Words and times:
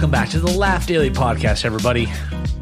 Welcome 0.00 0.12
back 0.12 0.30
to 0.30 0.40
the 0.40 0.50
Laugh 0.50 0.86
Daily 0.86 1.10
Podcast, 1.10 1.66
everybody. 1.66 2.10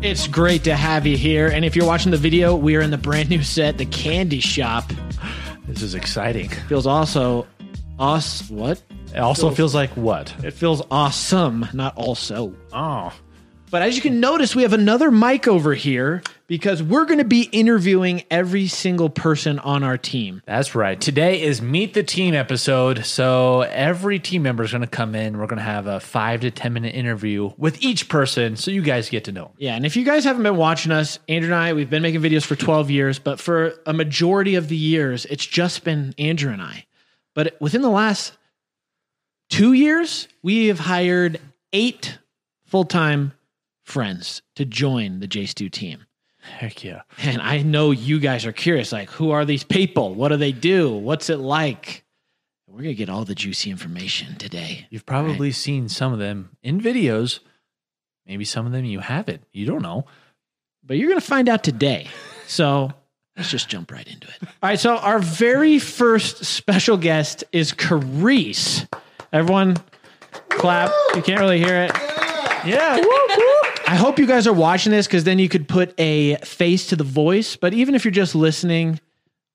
It's 0.02 0.26
great 0.26 0.64
to 0.64 0.74
have 0.74 1.06
you 1.06 1.16
here. 1.16 1.46
And 1.46 1.64
if 1.64 1.76
you're 1.76 1.86
watching 1.86 2.10
the 2.10 2.18
video, 2.18 2.56
we 2.56 2.74
are 2.74 2.80
in 2.80 2.90
the 2.90 2.98
brand 2.98 3.30
new 3.30 3.44
set, 3.44 3.78
the 3.78 3.86
Candy 3.86 4.40
Shop. 4.40 4.90
This 5.68 5.82
is 5.82 5.94
exciting. 5.94 6.48
Feels 6.48 6.84
also 6.84 7.46
us. 7.96 8.50
What? 8.50 8.82
It 9.14 9.20
also 9.20 9.52
feels 9.52 9.72
like 9.72 9.90
what? 9.90 10.34
It 10.44 10.50
feels 10.50 10.82
awesome, 10.90 11.64
not 11.72 11.96
also. 11.96 12.52
Oh, 12.72 13.12
But 13.70 13.82
as 13.82 13.96
you 13.96 14.02
can 14.02 14.18
notice, 14.18 14.56
we 14.56 14.62
have 14.62 14.72
another 14.72 15.10
mic 15.10 15.46
over 15.46 15.74
here 15.74 16.22
because 16.46 16.82
we're 16.82 17.04
going 17.04 17.18
to 17.18 17.24
be 17.24 17.42
interviewing 17.42 18.24
every 18.30 18.66
single 18.66 19.10
person 19.10 19.58
on 19.58 19.82
our 19.82 19.98
team. 19.98 20.40
that's 20.46 20.74
right. 20.74 20.98
Today 20.98 21.42
is 21.42 21.60
Meet 21.60 21.92
the 21.92 22.02
Team 22.02 22.34
episode. 22.34 23.04
So 23.04 23.60
every 23.60 24.18
team 24.20 24.42
member 24.42 24.62
is 24.62 24.70
going 24.70 24.80
to 24.80 24.86
come 24.86 25.14
in. 25.14 25.36
We're 25.36 25.46
going 25.48 25.58
to 25.58 25.64
have 25.64 25.86
a 25.86 26.00
five 26.00 26.40
to 26.40 26.50
10 26.50 26.72
minute 26.72 26.94
interview 26.94 27.50
with 27.58 27.82
each 27.82 28.08
person 28.08 28.56
so 28.56 28.70
you 28.70 28.80
guys 28.80 29.10
get 29.10 29.24
to 29.24 29.32
know 29.32 29.46
'em. 29.46 29.50
Yeah, 29.58 29.74
and 29.74 29.84
if 29.84 29.96
you 29.96 30.04
guys 30.04 30.24
haven't 30.24 30.44
been 30.44 30.56
watching 30.56 30.90
us, 30.90 31.18
Andrew 31.28 31.52
and 31.52 31.54
I, 31.54 31.74
we've 31.74 31.90
been 31.90 32.02
making 32.02 32.22
videos 32.22 32.44
for 32.44 32.56
12 32.56 32.90
years, 32.90 33.18
but 33.18 33.38
for 33.38 33.74
a 33.84 33.92
majority 33.92 34.54
of 34.54 34.68
the 34.68 34.76
years, 34.76 35.26
it's 35.26 35.44
just 35.44 35.84
been 35.84 36.14
Andrew 36.16 36.52
and 36.52 36.62
I. 36.62 36.86
But 37.34 37.60
within 37.60 37.82
the 37.82 37.90
last 37.90 38.32
two 39.50 39.74
years, 39.74 40.26
we 40.42 40.68
have 40.68 40.78
hired 40.78 41.38
eight 41.74 42.18
full 42.64 42.84
time 42.84 43.32
friends 43.88 44.42
to 44.56 44.64
join 44.64 45.20
the 45.20 45.26
J 45.26 45.46
Stu 45.46 45.68
team. 45.68 46.04
Heck 46.40 46.84
yeah. 46.84 47.02
And 47.18 47.42
I 47.42 47.62
know 47.62 47.90
you 47.90 48.20
guys 48.20 48.46
are 48.46 48.52
curious 48.52 48.92
like, 48.92 49.10
who 49.10 49.32
are 49.32 49.44
these 49.44 49.64
people? 49.64 50.14
What 50.14 50.28
do 50.28 50.36
they 50.36 50.52
do? 50.52 50.92
What's 50.92 51.28
it 51.30 51.38
like? 51.38 52.04
We're 52.68 52.82
going 52.82 52.90
to 52.90 52.94
get 52.94 53.08
all 53.10 53.24
the 53.24 53.34
juicy 53.34 53.70
information 53.70 54.36
today. 54.36 54.86
You've 54.90 55.06
probably 55.06 55.50
seen 55.52 55.88
some 55.88 56.12
of 56.12 56.18
them 56.18 56.50
in 56.62 56.80
videos. 56.80 57.40
Maybe 58.26 58.44
some 58.44 58.66
of 58.66 58.72
them 58.72 58.84
you 58.84 59.00
haven't. 59.00 59.42
You 59.52 59.66
don't 59.66 59.82
know. 59.82 60.04
but 60.84 60.96
you're 60.96 61.08
going 61.08 61.20
to 61.20 61.26
find 61.26 61.48
out 61.48 61.64
today. 61.64 62.06
So 62.46 62.92
let's 63.36 63.50
just 63.50 63.68
jump 63.68 63.90
right 63.90 64.06
into 64.06 64.28
it. 64.28 64.36
All 64.42 64.48
right. 64.62 64.78
So 64.78 64.96
our 64.96 65.18
very 65.18 65.78
first 65.78 66.44
special 66.44 66.96
guest 66.98 67.42
is 67.52 67.72
Carice. 67.72 68.86
Everyone, 69.32 69.76
clap. 70.50 70.92
You 71.14 71.22
can't 71.22 71.40
really 71.40 71.58
hear 71.58 71.82
it. 71.84 71.92
Yeah. 72.66 73.02
I 73.90 73.94
hope 73.96 74.18
you 74.18 74.26
guys 74.26 74.46
are 74.46 74.52
watching 74.52 74.92
this 74.92 75.06
because 75.06 75.24
then 75.24 75.38
you 75.38 75.48
could 75.48 75.66
put 75.66 75.98
a 75.98 76.36
face 76.36 76.88
to 76.88 76.96
the 76.96 77.04
voice. 77.04 77.56
But 77.56 77.72
even 77.72 77.94
if 77.94 78.04
you're 78.04 78.12
just 78.12 78.34
listening, 78.34 79.00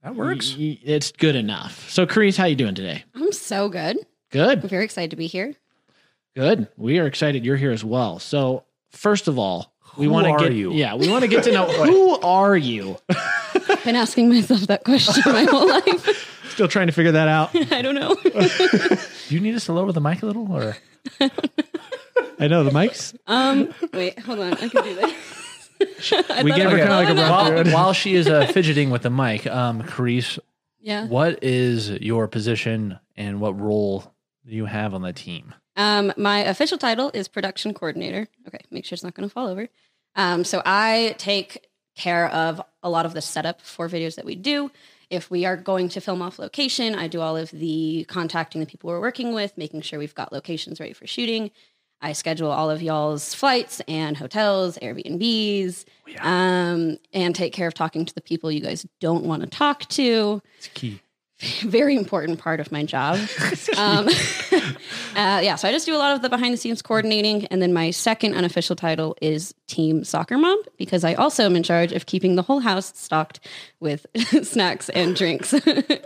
That 0.03 0.15
works. 0.15 0.53
y- 0.57 0.57
y- 0.59 0.79
it's 0.83 1.11
good 1.11 1.35
enough. 1.35 1.87
So, 1.91 2.07
Carice, 2.07 2.35
how 2.35 2.45
you 2.45 2.55
doing 2.55 2.73
today? 2.73 3.03
I'm 3.13 3.31
so 3.31 3.69
good. 3.69 3.97
I'm 3.97 4.05
Good. 4.31 4.63
very 4.63 4.85
excited 4.85 5.11
to 5.11 5.15
be 5.15 5.27
here. 5.27 5.53
Good. 6.35 6.67
We 6.77 6.97
are 6.97 7.05
excited 7.05 7.45
you're 7.45 7.57
here 7.57 7.69
as 7.71 7.83
well. 7.85 8.17
So, 8.17 8.63
first 8.89 9.27
of 9.27 9.37
all, 9.37 9.71
we 9.97 10.05
Who 10.07 10.11
want 10.11 10.25
to 10.25 10.43
get 10.43 10.53
you? 10.57 10.73
yeah, 10.73 10.95
we 10.95 11.07
want 11.09 11.21
to 11.21 11.27
get 11.27 11.43
to 11.43 11.51
know 11.51 11.65
who 11.85 12.19
are 12.21 12.57
you. 12.57 12.97
Been 13.85 13.95
asking 13.95 14.29
myself 14.29 14.61
that 14.61 14.83
question 14.83 15.21
my 15.31 15.43
whole 15.43 15.67
life. 15.69 16.29
Still 16.49 16.67
trying 16.67 16.87
to 16.87 16.93
figure 16.93 17.11
that 17.11 17.27
out. 17.27 17.51
I 17.71 17.83
don't 17.83 17.93
know. 17.93 18.15
Do 18.15 18.97
you 19.35 19.39
need 19.39 19.53
us 19.53 19.65
to 19.65 19.73
lower 19.73 19.91
the 19.91 20.01
mic 20.01 20.23
a 20.23 20.25
little 20.25 20.51
or? 20.51 20.75
I 22.39 22.47
know 22.47 22.63
the 22.63 22.71
mics. 22.71 23.15
Um, 23.27 23.73
wait, 23.93 24.19
hold 24.19 24.39
on. 24.39 24.53
I 24.53 24.67
can 24.69 24.83
do 24.83 24.95
this. 24.95 25.13
I 26.29 26.43
We 26.43 26.51
thought 26.51 26.57
gave 26.57 26.67
I 26.67 26.69
her 26.71 26.77
was 26.77 26.79
kind 26.79 26.81
of 26.81 26.89
like 26.89 27.09
a 27.09 27.13
low 27.13 27.21
run 27.23 27.47
enough. 27.47 27.47
through 27.47 27.55
While, 27.55 27.67
it. 27.67 27.73
while 27.73 27.93
she 27.93 28.15
is 28.15 28.27
uh, 28.27 28.45
fidgeting 28.47 28.89
with 28.89 29.01
the 29.03 29.09
mic, 29.09 29.47
um, 29.47 29.81
Carice, 29.83 30.39
Yeah. 30.81 31.07
what 31.07 31.43
is 31.43 31.89
your 31.89 32.27
position 32.27 32.99
and 33.15 33.39
what 33.41 33.59
role 33.59 34.13
do 34.45 34.55
you 34.55 34.65
have 34.65 34.93
on 34.93 35.01
the 35.01 35.13
team? 35.13 35.53
Um, 35.75 36.13
my 36.17 36.39
official 36.39 36.77
title 36.77 37.09
is 37.13 37.27
production 37.27 37.73
coordinator. 37.73 38.27
Okay, 38.47 38.59
make 38.71 38.85
sure 38.85 38.95
it's 38.95 39.03
not 39.03 39.13
going 39.15 39.27
to 39.27 39.33
fall 39.33 39.47
over. 39.47 39.67
Um, 40.15 40.43
so 40.43 40.61
I 40.65 41.15
take 41.17 41.67
care 41.95 42.27
of 42.29 42.61
a 42.83 42.89
lot 42.89 43.05
of 43.05 43.13
the 43.13 43.21
setup 43.21 43.61
for 43.61 43.89
videos 43.89 44.15
that 44.15 44.25
we 44.25 44.35
do. 44.35 44.71
If 45.09 45.29
we 45.29 45.45
are 45.45 45.57
going 45.57 45.89
to 45.89 46.01
film 46.01 46.21
off 46.21 46.39
location, 46.39 46.95
I 46.95 47.07
do 47.07 47.21
all 47.21 47.37
of 47.37 47.51
the 47.51 48.05
contacting 48.07 48.61
the 48.61 48.67
people 48.67 48.89
we're 48.89 48.99
working 49.01 49.33
with, 49.33 49.57
making 49.57 49.81
sure 49.81 49.99
we've 49.99 50.15
got 50.15 50.31
locations 50.31 50.79
ready 50.79 50.93
for 50.93 51.05
shooting. 51.07 51.51
I 52.03 52.11
schedule 52.11 52.51
all 52.51 52.69
of 52.69 52.81
y'all's 52.81 53.33
flights 53.33 53.81
and 53.87 54.17
hotels, 54.17 54.77
Airbnbs, 54.81 55.85
um, 56.19 56.97
and 57.13 57.33
take 57.33 57.53
care 57.53 57.67
of 57.67 57.73
talking 57.73 58.03
to 58.05 58.13
the 58.13 58.21
people 58.21 58.51
you 58.51 58.59
guys 58.59 58.85
don't 58.99 59.23
want 59.23 59.41
to 59.41 59.47
talk 59.47 59.87
to 59.89 60.41
It's 60.57 60.67
key. 60.67 61.01
very 61.61 61.95
important 61.95 62.39
part 62.39 62.59
of 62.59 62.71
my 62.71 62.83
job. 62.83 63.17
um, 63.77 64.07
uh, 65.15 65.41
yeah, 65.43 65.55
so 65.55 65.67
I 65.67 65.71
just 65.71 65.85
do 65.85 65.95
a 65.95 65.97
lot 65.97 66.15
of 66.15 66.21
the 66.21 66.29
behind 66.29 66.53
the 66.53 66.57
scenes 66.57 66.81
coordinating. 66.81 67.45
And 67.47 67.61
then 67.61 67.73
my 67.73 67.91
second 67.91 68.33
unofficial 68.35 68.75
title 68.75 69.15
is 69.21 69.53
Team 69.67 70.03
Soccer 70.03 70.37
Mom 70.37 70.61
because 70.77 71.03
I 71.03 71.15
also 71.15 71.43
am 71.45 71.55
in 71.55 71.63
charge 71.63 71.91
of 71.91 72.05
keeping 72.05 72.35
the 72.35 72.43
whole 72.43 72.59
house 72.59 72.93
stocked 72.97 73.39
with 73.79 74.05
snacks 74.43 74.89
and 74.89 75.15
drinks 75.15 75.53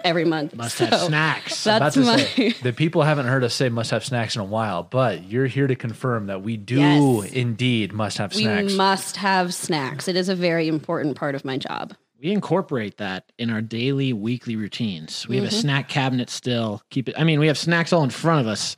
every 0.03 0.25
month. 0.25 0.55
Must 0.55 0.79
have 0.79 0.99
snacks. 1.01 1.63
That's 1.63 1.97
my. 1.97 2.17
say, 2.17 2.49
the 2.63 2.73
people 2.73 3.03
haven't 3.03 3.27
heard 3.27 3.43
us 3.43 3.53
say 3.53 3.69
must 3.69 3.91
have 3.91 4.05
snacks 4.05 4.35
in 4.35 4.41
a 4.41 4.45
while, 4.45 4.83
but 4.83 5.23
you're 5.25 5.47
here 5.47 5.67
to 5.67 5.75
confirm 5.75 6.27
that 6.27 6.41
we 6.41 6.57
do 6.57 6.77
Yes. 6.77 7.31
indeed 7.31 7.93
must 7.93 8.17
have 8.17 8.33
We 8.33 8.43
snacks. 8.43 8.73
must 8.73 9.17
have 9.17 9.53
snacks. 9.53 10.07
It 10.07 10.15
is 10.15 10.29
a 10.29 10.35
very 10.35 10.67
important 10.67 11.15
part 11.15 11.35
of 11.35 11.43
my 11.45 11.57
job. 11.57 11.93
We 12.21 12.31
incorporate 12.31 12.97
that 12.97 13.31
in 13.37 13.49
our 13.49 13.61
daily, 13.61 14.13
weekly 14.13 14.55
routines. 14.55 15.27
We 15.27 15.35
have 15.37 15.45
a 15.45 15.47
Mm-hmm. 15.49 15.59
snack 15.59 15.89
cabinet 15.89 16.29
still. 16.29 16.81
Keep 16.89 17.09
it. 17.09 17.15
I 17.17 17.23
mean, 17.23 17.39
we 17.39 17.47
have 17.47 17.57
snacks 17.57 17.93
all 17.93 18.03
in 18.03 18.09
front 18.09 18.41
of 18.41 18.47
us. 18.47 18.75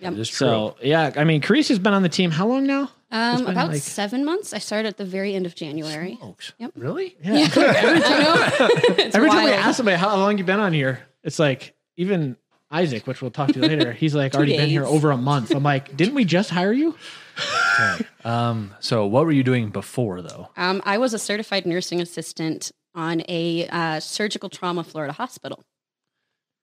Yep. 0.00 0.12
It 0.14 0.18
is 0.18 0.28
true. 0.28 0.46
So 0.46 0.76
yeah, 0.82 1.12
I 1.16 1.24
mean, 1.24 1.40
Carice 1.42 1.68
has 1.68 1.78
been 1.78 1.92
on 1.92 2.02
the 2.02 2.08
team 2.08 2.30
how 2.30 2.46
long 2.46 2.66
now? 2.66 2.90
Um, 3.12 3.46
about 3.46 3.70
like- 3.70 3.82
seven 3.82 4.24
months. 4.24 4.52
I 4.54 4.58
started 4.58 4.88
at 4.88 4.96
the 4.96 5.04
very 5.04 5.34
end 5.34 5.44
of 5.46 5.54
January. 5.54 6.16
Smokes. 6.20 6.52
Yep. 6.58 6.72
Really? 6.76 7.16
Yeah. 7.22 7.48
I 7.56 7.98
know. 8.58 8.68
It's 9.04 9.16
Every 9.16 9.28
time 9.30 9.44
we 9.44 9.50
ask 9.52 9.76
somebody 9.76 9.96
how 9.96 10.16
long 10.16 10.38
you've 10.38 10.46
been 10.46 10.60
on 10.60 10.72
here, 10.72 11.00
it's 11.24 11.38
like 11.38 11.74
even 11.96 12.36
Isaac, 12.70 13.06
which 13.06 13.20
we'll 13.20 13.30
talk 13.30 13.52
to 13.52 13.58
later. 13.60 13.92
He's 14.00 14.14
like 14.14 14.34
already 14.34 14.56
been 14.56 14.68
here 14.68 14.84
over 14.84 15.10
a 15.10 15.16
month. 15.16 15.50
I'm 15.50 15.62
like, 15.62 15.96
didn't 15.96 16.14
we 16.14 16.24
just 16.24 16.50
hire 16.50 16.72
you? 16.72 16.94
Um, 18.24 18.74
so 18.80 19.06
what 19.06 19.24
were 19.24 19.32
you 19.32 19.42
doing 19.42 19.70
before 19.70 20.22
though? 20.22 20.48
Um, 20.56 20.82
I 20.84 20.98
was 20.98 21.14
a 21.14 21.18
certified 21.18 21.66
nursing 21.66 22.00
assistant 22.00 22.70
on 22.94 23.22
a 23.28 23.66
uh, 23.68 24.00
surgical 24.00 24.48
trauma 24.48 24.84
Florida 24.84 25.12
hospital. 25.12 25.64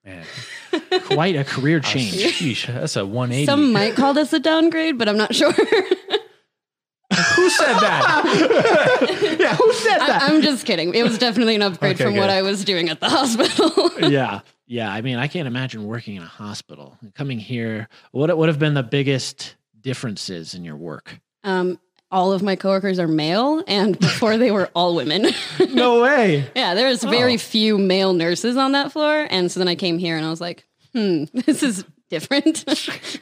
Man, 0.05 0.23
Quite 1.05 1.35
a 1.35 1.43
career 1.43 1.79
change. 1.81 2.13
sheesh, 2.13 2.67
that's 2.67 2.95
a 2.95 3.05
180. 3.05 3.45
Some 3.45 3.73
might 3.73 3.95
call 3.95 4.13
this 4.13 4.31
a 4.31 4.39
downgrade, 4.39 4.97
but 4.97 5.09
I'm 5.09 5.17
not 5.17 5.35
sure. 5.35 5.51
Who 5.51 7.49
said 7.49 7.73
that? 7.79 9.37
yeah, 9.39 9.55
who 9.55 9.73
said 9.73 9.97
I, 9.99 10.07
that? 10.07 10.23
I'm 10.29 10.41
just 10.41 10.65
kidding. 10.65 10.93
It 10.93 11.03
was 11.03 11.17
definitely 11.17 11.55
an 11.55 11.61
upgrade 11.63 11.95
Okay, 11.95 12.03
from 12.03 12.15
what. 12.15 12.29
I 12.29 12.41
was 12.41 12.63
doing 12.63 12.89
at 12.89 12.99
the 12.99 13.09
hospital. 13.09 13.89
yeah, 14.09 14.41
yeah. 14.67 14.91
I 14.91 15.01
mean, 15.01 15.17
I 15.17 15.27
can't 15.27 15.47
imagine 15.47 15.85
working 15.85 16.15
in 16.15 16.21
a 16.23 16.27
hospital. 16.27 16.97
Coming 17.15 17.39
here, 17.39 17.87
what 18.11 18.35
would 18.37 18.49
have 18.49 18.59
been 18.59 18.73
the 18.75 18.83
biggest 18.83 19.55
differences 19.81 20.53
in 20.53 20.63
your 20.63 20.75
work? 20.75 21.19
um, 21.43 21.79
all 22.09 22.31
of 22.31 22.41
my 22.41 22.55
coworkers 22.55 22.99
are 22.99 23.07
male, 23.07 23.61
and 23.67 23.99
before 23.99 24.37
they 24.37 24.49
were 24.49 24.69
all 24.73 24.95
women. 24.95 25.27
No 25.71 26.01
way. 26.01 26.49
yeah, 26.55 26.73
there 26.73 26.87
was 26.87 27.03
very 27.03 27.33
Oh. 27.33 27.37
few 27.37 27.77
male 27.77 28.13
nurses 28.13 28.55
on 28.55 28.71
that 28.71 28.93
floor, 28.93 29.27
and 29.29 29.51
so 29.51 29.59
then 29.59 29.67
I 29.67 29.75
came 29.75 29.97
here 29.97 30.15
and 30.15 30.25
I 30.25 30.29
was 30.29 30.39
like, 30.39 30.65
hmm, 30.93 31.25
this 31.33 31.63
is 31.63 31.83
different. 32.09 32.63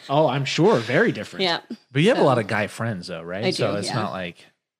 Oh, 0.07 0.27
I'm 0.27 0.45
sure. 0.45 0.77
Very 0.77 1.11
different. 1.11 1.43
yeah. 1.45 1.61
But 1.91 2.03
you 2.03 2.09
have 2.09 2.19
a 2.19 2.23
lot 2.23 2.37
of 2.37 2.45
guy 2.45 2.67
friends 2.67 3.07
though, 3.07 3.23
right? 3.23 3.45
I 3.45 3.49
so 3.49 3.71
do, 3.71 3.77
it's 3.79 3.87
yeah. 3.87 3.95
not 3.95 4.11
like 4.11 4.37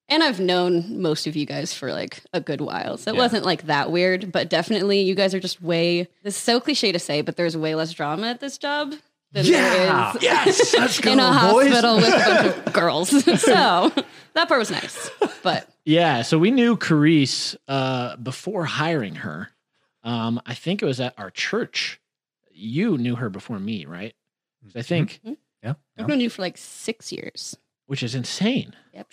And 0.08 0.22
I've 0.22 0.40
known 0.40 1.02
most 1.02 1.26
of 1.26 1.36
you 1.36 1.46
guys 1.48 1.74
for 1.74 1.92
like 1.92 2.22
a 2.32 2.40
good 2.40 2.62
while. 2.62 2.98
So 2.98 3.12
it 3.12 3.16
Yeah. 3.16 3.22
wasn't 3.22 3.44
like 3.46 3.64
that 3.68 3.92
weird, 3.92 4.32
but 4.32 4.50
definitely 4.50 5.02
you 5.02 5.16
guys 5.16 5.34
are 5.34 5.40
just 5.40 5.62
way, 5.62 6.08
this 6.24 6.36
is 6.36 6.42
so 6.42 6.60
cliche 6.60 6.92
to 6.92 7.00
say, 7.00 7.22
but 7.22 7.38
there's 7.38 7.58
way 7.58 7.74
less 7.76 7.92
drama 7.92 8.28
at 8.28 8.40
this 8.40 8.58
job 8.60 8.94
than 9.32 9.46
Yeah. 9.46 10.12
there 10.14 10.16
is 10.18 10.24
Yes. 10.24 10.74
Let's 10.78 11.00
go, 11.02 11.12
in 11.14 11.20
a 11.20 11.24
boys. 11.52 11.70
hospital 11.72 11.96
with 11.96 12.06
a 12.08 12.12
bunch 12.54 12.68
of 12.68 12.74
girls. 12.74 13.10
so 13.42 13.92
that 14.34 14.48
part 14.48 14.60
was 14.60 14.70
nice. 14.70 15.10
But 15.42 15.68
Yeah, 15.86 16.22
so 16.22 16.38
we 16.38 16.52
knew 16.52 16.78
Carice 16.78 17.56
uh, 17.68 18.16
before 18.18 18.66
hiring 18.66 19.16
her. 19.16 19.50
Um, 20.04 20.40
I 20.46 20.54
think 20.54 20.84
it 20.84 20.86
was 20.86 21.00
at 21.00 21.16
our 21.18 21.32
church. 21.32 22.00
You 22.52 22.98
knew 23.00 23.16
her 23.16 23.32
before 23.32 23.60
me, 23.60 23.86
right? 23.86 24.14
I 24.76 24.84
think 24.84 25.20
Mm-hmm. 25.26 25.34
Yeah. 25.64 25.74
I've 25.98 26.08
known 26.08 26.20
you 26.20 26.30
for 26.30 26.44
like 26.44 26.58
six 26.60 27.12
years. 27.12 27.58
Which 27.88 28.02
is 28.04 28.16
insane. 28.16 28.74
Yeah. 28.94 29.04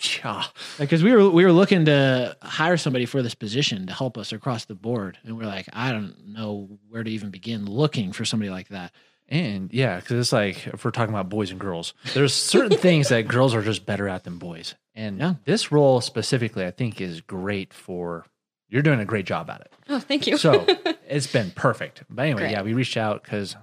Because 0.79 1.03
we 1.03 1.11
were 1.11 1.29
we 1.29 1.43
were 1.45 1.51
looking 1.51 1.85
to 1.85 2.35
hire 2.41 2.77
somebody 2.77 3.05
for 3.05 3.21
this 3.21 3.35
position 3.35 3.87
to 3.87 3.93
help 3.93 4.17
us 4.17 4.31
across 4.31 4.65
the 4.65 4.75
board, 4.75 5.17
and 5.23 5.37
we're 5.37 5.45
like, 5.45 5.67
I 5.73 5.91
don't 5.91 6.27
know 6.27 6.79
where 6.89 7.03
to 7.03 7.11
even 7.11 7.29
begin 7.29 7.65
looking 7.65 8.11
for 8.13 8.25
somebody 8.25 8.49
like 8.49 8.69
that. 8.69 8.93
And 9.29 9.73
yeah, 9.73 9.97
because 9.99 10.19
it's 10.19 10.33
like 10.33 10.67
if 10.67 10.83
we're 10.85 10.91
talking 10.91 11.13
about 11.13 11.29
boys 11.29 11.51
and 11.51 11.59
girls, 11.59 11.93
there's 12.13 12.33
certain 12.33 12.77
things 12.77 13.09
that 13.09 13.27
girls 13.27 13.53
are 13.55 13.61
just 13.61 13.85
better 13.85 14.07
at 14.09 14.23
than 14.25 14.37
boys. 14.37 14.75
And 14.95 15.17
Yeah. 15.19 15.33
this 15.45 15.71
role 15.71 16.01
specifically, 16.01 16.65
I 16.65 16.71
think, 16.71 16.99
is 17.01 17.21
great 17.21 17.73
for. 17.73 18.25
You're 18.69 18.81
doing 18.81 18.99
a 18.99 19.05
great 19.05 19.25
job 19.27 19.49
at 19.51 19.61
it. 19.61 19.71
Oh, 19.89 19.99
thank 19.99 20.25
you. 20.27 20.35
So 20.37 20.65
it's 21.07 21.27
been 21.27 21.51
perfect. 21.51 22.03
But 22.09 22.23
anyway, 22.23 22.41
Great. 22.41 22.51
yeah, 22.51 22.63
we 22.63 22.73
reached 22.73 22.97
out 22.97 23.21
because 23.23 23.55
I 23.55 23.59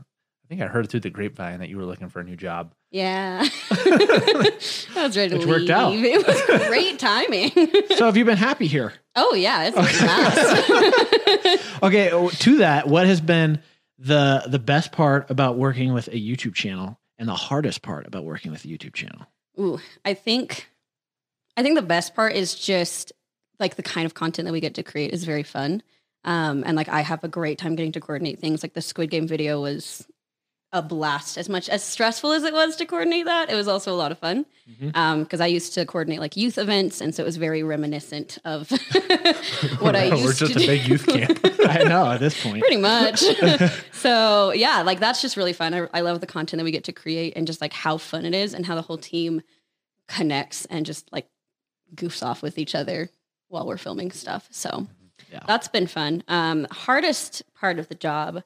think 0.49 0.61
I 0.63 0.67
heard 0.67 0.89
through 0.89 1.01
the 1.01 1.11
grapevine 1.11 1.59
that 1.61 1.69
you 1.69 1.77
were 1.79 1.85
looking 1.85 2.09
for 2.09 2.21
a 2.21 2.25
new 2.25 2.37
job. 2.37 2.73
Yeah, 2.91 3.47
I 3.71 4.53
was 4.97 5.17
ready 5.17 5.31
to 5.31 5.37
Which 5.39 5.47
leave. 5.47 5.49
worked 5.49 5.71
out. 5.71 5.93
It 5.95 6.27
was 6.27 6.67
great 6.69 6.99
timing. 6.99 7.51
So 7.97 8.07
have 8.07 8.17
you 8.17 8.25
been 8.25 8.37
happy 8.39 8.67
here? 8.67 8.93
oh 9.17 9.35
yeah, 9.35 9.71
it's. 9.73 11.61
Okay, 11.83 12.11
oh, 12.11 12.29
to 12.29 12.59
that, 12.59 12.89
what 12.89 13.07
has 13.07 13.21
been 13.21 13.63
the 13.99 14.43
the 14.47 14.59
best 14.59 14.93
part 14.93 15.31
about 15.31 15.57
working 15.57 15.93
with 15.95 16.09
a 16.09 16.13
YouTube 16.13 16.55
channel 16.55 16.99
and 17.19 17.29
the 17.29 17.35
hardest 17.35 17.83
part 17.83 18.07
about 18.07 18.25
working 18.25 18.51
with 18.53 18.65
a 18.65 18.69
YouTube 18.69 18.93
channel? 18.95 19.27
Ooh, 19.59 19.79
I 20.05 20.15
think 20.15 20.69
I 21.57 21.63
think 21.63 21.77
the 21.77 21.83
best 21.83 22.15
part 22.15 22.35
is 22.35 22.55
just 22.55 23.13
like 23.59 23.77
the 23.77 23.83
kind 23.83 24.07
of 24.07 24.15
content 24.15 24.47
that 24.47 24.53
we 24.53 24.61
get 24.61 24.75
to 24.75 24.83
create 24.83 25.13
is 25.13 25.25
very 25.25 25.43
fun. 25.43 25.83
Um, 26.25 26.65
and 26.67 26.77
like 26.77 26.89
I 26.89 27.01
have 27.01 27.25
a 27.25 27.29
great 27.29 27.59
time 27.59 27.77
getting 27.77 27.93
to 27.93 28.01
coordinate 28.01 28.39
things. 28.41 28.63
Like 28.63 28.75
the 28.75 28.83
Squid 28.83 29.11
Game 29.11 29.27
video 29.27 29.61
was 29.61 30.07
a 30.73 30.81
blast. 30.83 31.37
As 31.37 31.49
much 31.49 31.69
as 31.69 31.83
stressful 31.83 32.31
as 32.33 32.45
it 32.45 32.53
was 32.53 32.77
to 32.77 32.87
coordinate 32.87 33.25
that, 33.25 33.51
it 33.51 33.55
was 33.57 33.67
also 33.67 33.93
a 33.93 33.97
lot 33.97 34.13
of 34.13 34.19
fun. 34.19 34.47
Mhm. 34.71 34.97
Um, 34.97 35.23
because 35.25 35.41
I 35.41 35.47
used 35.47 35.75
to 35.75 35.85
coordinate 35.85 36.21
like 36.21 36.37
youth 36.37 36.59
events, 36.59 37.01
and 37.01 37.13
so 37.15 37.23
it 37.25 37.27
was 37.27 37.37
very 37.39 37.63
reminiscent 37.65 38.39
of 38.45 38.71
what 39.81 39.97
I 39.97 40.05
used 40.05 40.13
to 40.13 40.17
do. 40.17 40.25
We're 40.25 40.33
just 40.33 40.53
to 40.55 40.63
a 40.63 40.67
big 40.67 40.87
youth 40.89 41.07
camp. 41.07 41.41
I 41.69 41.83
know 41.85 42.09
at 42.11 42.21
this 42.21 42.41
point. 42.41 42.61
pretty 42.61 42.77
much. 42.77 43.21
so 43.93 44.53
yeah, 44.53 44.83
like 44.83 45.01
that's 45.01 45.21
just 45.21 45.37
really 45.37 45.53
fun. 45.53 45.75
I, 45.75 45.89
I 45.93 46.01
love 46.03 46.21
the 46.21 46.27
content 46.27 46.59
that 46.61 46.65
we 46.65 46.71
get 46.71 46.85
to 46.85 46.93
create 46.93 47.33
and 47.37 47.47
just 47.47 47.61
like 47.61 47.73
how 47.73 47.97
fun 47.97 48.25
it 48.25 48.35
is 48.35 48.55
and 48.55 48.65
how 48.65 48.75
the 48.77 48.83
whole 48.83 48.99
team 48.99 49.43
connects 50.09 50.65
and 50.67 50.87
just 50.87 51.11
like 51.13 51.27
goofs 51.95 52.23
off 52.25 52.43
with 52.43 52.59
each 52.59 52.75
other 52.75 53.11
while 53.49 53.67
we're 53.67 53.77
filming 53.77 54.11
stuff. 54.13 54.47
So 54.51 54.87
Yeah. 55.33 55.41
that's 55.47 55.67
been 55.69 55.87
fun. 55.89 56.23
Um, 56.29 56.67
hardest 56.71 57.43
part 57.59 57.79
of 57.81 57.89
the 57.89 57.95
job, 57.97 58.43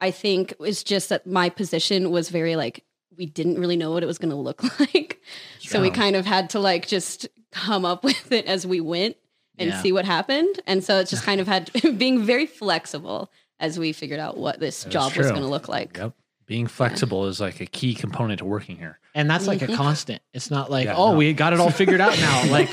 I 0.00 0.10
think, 0.10 0.54
is 0.64 0.82
just 0.82 1.08
that 1.10 1.26
my 1.26 1.48
position 1.50 2.10
was 2.10 2.28
very 2.30 2.56
like 2.56 2.84
we 3.16 3.26
didn't 3.26 3.58
really 3.58 3.76
know 3.76 3.90
what 3.90 4.02
it 4.02 4.06
was 4.06 4.18
going 4.18 4.30
to 4.30 4.36
look 4.36 4.62
like. 4.80 5.20
So 5.60 5.82
we 5.82 5.90
kind 5.90 6.16
of 6.16 6.24
had 6.24 6.50
to 6.50 6.58
like 6.60 6.86
just 6.88 7.28
come 7.52 7.84
up 7.84 8.02
with 8.10 8.32
it 8.32 8.46
as 8.46 8.66
we 8.66 8.80
went 8.80 9.16
and 9.58 9.70
Yeah. 9.70 9.82
see 9.82 9.92
what 9.92 10.04
happened. 10.06 10.58
And 10.66 10.82
so 10.82 10.98
it's 11.00 11.10
just 11.10 11.24
kind 11.24 11.40
of 11.40 11.46
had 11.46 11.70
being 11.98 12.22
very 12.22 12.46
flexible 12.46 13.30
as 13.58 13.78
we 13.78 13.92
figured 13.92 14.20
out 14.20 14.38
what 14.38 14.58
this 14.58 14.84
That 14.84 14.88
is 14.88 14.92
job 14.94 15.16
was 15.16 15.26
going 15.30 15.42
to 15.42 15.48
look 15.48 15.68
like. 15.68 15.98
Yep. 15.98 16.14
Being 16.46 16.66
flexible 16.66 17.26
is 17.26 17.40
like 17.40 17.60
a 17.60 17.66
key 17.66 17.94
component 17.94 18.38
to 18.38 18.44
working 18.46 18.76
here. 18.78 18.98
And 19.14 19.28
that's 19.28 19.46
like 19.46 19.60
a 19.60 19.66
Mhm. 19.66 19.74
constant. 19.76 20.22
It's 20.32 20.50
not 20.50 20.70
like, 20.70 20.86
Yeah, 20.86 20.96
oh, 20.96 21.12
no. 21.12 21.18
we 21.18 21.32
got 21.34 21.52
it 21.52 21.60
all 21.60 21.70
figured 21.70 22.00
out 22.00 22.18
now. 22.18 22.50
Like 22.50 22.70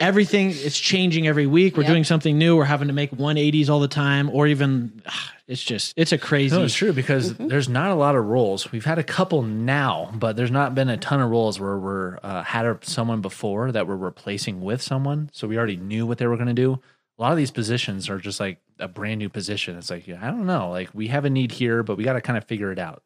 everything 0.00 0.50
is 0.50 0.78
changing 0.78 1.26
every 1.28 1.46
week. 1.46 1.76
We're 1.76 1.84
Yep. 1.84 1.92
doing 1.92 2.04
something 2.04 2.36
new. 2.36 2.56
We're 2.56 2.64
having 2.64 2.88
to 2.88 2.94
make 2.94 3.12
180s 3.12 3.70
all 3.70 3.80
the 3.80 3.88
time, 3.88 4.28
or 4.30 4.46
even 4.46 5.00
it's 5.46 5.62
just 5.62 5.92
it's 5.96 6.12
a 6.12 6.18
crazy. 6.18 6.56
No, 6.56 6.64
it's 6.64 6.74
true 6.74 6.92
because 6.92 7.32
Mm-hmm. 7.32 7.48
there's 7.48 7.68
not 7.68 7.90
a 7.90 7.94
lot 7.94 8.16
of 8.16 8.24
roles. 8.24 8.70
We've 8.72 8.84
had 8.84 8.98
a 8.98 9.04
couple 9.04 9.42
now, 9.42 10.10
but 10.14 10.36
there's 10.36 10.50
not 10.50 10.74
been 10.74 10.88
a 10.88 10.96
ton 10.96 11.20
of 11.20 11.30
roles 11.30 11.60
where 11.60 11.78
we're 11.78 12.18
uh, 12.22 12.42
had 12.42 12.64
a, 12.66 12.78
someone 12.82 13.20
before 13.20 13.70
that 13.72 13.86
we're 13.86 13.96
replacing 13.96 14.60
with 14.62 14.80
someone. 14.80 15.30
So 15.32 15.46
we 15.46 15.58
already 15.58 15.76
knew 15.76 16.06
what 16.06 16.18
they 16.18 16.26
were 16.26 16.36
going 16.36 16.48
to 16.48 16.54
do. 16.54 16.80
A 17.18 17.22
lot 17.22 17.30
of 17.32 17.36
these 17.38 17.50
positions 17.50 18.08
are 18.08 18.18
just 18.18 18.40
like 18.40 18.58
a 18.78 18.88
brand 18.88 19.18
new 19.18 19.28
position. 19.28 19.76
It's 19.76 19.90
like 19.90 20.08
I 20.08 20.26
don't 20.30 20.46
know, 20.46 20.70
like 20.70 20.90
we 20.94 21.08
have 21.08 21.24
a 21.24 21.30
need 21.30 21.52
here, 21.52 21.82
but 21.82 21.96
we 21.96 22.04
got 22.04 22.14
to 22.14 22.20
kind 22.20 22.36
of 22.38 22.44
figure 22.44 22.72
it 22.72 22.78
out. 22.78 23.02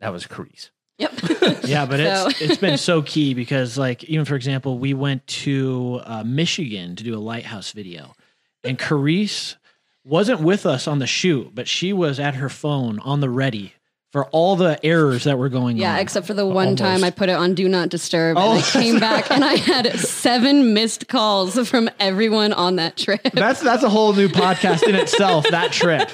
That 0.00 0.12
was 0.12 0.26
Carice. 0.26 0.70
Yep. 0.98 1.12
yeah, 1.64 1.86
but 1.86 1.96
So- 1.98 2.28
it's 2.28 2.40
it's 2.40 2.56
been 2.58 2.78
so 2.78 3.02
key 3.02 3.34
because 3.34 3.76
like 3.76 4.04
even 4.04 4.24
for 4.24 4.36
example, 4.36 4.78
we 4.78 4.94
went 4.94 5.26
to 5.26 6.00
uh, 6.04 6.22
Michigan 6.24 6.94
to 6.96 7.04
do 7.04 7.14
a 7.14 7.18
lighthouse 7.18 7.72
video, 7.72 8.14
and 8.64 8.78
Carice 8.78 9.56
wasn't 10.04 10.40
with 10.40 10.66
us 10.66 10.86
on 10.88 10.98
the 10.98 11.06
shoot, 11.06 11.50
but 11.54 11.68
she 11.68 11.92
was 11.92 12.18
at 12.20 12.34
her 12.36 12.48
phone 12.48 12.98
on 13.00 13.20
the 13.20 13.30
ready 13.30 13.74
for 14.12 14.24
all 14.30 14.56
the 14.56 14.84
errors 14.84 15.22
that 15.24 15.38
were 15.38 15.48
going 15.48 15.76
Yeah, 15.76 15.90
on. 15.90 15.96
Yeah, 15.96 16.00
except 16.02 16.26
for 16.26 16.34
the 16.34 16.44
one 16.46 16.74
time 16.74 17.04
I 17.04 17.10
put 17.10 17.28
it 17.28 17.34
on 17.36 17.54
do 17.54 17.68
not 17.68 17.90
disturb 17.90 18.36
Oh. 18.36 18.50
and 18.54 18.58
I 18.58 18.62
came 18.62 18.98
back 19.00 19.30
and 19.30 19.44
I 19.44 19.54
had 19.54 19.98
seven 20.00 20.74
missed 20.74 21.06
calls 21.06 21.68
from 21.68 21.88
everyone 22.00 22.52
on 22.52 22.76
that 22.76 22.96
trip. 22.96 23.22
that's 23.34 23.60
that's 23.60 23.84
a 23.84 23.88
whole 23.88 24.12
new 24.12 24.28
podcast 24.28 24.82
in 24.88 24.94
itself. 24.96 25.46
That 25.50 25.70
trip. 25.72 26.10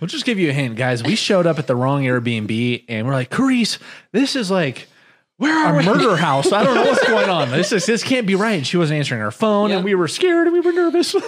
We'll 0.00 0.08
just 0.08 0.24
give 0.26 0.38
you 0.38 0.50
a 0.50 0.52
hint, 0.52 0.76
guys. 0.76 1.02
We 1.02 1.14
showed 1.16 1.46
up 1.46 1.58
at 1.58 1.66
the 1.66 1.74
wrong 1.76 2.04
Airbnb 2.04 2.84
and 2.88 3.06
we're 3.06 3.14
like, 3.14 3.30
Carice, 3.30 3.78
this 4.12 4.36
is 4.36 4.50
like 4.50 4.88
Where 5.38 5.78
a 5.78 5.82
murder 5.82 6.16
house. 6.16 6.50
I 6.50 6.64
don't 6.64 6.74
know 6.74 6.84
what's 6.84 7.06
going 7.06 7.28
on. 7.28 7.50
This 7.56 7.70
is 7.72 7.84
this 7.84 8.02
can't 8.02 8.26
be 8.26 8.34
right. 8.34 8.54
And 8.58 8.66
she 8.66 8.78
wasn't 8.78 8.98
answering 8.98 9.20
her 9.20 9.30
phone, 9.30 9.68
Yep. 9.68 9.76
and 9.76 9.84
we 9.84 9.94
were 9.94 10.08
scared 10.08 10.46
and 10.46 10.52
we 10.54 10.60
were 10.60 10.72
nervous. 10.72 11.14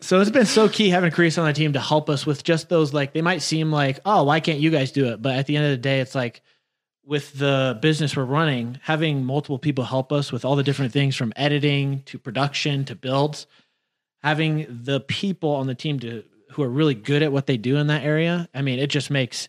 So 0.00 0.20
it's 0.20 0.30
been 0.30 0.46
so 0.46 0.68
key 0.68 0.90
having 0.90 1.12
Chris 1.12 1.38
on 1.38 1.46
the 1.46 1.52
team 1.52 1.72
to 1.74 1.80
help 1.80 2.10
us 2.10 2.26
with 2.26 2.42
just 2.42 2.68
those 2.68 2.92
like 2.92 3.12
they 3.12 3.22
might 3.22 3.40
seem 3.40 3.70
like, 3.70 4.00
oh, 4.04 4.24
why 4.24 4.40
can't 4.40 4.58
you 4.58 4.70
guys 4.70 4.90
do 4.90 5.06
it? 5.06 5.22
But 5.22 5.36
at 5.36 5.46
the 5.46 5.56
end 5.56 5.64
of 5.66 5.70
the 5.70 5.76
day, 5.76 6.00
it's 6.00 6.14
like 6.14 6.42
with 7.04 7.32
the 7.38 7.78
business 7.80 8.16
we're 8.16 8.24
running, 8.24 8.78
having 8.82 9.24
multiple 9.24 9.58
people 9.60 9.84
help 9.84 10.12
us 10.12 10.30
with 10.32 10.44
all 10.44 10.56
the 10.56 10.62
different 10.64 10.92
things 10.92 11.14
from 11.16 11.32
editing 11.36 12.02
to 12.06 12.18
production 12.18 12.84
to 12.86 12.94
builds, 12.96 13.46
having 14.22 14.66
the 14.82 15.00
people 15.00 15.50
on 15.50 15.66
the 15.68 15.74
team 15.74 15.98
to 16.00 16.24
who 16.52 16.62
are 16.62 16.68
really 16.68 16.94
good 16.94 17.22
at 17.22 17.32
what 17.32 17.46
they 17.46 17.56
do 17.56 17.76
in 17.76 17.86
that 17.86 18.02
area. 18.04 18.48
I 18.54 18.62
mean, 18.62 18.78
it 18.80 18.88
just 18.88 19.10
makes 19.10 19.48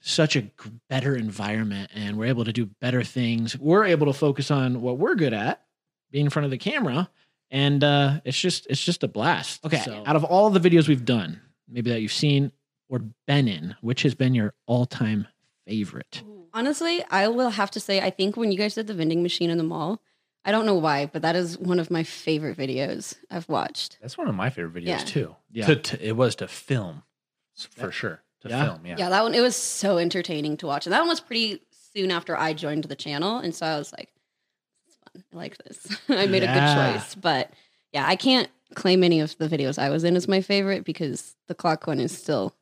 such 0.00 0.36
a 0.36 0.50
better 0.88 1.14
environment 1.16 1.90
and 1.94 2.16
we're 2.16 2.26
able 2.26 2.44
to 2.44 2.52
do 2.52 2.66
better 2.80 3.02
things. 3.04 3.58
We're 3.58 3.84
able 3.84 4.06
to 4.06 4.12
focus 4.12 4.50
on 4.50 4.80
what 4.80 4.98
we're 4.98 5.14
good 5.14 5.32
at, 5.34 5.62
being 6.10 6.26
in 6.26 6.30
front 6.30 6.44
of 6.44 6.50
the 6.50 6.58
camera 6.58 7.10
and 7.50 7.82
uh, 7.84 8.20
it's 8.24 8.40
just 8.40 8.66
it's 8.68 8.82
just 8.82 9.02
a 9.02 9.08
blast. 9.08 9.64
Okay, 9.64 9.78
So- 9.80 10.02
out 10.06 10.16
of 10.16 10.24
all 10.24 10.50
the 10.50 10.60
videos 10.60 10.88
we've 10.88 11.04
done, 11.04 11.40
maybe 11.68 11.90
that 11.90 12.00
you've 12.00 12.12
seen 12.12 12.52
or 12.88 13.00
been 13.26 13.46
in, 13.48 13.76
which 13.80 14.02
has 14.02 14.14
been 14.14 14.34
your 14.34 14.54
all-time 14.66 15.26
favorite? 15.66 16.22
Honestly, 16.52 17.04
I 17.10 17.28
will 17.28 17.50
have 17.50 17.70
to 17.72 17.80
say, 17.80 18.00
I 18.00 18.10
think 18.10 18.36
when 18.36 18.50
you 18.50 18.58
guys 18.58 18.74
did 18.74 18.86
the 18.88 18.94
vending 18.94 19.22
machine 19.22 19.50
in 19.50 19.58
the 19.58 19.64
mall, 19.64 20.00
I 20.44 20.50
don't 20.52 20.66
know 20.66 20.74
why, 20.74 21.06
but 21.06 21.22
that 21.22 21.36
is 21.36 21.58
one 21.58 21.78
of 21.78 21.90
my 21.90 22.02
favorite 22.02 22.56
videos 22.58 23.14
I've 23.30 23.48
watched. 23.48 23.98
That's 24.00 24.16
one 24.18 24.26
of 24.26 24.34
my 24.34 24.50
favorite 24.50 24.82
videos 24.82 24.86
Yeah. 24.88 24.98
too. 24.98 25.36
Yeah. 25.52 25.66
To, 25.66 25.76
to- 25.76 26.08
it 26.08 26.16
was 26.16 26.34
to 26.36 26.48
film, 26.48 27.02
for 27.76 27.92
sure. 27.92 28.22
To 28.42 28.48
Yeah. 28.48 28.64
film, 28.64 28.86
yeah. 28.86 28.96
Yeah. 28.98 29.08
that 29.10 29.22
one, 29.22 29.34
it 29.34 29.40
was 29.40 29.56
so 29.56 29.98
entertaining 29.98 30.56
to 30.58 30.66
watch. 30.66 30.86
And 30.86 30.92
that 30.92 31.00
one 31.00 31.08
was 31.08 31.20
pretty 31.20 31.60
soon 31.94 32.10
after 32.10 32.36
I 32.36 32.52
joined 32.54 32.84
the 32.84 32.96
channel. 32.96 33.38
And 33.38 33.54
so 33.54 33.66
I 33.66 33.76
was 33.78 33.92
like, 33.92 34.08
this 34.86 34.94
is 34.94 34.98
fun. 35.04 35.24
I 35.32 35.36
like 35.36 35.58
this. 35.58 35.98
I 36.08 36.26
made 36.26 36.42
a 36.42 36.46
good 36.46 36.74
choice. 36.94 37.14
But 37.14 37.50
yeah, 37.92 38.06
I 38.06 38.16
can't 38.16 38.48
claim 38.74 39.02
any 39.04 39.20
of 39.20 39.36
the 39.38 39.48
videos 39.48 39.78
I 39.78 39.90
was 39.90 40.04
in 40.04 40.16
as 40.16 40.26
my 40.28 40.40
favorite 40.40 40.84
because 40.84 41.34
the 41.48 41.54
clock 41.54 41.86
one 41.86 42.00
is 42.00 42.16
still, 42.16 42.54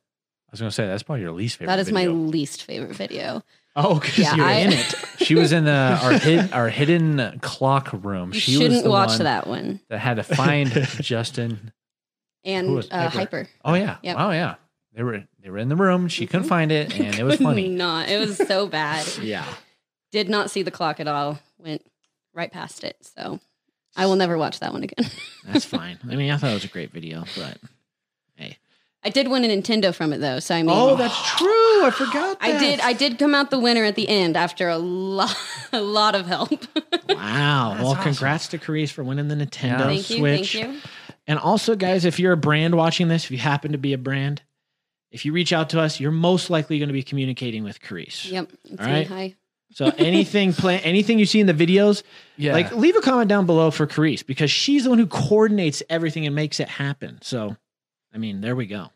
I 0.48 0.50
was 0.52 0.60
gonna 0.60 0.70
say 0.72 0.86
that's 0.86 1.02
probably 1.02 1.22
your 1.22 1.32
least 1.32 1.56
favorite. 1.58 1.76
that 1.76 1.78
is 1.80 1.92
my 1.92 2.06
least 2.06 2.62
favorite 2.64 2.96
video. 2.96 3.42
Oh, 3.80 4.00
because 4.00 4.18
Yeah, 4.18 4.34
you're 4.34 4.44
I- 4.46 4.52
in 4.54 4.72
it. 4.72 4.94
She 5.18 5.36
was 5.36 5.52
in 5.52 5.64
the, 5.64 5.70
our 6.02 6.12
hid, 6.14 6.52
our 6.52 6.68
hidden 6.68 7.38
clock 7.42 7.90
room. 7.92 8.32
You 8.32 8.40
she 8.40 8.52
was 8.56 8.62
shouldn't 8.62 8.82
the 8.82 8.90
watch 8.90 9.10
one 9.10 9.18
that 9.20 9.46
one. 9.46 9.78
that 9.88 9.98
had 9.98 10.16
to 10.16 10.24
find 10.24 10.68
Justin. 11.00 11.70
Who 12.44 12.50
And 12.50 12.74
was 12.74 12.88
uh, 12.90 13.08
Hyper? 13.08 13.18
Hyper. 13.44 13.48
Oh 13.64 13.74
yeah, 13.74 13.98
Yep. 14.02 14.16
oh 14.18 14.30
yeah. 14.32 14.54
They 14.98 15.04
were 15.04 15.22
they 15.40 15.48
were 15.48 15.58
in 15.58 15.68
the 15.68 15.76
room. 15.76 16.08
She 16.08 16.26
couldn't 16.26 16.42
mm-hmm. 16.42 16.48
find 16.48 16.72
it, 16.72 16.92
and 16.98 17.16
it 17.16 17.22
was 17.22 17.36
funny. 17.36 17.68
Not. 17.68 18.08
It 18.08 18.18
was 18.18 18.36
so 18.36 18.66
bad. 18.66 19.06
Yeah. 19.22 19.44
Did 20.10 20.28
not 20.28 20.50
see 20.50 20.62
the 20.62 20.70
clock 20.70 21.00
at 21.00 21.06
all. 21.06 21.38
Went 21.58 21.86
right 22.32 22.50
past 22.50 22.82
it. 22.82 22.96
So 23.14 23.38
I 23.94 24.06
will 24.06 24.16
never 24.16 24.36
watch 24.36 24.58
that 24.60 24.72
one 24.72 24.82
again. 24.82 25.08
That's 25.44 25.66
fine. 25.66 25.98
I 26.10 26.16
mean, 26.16 26.30
I 26.30 26.36
thought 26.38 26.50
it 26.50 26.54
was 26.54 26.64
a 26.64 26.68
great 26.68 26.90
video, 26.90 27.24
but 27.36 27.58
hey. 28.36 28.56
I 29.04 29.10
did 29.10 29.28
win 29.28 29.44
a 29.44 29.48
Nintendo 29.48 29.94
from 29.94 30.12
it 30.12 30.18
though. 30.18 30.40
So 30.40 30.56
I 30.56 30.62
mean, 30.62 30.70
oh, 30.72 30.96
that's 30.96 31.36
true. 31.36 31.84
I 31.84 31.92
forgot. 31.94 32.38
I 32.40 32.58
did. 32.58 32.80
I 32.80 32.92
did 32.92 33.18
come 33.18 33.34
out 33.36 33.50
the 33.50 33.60
winner 33.60 33.84
at 33.84 33.94
the 33.94 34.08
end 34.08 34.36
after 34.36 34.68
a 34.68 34.78
lot, 34.78 35.36
a 35.72 35.80
lot 35.80 36.16
of 36.16 36.26
help. 36.26 36.50
Wow. 37.08 37.74
well, 37.74 37.86
awesome. 37.88 38.02
congrats 38.02 38.48
to 38.48 38.58
Carice 38.58 38.90
for 38.90 39.04
winning 39.04 39.28
the 39.28 39.36
Nintendo 39.36 39.84
thank 39.84 40.10
you. 40.10 40.18
Switch. 40.18 40.52
Thank 40.54 40.74
you. 40.74 40.80
And 41.28 41.38
also, 41.38 41.76
guys, 41.76 42.04
if 42.04 42.18
you're 42.18 42.32
a 42.32 42.38
brand 42.38 42.74
watching 42.74 43.08
this, 43.08 43.24
if 43.24 43.30
you 43.30 43.38
happen 43.38 43.72
to 43.72 43.78
be 43.78 43.92
a 43.92 43.98
brand, 43.98 44.42
if 45.10 45.24
you 45.24 45.32
reach 45.32 45.52
out 45.52 45.70
to 45.70 45.80
us, 45.80 46.00
you're 46.00 46.10
most 46.10 46.50
likely 46.50 46.78
going 46.78 46.88
to 46.88 46.92
be 46.92 47.02
communicating 47.02 47.64
with 47.64 47.80
Carice. 47.80 48.30
Yep. 48.30 48.52
It's 48.64 48.80
All 48.80 48.86
Hi. 48.86 49.34
So 49.72 49.92
anything 49.98 50.52
plan 50.52 50.80
anything 50.84 51.18
you 51.18 51.26
see 51.26 51.40
in 51.40 51.46
the 51.46 51.54
videos, 51.54 52.02
Yeah, 52.36 52.52
like 52.52 52.72
leave 52.72 52.96
a 52.96 53.00
comment 53.00 53.28
down 53.28 53.46
below 53.46 53.70
for 53.70 53.86
Carice 53.86 54.24
because 54.24 54.50
she's 54.50 54.84
the 54.84 54.90
one 54.90 54.98
who 54.98 55.06
coordinates 55.06 55.82
everything 55.90 56.26
and 56.26 56.34
makes 56.34 56.58
it 56.60 56.68
happen. 56.68 57.18
So, 57.22 57.56
I 58.14 58.18
mean, 58.18 58.40
there 58.40 58.56
we 58.56 58.66
go. 58.66 58.88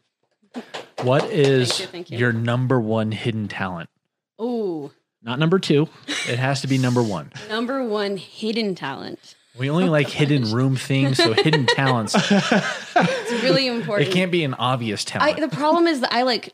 what 1.03 1.25
is 1.25 1.71
Thank 1.71 1.81
you, 1.81 1.87
thank 1.87 2.11
you. 2.11 2.19
your 2.19 2.33
number 2.33 2.81
one 2.81 3.13
hidden 3.13 3.49
talent? 3.49 3.91
Oh, 4.39 4.93
not 5.23 5.39
number 5.39 5.59
two. 5.59 5.89
It 6.29 6.39
has 6.39 6.63
to 6.63 6.67
be 6.67 6.79
number 6.79 7.03
one. 7.03 7.33
Number 7.49 7.85
one 7.85 8.17
hidden 8.17 8.75
talent. 8.75 9.37
We 9.59 9.69
only 9.71 9.89
like 9.89 10.09
hidden 10.21 10.51
room 10.53 10.77
things, 10.77 11.19
so 11.19 11.33
hidden 11.33 11.67
talents. 11.67 12.15
It's 12.95 13.43
really 13.43 13.67
important. 13.67 14.09
It 14.09 14.13
can't 14.13 14.31
be 14.31 14.45
an 14.45 14.55
obvious 14.55 15.05
I, 15.17 15.33
talent. 15.33 15.41
the 15.51 15.57
problem 15.57 15.87
is 15.87 16.01
that 16.01 16.13
I 16.13 16.23
like 16.23 16.53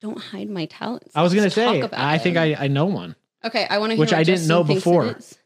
don't 0.00 0.18
hide 0.18 0.48
my 0.50 0.66
talents. 0.66 1.10
I 1.14 1.22
was 1.22 1.32
gonna 1.32 1.44
Let's 1.46 1.54
talk 1.54 1.72
say, 1.74 1.80
about 1.80 1.98
I 1.98 2.18
think 2.18 2.34
them. 2.34 2.42
I, 2.58 2.64
I 2.64 2.68
know 2.68 2.84
one. 2.86 3.16
Okay, 3.44 3.66
I 3.68 3.78
want 3.78 3.90
to 3.90 3.94
hear 3.96 4.00
Which 4.00 4.12
what 4.12 4.18
I 4.20 4.22
didn't 4.24 4.38
Justin 4.40 4.48
know 4.48 4.64
thinks 4.64 4.82
it 4.82 4.84
before. 4.84 5.06
is. 5.06 5.38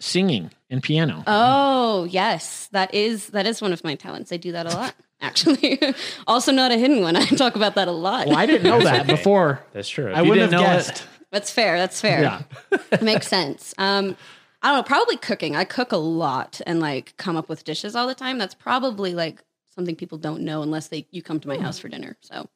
Singing 0.00 0.50
and 0.70 0.82
piano. 0.82 1.22
Oh 1.26 2.04
yes, 2.04 2.68
that 2.72 2.92
is 2.94 3.28
that 3.28 3.46
is 3.46 3.60
one 3.62 3.72
of 3.72 3.82
my 3.84 3.94
talents. 3.96 4.30
I 4.32 4.36
do 4.36 4.52
that 4.52 4.66
a 4.66 4.70
lot, 4.70 4.94
actually. 5.20 5.80
also, 6.26 6.52
not 6.52 6.70
a 6.70 6.76
hidden 6.76 7.00
one. 7.02 7.16
I 7.16 7.24
talk 7.24 7.56
about 7.56 7.74
that 7.76 7.88
a 7.88 7.92
lot. 7.92 8.26
well, 8.28 8.36
I 8.36 8.46
didn't 8.46 8.62
know 8.64 8.80
that 8.80 9.06
before. 9.08 9.60
That's 9.72 9.88
true. 9.88 10.08
If 10.10 10.16
I 10.16 10.22
you 10.22 10.28
wouldn't 10.28 10.50
have 10.52 10.60
didn't 10.60 10.62
know 10.62 10.74
guessed. 10.76 10.90
it- 11.02 11.06
That's 11.32 11.50
fair. 11.50 11.78
That's 11.78 12.00
fair. 12.00 12.20
Yeah. 12.22 12.98
Makes 13.02 13.26
sense. 13.28 13.74
Um, 13.78 14.16
I 14.62 14.68
don't 14.70 14.78
know. 14.78 14.82
Probably 14.82 15.16
cooking. 15.16 15.54
I 15.56 15.64
cook 15.64 15.92
a 15.92 15.96
lot 15.96 16.60
and 16.66 16.80
like 16.80 17.16
come 17.16 17.36
up 17.36 17.48
with 17.48 17.64
dishes 17.64 17.94
all 17.94 18.06
the 18.06 18.14
time. 18.14 18.38
That's 18.38 18.54
probably 18.54 19.14
like 19.14 19.42
something 19.74 19.94
people 19.96 20.18
don't 20.18 20.42
know 20.42 20.62
unless 20.62 20.88
they 20.88 21.06
you 21.10 21.22
come 21.22 21.38
to 21.40 21.48
my 21.48 21.56
Hmm. 21.56 21.62
house 21.62 21.78
for 21.78 21.88
dinner. 21.88 22.16
So, 22.20 22.48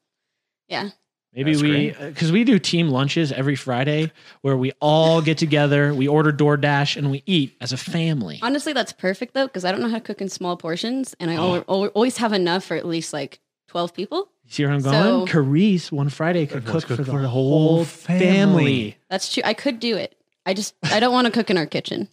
yeah. 0.68 0.90
Maybe 1.35 1.52
That's 1.52 1.62
we, 1.62 1.90
because 2.09 2.30
we 2.30 2.44
do 2.44 2.59
team 2.59 2.88
lunches 2.90 3.32
every 3.32 3.56
Friday 3.56 4.12
where 4.42 4.54
we 4.56 4.73
all 4.80 5.23
get 5.23 5.38
together, 5.38 5.94
we 5.94 6.06
order 6.06 6.30
DoorDash, 6.30 6.97
and 6.99 7.11
we 7.11 7.23
eat 7.25 7.56
as 7.59 7.73
a 7.73 7.78
family. 7.78 8.38
Honestly, 8.42 8.75
that's 8.75 8.92
perfect 8.92 9.32
though 9.32 9.47
because 9.47 9.64
I 9.64 9.73
don't 9.73 9.80
know 9.80 9.88
how 9.88 9.94
to 9.97 10.02
cook 10.04 10.21
in 10.21 10.28
small 10.28 10.59
portions, 10.59 11.14
and 11.18 11.30
I 11.30 11.35
al- 11.37 11.64
al- 11.68 11.87
always 11.87 12.18
have 12.18 12.35
enough 12.35 12.64
for 12.64 12.76
at 12.76 12.85
least 12.87 13.14
like 13.14 13.40
twelve 13.66 13.94
people. 13.94 14.28
You 14.44 14.50
See 14.50 14.64
where 14.66 14.75
I'm 14.75 14.82
going? 14.82 14.92
So- 15.26 15.26
Carice 15.32 15.90
one 15.90 16.11
Friday 16.11 16.44
could 16.44 16.66
cook 16.66 16.85
cook 16.85 16.99
for 16.99 17.02
the 17.02 17.11
for 17.11 17.23
the 17.23 17.28
whole 17.28 17.76
whole 17.76 17.85
family. 17.87 18.26
family. 18.26 18.97
That's 19.09 19.32
true. 19.32 19.42
I 19.47 19.54
could 19.54 19.80
do 19.80 19.97
it. 19.97 20.14
I 20.46 20.54
just 20.54 20.75
I 20.82 21.00
don't 21.00 21.12
want 21.12 21.26
to 21.26 21.30
cook 21.32 21.50
in 21.50 21.58
our 21.58 21.66
kitchen. 21.66 22.08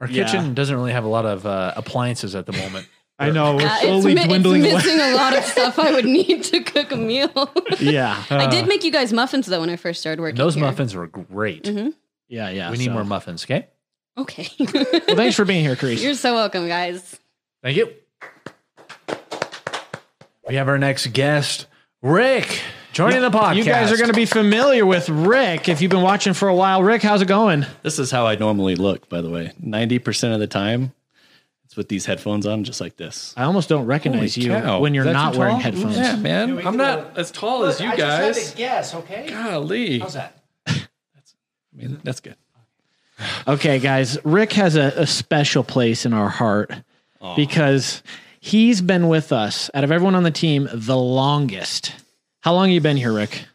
Our 0.00 0.08
Yeah. 0.08 0.24
kitchen 0.24 0.54
doesn't 0.54 0.74
really 0.74 0.92
have 0.92 1.04
a 1.04 1.08
lot 1.08 1.24
of 1.26 1.46
uh, 1.46 1.72
appliances 1.76 2.34
at 2.34 2.46
the 2.46 2.52
moment. 2.52 2.88
I 3.18 3.30
know 3.30 3.54
we're 3.56 3.62
Uh, 3.62 3.74
it's, 3.74 3.80
slowly 3.82 4.14
mi- 4.14 4.20
it's 4.22 4.28
dwindling 4.28 4.62
away. 4.62 4.72
missing 4.74 4.98
a 5.00 5.14
lot 5.14 5.36
of 5.36 5.44
stuff 5.54 5.78
I 5.78 5.92
would 5.92 6.04
need 6.04 6.42
to 6.44 6.60
cook 6.64 6.90
a 6.92 6.96
meal. 6.96 7.30
Yeah, 7.78 8.22
I 8.30 8.46
did 8.48 8.66
make 8.66 8.82
you 8.84 8.90
guys 8.90 9.12
muffins 9.12 9.46
though 9.46 9.60
when 9.60 9.70
I 9.70 9.76
first 9.76 10.00
started 10.00 10.20
working. 10.20 10.36
Those 10.36 10.54
here. 10.56 10.64
muffins 10.64 10.94
were 10.94 11.06
great. 11.06 11.66
yeah, 12.28 12.48
yeah. 12.50 12.70
we 12.70 12.78
need 12.78 12.86
so- 12.86 12.92
more 12.92 13.04
muffins. 13.04 13.44
Okay. 13.44 13.68
Okay. 14.16 14.48
Well, 14.58 15.16
thanks 15.16 15.34
for 15.36 15.44
being 15.44 15.64
here, 15.64 15.74
Carice. 15.76 16.02
You're 16.02 16.14
so 16.14 16.34
welcome, 16.34 16.66
guys. 16.68 17.18
Thank 17.62 17.76
you. 17.76 17.92
We 20.48 20.56
have 20.56 20.68
our 20.68 20.78
next 20.78 21.06
guest, 21.08 21.66
Rick, 22.02 22.60
joining 22.94 23.20
the 23.20 23.30
podcast. 23.30 23.56
You 23.56 23.64
guys 23.64 23.92
are 23.92 23.96
going 23.96 24.08
to 24.08 24.14
be 24.14 24.24
familiar 24.24 24.86
with 24.86 25.08
Rick 25.08 25.68
if 25.68 25.82
you've 25.82 25.90
been 25.90 26.02
watching 26.02 26.32
for 26.32 26.48
a 26.48 26.54
while. 26.54 26.82
Rick, 26.82 27.02
how's 27.02 27.20
it 27.20 27.28
going? 27.28 27.66
This 27.82 27.98
is 27.98 28.10
how 28.10 28.26
I 28.26 28.36
normally 28.36 28.76
look, 28.76 29.08
by 29.08 29.20
the 29.20 29.28
way. 29.28 29.52
90% 29.62 30.32
of 30.32 30.40
the 30.40 30.46
time, 30.46 30.92
it's 31.64 31.76
with 31.76 31.88
these 31.88 32.06
headphones 32.06 32.46
on, 32.46 32.62
just 32.64 32.80
like 32.80 32.96
this. 32.96 33.34
I 33.36 33.42
almost 33.42 33.68
don't 33.68 33.86
recognize 33.86 34.36
Holy 34.36 34.46
you 34.46 34.52
cow. 34.52 34.78
when 34.80 34.94
you're 34.94 35.02
Is 35.04 35.08
that 35.08 35.12
not 35.12 35.32
too 35.34 35.40
wearing 35.40 35.54
tall? 35.54 35.62
headphones. 35.62 35.96
Yeah, 35.96 36.16
man. 36.16 36.66
I'm 36.66 36.76
not 36.76 37.18
as 37.18 37.30
tall 37.32 37.64
as 37.64 37.80
you 37.80 37.94
guys. 37.96 38.54
guess. 38.54 38.94
Okay. 38.94 39.26
Golly. 39.28 39.98
How's 39.98 40.14
that? 40.14 40.40
I 40.66 40.76
mean, 41.74 42.00
that's 42.04 42.20
good. 42.20 42.36
Okay, 43.48 43.80
guys, 43.80 44.18
Rick 44.24 44.52
has 44.54 44.76
a, 44.76 44.92
a 44.96 45.06
special 45.06 45.64
place 45.64 46.06
in 46.06 46.12
our 46.12 46.28
heart 46.28 46.72
because 47.36 48.02
he's 48.38 48.80
been 48.80 49.08
with 49.08 49.32
us 49.32 49.70
out 49.74 49.82
of 49.82 49.90
everyone 49.90 50.14
on 50.14 50.22
the 50.22 50.30
team 50.30 50.68
the 50.72 50.96
longest. 50.96 51.92
How 52.44 52.52
long 52.52 52.66
have 52.68 52.74
you 52.74 52.80
been 52.82 52.98
here, 52.98 53.10
Rick? 53.10 53.46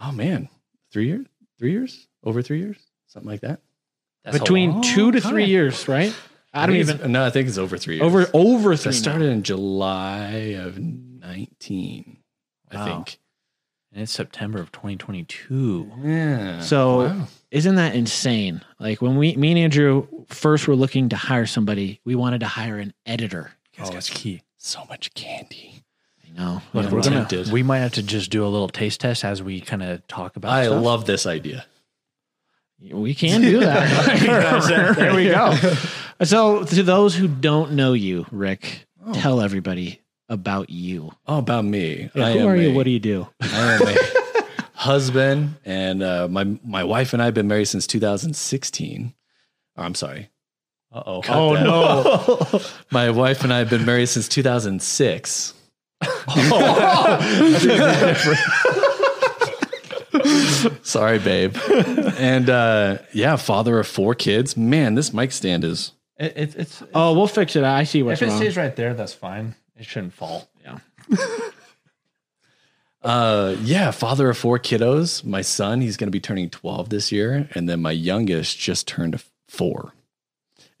Oh, 0.00 0.12
man. 0.12 0.48
Three 0.92 1.06
years? 1.08 1.26
Three 1.58 1.72
years? 1.72 2.06
Over 2.22 2.40
three 2.40 2.60
years? 2.60 2.76
Something 3.08 3.28
like 3.28 3.40
that. 3.40 3.58
That's 4.22 4.38
Between 4.38 4.80
two 4.80 5.10
to 5.10 5.20
three 5.20 5.46
years, 5.46 5.88
right? 5.88 6.14
I 6.54 6.66
don't 6.66 6.76
even 6.76 7.10
No, 7.10 7.24
I 7.26 7.30
think 7.30 7.48
it's 7.48 7.58
over 7.58 7.76
three 7.76 7.96
years. 7.96 8.04
over 8.06 8.30
over 8.32 8.74
I 8.74 8.76
three. 8.76 8.92
now. 8.92 8.96
started 8.96 9.30
in 9.30 9.42
July 9.42 10.54
of 10.60 10.78
19, 10.78 12.16
I 12.70 12.84
think. 12.84 13.18
And 13.92 14.02
it's 14.02 14.12
September 14.12 14.60
of 14.60 14.70
2022. 14.70 15.90
Yeah. 16.04 16.60
So 16.60 17.06
Wow. 17.06 17.26
isn't 17.50 17.74
that 17.74 17.96
insane? 17.96 18.60
Like 18.78 19.02
when 19.02 19.16
we, 19.16 19.34
me 19.34 19.50
and 19.50 19.58
Andrew 19.58 20.06
first 20.28 20.68
were 20.68 20.76
looking 20.76 21.08
to 21.08 21.16
hire 21.16 21.46
somebody, 21.46 22.00
we 22.04 22.14
wanted 22.14 22.38
to 22.40 22.46
hire 22.46 22.78
an 22.78 22.94
editor. 23.04 23.50
Oh, 23.80 23.90
that's 23.90 24.10
key. 24.10 24.42
so 24.58 24.84
much 24.88 25.12
candy. 25.14 25.82
You 26.28 26.34
know, 26.34 26.62
Look, 26.74 26.84
Yeah, 26.86 26.90
we're 26.92 27.02
gonna, 27.02 27.16
tempted. 27.26 27.50
we 27.52 27.62
might 27.62 27.78
have 27.78 27.92
to 27.94 28.02
just 28.02 28.30
do 28.30 28.44
a 28.44 28.48
little 28.48 28.68
taste 28.68 29.00
test 29.00 29.24
as 29.24 29.42
we 29.42 29.60
kind 29.60 29.82
of 29.82 30.06
talk 30.08 30.36
about. 30.36 30.52
I 30.52 30.66
stuff. 30.66 30.82
love 30.84 31.04
this 31.06 31.26
idea. 31.26 31.64
We 32.92 33.14
can 33.14 33.40
do 33.40 33.60
that. 33.60 34.94
there 34.96 35.14
we 35.14 35.24
go. 35.24 35.54
So, 36.24 36.64
to 36.64 36.82
those 36.82 37.14
who 37.16 37.26
don't 37.26 37.72
know 37.72 37.92
you, 37.92 38.26
Rick, 38.30 38.86
tell 39.14 39.40
everybody 39.40 40.00
about 40.28 40.70
you. 40.70 41.12
Oh, 41.26 41.38
about 41.38 41.64
me. 41.64 42.10
Yeah, 42.14 42.32
who 42.34 42.46
are 42.46 42.56
you? 42.56 42.70
a- 42.70 42.74
What 42.74 42.84
do 42.84 42.90
you 42.90 43.00
do? 43.00 43.26
I 43.40 43.72
am 43.74 43.82
a 43.88 43.96
husband, 44.74 45.56
and 45.64 46.02
uh, 46.02 46.28
my 46.28 46.44
my 46.64 46.84
wife 46.84 47.12
and 47.14 47.22
I 47.22 47.24
have 47.26 47.34
been 47.34 47.48
married 47.48 47.66
since 47.66 47.86
2016. 47.86 49.14
Oh, 49.76 49.82
I'm 49.82 49.94
sorry. 49.94 50.30
Uh 50.92 51.02
oh. 51.04 51.22
Oh 51.28 51.54
no! 51.54 52.60
my 52.90 53.10
wife 53.10 53.42
and 53.44 53.52
I 53.52 53.58
have 53.58 53.70
been 53.70 53.84
married 53.86 54.06
since 54.08 54.28
2006. 54.28 55.54
sorry, 60.82 61.18
babe. 61.18 61.56
And 62.18 62.50
uh, 62.50 62.98
yeah, 63.12 63.36
father 63.36 63.78
of 63.78 63.86
four 63.86 64.14
kids. 64.14 64.56
Man, 64.56 64.94
this 64.94 65.12
mic 65.12 65.32
stand 65.32 65.64
is. 65.64 65.92
It, 66.18 66.32
it, 66.36 66.56
it's 66.56 66.82
Oh, 66.94 67.14
we'll 67.14 67.26
fix 67.28 67.56
it. 67.56 67.64
I 67.64 67.84
see 67.84 68.02
what's 68.02 68.20
if 68.22 68.28
it 68.28 68.30
wrong. 68.32 68.40
stays 68.40 68.56
right 68.56 68.74
there, 68.74 68.94
that's 68.94 69.12
fine. 69.14 69.54
It 69.76 69.86
shouldn't 69.86 70.14
fall. 70.14 70.48
yeah. 70.64 70.78
Uh, 73.00 73.54
yeah, 73.62 73.92
father 73.92 74.28
of 74.28 74.36
four 74.36 74.58
kiddos. 74.58 75.24
My 75.24 75.40
son, 75.40 75.80
he's 75.80 75.96
going 75.96 76.08
to 76.08 76.12
be 76.12 76.18
turning 76.18 76.50
12 76.50 76.88
this 76.88 77.12
year, 77.12 77.48
and 77.54 77.68
then 77.68 77.80
my 77.80 77.92
youngest 77.92 78.58
just 78.58 78.88
turned 78.88 79.22
four, 79.46 79.92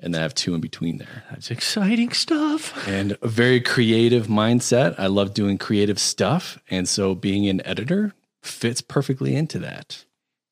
and 0.00 0.14
then 0.14 0.20
I 0.20 0.22
have 0.22 0.34
two 0.34 0.54
in 0.54 0.60
between 0.60 0.98
there. 0.98 1.24
That's 1.30 1.50
exciting 1.50 2.12
stuff. 2.12 2.86
and 2.88 3.16
a 3.22 3.28
very 3.28 3.60
creative 3.60 4.26
mindset. 4.28 4.94
I 4.98 5.06
love 5.08 5.34
doing 5.34 5.58
creative 5.58 5.98
stuff. 5.98 6.58
And 6.70 6.88
so 6.88 7.14
being 7.14 7.48
an 7.48 7.60
editor 7.66 8.14
fits 8.42 8.80
perfectly 8.80 9.34
into 9.34 9.58
that. 9.60 10.04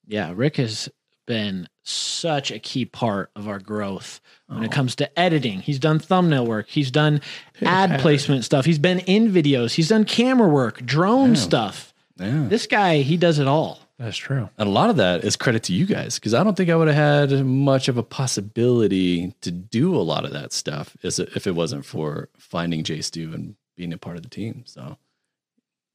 Yeah. 0.07 0.33
Rick 0.35 0.57
has 0.57 0.89
been 1.27 1.69
such 1.83 2.51
a 2.53 2.59
key 2.59 2.85
part 2.85 3.31
of 3.35 3.49
our 3.49 3.59
growth 3.59 4.21
when 4.47 4.61
Oh. 4.61 4.63
it 4.63 4.71
comes 4.73 4.95
to 4.97 5.19
editing. 5.19 5.61
He's 5.61 5.79
done 5.81 5.99
thumbnail 5.99 6.47
work, 6.47 6.69
he's 6.69 6.91
done 6.93 7.21
ad 7.63 8.01
placement 8.01 8.45
stuff, 8.45 8.65
he's 8.65 8.79
been 8.79 9.01
in 9.01 9.33
videos, 9.33 9.75
he's 9.75 9.89
done 9.89 10.05
camera 10.05 10.49
work, 10.49 10.85
drone 10.87 11.35
stuff. 11.37 11.93
Yeah. 12.19 12.47
This 12.49 12.67
guy, 12.67 12.99
he 13.03 13.17
does 13.17 13.39
it 13.41 13.47
all. 13.49 13.81
That's 13.99 14.17
true. 14.17 14.51
And 14.59 14.69
a 14.69 14.73
lot 14.73 14.91
of 14.91 14.97
that 14.97 15.25
is 15.25 15.37
credit 15.37 15.63
to 15.65 15.73
you 15.73 15.87
guys 15.87 16.17
because 16.17 16.35
I 16.35 16.45
don't 16.45 16.55
think 16.57 16.69
I 16.69 16.77
would 16.77 16.89
have 16.89 17.31
had 17.31 17.47
much 17.47 17.89
of 17.89 17.97
a 17.97 18.03
possibility 18.03 19.33
to 19.41 19.51
do 19.51 19.95
a 19.97 20.03
lot 20.05 20.25
of 20.27 20.33
that 20.33 20.53
stuff 20.53 20.97
if 21.03 21.47
it 21.47 21.55
wasn't 21.55 21.87
for 21.87 22.29
finding 22.37 22.85
J 22.85 23.01
Stu 23.01 23.33
and 23.33 23.57
being 23.77 23.93
a 23.95 23.99
part 23.99 24.17
of 24.17 24.23
the 24.23 24.29
team. 24.29 24.65
So 24.67 24.99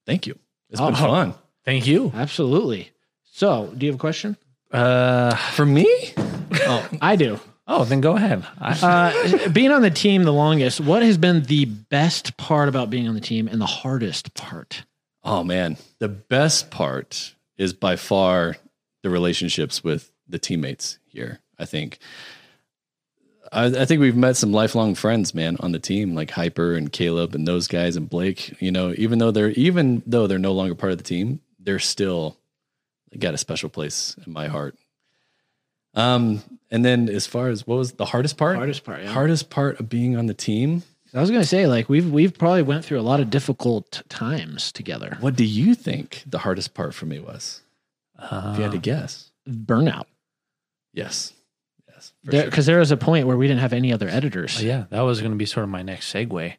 thank 0.07 0.25
you. 0.25 0.37
It's 0.69 0.81
been 0.81 0.93
Oh. 0.93 0.97
fun. 0.97 1.33
Thank 1.63 1.85
you. 1.85 2.11
Absolutely. 2.15 2.89
So, 3.33 3.71
do 3.77 3.85
you 3.85 3.91
have 3.91 3.99
a 3.99 4.01
question? 4.01 4.35
Uh, 4.71 5.35
For 5.35 5.65
me? 5.65 5.87
Oh, 6.53 6.87
I 7.01 7.15
do. 7.15 7.39
oh, 7.67 7.83
then 7.85 8.01
go 8.01 8.15
ahead. 8.15 8.43
Uh, 8.59 9.49
being 9.49 9.71
on 9.71 9.81
the 9.83 9.91
team 9.91 10.23
the 10.23 10.33
longest, 10.33 10.81
what 10.81 11.03
has 11.03 11.17
been 11.17 11.43
the 11.43 11.65
best 11.65 12.35
part 12.37 12.67
about 12.67 12.89
being 12.89 13.07
on 13.07 13.13
the 13.15 13.21
team 13.21 13.47
and 13.47 13.61
the 13.61 13.65
hardest 13.67 14.33
part? 14.33 14.83
Oh 15.23 15.43
man, 15.43 15.77
the 15.99 16.07
best 16.09 16.71
part 16.71 17.35
is 17.61 17.73
by 17.73 17.95
far 17.95 18.57
the 19.03 19.09
relationships 19.09 19.83
with 19.83 20.11
the 20.27 20.39
teammates 20.39 20.97
here. 21.05 21.39
I 21.59 21.65
think. 21.65 21.99
I, 23.51 23.65
I 23.65 23.85
think 23.85 24.01
we've 24.01 24.15
met 24.15 24.37
some 24.37 24.51
lifelong 24.51 24.95
friends, 24.95 25.35
man, 25.35 25.57
on 25.59 25.71
the 25.71 25.79
team, 25.79 26.15
like 26.15 26.31
Hyper 26.31 26.73
and 26.73 26.91
Caleb 26.91 27.35
and 27.35 27.47
those 27.47 27.67
guys 27.67 27.95
and 27.95 28.09
Blake. 28.09 28.59
You 28.61 28.71
know, 28.71 28.93
even 28.97 29.19
though 29.19 29.31
they're 29.31 29.51
even 29.51 30.01
though 30.07 30.25
they're 30.25 30.39
no 30.39 30.53
longer 30.53 30.75
part 30.75 30.91
of 30.91 30.97
the 30.97 31.03
team, 31.03 31.41
they're 31.59 31.79
still 31.79 32.37
they 33.11 33.19
got 33.19 33.33
a 33.33 33.37
special 33.37 33.69
place 33.69 34.15
in 34.25 34.33
my 34.33 34.47
heart. 34.47 34.75
Um, 35.93 36.41
and 36.71 36.85
then 36.85 37.09
as 37.09 37.27
far 37.27 37.49
as 37.49 37.67
what 37.67 37.77
was 37.77 37.93
the 37.93 38.05
hardest 38.05 38.37
part? 38.37 38.55
Hardest 38.55 38.83
part, 38.83 39.03
yeah. 39.03 39.11
Hardest 39.11 39.49
part 39.49 39.79
of 39.79 39.89
being 39.89 40.15
on 40.15 40.25
the 40.25 40.33
team. 40.33 40.83
I 41.13 41.19
was 41.19 41.29
going 41.29 41.41
to 41.41 41.47
say, 41.47 41.67
like 41.67 41.89
we've 41.89 42.09
we've 42.09 42.37
probably 42.37 42.61
went 42.61 42.85
through 42.85 42.99
a 42.99 43.01
lot 43.01 43.19
of 43.19 43.29
difficult 43.29 44.01
times 44.09 44.71
together. 44.71 45.17
What 45.19 45.35
do 45.35 45.45
you 45.45 45.75
think 45.75 46.23
the 46.25 46.39
hardest 46.39 46.73
part 46.73 46.93
for 46.93 47.05
me 47.05 47.19
was? 47.19 47.61
If 48.17 48.57
you 48.57 48.63
had 48.63 48.71
to 48.71 48.77
uh, 48.77 48.81
guess. 48.81 49.31
Burnout, 49.49 50.05
Yes. 50.93 51.33
Yes. 51.87 52.13
because 52.23 52.53
sure. 52.53 52.73
there 52.73 52.79
was 52.79 52.91
a 52.91 52.97
point 52.97 53.27
where 53.27 53.37
we 53.37 53.47
didn't 53.47 53.61
have 53.61 53.73
any 53.73 53.91
other 53.91 54.07
editors. 54.07 54.57
Oh, 54.59 54.63
yeah, 54.63 54.85
that 54.89 55.01
was 55.01 55.19
going 55.19 55.31
to 55.31 55.37
be 55.37 55.45
sort 55.45 55.63
of 55.63 55.69
my 55.69 55.81
next 55.81 56.13
segue. 56.13 56.55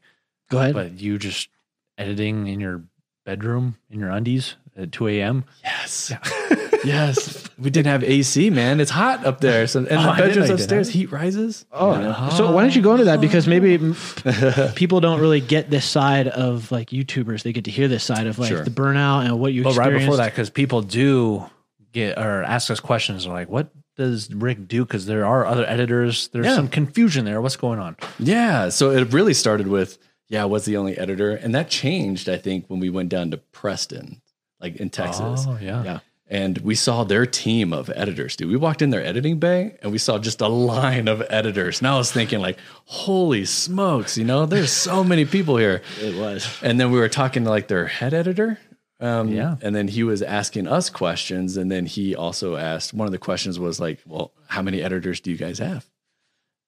Go 0.50 0.59
ahead. 0.59 0.75
But 0.75 1.00
you 1.00 1.18
just 1.18 1.49
editing 1.97 2.47
in 2.49 2.61
your 2.61 2.82
bedroom 3.25 3.76
in 3.90 4.00
your 4.00 4.11
undies 4.11 4.56
at 4.76 4.92
2 4.92 5.09
a.m. 5.09 5.44
Yes. 5.64 6.12
yes. 6.85 7.41
We 7.62 7.71
didn't 7.71 7.87
have 7.87 8.02
AC, 8.04 8.50
man. 8.50 8.81
It's 8.81 8.90
hot 8.90 9.25
up 9.25 9.40
there. 9.40 9.66
So 9.66 9.78
and 9.81 9.88
Oh, 9.90 9.92
the 9.92 10.12
bedrooms 10.12 10.37
know 10.37 10.42
you 10.42 10.47
did 10.49 10.50
upstairs, 10.54 10.88
heat 10.90 11.12
rises. 11.12 11.64
Oh, 11.73 12.31
so 12.37 12.50
why 12.52 12.62
don't 12.62 12.75
you 12.76 12.83
go 12.83 12.92
into 12.92 13.04
that? 13.04 13.21
Because 13.21 13.47
maybe 13.47 13.78
people 14.75 15.00
don't 15.00 15.21
really 15.21 15.40
get 15.40 15.71
this 15.71 15.85
side 15.85 16.28
of 16.28 16.71
like 16.73 16.90
YouTubers. 16.90 17.42
They 17.42 17.52
get 17.52 17.64
to 17.64 17.71
hear 17.71 17.88
this 17.88 18.04
side 18.04 18.26
of 18.26 18.38
like 18.38 18.49
Sure. 18.49 18.64
the 18.64 18.71
burnout 18.71 19.25
and 19.25 19.38
what 19.38 19.52
you 19.52 19.62
But 19.62 19.76
right 19.76 19.92
before 19.92 20.16
that, 20.19 20.33
because 20.33 20.50
people 20.50 20.83
do 20.83 21.45
get 21.92 22.19
or 22.19 22.42
ask 22.42 22.71
us 22.71 22.81
questions 22.81 23.26
like, 23.26 23.49
"What 23.49 23.69
does 23.97 24.33
Rick 24.35 24.66
do?" 24.69 24.85
Because 24.85 25.07
there 25.07 25.25
are 25.26 25.47
other 25.47 25.64
editors. 25.69 26.28
There's 26.28 26.47
Yeah. 26.47 26.57
some 26.57 26.69
confusion 26.69 27.25
there. 27.25 27.40
What's 27.40 27.57
going 27.57 27.78
on? 27.78 27.97
Yeah. 28.19 28.69
So 28.71 28.90
it 28.90 29.12
really 29.12 29.35
started 29.35 29.69
with, 29.69 29.99
yeah, 30.28 30.42
I 30.42 30.47
was 30.47 30.64
the 30.64 30.76
only 30.76 30.97
editor. 30.99 31.33
And 31.35 31.54
that 31.54 31.69
changed, 31.69 32.28
I 32.28 32.38
think, 32.38 32.66
when 32.69 32.81
we 32.81 32.88
went 32.90 33.09
down 33.11 33.31
to 33.33 33.37
Preston, 33.37 34.23
like 34.61 34.76
in 34.76 34.90
Texas. 34.90 35.45
Oh 35.47 35.59
yeah, 35.61 35.83
Yeah. 35.85 35.99
And 36.33 36.57
we 36.59 36.75
saw 36.75 37.05
their 37.05 37.27
team 37.27 37.75
of 37.75 37.91
editors, 37.95 38.37
dude. 38.37 38.49
We 38.49 38.57
walked 38.57 38.81
in 38.81 38.89
their 38.89 39.05
editing 39.05 39.39
bay 39.39 39.77
and 39.83 39.93
we 39.93 39.99
saw 39.99 40.19
just 40.19 40.41
a 40.41 40.49
line 40.49 41.07
of 41.07 41.23
editors. 41.29 41.81
And 41.81 41.87
I 41.89 41.99
was 41.99 42.11
thinking, 42.11 42.41
like, 42.41 42.57
holy 42.87 43.45
smokes, 43.45 44.17
you 44.17 44.25
know, 44.25 44.47
there's 44.47 44.73
so 44.73 45.05
many 45.05 45.27
people 45.27 45.59
here. 45.59 45.83
it 46.01 46.17
was. 46.17 46.49
And 46.62 46.81
then 46.81 46.91
we 46.91 46.99
were 46.99 47.11
talking 47.11 47.45
to 47.45 47.51
like 47.51 47.69
their 47.69 47.87
head 47.87 48.15
editor. 48.15 48.59
Um, 48.99 49.29
Yeah. 49.29 49.57
And 49.61 49.77
then 49.77 49.89
he 49.89 50.05
was 50.05 50.23
asking 50.23 50.69
us 50.69 50.89
questions. 50.89 51.59
And 51.59 51.71
then 51.71 51.85
he 51.85 52.17
also 52.17 52.57
asked 52.57 52.95
one 52.95 53.07
of 53.07 53.12
the 53.12 53.19
questions 53.19 53.59
was 53.59 53.79
like, 53.79 54.01
well, 54.07 54.33
how 54.47 54.62
many 54.62 54.83
editors 54.83 55.21
do 55.21 55.31
you 55.31 55.37
guys 55.37 55.59
have? 55.59 55.85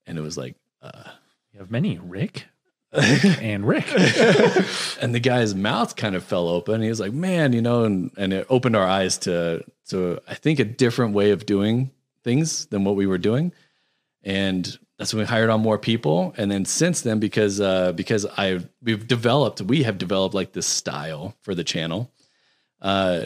And 0.04 0.18
it 0.18 0.21
was 0.21 0.37
like, 0.37 0.56
you 1.54 1.61
have 1.61 1.71
many 1.71 1.99
Rick, 1.99 2.49
And 3.40 3.66
Rick. 3.66 3.86
and 5.00 5.14
the 5.14 5.20
guy's 5.20 5.54
mouth 5.54 5.96
kind 5.96 6.14
of 6.14 6.22
fell 6.22 6.48
open. 6.48 6.80
He 6.80 6.88
was 6.88 7.00
like, 7.00 7.12
"Man, 7.12 7.52
you 7.52 7.60
know," 7.60 7.84
and 7.84 8.12
and 8.16 8.32
it 8.32 8.46
opened 8.48 8.76
our 8.76 8.86
eyes 8.86 9.18
to 9.18 9.64
to 9.88 10.20
I 10.28 10.34
think 10.34 10.60
a 10.60 10.64
different 10.64 11.14
way 11.14 11.30
of 11.32 11.44
doing 11.44 11.90
things 12.22 12.66
than 12.66 12.84
what 12.84 12.94
we 12.94 13.06
were 13.06 13.18
doing, 13.18 13.52
and 14.22 14.78
that's 14.98 15.12
when 15.12 15.20
we 15.20 15.26
hired 15.26 15.50
on 15.50 15.60
more 15.60 15.78
people. 15.78 16.34
And 16.36 16.50
then 16.50 16.64
since 16.64 17.00
then, 17.00 17.18
because 17.18 17.60
uh, 17.60 17.92
because 17.92 18.26
I 18.38 18.60
we've 18.82 19.06
developed, 19.06 19.60
we 19.60 19.82
have 19.82 19.98
developed 19.98 20.34
like 20.34 20.52
this 20.52 20.66
style 20.66 21.34
for 21.42 21.54
the 21.54 21.64
channel. 21.64 22.12
Uh, 22.80 23.24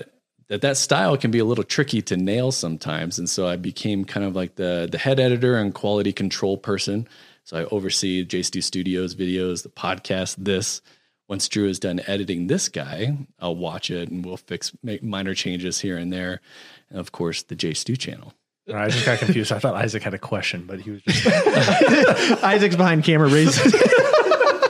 that 0.48 0.62
that 0.62 0.78
style 0.78 1.16
can 1.18 1.30
be 1.30 1.40
a 1.40 1.44
little 1.44 1.64
tricky 1.64 2.00
to 2.02 2.16
nail 2.16 2.52
sometimes, 2.52 3.18
and 3.18 3.28
so 3.28 3.46
I 3.46 3.56
became 3.56 4.06
kind 4.06 4.25
of 4.25 4.34
like 4.34 4.56
the 4.56 4.88
the 4.90 4.98
head 4.98 5.20
editor 5.20 5.56
and 5.56 5.75
quality 5.75 6.12
control 6.12 6.56
person. 6.56 7.06
So 7.48 7.56
I 7.56 7.64
oversee 7.74 8.26
J 8.26 8.42
Stu 8.42 8.60
Studios 8.60 9.14
videos, 9.14 9.62
the 9.62 9.70
podcast, 9.70 10.36
this. 10.36 10.82
Once 11.30 11.48
Drew 11.48 11.66
is 11.66 11.78
done 11.78 11.98
editing 12.06 12.46
this 12.46 12.68
guy, 12.68 13.16
I'll 13.40 13.56
watch 13.56 13.90
it 13.90 14.10
and 14.10 14.22
we'll 14.22 14.36
fix 14.36 14.72
make 14.82 15.02
minor 15.02 15.32
changes 15.32 15.80
here 15.80 15.96
and 15.96 16.12
there. 16.12 16.42
And 16.90 16.98
of 17.00 17.10
course, 17.12 17.44
the 17.44 17.54
J 17.54 17.72
Stu 17.72 17.96
channel. 17.96 18.34
I 18.70 18.90
just 18.90 19.06
got 19.06 19.18
confused. 19.20 19.50
I 19.50 19.60
thought 19.60 19.76
Isaac 19.76 20.02
had 20.02 20.12
a 20.12 20.18
question, 20.18 20.64
but 20.66 20.80
he 20.80 20.90
was 20.90 21.00
just 21.00 21.26
Isaac's 22.44 22.76
behind 22.76 23.04
camera 23.04 23.30
raising. 23.30 23.72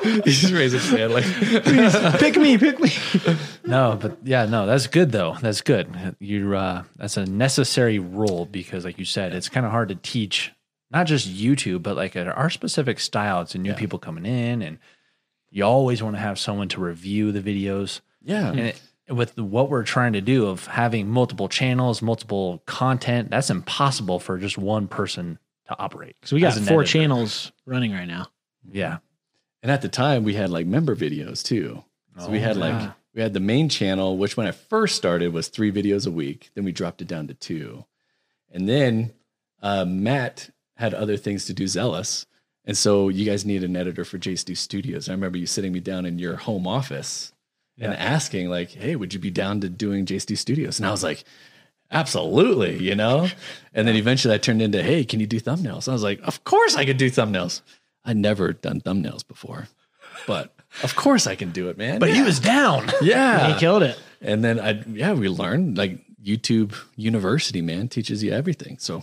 He's 0.25 0.53
raising 0.53 0.79
his 0.79 0.91
hand 0.91 1.13
like, 1.13 1.25
please 1.25 1.97
pick 2.19 2.37
me, 2.37 2.59
pick 2.59 2.79
me. 2.79 2.93
no. 3.67 3.99
But 4.01 4.19
yeah, 4.23 4.47
no, 4.47 4.67
that's 4.67 4.87
good 4.87 5.11
though. 5.11 5.37
That's 5.41 5.63
good. 5.63 6.15
You 6.21 6.55
uh, 6.55 6.85
that's 6.95 7.17
a 7.17 7.27
necessary 7.27 7.99
rule 7.99 8.47
because, 8.47 8.85
like 8.85 9.01
you 9.01 9.05
said, 9.05 9.35
it's 9.35 9.49
kind 9.49 9.67
of 9.67 9.73
hard 9.73 9.89
to 9.89 9.97
teach 9.97 10.53
not 10.91 11.07
just 11.07 11.29
YouTube, 11.29 11.83
but 11.83 11.97
like 11.97 12.17
at 12.17 12.27
our 12.29 12.51
specific 12.51 12.99
style. 13.01 13.43
It's 13.43 13.55
a 13.55 13.59
new 13.59 13.75
people 13.75 13.99
coming 13.99 14.25
in, 14.27 14.63
and 14.63 14.79
you 15.51 15.65
always 15.65 16.03
want 16.03 16.17
to 16.17 16.21
have 16.21 16.39
someone 16.39 16.69
to 16.69 16.81
review 16.81 17.33
the 17.33 17.41
videos. 17.41 18.01
yeah, 18.23 18.51
And 18.51 18.61
it, 18.61 18.81
with 19.09 19.35
the- 19.35 19.45
what 19.45 19.71
we're 19.71 19.85
trying 19.85 20.13
to 20.15 20.21
do 20.21 20.47
of 20.47 20.67
having 20.67 21.09
multiple 21.09 21.49
channels, 21.49 22.03
multiple 22.03 22.63
content, 22.67 23.31
that's 23.31 23.49
impossible 23.51 24.19
for 24.21 24.37
just 24.39 24.59
one 24.59 24.87
person 24.89 25.39
to 25.69 25.79
operate. 25.79 26.17
So 26.25 26.37
we 26.37 26.41
got 26.43 26.55
four 26.55 26.81
editor. 26.83 26.85
channels 26.85 27.53
running 27.67 27.93
right 27.93 28.09
now. 28.09 28.27
Yeah. 28.71 28.99
And 29.63 29.73
at 29.73 29.83
the 29.83 29.89
time, 29.89 30.25
we 30.25 30.35
had 30.35 30.51
like 30.51 30.67
member 30.67 30.95
videos 30.95 31.43
too. 31.43 31.85
So 32.19 32.31
we 32.31 32.39
Oh, 32.39 32.43
had 32.43 32.57
like 32.57 32.91
we 33.15 33.23
had 33.23 33.33
the 33.33 33.41
main 33.41 33.69
channel, 33.69 34.17
which 34.19 34.37
when 34.37 34.47
I 34.47 34.51
first 34.53 34.97
started 34.97 35.33
was 35.33 35.49
three 35.49 35.73
videos 35.73 36.07
a 36.07 36.11
week. 36.11 36.51
Then 36.55 36.65
we 36.65 36.73
dropped 36.73 37.01
it 37.03 37.09
down 37.09 37.27
to 37.29 37.35
two, 37.35 37.85
and 38.51 38.69
then 38.69 39.13
uh, 39.63 39.85
Matt 39.85 40.51
had 40.79 40.95
other 40.95 41.17
things 41.17 41.45
to 41.47 41.53
do, 41.53 41.67
zealous, 41.67 42.27
and 42.65 42.77
so 42.77 43.09
you 43.09 43.25
guys 43.25 43.45
needed 43.45 43.69
an 43.69 43.77
editor 43.77 44.05
for 44.05 44.19
J 44.19 44.37
Stu 44.37 44.55
Studios. 44.55 45.09
I 45.09 45.13
remember 45.13 45.39
you 45.39 45.47
sitting 45.47 45.73
me 45.73 45.81
down 45.81 46.07
in 46.07 46.19
your 46.19 46.37
home 46.37 46.67
office 46.67 47.33
and 47.79 47.95
asking 47.95 48.49
like, 48.51 48.71
"Hey, 48.71 48.97
would 48.97 49.13
you 49.15 49.21
be 49.21 49.31
down 49.31 49.61
to 49.61 49.69
doing 49.69 50.07
J 50.07 50.19
Stu 50.19 50.37
Studios?" 50.37 50.79
And 50.79 50.87
I 50.87 50.91
was 50.91 51.03
like. 51.05 51.25
Absolutely, 51.91 52.77
you 52.77 52.95
know? 52.95 53.29
And 53.73 53.89
then 53.89 53.97
eventually 53.97 54.35
I 54.35 54.37
turned 54.37 54.61
into, 54.61 54.83
hey, 54.83 55.05
can 55.07 55.21
you 55.21 55.27
do 55.27 55.41
thumbnails? 55.41 55.89
I 55.89 55.93
was 55.95 56.03
like, 56.03 56.21
of 56.23 56.45
course 56.45 56.77
I 56.77 56.85
could 56.85 56.99
do 56.99 57.11
thumbnails. 57.11 57.63
I'd 58.05 58.19
never 58.19 58.53
done 58.53 58.83
thumbnails 58.83 59.27
before, 59.27 59.69
but 60.27 60.55
of 60.83 60.97
course 60.97 61.27
I 61.27 61.35
can 61.35 61.51
do 61.51 61.71
it, 61.71 61.79
man. 61.79 61.99
But 61.99 62.11
he 62.11 62.21
was 62.23 62.41
down. 62.41 62.91
yeah. 63.01 63.55
He 63.55 63.59
killed 63.59 63.83
it. 63.83 63.99
And 64.21 64.45
then 64.45 64.61
I, 64.61 64.83
yeah, 64.87 65.15
we 65.15 65.31
learned 65.31 65.79
like 65.79 66.05
YouTube 66.23 66.75
University, 66.97 67.63
man, 67.63 67.89
teaches 67.89 68.23
you 68.23 68.33
everything. 68.33 68.77
So 68.79 69.03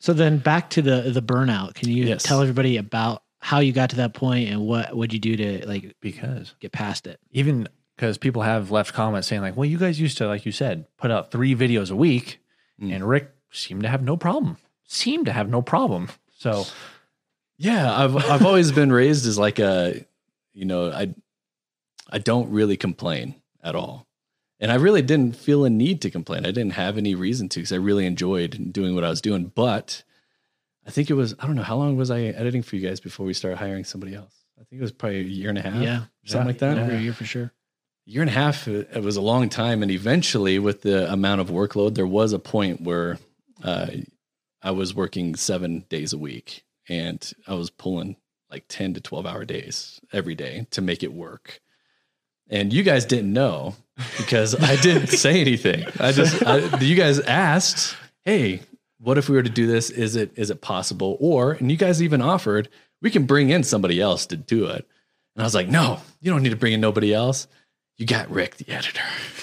So 0.00 0.12
then 0.12 0.38
back 0.38 0.70
to 0.70 0.82
the 0.82 1.02
the 1.12 1.22
burnout. 1.22 1.74
Can 1.74 1.88
you 1.90 2.04
Yes. 2.04 2.22
tell 2.24 2.40
everybody 2.42 2.76
about 2.76 3.22
how 3.38 3.60
you 3.60 3.72
got 3.72 3.90
to 3.90 3.96
that 3.96 4.12
point 4.12 4.50
and 4.50 4.60
what 4.66 4.94
would 4.94 5.12
you 5.12 5.18
do 5.18 5.36
to 5.36 5.66
like 5.66 5.94
Because 6.00 6.54
get 6.60 6.72
past 6.72 7.06
it? 7.06 7.20
even 7.30 7.68
because 7.96 8.18
people 8.18 8.42
have 8.42 8.70
left 8.70 8.94
comments 8.94 9.28
saying 9.28 9.42
like, 9.42 9.56
well, 9.56 9.66
you 9.66 9.76
guys 9.78 10.00
used 10.00 10.16
to, 10.18 10.26
like 10.26 10.46
you 10.46 10.52
said, 10.52 10.86
put 10.96 11.10
out 11.10 11.30
three 11.30 11.54
videos 11.54 11.90
a 11.90 11.96
week, 11.96 12.40
mm. 12.80 12.94
and 12.94 13.06
Rick 13.06 13.30
seemed 13.50 13.82
to 13.82 13.88
have 13.90 14.02
no 14.02 14.16
problem. 14.16 14.56
Seemed 14.86 15.26
to 15.26 15.32
have 15.32 15.48
no 15.50 15.60
problem. 15.62 16.08
So 16.38 16.64
yeah, 17.58 17.92
I've, 17.94 18.16
I've 18.16 18.46
always 18.46 18.72
been 18.80 18.90
raised 18.90 19.26
as 19.26 19.38
like 19.38 19.58
a, 19.58 20.04
you 20.54 20.64
know, 20.64 20.90
I, 20.90 21.14
I 22.10 22.18
don't 22.18 22.50
really 22.50 22.76
complain 22.78 23.34
at 23.62 23.74
all. 23.76 24.06
And 24.60 24.70
I 24.70 24.74
really 24.74 25.02
didn't 25.02 25.36
feel 25.36 25.64
a 25.64 25.70
need 25.70 26.02
to 26.02 26.10
complain. 26.10 26.44
I 26.44 26.50
didn't 26.50 26.74
have 26.74 26.98
any 26.98 27.14
reason 27.14 27.48
to 27.50 27.60
because 27.60 27.72
I 27.72 27.76
really 27.76 28.04
enjoyed 28.04 28.72
doing 28.72 28.94
what 28.94 29.04
I 29.04 29.08
was 29.08 29.22
doing. 29.22 29.50
But 29.54 30.02
I 30.86 30.90
think 30.90 31.08
it 31.08 31.14
was, 31.14 31.34
I 31.38 31.46
don't 31.46 31.56
know, 31.56 31.62
how 31.62 31.76
long 31.76 31.96
was 31.96 32.10
I 32.10 32.20
editing 32.20 32.62
for 32.62 32.76
you 32.76 32.86
guys 32.86 33.00
before 33.00 33.24
we 33.24 33.32
started 33.32 33.56
hiring 33.56 33.84
somebody 33.84 34.14
else? 34.14 34.34
I 34.60 34.64
think 34.64 34.80
it 34.80 34.82
was 34.82 34.92
probably 34.92 35.20
a 35.20 35.22
year 35.22 35.48
and 35.48 35.58
a 35.58 35.62
half. 35.62 35.82
Yeah. 35.82 36.02
Something 36.26 36.46
like 36.46 36.58
that. 36.58 36.78
Over 36.78 36.92
a 36.92 37.00
year 37.00 37.14
for 37.14 37.24
sure. 37.24 37.52
A 38.06 38.10
year 38.10 38.20
and 38.22 38.30
a 38.30 38.34
half 38.34 38.66
it 38.68 39.02
was 39.02 39.16
a 39.16 39.20
long 39.20 39.48
time 39.48 39.82
and 39.82 39.90
eventually 39.90 40.58
with 40.58 40.82
the 40.82 41.10
amount 41.12 41.40
of 41.40 41.48
workload 41.48 41.94
there 41.94 42.06
was 42.06 42.32
a 42.32 42.38
point 42.38 42.80
where 42.80 43.18
uh, 43.62 43.86
i 44.62 44.70
was 44.70 44.94
working 44.94 45.36
seven 45.36 45.84
days 45.90 46.12
a 46.12 46.18
week 46.18 46.64
and 46.88 47.32
i 47.46 47.54
was 47.54 47.70
pulling 47.70 48.16
like 48.50 48.64
10 48.68 48.94
to 48.94 49.00
12 49.00 49.26
hour 49.26 49.44
days 49.44 50.00
every 50.12 50.34
day 50.34 50.66
to 50.70 50.80
make 50.80 51.02
it 51.02 51.12
work 51.12 51.60
and 52.50 52.72
you 52.72 52.82
guys 52.82 53.04
didn't 53.04 53.32
know 53.32 53.74
because 54.16 54.54
i 54.60 54.76
didn't 54.76 55.06
say 55.24 55.40
anything. 55.40 55.84
I 55.98 56.12
just 56.12 56.44
I, 56.46 56.78
you 56.80 56.96
guys 56.96 57.20
asked 57.20 57.96
hey 58.24 58.60
what 58.98 59.16
if 59.16 59.30
we 59.30 59.36
were 59.36 59.42
to 59.42 59.48
do 59.48 59.66
this? 59.66 59.88
Is 59.88 60.14
it 60.14 60.30
is 60.36 60.50
it 60.50 60.60
possible? 60.60 61.16
Or 61.20 61.52
and 61.52 61.70
you 61.70 61.76
guys 61.76 62.02
even 62.02 62.20
offered 62.20 62.68
we 63.02 63.10
can 63.10 63.24
bring 63.24 63.48
in 63.50 63.62
somebody 63.62 64.00
else 64.00 64.26
to 64.26 64.36
do 64.36 64.66
it. 64.66 64.86
And 65.36 65.42
i 65.42 65.44
was 65.44 65.54
like 65.54 65.68
no 65.68 66.00
you 66.20 66.30
don't 66.30 66.42
need 66.42 66.50
to 66.50 66.56
bring 66.56 66.72
in 66.72 66.80
nobody 66.80 67.14
else. 67.14 67.46
You 67.96 68.06
got 68.06 68.30
Rick, 68.30 68.56
the 68.56 68.70
editor. 68.70 69.02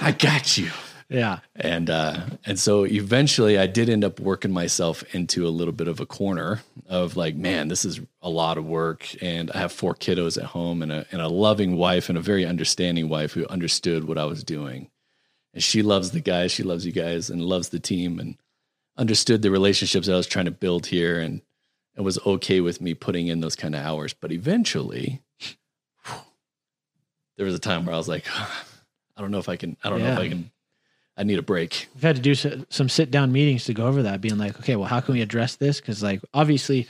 I 0.00 0.14
got 0.16 0.56
you. 0.56 0.70
Yeah. 1.08 1.40
And 1.54 1.90
uh, 1.90 2.20
and 2.44 2.58
so 2.58 2.84
eventually, 2.84 3.58
I 3.58 3.66
did 3.66 3.88
end 3.88 4.04
up 4.04 4.20
working 4.20 4.52
myself 4.52 5.02
into 5.14 5.46
a 5.46 5.50
little 5.50 5.72
bit 5.72 5.88
of 5.88 6.00
a 6.00 6.06
corner 6.06 6.62
of 6.88 7.16
like, 7.16 7.36
man, 7.36 7.68
this 7.68 7.84
is 7.84 8.00
a 8.22 8.30
lot 8.30 8.58
of 8.58 8.66
work, 8.66 9.06
and 9.22 9.50
I 9.52 9.58
have 9.58 9.72
four 9.72 9.94
kiddos 9.94 10.38
at 10.38 10.44
home, 10.44 10.82
and 10.82 10.90
a 10.90 11.06
and 11.12 11.20
a 11.20 11.28
loving 11.28 11.76
wife, 11.76 12.08
and 12.08 12.16
a 12.16 12.22
very 12.22 12.44
understanding 12.44 13.08
wife 13.08 13.32
who 13.32 13.46
understood 13.46 14.04
what 14.04 14.18
I 14.18 14.24
was 14.24 14.42
doing, 14.42 14.90
and 15.52 15.62
she 15.62 15.82
loves 15.82 16.10
the 16.10 16.20
guys, 16.20 16.52
she 16.52 16.62
loves 16.62 16.86
you 16.86 16.92
guys, 16.92 17.30
and 17.30 17.42
loves 17.42 17.68
the 17.68 17.80
team, 17.80 18.18
and 18.18 18.36
understood 18.96 19.42
the 19.42 19.50
relationships 19.50 20.08
I 20.08 20.16
was 20.16 20.26
trying 20.26 20.46
to 20.46 20.50
build 20.50 20.86
here, 20.86 21.20
and 21.20 21.42
and 21.96 22.04
was 22.04 22.18
okay 22.26 22.60
with 22.60 22.80
me 22.80 22.94
putting 22.94 23.28
in 23.28 23.40
those 23.40 23.56
kind 23.56 23.74
of 23.74 23.84
hours. 23.84 24.14
But 24.14 24.32
eventually, 24.32 25.22
there 27.36 27.46
was 27.46 27.54
a 27.54 27.60
time 27.60 27.84
where 27.84 27.94
I 27.94 27.98
was 27.98 28.08
like, 28.08 28.24
I 29.16 29.20
don't 29.20 29.30
know 29.30 29.38
if 29.38 29.48
I 29.48 29.56
can. 29.56 29.76
I 29.84 29.90
don't 29.90 30.00
know 30.00 30.12
if 30.12 30.18
I 30.18 30.28
can. 30.28 30.50
I 31.16 31.22
need 31.24 31.38
a 31.38 31.42
break. 31.42 31.88
We've 31.94 32.02
had 32.02 32.16
to 32.16 32.22
do 32.22 32.34
some 32.34 32.88
sit 32.88 33.10
down 33.10 33.30
meetings 33.32 33.64
to 33.66 33.74
go 33.74 33.86
over 33.86 34.02
that, 34.02 34.20
being 34.20 34.38
like, 34.38 34.58
okay, 34.60 34.74
well, 34.76 34.88
how 34.88 35.00
can 35.00 35.14
we 35.14 35.22
address 35.22 35.56
this? 35.56 35.80
Because, 35.80 36.02
like, 36.02 36.20
obviously, 36.34 36.88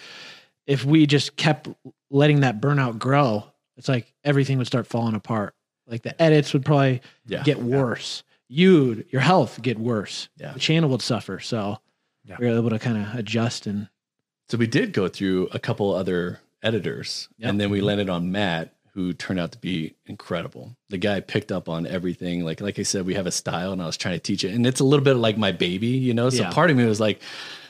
if 0.67 0.85
we 0.85 1.07
just 1.07 1.37
kept 1.37 1.69
letting 2.11 2.41
that 2.41 2.61
burnout 2.61 2.99
grow, 2.99 3.45
it's 3.77 3.89
like 3.89 4.13
everything 4.25 4.59
would 4.59 4.67
start 4.67 4.87
falling 4.87 5.15
apart. 5.15 5.55
Like 5.87 6.03
the 6.03 6.21
edits 6.23 6.53
would 6.53 6.65
probably 6.65 7.03
Yeah. 7.27 7.43
get 7.43 7.61
worse. 7.61 8.23
You'd 8.49 9.07
your 9.11 9.21
health 9.21 9.61
get 9.61 9.79
worse. 9.79 10.29
Yeah. 10.39 10.53
The 10.53 10.61
channel 10.61 10.89
would 10.91 11.03
suffer. 11.03 11.41
So 11.41 11.79
Yeah. 12.25 12.37
we 12.39 12.47
were 12.47 12.57
able 12.57 12.71
to 12.71 12.79
kind 12.79 12.97
of 12.97 13.15
adjust 13.15 13.67
and 13.67 13.89
So 14.49 14.57
we 14.59 14.67
did 14.67 14.93
go 14.93 15.09
through 15.09 15.49
a 15.53 15.59
couple 15.59 15.95
other 15.95 16.41
editors, 16.63 17.29
Yep. 17.39 17.51
and 17.51 17.61
then 17.61 17.71
we 17.71 17.79
mm-hmm. 17.79 17.87
landed 17.87 18.09
on 18.11 18.31
Matt, 18.31 18.73
who 18.95 19.13
turned 19.13 19.41
out 19.41 19.51
to 19.51 19.59
be 19.59 19.95
incredible. 20.07 20.77
The 20.89 20.99
guy 20.99 21.19
picked 21.19 21.51
up 21.51 21.69
on 21.69 21.85
everything. 21.87 22.45
Like 22.45 22.61
like 22.61 22.79
I 22.79 22.85
said, 22.85 23.05
we 23.07 23.15
have 23.15 23.27
a 23.27 23.33
style, 23.33 23.73
and 23.73 23.83
I 23.83 23.87
was 23.87 23.97
trying 23.97 24.15
to 24.15 24.21
teach 24.21 24.45
it, 24.45 24.55
and 24.55 24.67
it's 24.67 24.81
a 24.81 24.85
little 24.85 25.05
bit 25.05 25.15
like 25.17 25.37
my 25.37 25.53
baby, 25.53 25.89
you 25.89 26.15
know. 26.15 26.31
So 26.31 26.43
Yeah. 26.45 26.53
part 26.53 26.71
of 26.71 26.77
me 26.77 26.85
was 26.87 27.01
like, 27.01 27.21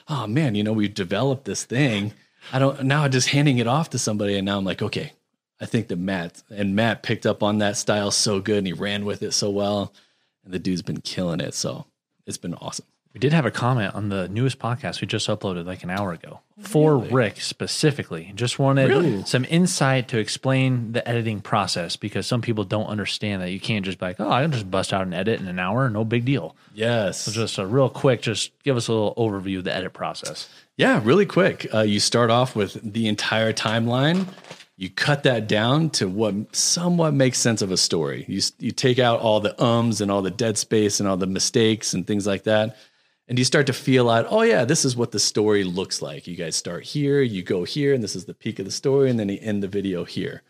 oh 0.09 0.27
man, 0.27 0.55
you 0.55 0.63
know, 0.63 0.73
we've 0.75 0.93
developed 0.95 1.45
this 1.47 1.65
thing. 1.65 2.13
I 2.53 2.59
don't 2.59 2.85
now 2.85 3.05
I 3.05 3.09
just 3.09 3.29
handing 3.31 3.59
it 3.59 3.67
off 3.67 3.91
to 3.91 3.99
somebody, 3.99 4.37
and 4.37 4.45
now 4.45 4.59
I'm 4.59 4.65
like, 4.65 4.83
okay, 4.83 5.13
I 5.61 5.67
think 5.67 5.89
that 5.89 5.99
Matt 5.99 6.43
and 6.51 6.77
Matt 6.77 7.03
picked 7.03 7.25
up 7.25 7.43
on 7.43 7.59
that 7.59 7.79
style 7.79 8.11
so 8.11 8.41
good, 8.41 8.59
and 8.59 8.67
he 8.67 8.73
ran 8.75 9.07
with 9.07 9.23
it 9.23 9.33
so 9.33 9.49
well, 9.49 9.95
and 10.45 10.53
the 10.53 10.59
dude's 10.59 10.83
been 10.83 11.01
killing 11.01 11.41
it. 11.41 11.55
So 11.55 11.87
it's 12.27 12.37
been 12.39 12.55
awesome. 12.55 12.87
We 13.15 13.21
did 13.21 13.33
have 13.33 13.47
a 13.47 13.53
comment 13.53 13.95
on 13.95 14.09
the 14.09 14.29
newest 14.29 14.59
podcast 14.59 15.01
we 15.01 15.07
just 15.07 15.29
uploaded 15.29 15.67
like 15.67 15.85
an 15.85 15.91
hour 15.91 16.13
ago 16.13 16.41
for 16.59 16.99
Rick 16.99 17.41
specifically. 17.41 18.33
Just 18.35 18.59
wanted 18.59 19.29
some 19.29 19.45
insight 19.49 20.09
to 20.09 20.19
explain 20.19 20.91
the 20.93 21.09
editing 21.09 21.41
process 21.41 21.95
because 21.95 22.27
some 22.27 22.43
people 22.43 22.65
don't 22.65 22.87
understand 22.87 23.41
that 23.41 23.53
you 23.53 23.61
can't 23.61 23.85
just 23.85 24.01
be 24.01 24.07
like, 24.07 24.21
oh, 24.21 24.29
I 24.29 24.43
can 24.43 24.51
just 24.51 24.69
bust 24.69 24.93
out 24.93 25.07
an 25.07 25.15
edit 25.15 25.39
in 25.41 25.47
an 25.47 25.61
hour, 25.61 25.89
no 25.89 26.05
big 26.05 26.25
deal. 26.25 26.57
Yes, 26.75 27.21
So 27.21 27.31
just 27.31 27.57
a 27.59 27.67
real 27.67 27.89
quick, 27.89 28.21
just 28.21 28.51
give 28.65 28.77
us 28.77 28.89
a 28.89 28.93
little 28.93 29.15
overview 29.15 29.59
of 29.59 29.65
the 29.65 29.73
edit 29.73 29.93
process. 29.93 30.49
Yeah, 30.77 31.01
really 31.05 31.27
quick. 31.27 31.73
Uh, 31.73 31.83
you 31.83 32.01
start 32.01 32.31
off 32.31 32.57
with 32.57 32.81
the 32.83 33.07
entire 33.07 33.53
timeline. 33.53 34.27
You 34.77 34.91
cut 34.91 35.23
that 35.23 35.47
down 35.47 35.91
to 35.91 36.09
what 36.09 36.35
somewhat 36.57 37.15
makes 37.15 37.39
sense 37.39 37.63
of 37.63 37.71
a 37.71 37.77
story. 37.77 38.25
You 38.27 38.41
you 38.59 38.73
take 38.73 38.99
out 38.99 39.21
all 39.21 39.39
the 39.39 39.55
ums 39.63 40.01
and 40.01 40.11
all 40.11 40.21
the 40.21 40.33
dead 40.33 40.59
space 40.59 40.99
and 40.99 41.09
all 41.09 41.17
the 41.17 41.29
mistakes 41.29 41.95
and 41.95 42.05
things 42.05 42.27
like 42.27 42.43
that, 42.43 42.77
and 43.29 43.39
you 43.39 43.45
start 43.45 43.67
to 43.67 43.73
feel 43.73 44.11
out. 44.11 44.27
Oh 44.29 44.43
yeah, 44.43 44.65
this 44.65 44.85
is 44.85 44.97
what 44.97 45.13
the 45.13 45.19
story 45.19 45.65
looks 45.65 46.03
like. 46.03 46.27
You 46.27 46.37
guys 46.37 46.57
start 46.57 46.85
here, 46.85 47.23
you 47.23 47.43
go 47.43 47.65
here, 47.65 47.95
and 47.95 48.03
this 48.03 48.17
is 48.17 48.25
the 48.25 48.35
peak 48.35 48.59
of 48.59 48.65
the 48.65 48.71
story, 48.71 49.11
and 49.11 49.19
then 49.19 49.29
you 49.29 49.39
end 49.41 49.63
the 49.63 49.69
video 49.69 50.05
here. 50.05 50.43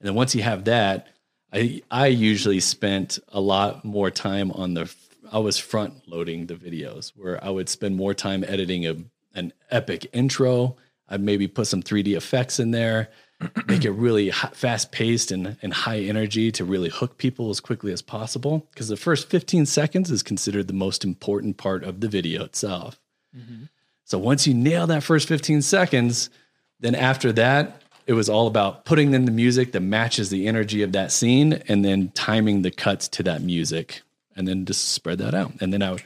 And 0.00 0.08
then 0.08 0.14
once 0.14 0.34
you 0.34 0.42
have 0.42 0.64
that, 0.64 1.08
I 1.52 1.82
I 1.90 2.06
usually 2.06 2.60
spent 2.60 3.18
a 3.28 3.40
lot 3.40 3.84
more 3.84 4.10
time 4.10 4.50
on 4.52 4.74
the 4.74 4.92
I 5.30 5.38
was 5.38 5.58
front 5.58 6.08
loading 6.08 6.46
the 6.46 6.54
videos 6.54 7.12
where 7.16 7.42
I 7.42 7.50
would 7.50 7.68
spend 7.68 7.96
more 7.96 8.14
time 8.14 8.44
editing 8.44 8.86
a 8.86 8.96
an 9.34 9.52
epic 9.70 10.06
intro. 10.12 10.76
I'd 11.08 11.20
maybe 11.20 11.48
put 11.48 11.66
some 11.66 11.82
3D 11.82 12.16
effects 12.16 12.58
in 12.58 12.70
there, 12.70 13.10
make 13.66 13.84
it 13.84 13.90
really 13.90 14.30
fast 14.30 14.92
paced 14.92 15.30
and, 15.30 15.56
and 15.62 15.72
high 15.72 16.00
energy 16.00 16.52
to 16.52 16.64
really 16.64 16.88
hook 16.88 17.18
people 17.18 17.50
as 17.50 17.60
quickly 17.60 17.92
as 17.92 18.02
possible. 18.02 18.66
Because 18.70 18.88
the 18.88 18.96
first 18.96 19.28
15 19.28 19.66
seconds 19.66 20.10
is 20.10 20.22
considered 20.22 20.68
the 20.68 20.74
most 20.74 21.04
important 21.04 21.56
part 21.56 21.84
of 21.84 22.00
the 22.00 22.08
video 22.08 22.44
itself. 22.44 22.98
Mm-hmm. 23.36 23.64
So 24.04 24.18
once 24.18 24.46
you 24.46 24.54
nail 24.54 24.86
that 24.88 25.02
first 25.02 25.28
15 25.28 25.62
seconds, 25.62 26.30
then 26.80 26.94
after 26.94 27.32
that, 27.32 27.82
it 28.06 28.14
was 28.14 28.28
all 28.28 28.46
about 28.46 28.84
putting 28.84 29.14
in 29.14 29.24
the 29.24 29.30
music 29.30 29.72
that 29.72 29.80
matches 29.80 30.30
the 30.30 30.46
energy 30.46 30.82
of 30.82 30.92
that 30.92 31.12
scene 31.12 31.54
and 31.68 31.84
then 31.84 32.10
timing 32.10 32.62
the 32.62 32.70
cuts 32.70 33.08
to 33.08 33.22
that 33.22 33.42
music 33.42 34.02
and 34.36 34.48
then 34.48 34.64
just 34.64 34.88
spread 34.88 35.18
that 35.18 35.34
out. 35.34 35.52
And 35.60 35.72
then 35.72 35.82
I 35.82 35.92
would, 35.92 36.02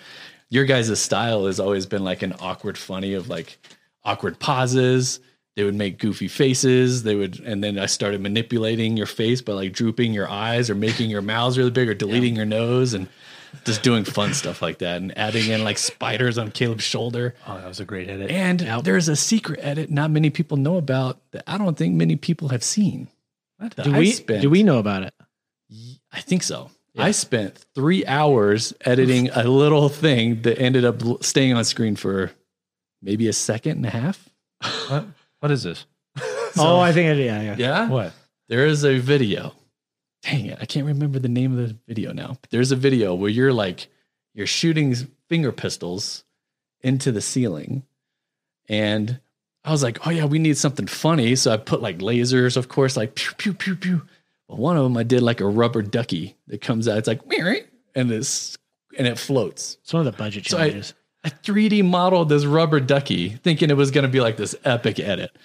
your 0.49 0.64
guys' 0.64 1.01
style 1.01 1.46
has 1.46 1.59
always 1.59 1.87
been 1.87 2.05
like 2.05 2.22
an 2.22 2.35
awkward 2.40 2.77
funny 2.77 3.14
of 3.14 3.29
like 3.29 3.59
awkward 4.05 4.38
pauses. 4.38 5.20
They 5.56 5.64
would 5.64 5.74
make 5.74 5.98
goofy 5.98 6.28
faces. 6.28 7.02
They 7.02 7.14
would, 7.14 7.40
and 7.40 7.64
then 7.64 7.78
I 7.78 7.86
started 7.86 8.20
manipulating 8.20 8.96
your 8.96 9.06
face 9.06 9.40
by 9.40 9.54
like 9.54 9.72
drooping 9.72 10.12
your 10.12 10.28
eyes 10.28 10.68
or 10.68 10.74
making 10.74 11.08
your 11.08 11.22
mouths 11.22 11.56
really 11.56 11.70
big 11.70 11.88
or 11.88 11.94
deleting 11.94 12.36
your 12.36 12.44
nose 12.44 12.92
and 12.92 13.08
just 13.64 13.82
doing 13.82 14.04
fun 14.04 14.34
stuff 14.34 14.60
like 14.60 14.78
that 14.78 14.98
and 15.00 15.16
adding 15.16 15.50
in 15.50 15.64
like 15.64 15.78
spiders 15.78 16.36
on 16.36 16.50
Caleb's 16.50 16.84
shoulder. 16.84 17.34
Oh, 17.46 17.56
that 17.56 17.66
was 17.66 17.80
a 17.80 17.86
great 17.86 18.10
edit. 18.10 18.30
And 18.30 18.60
there's 18.84 19.08
a 19.08 19.16
secret 19.16 19.58
edit 19.62 19.90
not 19.90 20.10
many 20.10 20.28
people 20.28 20.58
know 20.58 20.76
about 20.76 21.18
that 21.30 21.42
I 21.46 21.56
don't 21.56 21.76
think 21.76 21.94
many 21.94 22.16
people 22.16 22.48
have 22.48 22.62
seen. 22.62 23.08
Do 23.82 23.94
I 23.94 23.98
we 24.00 24.10
spent- 24.12 24.42
do 24.42 24.50
we 24.50 24.62
know 24.62 24.78
about 24.78 25.04
it? 25.04 25.14
I 26.12 26.20
think 26.20 26.42
so. 26.42 26.70
I 26.98 27.10
spent 27.10 27.64
three 27.74 28.04
hours 28.06 28.72
editing 28.82 29.28
a 29.30 29.44
little 29.44 29.88
thing 29.88 30.42
that 30.42 30.58
ended 30.58 30.84
up 30.84 31.02
staying 31.24 31.54
on 31.54 31.64
screen 31.64 31.94
for 31.96 32.32
maybe 33.02 33.26
a 33.28 33.32
second 33.34 33.72
and 33.72 33.86
a 33.86 33.90
half. 33.90 34.28
What, 35.46 35.52
is 35.52 35.62
this? 35.62 35.87
oh, 36.59 36.80
I 36.80 36.92
think 36.92 37.11
I, 37.11 37.12
yeah, 37.14 37.42
yeah. 37.42 37.56
Yeah. 37.59 37.88
What? 37.88 38.12
There 38.48 38.66
is 38.66 38.85
a 38.85 38.98
video. 38.98 39.52
Dang 40.22 40.46
it. 40.46 40.59
I 40.61 40.66
can't 40.66 40.87
remember 40.87 41.18
the 41.18 41.28
name 41.28 41.56
of 41.56 41.68
the 41.68 41.76
video 41.87 42.12
now. 42.12 42.38
But 42.40 42.50
there's 42.50 42.72
a 42.72 42.76
video 42.76 43.14
where 43.14 43.30
you're 43.30 43.52
like, 43.52 43.88
you're 44.35 44.46
shooting 44.46 44.94
finger 45.28 45.52
pistols 45.52 46.24
into 46.80 47.12
the 47.12 47.20
ceiling. 47.20 47.85
And 48.68 49.20
I 49.64 49.70
was 49.70 49.82
like, 49.82 50.06
oh, 50.06 50.11
yeah, 50.11 50.24
we 50.24 50.38
need 50.38 50.56
something 50.56 50.87
funny. 50.87 51.37
So 51.37 51.52
I 51.52 51.56
put 51.56 51.82
like 51.82 51.98
lasers, 51.98 52.56
of 52.56 52.68
course, 52.68 52.96
like 52.96 53.14
pew, 53.14 53.35
pew, 53.37 53.54
pew, 53.54 53.76
pew. 53.76 54.02
But 54.48 54.59
one 54.59 54.76
of 54.76 54.85
them 54.85 54.96
I 54.96 55.02
did 55.02 55.22
like 55.22 55.40
a 55.40 55.46
rubber 55.46 55.82
ducky 55.82 56.37
that 56.48 56.61
comes 56.61 56.88
out. 56.88 56.98
It's 56.98 57.09
like, 57.09 57.20
and 57.94 58.11
this, 58.11 58.56
and 58.98 59.06
it 59.06 59.18
floats. 59.18 59.78
It's 59.82 59.92
one 59.92 60.06
of 60.06 60.12
the 60.12 60.18
budget 60.18 60.46
So 60.46 60.59
I, 60.59 60.68
challenges. 60.68 60.94
I 61.26 61.30
3D 61.30 61.84
modeled 61.84 62.28
this 62.28 62.44
rubber 62.44 62.78
ducky, 62.78 63.30
thinking 63.30 63.68
it 63.68 63.76
was 63.76 63.90
going 63.90 64.04
to 64.04 64.08
be 64.08 64.20
like 64.20 64.36
this 64.36 64.54
epic 64.64 65.00
edit, 65.00 65.36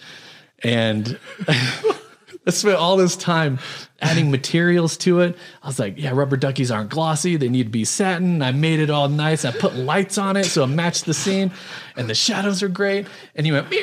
and 0.63 1.17
I 1.47 2.51
spent 2.51 2.75
all 2.75 2.97
this 2.97 3.15
time 3.15 3.57
adding 3.99 4.29
materials 4.29 4.95
to 4.97 5.21
it. 5.21 5.35
I 5.63 5.67
was 5.67 5.79
like, 5.79 5.95
"Yeah, 5.97 6.11
rubber 6.11 6.37
duckies 6.37 6.69
aren't 6.69 6.91
glossy; 6.91 7.35
they 7.35 7.49
need 7.49 7.63
to 7.63 7.71
be 7.71 7.83
satin." 7.83 8.43
I 8.43 8.51
made 8.51 8.79
it 8.79 8.91
all 8.91 9.09
nice. 9.09 9.43
I 9.43 9.51
put 9.51 9.73
lights 9.73 10.19
on 10.19 10.37
it 10.37 10.43
so 10.43 10.65
it 10.65 10.67
matched 10.67 11.07
the 11.07 11.15
scene, 11.15 11.49
and 11.97 12.07
the 12.07 12.13
shadows 12.13 12.61
are 12.61 12.69
great. 12.69 13.07
And 13.33 13.47
he 13.47 13.51
went, 13.51 13.73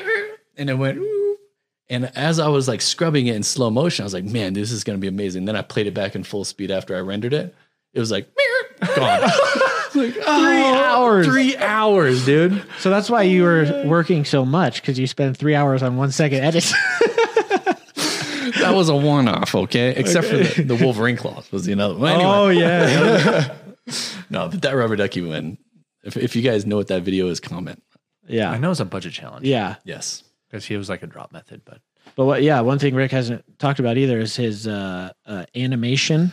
and 0.57 0.71
it 0.71 0.75
went. 0.75 0.99
"Ooh." 0.99 1.37
And 1.91 2.17
as 2.17 2.39
I 2.39 2.47
was 2.47 2.69
like 2.69 2.81
scrubbing 2.81 3.27
it 3.27 3.35
in 3.35 3.43
slow 3.43 3.71
motion, 3.71 4.05
I 4.05 4.07
was 4.07 4.15
like, 4.15 4.23
"Man, 4.23 4.53
this 4.53 4.71
is 4.71 4.85
going 4.85 4.97
to 4.97 5.01
be 5.01 5.09
amazing." 5.09 5.47
Then 5.47 5.57
I 5.57 5.63
played 5.63 5.89
it 5.89 5.95
back 5.95 6.15
in 6.15 6.23
full 6.23 6.45
speed 6.45 6.71
after 6.71 6.95
I 6.95 7.01
rendered 7.01 7.33
it. 7.33 7.57
It 7.93 7.99
was 7.99 8.13
like, 8.13 8.29
gone. 8.95 9.29
like, 9.95 10.13
three 10.15 10.23
hours. 10.25 11.27
Three 11.27 11.57
hours, 11.57 12.25
dude. 12.25 12.63
So 12.79 12.91
that's 12.91 13.09
why 13.11 13.23
you 13.23 13.43
were 13.45 13.85
working 13.87 14.25
so 14.25 14.45
much 14.45 14.81
because 14.81 14.99
you 14.99 15.07
spend 15.07 15.37
three 15.37 15.55
hours 15.55 15.83
on 15.83 15.97
one 15.97 16.11
second 16.13 16.41
edits. 16.45 16.73
That 18.61 18.73
was 18.75 18.89
a 18.89 18.97
one-off, 18.97 19.55
okay? 19.55 19.91
Except 19.97 20.27
for 20.27 20.37
the, 20.39 20.63
the 20.63 20.75
Wolverine 20.77 21.17
claws 21.17 21.51
was 21.53 21.65
the 21.65 21.73
another 21.73 21.95
one. 21.97 22.13
Anyway, 22.13 22.29
Oh, 22.31 22.49
yeah, 22.49 23.55
no, 24.31 24.49
but 24.49 24.63
that 24.63 24.73
rubber 24.73 24.97
ducky 24.97 25.21
win. 25.21 25.59
If, 26.03 26.17
if 26.17 26.35
you 26.35 26.43
guys 26.43 26.65
know 26.67 26.77
what 26.77 26.89
that 26.89 27.03
video 27.03 27.29
is, 27.29 27.41
comment. 27.41 27.83
yeah, 28.27 28.51
I 28.51 28.59
know 28.59 28.71
it's 28.71 28.81
a 28.81 28.85
budget 28.85 29.13
challenge. 29.13 29.47
yeah. 29.47 29.77
Yes. 29.85 30.25
Because 30.51 30.65
he 30.65 30.77
was 30.79 30.89
like 30.89 31.03
a 31.03 31.07
drop 31.07 31.31
method, 31.31 31.61
but 31.67 31.81
But 32.17 32.25
what? 32.25 32.43
Yeah, 32.43 32.61
one 32.63 32.79
thing 32.79 32.95
Rick 32.95 33.11
hasn't 33.11 33.45
talked 33.59 33.81
about 33.81 33.99
either 33.99 34.19
is 34.19 34.35
his 34.35 34.67
uh, 34.67 35.13
uh, 35.27 35.45
animation. 35.55 36.33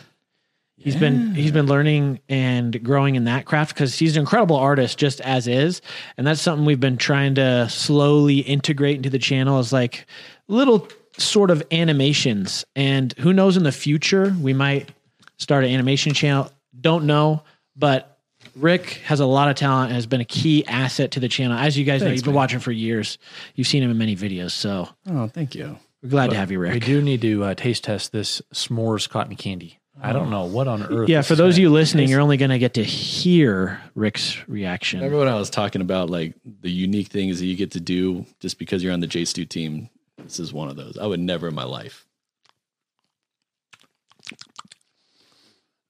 He's 0.78 0.94
been 0.94 1.34
he's 1.34 1.50
been 1.52 1.66
learning 1.66 2.20
and 2.28 2.82
growing 2.84 3.16
in 3.16 3.24
that 3.24 3.44
craft 3.46 3.74
because 3.74 3.98
he's 3.98 4.16
an 4.16 4.20
incredible 4.20 4.56
artist 4.56 4.98
just 4.98 5.20
as 5.22 5.48
is, 5.48 5.80
and 6.16 6.26
that's 6.26 6.40
something 6.40 6.64
we've 6.66 6.78
been 6.78 6.98
trying 6.98 7.34
to 7.36 7.68
slowly 7.68 8.38
integrate 8.40 8.96
into 8.96 9.10
the 9.10 9.18
channel 9.18 9.58
is 9.58 9.72
like 9.72 10.06
little 10.48 10.86
sort 11.18 11.50
of 11.50 11.62
animations. 11.72 12.64
And 12.76 13.12
who 13.18 13.32
knows 13.32 13.56
in 13.56 13.62
the 13.64 13.72
future 13.72 14.36
we 14.40 14.52
might 14.52 14.90
start 15.38 15.64
an 15.64 15.70
animation 15.70 16.12
channel. 16.12 16.50
Don't 16.78 17.06
know, 17.06 17.42
but 17.74 18.18
Rick 18.54 19.00
has 19.06 19.18
a 19.20 19.26
lot 19.26 19.48
of 19.48 19.56
talent 19.56 19.86
and 19.88 19.94
has 19.96 20.06
been 20.06 20.20
a 20.20 20.24
key 20.26 20.64
asset 20.66 21.12
to 21.12 21.20
the 21.20 21.28
channel. 21.28 21.56
As 21.58 21.76
you 21.76 21.84
guys 21.84 22.02
know, 22.02 22.10
you've 22.10 22.22
been 22.22 22.32
man. 22.32 22.36
watching 22.36 22.60
for 22.60 22.70
years. 22.70 23.18
You've 23.54 23.66
seen 23.66 23.82
him 23.82 23.90
in 23.90 23.98
many 23.98 24.14
videos, 24.14 24.50
so 24.52 24.88
Oh, 25.08 25.26
thank 25.26 25.54
you. 25.54 25.78
we're 26.02 26.10
glad 26.10 26.30
to 26.30 26.36
have 26.36 26.52
you, 26.52 26.58
Rick. 26.58 26.74
we 26.74 26.80
do 26.80 27.00
need 27.02 27.22
to 27.22 27.44
uh, 27.44 27.54
taste 27.54 27.84
test 27.84 28.12
this 28.12 28.40
s'mores 28.54 29.08
cotton 29.08 29.36
candy. 29.36 29.78
I 30.00 30.12
don't 30.12 30.28
know 30.30 30.44
what 30.44 30.68
on 30.68 30.82
earth. 30.82 31.08
Yeah, 31.08 31.22
for 31.22 31.34
those 31.34 31.54
of 31.54 31.58
you 31.58 31.70
listening, 31.70 32.08
you're 32.10 32.20
only 32.20 32.36
going 32.36 32.50
to 32.50 32.58
get 32.58 32.74
to 32.74 32.84
hear 32.84 33.80
Rick's 33.94 34.36
reaction. 34.46 35.00
Remember 35.00 35.18
when 35.20 35.28
I 35.28 35.36
was 35.36 35.48
talking 35.48 35.80
about 35.80 36.10
like 36.10 36.34
the 36.60 36.70
unique 36.70 37.08
things 37.08 37.38
that 37.40 37.46
you 37.46 37.56
get 37.56 37.70
to 37.72 37.80
do 37.80 38.26
just 38.40 38.58
because 38.58 38.82
you're 38.84 38.92
on 38.92 39.00
the 39.00 39.06
J 39.06 39.24
Stu 39.24 39.44
team? 39.46 39.88
This 40.18 40.38
is 40.38 40.52
one 40.52 40.68
of 40.68 40.76
those. 40.76 40.98
I 40.98 41.06
would 41.06 41.20
never 41.20 41.48
in 41.48 41.54
my 41.54 41.64
life. 41.64 42.04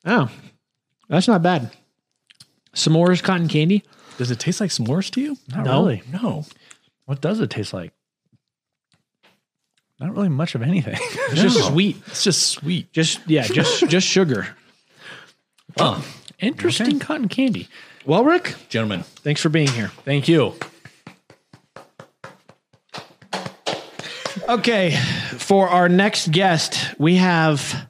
Oh, 0.04 0.30
that's 1.08 1.26
not 1.26 1.42
bad. 1.42 1.70
S'mores 2.74 3.22
cotton 3.22 3.48
candy. 3.48 3.82
Does 4.18 4.30
it 4.30 4.38
taste 4.38 4.60
like 4.60 4.70
s'mores 4.70 5.10
to 5.12 5.20
you? 5.20 5.36
Not 5.50 5.64
No. 5.66 5.80
really. 5.82 6.02
No. 6.12 6.44
What 7.06 7.20
does 7.20 7.40
it 7.40 7.50
taste 7.50 7.72
like? 7.72 7.92
Not 9.98 10.14
really 10.14 10.28
much 10.28 10.54
of 10.54 10.62
anything. 10.62 10.98
It's 11.30 11.40
just 11.42 11.66
sweet. 11.66 11.96
It's 12.06 12.22
just 12.24 12.42
sweet. 12.42 12.92
Just 12.92 13.20
yeah, 13.26 13.42
just 13.46 13.88
just 13.88 14.06
sugar. 14.06 14.48
Oh, 15.78 16.04
Interesting 16.38 16.98
cotton 16.98 17.28
candy. 17.28 17.68
Well, 18.04 18.24
Rick, 18.24 18.54
gentlemen. 18.68 19.02
thanks 19.02 19.40
for 19.40 19.48
being 19.48 19.68
here. 19.68 19.88
Thank 20.04 20.28
you. 20.28 20.54
Okay, 24.48 24.92
for 25.38 25.68
our 25.68 25.88
next 25.88 26.30
guest, 26.30 26.94
we 26.98 27.16
have 27.16 27.88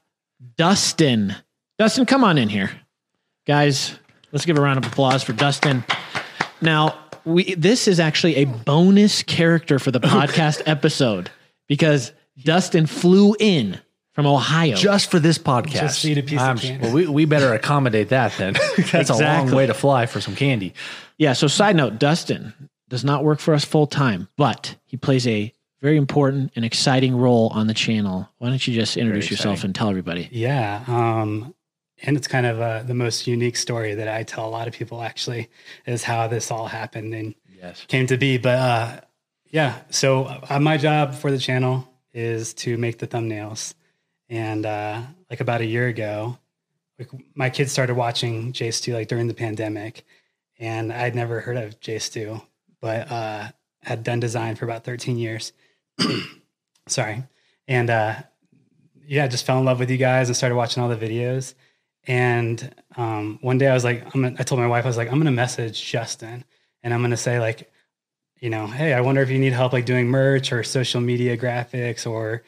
Dustin. 0.57 1.35
Dustin, 1.79 2.07
come 2.07 2.25
on 2.25 2.39
in 2.39 2.49
here, 2.49 2.71
guys. 3.47 3.95
Let's 4.33 4.47
give 4.47 4.57
a 4.57 4.61
round 4.61 4.79
of 4.79 4.91
applause 4.91 5.23
for 5.23 5.33
Dustin. 5.35 5.85
Now, 6.63 6.99
we 7.25 7.55
this 7.57 7.87
is 7.89 8.01
actually 8.01 8.37
a 8.37 8.45
bonus 8.45 9.23
character 9.23 9.79
for 9.79 9.91
the 9.91 10.01
podcast 10.01 10.63
episode 10.67 11.31
because 11.67 12.13
Dustin 12.43 12.87
flew 12.87 13.35
in 13.39 13.81
from 14.13 14.27
Ohio. 14.27 14.77
just 14.77 15.11
for 15.11 15.19
this 15.19 15.37
podcast. 15.39 15.73
Just 15.81 16.03
to 16.03 16.11
eat 16.13 16.19
a 16.19 16.23
piece 16.23 16.41
of 16.41 16.47
I'm- 16.47 16.59
candy. 16.59 16.83
Well, 16.85 16.93
we, 16.95 17.07
we 17.07 17.25
better 17.27 17.53
accommodate 17.53 18.09
that 18.11 18.33
then. 18.39 18.55
That's 18.93 19.11
a 19.11 19.15
long 19.17 19.51
way 19.51 19.67
to 19.67 19.75
fly 19.75 20.07
for 20.07 20.21
some 20.21 20.35
candy. 20.35 20.75
Yeah. 21.19 21.33
So, 21.35 21.47
side 21.49 21.77
note, 21.77 21.99
Dustin 21.99 22.55
does 22.89 23.05
not 23.05 23.25
work 23.25 23.41
for 23.41 23.53
us 23.55 23.65
full 23.65 23.87
time, 23.87 24.29
but 24.37 24.75
he 24.85 24.97
plays 24.97 25.27
a 25.27 25.53
very 25.83 25.97
important 25.99 26.53
and 26.57 26.65
exciting 26.65 27.15
role 27.17 27.49
on 27.53 27.67
the 27.67 27.75
channel. 27.75 28.29
Why 28.39 28.49
don't 28.49 28.67
you 28.67 28.75
just 28.75 28.97
introduce 28.97 29.31
yourself 29.31 29.63
and 29.65 29.75
tell 29.75 29.91
everybody? 29.91 30.29
Yeah. 30.33 30.83
Um, 30.87 31.55
and 32.03 32.17
it's 32.17 32.29
kind 32.29 32.47
of 32.47 32.61
uh, 32.61 32.83
the 32.85 32.95
most 32.95 33.27
unique 33.27 33.57
story 33.57 33.95
that 33.95 34.09
I 34.09 34.23
tell 34.23 34.47
a 34.47 34.51
lot 34.51 34.69
of 34.69 34.75
people 34.75 35.03
actually 35.03 35.49
is 35.87 36.03
how 36.05 36.27
this 36.29 36.51
all 36.51 36.67
happened 36.67 37.15
and 37.15 37.35
Yes. 37.59 37.85
came 37.89 38.07
to 38.09 38.17
be. 38.19 38.37
But 38.39 38.59
uh, 38.59 39.01
yeah, 39.57 39.81
so 39.89 40.27
uh, 40.51 40.61
my 40.61 40.77
job 40.77 41.15
for 41.15 41.31
the 41.31 41.39
channel 41.39 41.89
is 42.13 42.53
to 42.53 42.77
make 42.77 42.99
the 42.99 43.07
thumbnails. 43.07 43.73
And 44.29 44.67
uh, 44.67 45.01
like 45.31 45.41
about 45.41 45.63
a 45.63 45.65
year 45.65 45.89
ago, 45.89 46.37
like 46.99 47.09
my 47.35 47.49
kids 47.49 47.73
started 47.73 47.95
watching 47.95 48.53
J 48.53 48.71
Stu 48.71 48.93
like 48.93 49.09
during 49.09 49.29
the 49.29 49.33
pandemic, 49.33 50.05
and 50.59 50.93
I'd 50.93 51.15
never 51.15 51.41
heard 51.41 51.57
of 51.57 51.81
J 51.81 51.99
Stu, 51.99 52.43
but 52.83 53.11
uh, 53.11 53.49
had 53.81 54.05
done 54.05 54.21
design 54.21 54.57
for 54.57 54.67
about 54.67 54.85
13 54.85 55.17
years. 55.17 55.55
Sorry, 56.87 57.23
and 57.67 57.89
uh, 57.89 58.17
yeah, 59.07 59.27
just 59.27 59.47
fell 59.47 59.59
in 59.59 59.65
love 59.65 59.79
with 59.79 59.91
you 59.91 59.97
guys 59.97 60.29
and 60.29 60.37
started 60.37 60.57
watching 60.57 60.83
all 60.83 60.91
the 60.91 60.97
videos. 60.97 61.55
And 62.07 62.75
um, 62.99 63.39
one 63.41 63.57
day 63.57 63.69
I 63.69 63.75
was 63.75 63.85
like, 63.85 64.05
I'm 64.05 64.21
gonna, 64.21 64.37
I 64.39 64.43
told 64.43 64.61
my 64.61 64.67
wife, 64.67 64.85
I 64.85 64.89
was 64.89 64.99
like, 64.99 65.11
I'm 65.11 65.25
to 65.25 65.31
message 65.31 65.83
Justin 65.83 66.45
and 66.83 66.93
I'm 66.93 67.09
to 67.09 67.17
say 67.17 67.41
like, 67.41 67.71
you 68.41 68.51
know, 68.51 68.67
hey, 68.67 68.93
I 68.93 69.01
wonder 69.01 69.23
if 69.23 69.31
you 69.31 69.39
need 69.39 69.53
help 69.53 69.73
like 69.73 69.87
doing 69.87 70.09
merch 70.09 70.53
or 70.53 70.63
social 70.63 71.01
media 71.01 71.37
graphics 71.37 72.07
or 72.11 72.43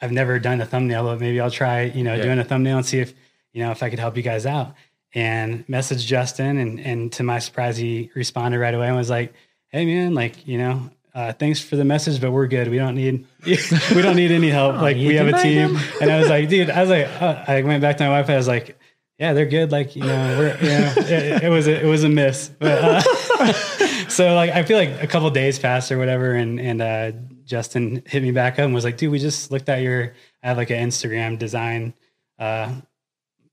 I've 0.00 0.12
never 0.12 0.38
done 0.38 0.60
a 0.60 0.66
thumbnail, 0.66 1.04
but 1.04 1.20
maybe 1.20 1.40
I'll 1.40 1.50
try, 1.50 1.82
you 1.82 2.04
know, 2.04 2.14
Yeah. 2.14 2.22
doing 2.22 2.38
a 2.38 2.44
thumbnail 2.44 2.76
and 2.78 2.86
see 2.86 3.00
if, 3.00 3.14
you 3.52 3.62
know, 3.62 3.70
if 3.70 3.82
I 3.82 3.90
could 3.90 3.98
help 3.98 4.16
you 4.16 4.22
guys 4.22 4.46
out. 4.46 4.74
And 5.14 5.66
message 5.68 6.04
Justin 6.04 6.58
and 6.58 6.78
and 6.78 7.12
to 7.12 7.22
my 7.22 7.38
surprise, 7.38 7.76
he 7.78 8.10
responded 8.14 8.58
right 8.58 8.74
away 8.74 8.86
and 8.88 8.96
was 8.96 9.08
like, 9.10 9.32
Hey 9.68 9.84
man, 9.86 10.14
like, 10.14 10.46
you 10.46 10.58
know, 10.58 10.90
uh, 11.14 11.32
thanks 11.32 11.60
for 11.60 11.76
the 11.76 11.84
message, 11.84 12.20
but 12.20 12.30
we're 12.30 12.46
good. 12.46 12.68
We 12.68 12.76
don't 12.76 12.94
need 12.94 13.24
we 13.46 14.02
don't 14.02 14.16
need 14.16 14.30
any 14.30 14.50
help. 14.50 14.76
like 14.82 14.96
we 14.96 15.14
have 15.16 15.28
a 15.28 15.42
team. 15.42 15.78
And 16.00 16.10
I 16.10 16.18
was 16.18 16.28
like, 16.28 16.48
dude, 16.50 16.68
I 16.70 16.80
was 16.82 16.90
like, 16.90 17.06
uh, 17.22 17.44
I 17.48 17.62
went 17.62 17.80
back 17.80 17.96
to 17.98 18.04
my 18.04 18.10
wife. 18.10 18.28
I 18.28 18.36
was 18.36 18.46
like, 18.46 18.78
yeah, 19.18 19.32
they're 19.32 19.46
good. 19.46 19.72
Like, 19.72 19.96
you 19.96 20.02
know, 20.02 20.38
we're, 20.38 20.48
know, 20.48 20.92
it, 20.96 21.44
it 21.44 21.48
was, 21.48 21.66
a, 21.66 21.82
it 21.82 21.88
was 21.88 22.04
a 22.04 22.08
miss. 22.08 22.50
But, 22.58 22.84
uh, 22.84 23.52
so 24.08 24.34
like, 24.34 24.50
I 24.50 24.62
feel 24.62 24.76
like 24.76 25.02
a 25.02 25.06
couple 25.06 25.30
days 25.30 25.58
passed 25.58 25.90
or 25.90 25.96
whatever. 25.98 26.34
And, 26.34 26.60
and, 26.60 26.82
uh, 26.82 27.12
Justin 27.44 28.02
hit 28.06 28.22
me 28.22 28.30
back 28.30 28.54
up 28.54 28.66
and 28.66 28.74
was 28.74 28.84
like, 28.84 28.98
dude, 28.98 29.12
we 29.12 29.18
just 29.18 29.50
looked 29.50 29.68
at 29.68 29.80
your, 29.80 30.12
I 30.42 30.48
have 30.48 30.56
like 30.58 30.70
an 30.70 30.86
Instagram 30.86 31.38
design, 31.38 31.94
uh, 32.38 32.74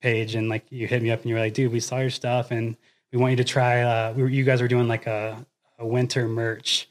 page. 0.01 0.35
And 0.35 0.49
like, 0.49 0.65
you 0.69 0.85
hit 0.85 1.01
me 1.01 1.11
up 1.11 1.21
and 1.21 1.29
you 1.29 1.35
were 1.35 1.41
like, 1.41 1.53
dude, 1.53 1.71
we 1.71 1.79
saw 1.79 1.99
your 1.99 2.09
stuff 2.09 2.51
and 2.51 2.75
we 3.13 3.19
want 3.19 3.31
you 3.31 3.37
to 3.37 3.43
try, 3.45 3.81
uh, 3.81 4.13
we 4.13 4.23
were, 4.23 4.29
you 4.29 4.43
guys 4.43 4.61
were 4.61 4.67
doing 4.67 4.89
like 4.89 5.07
a, 5.07 5.45
a 5.79 5.87
winter 5.87 6.27
merch 6.27 6.89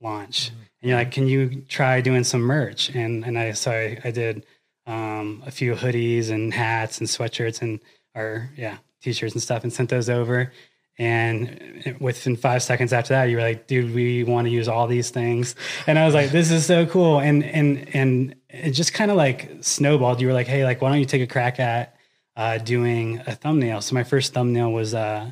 launch. 0.00 0.50
And 0.80 0.90
you're 0.90 0.98
like, 0.98 1.10
can 1.10 1.26
you 1.26 1.62
try 1.62 2.00
doing 2.00 2.22
some 2.22 2.42
merch? 2.42 2.90
And, 2.90 3.24
and 3.24 3.36
I, 3.36 3.52
so 3.52 3.72
I, 3.72 3.98
I 4.04 4.10
did, 4.12 4.46
um, 4.86 5.42
a 5.46 5.50
few 5.50 5.74
hoodies 5.74 6.30
and 6.30 6.52
hats 6.52 6.98
and 6.98 7.08
sweatshirts 7.08 7.62
and 7.62 7.80
or 8.14 8.50
yeah 8.56 8.78
t-shirts 9.00 9.34
and 9.34 9.42
stuff 9.42 9.62
and 9.64 9.72
sent 9.72 9.88
those 9.90 10.08
over 10.08 10.52
and 10.98 11.96
within 12.00 12.36
five 12.36 12.62
seconds 12.62 12.92
after 12.92 13.14
that 13.14 13.24
you 13.24 13.36
were 13.36 13.42
like 13.42 13.66
dude 13.66 13.94
we 13.94 14.22
want 14.24 14.46
to 14.46 14.50
use 14.50 14.68
all 14.68 14.86
these 14.86 15.10
things 15.10 15.54
and 15.86 15.98
i 15.98 16.04
was 16.04 16.14
like 16.14 16.30
this 16.30 16.50
is 16.50 16.66
so 16.66 16.84
cool 16.86 17.18
and 17.18 17.42
and 17.44 17.88
and 17.94 18.34
it 18.50 18.72
just 18.72 18.92
kind 18.92 19.10
of 19.10 19.16
like 19.16 19.50
snowballed 19.62 20.20
you 20.20 20.26
were 20.26 20.34
like 20.34 20.46
hey 20.46 20.64
like 20.64 20.82
why 20.82 20.90
don't 20.90 20.98
you 20.98 21.06
take 21.06 21.22
a 21.22 21.26
crack 21.26 21.58
at 21.58 21.96
uh, 22.36 22.56
doing 22.58 23.18
a 23.26 23.34
thumbnail 23.34 23.80
so 23.80 23.94
my 23.94 24.04
first 24.04 24.32
thumbnail 24.34 24.70
was 24.72 24.94
uh 24.94 25.30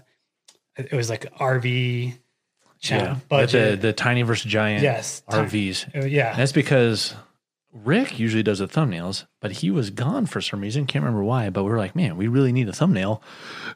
it 0.76 0.92
was 0.92 1.08
like 1.10 1.32
rv 1.36 2.14
channel 2.80 3.06
Yeah. 3.06 3.14
But 3.28 3.36
budget 3.42 3.80
the, 3.82 3.88
the 3.88 3.92
tiny 3.92 4.22
versus 4.22 4.50
giant 4.50 4.82
Yes. 4.82 5.22
RVs. 5.28 5.94
Uh, 6.02 6.06
yeah 6.06 6.34
That's 6.36 6.52
because 6.52 7.14
Rick 7.72 8.18
usually 8.18 8.42
does 8.42 8.58
the 8.58 8.66
thumbnails, 8.66 9.26
but 9.40 9.52
he 9.52 9.70
was 9.70 9.90
gone 9.90 10.26
for 10.26 10.40
some 10.40 10.60
reason. 10.60 10.86
Can't 10.86 11.04
remember 11.04 11.22
why, 11.24 11.50
but 11.50 11.62
we 11.64 11.70
are 11.70 11.78
like, 11.78 11.94
man, 11.94 12.16
we 12.16 12.26
really 12.26 12.50
need 12.52 12.68
a 12.68 12.72
thumbnail. 12.72 13.22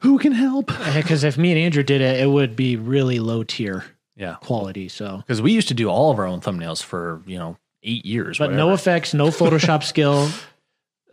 Who 0.01 0.17
can 0.19 0.33
help? 0.33 0.67
Because 0.93 1.23
if 1.23 1.37
me 1.37 1.51
and 1.51 1.59
Andrew 1.59 1.81
did 1.83 2.01
it, 2.01 2.19
it 2.19 2.27
would 2.29 2.55
be 2.57 2.75
really 2.75 3.19
low 3.19 3.43
tier 3.43 3.85
Yeah. 4.17 4.35
quality. 4.41 4.89
So, 4.89 5.17
Because 5.17 5.41
we 5.41 5.53
used 5.53 5.69
to 5.69 5.73
do 5.73 5.87
all 5.89 6.11
of 6.11 6.19
our 6.19 6.25
own 6.25 6.41
thumbnails 6.41 6.83
for, 6.83 7.21
you 7.25 7.37
know, 7.39 7.57
eight 7.83 8.05
years. 8.05 8.37
but 8.37 8.51
no 8.51 8.73
effects, 8.73 9.13
no 9.13 9.27
Photoshop 9.27 9.83
skill, 9.93 10.27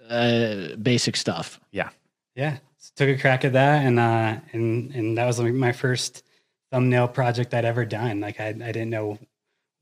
uh, 0.09 0.75
basic 0.77 1.17
stuff. 1.17 1.61
Yeah. 1.71 1.91
yeah 2.35 2.59
took 2.97 3.09
a 3.09 3.17
crack 3.17 3.45
at 3.45 3.53
that 3.55 3.87
and 3.87 3.99
uh 3.99 4.37
and 4.53 4.91
and 4.95 5.17
that 5.17 5.25
was 5.25 5.39
like 5.39 5.55
my 5.55 5.73
first 5.73 6.23
thumbnail 6.71 7.09
project 7.09 7.55
i'd 7.55 7.65
ever 7.65 7.87
done 7.87 8.21
like 8.21 8.39
i, 8.39 8.49
I 8.49 8.53
didn't 8.53 8.91
know 8.91 9.19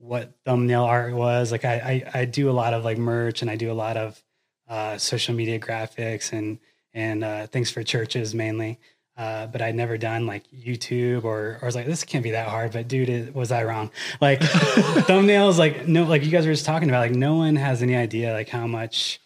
what 0.00 0.32
thumbnail 0.44 0.84
art 0.84 1.14
was 1.14 1.52
like 1.52 1.64
I, 1.64 2.04
I 2.14 2.20
i 2.20 2.24
do 2.24 2.50
a 2.50 2.52
lot 2.52 2.74
of 2.74 2.84
like 2.84 2.98
merch 2.98 3.42
and 3.42 3.50
i 3.50 3.56
do 3.56 3.70
a 3.70 3.74
lot 3.74 3.96
of 3.96 4.22
uh 4.68 4.98
social 4.98 5.34
media 5.34 5.58
graphics 5.58 6.32
and 6.32 6.58
and 6.92 7.22
uh 7.22 7.46
things 7.46 7.70
for 7.70 7.82
churches 7.82 8.34
mainly 8.34 8.78
uh, 9.20 9.46
but 9.48 9.60
I'd 9.60 9.74
never 9.74 9.98
done 9.98 10.26
like 10.26 10.50
YouTube 10.50 11.24
or, 11.24 11.56
or 11.56 11.58
I 11.60 11.66
was 11.66 11.74
like, 11.74 11.84
this 11.84 12.04
can't 12.04 12.24
be 12.24 12.30
that 12.30 12.48
hard. 12.48 12.72
But 12.72 12.88
dude, 12.88 13.10
it, 13.10 13.34
was 13.34 13.52
I 13.52 13.64
wrong? 13.64 13.90
Like 14.18 14.40
thumbnails, 14.40 15.58
like 15.58 15.86
no, 15.86 16.04
like 16.04 16.24
you 16.24 16.30
guys 16.30 16.46
were 16.46 16.52
just 16.52 16.64
talking 16.64 16.88
about, 16.88 17.00
like 17.00 17.14
no 17.14 17.36
one 17.36 17.56
has 17.56 17.82
any 17.82 17.94
idea 17.94 18.32
like 18.32 18.48
how 18.48 18.66
much 18.66 19.20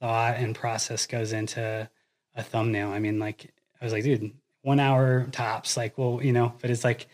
thought 0.00 0.36
and 0.36 0.54
process 0.54 1.06
goes 1.06 1.32
into 1.32 1.88
a 2.34 2.42
thumbnail. 2.42 2.90
I 2.90 2.98
mean, 2.98 3.18
like 3.18 3.50
I 3.80 3.84
was 3.86 3.94
like, 3.94 4.04
dude, 4.04 4.32
one 4.60 4.80
hour 4.80 5.26
tops. 5.32 5.78
Like, 5.78 5.96
well, 5.96 6.20
you 6.22 6.34
know, 6.34 6.52
but 6.60 6.68
it's 6.68 6.84
like, 6.84 7.06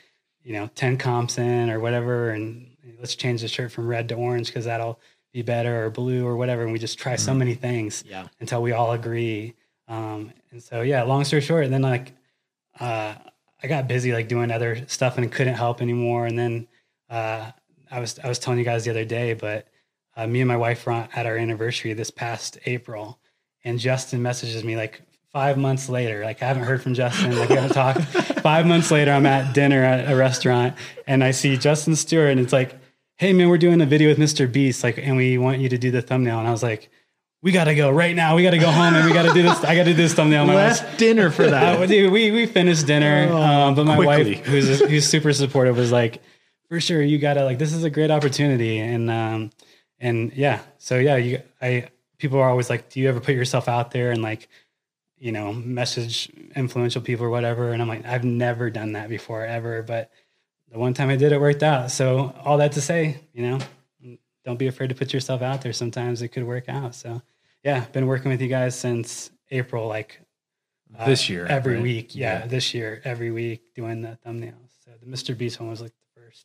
you 0.42 0.54
know, 0.54 0.68
ten 0.74 0.96
comps 0.96 1.38
in 1.38 1.70
or 1.70 1.78
whatever, 1.78 2.30
and 2.30 2.73
let's 3.04 3.14
change 3.16 3.42
the 3.42 3.48
shirt 3.48 3.70
from 3.70 3.86
red 3.86 4.08
to 4.08 4.14
orange 4.14 4.46
because 4.46 4.64
that'll 4.64 4.98
be 5.34 5.42
better 5.42 5.84
or 5.84 5.90
blue 5.90 6.26
or 6.26 6.38
whatever. 6.38 6.62
And 6.62 6.72
we 6.72 6.78
just 6.78 6.98
try 6.98 7.16
so 7.16 7.34
many 7.34 7.52
things 7.54 8.02
Yeah. 8.08 8.28
until 8.40 8.62
we 8.62 8.72
all 8.72 8.92
agree. 8.92 9.52
Um, 9.88 10.32
and 10.50 10.62
so, 10.62 10.80
yeah, 10.80 11.02
long 11.02 11.22
story 11.24 11.42
short, 11.42 11.64
and 11.66 11.74
then 11.74 11.82
like, 11.82 12.12
uh, 12.80 13.12
I 13.62 13.66
got 13.66 13.88
busy 13.88 14.14
like 14.14 14.26
doing 14.26 14.50
other 14.50 14.86
stuff 14.86 15.18
and 15.18 15.30
couldn't 15.30 15.52
help 15.56 15.82
anymore. 15.82 16.24
And 16.24 16.38
then, 16.38 16.66
uh, 17.10 17.50
I 17.90 18.00
was, 18.00 18.18
I 18.20 18.28
was 18.28 18.38
telling 18.38 18.58
you 18.58 18.64
guys 18.64 18.84
the 18.84 18.90
other 18.90 19.04
day, 19.04 19.34
but, 19.34 19.68
uh, 20.16 20.26
me 20.26 20.40
and 20.40 20.48
my 20.48 20.56
wife 20.56 20.86
were 20.86 20.92
at 20.92 21.26
our 21.26 21.36
anniversary 21.36 21.92
this 21.92 22.10
past 22.10 22.56
April 22.64 23.18
and 23.64 23.78
Justin 23.78 24.22
messages 24.22 24.64
me 24.64 24.76
like 24.76 25.02
five 25.30 25.58
months 25.58 25.90
later. 25.90 26.24
Like 26.24 26.42
I 26.42 26.46
haven't 26.46 26.62
heard 26.62 26.80
from 26.82 26.94
Justin. 26.94 27.36
Like 27.36 27.50
we 27.50 27.56
haven't 27.56 27.74
talked. 27.74 28.00
five 28.40 28.64
months 28.66 28.90
later, 28.90 29.10
I'm 29.12 29.26
at 29.26 29.52
dinner 29.52 29.84
at 29.84 30.10
a 30.10 30.16
restaurant 30.16 30.74
and 31.06 31.22
I 31.22 31.32
see 31.32 31.58
Justin 31.58 31.96
Stewart 31.96 32.30
and 32.30 32.40
it's 32.40 32.52
like, 32.52 32.76
Hey 33.16 33.32
man, 33.32 33.48
we're 33.48 33.58
doing 33.58 33.80
a 33.80 33.86
video 33.86 34.08
with 34.08 34.18
Mr. 34.18 34.50
Beast. 34.50 34.82
Like, 34.82 34.98
and 34.98 35.16
we 35.16 35.38
want 35.38 35.60
you 35.60 35.68
to 35.68 35.78
do 35.78 35.90
the 35.90 36.02
thumbnail. 36.02 36.38
And 36.40 36.48
I 36.48 36.50
was 36.50 36.62
like, 36.62 36.90
we 37.42 37.52
got 37.52 37.64
to 37.64 37.74
go 37.74 37.90
right 37.90 38.14
now. 38.16 38.34
We 38.34 38.42
got 38.42 38.50
to 38.50 38.58
go 38.58 38.70
home 38.70 38.94
and 38.94 39.06
we 39.06 39.12
got 39.12 39.22
to 39.22 39.32
do 39.32 39.42
this. 39.42 39.62
I 39.62 39.76
got 39.76 39.84
to 39.84 39.90
do 39.90 39.94
this 39.94 40.14
thumbnail. 40.14 40.46
My 40.46 40.54
wife's- 40.54 40.82
Last 40.82 40.98
dinner 40.98 41.30
for 41.30 41.46
that. 41.48 41.78
uh, 41.80 41.86
dude, 41.86 42.10
we 42.12 42.30
we 42.30 42.46
finished 42.46 42.86
dinner, 42.86 43.32
um, 43.32 43.74
but 43.74 43.84
my 43.84 43.96
quickly. 43.96 44.34
wife, 44.36 44.46
who's 44.46 44.80
who's 44.80 45.06
super 45.06 45.32
supportive, 45.32 45.76
was 45.76 45.92
like, 45.92 46.22
"For 46.68 46.80
sure, 46.80 47.02
you 47.02 47.18
gotta 47.18 47.44
like 47.44 47.58
this 47.58 47.72
is 47.74 47.84
a 47.84 47.90
great 47.90 48.10
opportunity." 48.10 48.78
And 48.78 49.10
um, 49.10 49.50
and 50.00 50.32
yeah, 50.32 50.60
so 50.78 50.98
yeah, 50.98 51.16
you 51.16 51.42
I 51.60 51.88
people 52.18 52.40
are 52.40 52.48
always 52.48 52.70
like, 52.70 52.88
"Do 52.88 52.98
you 52.98 53.08
ever 53.10 53.20
put 53.20 53.34
yourself 53.34 53.68
out 53.68 53.90
there 53.90 54.10
and 54.10 54.22
like, 54.22 54.48
you 55.18 55.30
know, 55.30 55.52
message 55.52 56.32
influential 56.56 57.02
people 57.02 57.26
or 57.26 57.30
whatever?" 57.30 57.72
And 57.72 57.82
I'm 57.82 57.88
like, 57.88 58.06
I've 58.06 58.24
never 58.24 58.70
done 58.70 58.92
that 58.92 59.10
before 59.10 59.44
ever, 59.44 59.82
but 59.82 60.10
the 60.74 60.80
one 60.80 60.92
time 60.92 61.08
I 61.08 61.14
did, 61.16 61.30
it 61.30 61.40
worked 61.40 61.62
out. 61.62 61.90
So 61.92 62.34
all 62.44 62.58
that 62.58 62.72
to 62.72 62.80
say, 62.80 63.20
you 63.32 63.42
know, 63.48 63.58
don't 64.44 64.58
be 64.58 64.66
afraid 64.66 64.88
to 64.88 64.94
put 64.96 65.14
yourself 65.14 65.40
out 65.40 65.62
there. 65.62 65.72
Sometimes 65.72 66.20
it 66.20 66.28
could 66.28 66.42
work 66.44 66.68
out. 66.68 66.94
So 66.96 67.22
yeah, 67.62 67.84
been 67.92 68.06
working 68.08 68.30
with 68.32 68.42
you 68.42 68.48
guys 68.48 68.76
since 68.78 69.30
April, 69.52 69.86
like 69.86 70.20
uh, 70.98 71.06
This 71.06 71.30
year, 71.30 71.46
every 71.46 71.74
right? 71.74 71.82
week. 71.82 72.14
Yeah, 72.16 72.40
Yeah. 72.40 72.46
this 72.48 72.74
year, 72.74 73.00
every 73.04 73.30
week 73.30 73.72
doing 73.74 74.02
the 74.02 74.18
thumbnails. 74.26 74.72
So 74.84 74.90
the 75.00 75.06
Mr. 75.06 75.38
Beast 75.38 75.60
one 75.60 75.70
was 75.70 75.80
like 75.80 75.92
the 75.92 76.20
first 76.20 76.44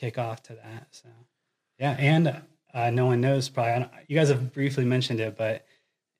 kickoff 0.00 0.40
to 0.44 0.54
that. 0.54 0.86
So 0.92 1.08
yeah, 1.80 1.96
and 1.98 2.40
uh, 2.72 2.90
no 2.90 3.06
one 3.06 3.20
knows 3.20 3.48
probably. 3.48 3.86
You 4.06 4.16
guys 4.16 4.28
have 4.28 4.52
briefly 4.52 4.84
mentioned 4.84 5.18
it, 5.18 5.36
but 5.36 5.66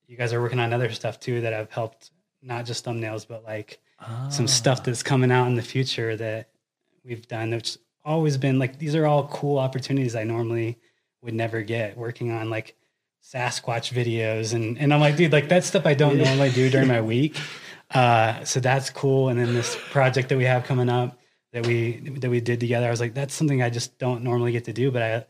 you 0.08 0.16
guys 0.16 0.32
are 0.32 0.42
working 0.42 0.58
on 0.58 0.72
other 0.72 0.90
stuff 0.90 1.20
too 1.20 1.40
that 1.42 1.52
have 1.52 1.70
helped 1.70 2.10
not 2.42 2.66
just 2.66 2.84
thumbnails, 2.84 3.26
but 3.28 3.44
like 3.44 3.78
some 4.30 4.44
Ah. 4.44 4.48
stuff 4.48 4.82
that's 4.82 5.02
coming 5.04 5.30
out 5.30 5.46
in 5.46 5.54
the 5.54 5.62
future 5.62 6.16
that 6.16 6.48
we've 7.08 7.26
done. 7.26 7.50
That's 7.50 7.78
always 8.04 8.36
been 8.36 8.58
like 8.58 8.78
these 8.78 8.94
are 8.94 9.06
all 9.06 9.28
cool 9.28 9.58
opportunities 9.58 10.14
I 10.14 10.24
normally 10.24 10.78
would 11.22 11.34
never 11.34 11.62
get 11.62 11.96
working 11.96 12.30
on 12.30 12.50
like 12.50 12.76
Sasquatch 13.24 13.92
videos 13.92 14.54
and 14.54 14.78
and 14.78 14.94
I'm 14.94 15.00
like, 15.00 15.16
dude, 15.16 15.32
like 15.32 15.48
that 15.48 15.64
stuff 15.64 15.86
I 15.86 15.94
don't 15.94 16.18
normally 16.18 16.50
do 16.50 16.70
during 16.70 16.88
my 16.88 17.00
week. 17.14 17.36
Uh, 17.90 18.44
so 18.44 18.60
that's 18.60 18.90
cool. 18.90 19.28
And 19.28 19.40
then 19.40 19.54
this 19.54 19.76
project 19.90 20.28
that 20.28 20.38
we 20.38 20.44
have 20.44 20.64
coming 20.64 20.88
up 20.88 21.18
that 21.52 21.66
we 21.66 21.98
that 22.20 22.30
we 22.30 22.40
did 22.40 22.60
together, 22.60 22.86
I 22.86 22.90
was 22.90 23.00
like, 23.00 23.14
that's 23.14 23.34
something 23.34 23.62
I 23.62 23.70
just 23.70 23.98
don't 23.98 24.22
normally 24.22 24.52
get 24.52 24.64
to 24.66 24.72
do, 24.72 24.90
but 24.90 25.02
I 25.02 25.26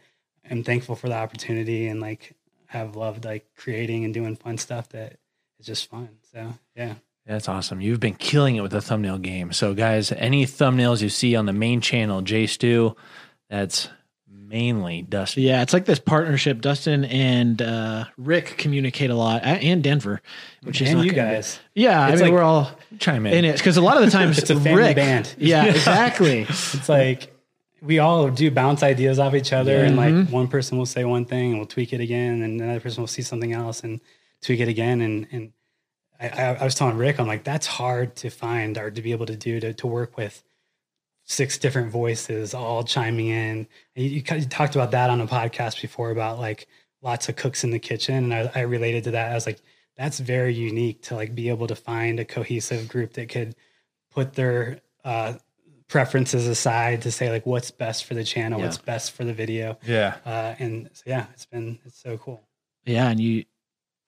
am 0.50 0.64
thankful 0.64 0.96
for 0.96 1.08
the 1.08 1.16
opportunity 1.16 1.88
and 1.88 2.00
like 2.00 2.34
have 2.66 2.96
loved 2.96 3.24
like 3.24 3.46
creating 3.56 4.04
and 4.04 4.12
doing 4.12 4.36
fun 4.36 4.58
stuff 4.58 4.90
that 4.90 5.18
is 5.58 5.66
just 5.66 5.88
fun. 5.88 6.10
So 6.32 6.52
yeah. 6.76 6.94
That's 7.28 7.48
awesome. 7.48 7.80
You've 7.82 8.00
been 8.00 8.14
killing 8.14 8.56
it 8.56 8.62
with 8.62 8.70
the 8.72 8.80
thumbnail 8.80 9.18
game. 9.18 9.52
So, 9.52 9.74
guys, 9.74 10.10
any 10.12 10.46
thumbnails 10.46 11.02
you 11.02 11.10
see 11.10 11.36
on 11.36 11.44
the 11.46 11.52
main 11.52 11.82
channel, 11.82 12.22
J 12.22 12.46
Stu, 12.46 12.96
that's 13.50 13.88
mainly 14.26 15.02
Dustin. 15.02 15.42
Yeah, 15.42 15.60
it's 15.60 15.74
like 15.74 15.84
this 15.84 15.98
partnership. 15.98 16.62
Dustin 16.62 17.04
and 17.04 17.60
uh, 17.60 18.06
Rick 18.16 18.54
communicate 18.56 19.10
a 19.10 19.14
lot, 19.14 19.42
and 19.44 19.82
Denver, 19.84 20.22
which 20.62 20.80
is 20.80 20.88
and 20.88 20.98
not 20.98 21.04
you 21.04 21.12
gonna 21.12 21.28
be- 21.28 21.34
guys. 21.34 21.60
Yeah, 21.74 22.00
I 22.00 22.12
mean 22.12 22.20
like- 22.20 22.32
we're 22.32 22.42
all 22.42 22.70
Chime 22.98 23.26
in. 23.26 23.34
in 23.34 23.44
it 23.44 23.58
because 23.58 23.76
a 23.76 23.82
lot 23.82 23.98
of 23.98 24.04
the 24.06 24.10
times 24.10 24.38
It's 24.38 24.48
a 24.48 24.54
family 24.58 24.84
Rick, 24.84 24.96
band. 24.96 25.34
Yeah, 25.38 25.64
exactly. 25.66 26.46
It's 26.48 26.88
like 26.88 27.30
we 27.82 27.98
all 27.98 28.30
do 28.30 28.50
bounce 28.50 28.82
ideas 28.82 29.18
off 29.18 29.34
each 29.34 29.52
other, 29.52 29.84
and 29.84 29.98
Mm-hmm. 29.98 30.18
like 30.20 30.28
one 30.30 30.48
person 30.48 30.78
will 30.78 30.86
say 30.86 31.04
one 31.04 31.26
thing 31.26 31.50
and 31.50 31.58
we'll 31.58 31.66
tweak 31.66 31.92
it 31.92 32.00
again, 32.00 32.40
and 32.40 32.58
another 32.58 32.80
person 32.80 33.02
will 33.02 33.06
see 33.06 33.20
something 33.22 33.52
else 33.52 33.82
and 33.84 34.00
tweak 34.40 34.60
it 34.60 34.68
again. 34.68 35.02
And 35.02 35.26
and 35.30 35.52
I, 36.20 36.56
I, 36.60 36.64
was 36.64 36.74
telling 36.74 36.96
Rick, 36.96 37.20
I'm 37.20 37.28
like, 37.28 37.44
that's 37.44 37.66
hard 37.66 38.16
to 38.16 38.30
find 38.30 38.76
or 38.76 38.90
to 38.90 39.02
be 39.02 39.12
able 39.12 39.26
to 39.26 39.36
do 39.36 39.60
to 39.60 39.72
to 39.74 39.86
work 39.86 40.16
with 40.16 40.42
six 41.24 41.58
different 41.58 41.92
voices 41.92 42.54
all 42.54 42.82
chiming 42.82 43.28
in. 43.28 43.68
And 43.94 44.04
you, 44.04 44.08
you 44.10 44.22
talked 44.22 44.74
about 44.74 44.90
that 44.92 45.10
on 45.10 45.20
a 45.20 45.26
podcast 45.26 45.80
before 45.80 46.10
about 46.10 46.38
like 46.38 46.66
lots 47.02 47.28
of 47.28 47.36
cooks 47.36 47.62
in 47.64 47.70
the 47.70 47.78
kitchen, 47.78 48.32
and 48.32 48.34
I, 48.34 48.50
I 48.54 48.60
related 48.62 49.04
to 49.04 49.10
that. 49.12 49.30
I 49.30 49.34
was 49.34 49.46
like, 49.46 49.60
that's 49.96 50.18
very 50.18 50.54
unique 50.54 51.02
to 51.02 51.14
like 51.14 51.34
be 51.34 51.48
able 51.48 51.66
to 51.66 51.76
find 51.76 52.18
a 52.18 52.24
cohesive 52.24 52.88
group 52.88 53.12
that 53.14 53.28
could 53.28 53.54
put 54.10 54.34
their 54.34 54.80
uh, 55.04 55.34
preferences 55.88 56.46
aside 56.46 57.02
to 57.02 57.10
say 57.10 57.30
like 57.30 57.46
what's 57.46 57.70
best 57.70 58.04
for 58.04 58.14
the 58.14 58.24
channel, 58.24 58.60
what's 58.60 58.78
best 58.78 59.12
for 59.12 59.24
the 59.24 59.32
video. 59.32 59.78
yeah. 59.84 60.16
Uh, 60.24 60.54
and 60.58 60.90
so, 60.92 61.02
yeah, 61.06 61.26
it's 61.32 61.46
been 61.46 61.78
it's 61.84 62.00
so 62.00 62.16
cool. 62.18 62.42
Yeah, 62.84 63.08
and 63.08 63.20
you 63.20 63.44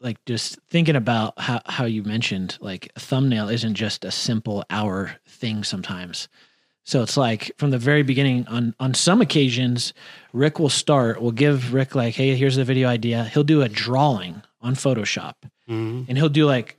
like 0.01 0.25
just 0.25 0.59
thinking 0.69 0.97
about 0.97 1.39
how 1.39 1.61
how 1.67 1.85
you 1.85 2.03
mentioned 2.03 2.57
like 2.61 2.91
a 2.97 3.01
thumbnail 3.01 3.49
isn't 3.49 3.75
just 3.75 4.05
a 4.05 4.11
simple 4.11 4.65
hour 4.71 5.17
thing 5.27 5.63
sometimes. 5.65 6.29
So 6.85 7.03
it's 7.03 7.17
like 7.17 7.53
from 7.59 7.71
the 7.71 7.79
very 7.79 8.03
beginning 8.03 8.47
on 8.49 8.75
on 8.81 8.95
some 8.95 9.21
occasions 9.21 9.93
Rick 10.33 10.59
will 10.59 10.71
start, 10.71 11.21
we'll 11.21 11.33
give 11.33 11.75
Rick 11.75 11.95
like, 11.95 12.15
"Hey, 12.15 12.35
here's 12.35 12.57
the 12.57 12.65
video 12.65 12.89
idea." 12.89 13.25
He'll 13.25 13.45
do 13.45 13.63
a 13.63 13.69
drawing 13.69 14.43
on 14.61 14.75
Photoshop. 14.75 15.35
Mhm. 15.69 16.07
And 16.09 16.19
he'll 16.19 16.29
do 16.29 16.47
like 16.47 16.77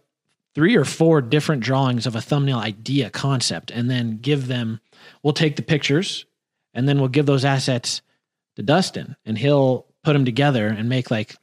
three 0.54 0.76
or 0.76 0.86
four 0.86 1.22
different 1.22 1.64
drawings 1.64 2.06
of 2.06 2.16
a 2.16 2.22
thumbnail 2.22 2.60
idea 2.60 3.10
concept 3.10 3.72
and 3.72 3.90
then 3.90 4.18
give 4.18 4.48
them 4.48 4.82
we'll 5.24 5.34
take 5.34 5.56
the 5.56 5.62
pictures 5.62 6.26
and 6.74 6.88
then 6.90 7.00
we'll 7.00 7.08
give 7.08 7.26
those 7.26 7.46
assets 7.46 8.02
to 8.56 8.64
Dustin 8.64 9.16
and 9.26 9.38
he'll 9.38 9.86
put 10.04 10.14
them 10.14 10.26
together 10.26 10.68
and 10.68 10.90
make 10.90 11.10
like 11.10 11.36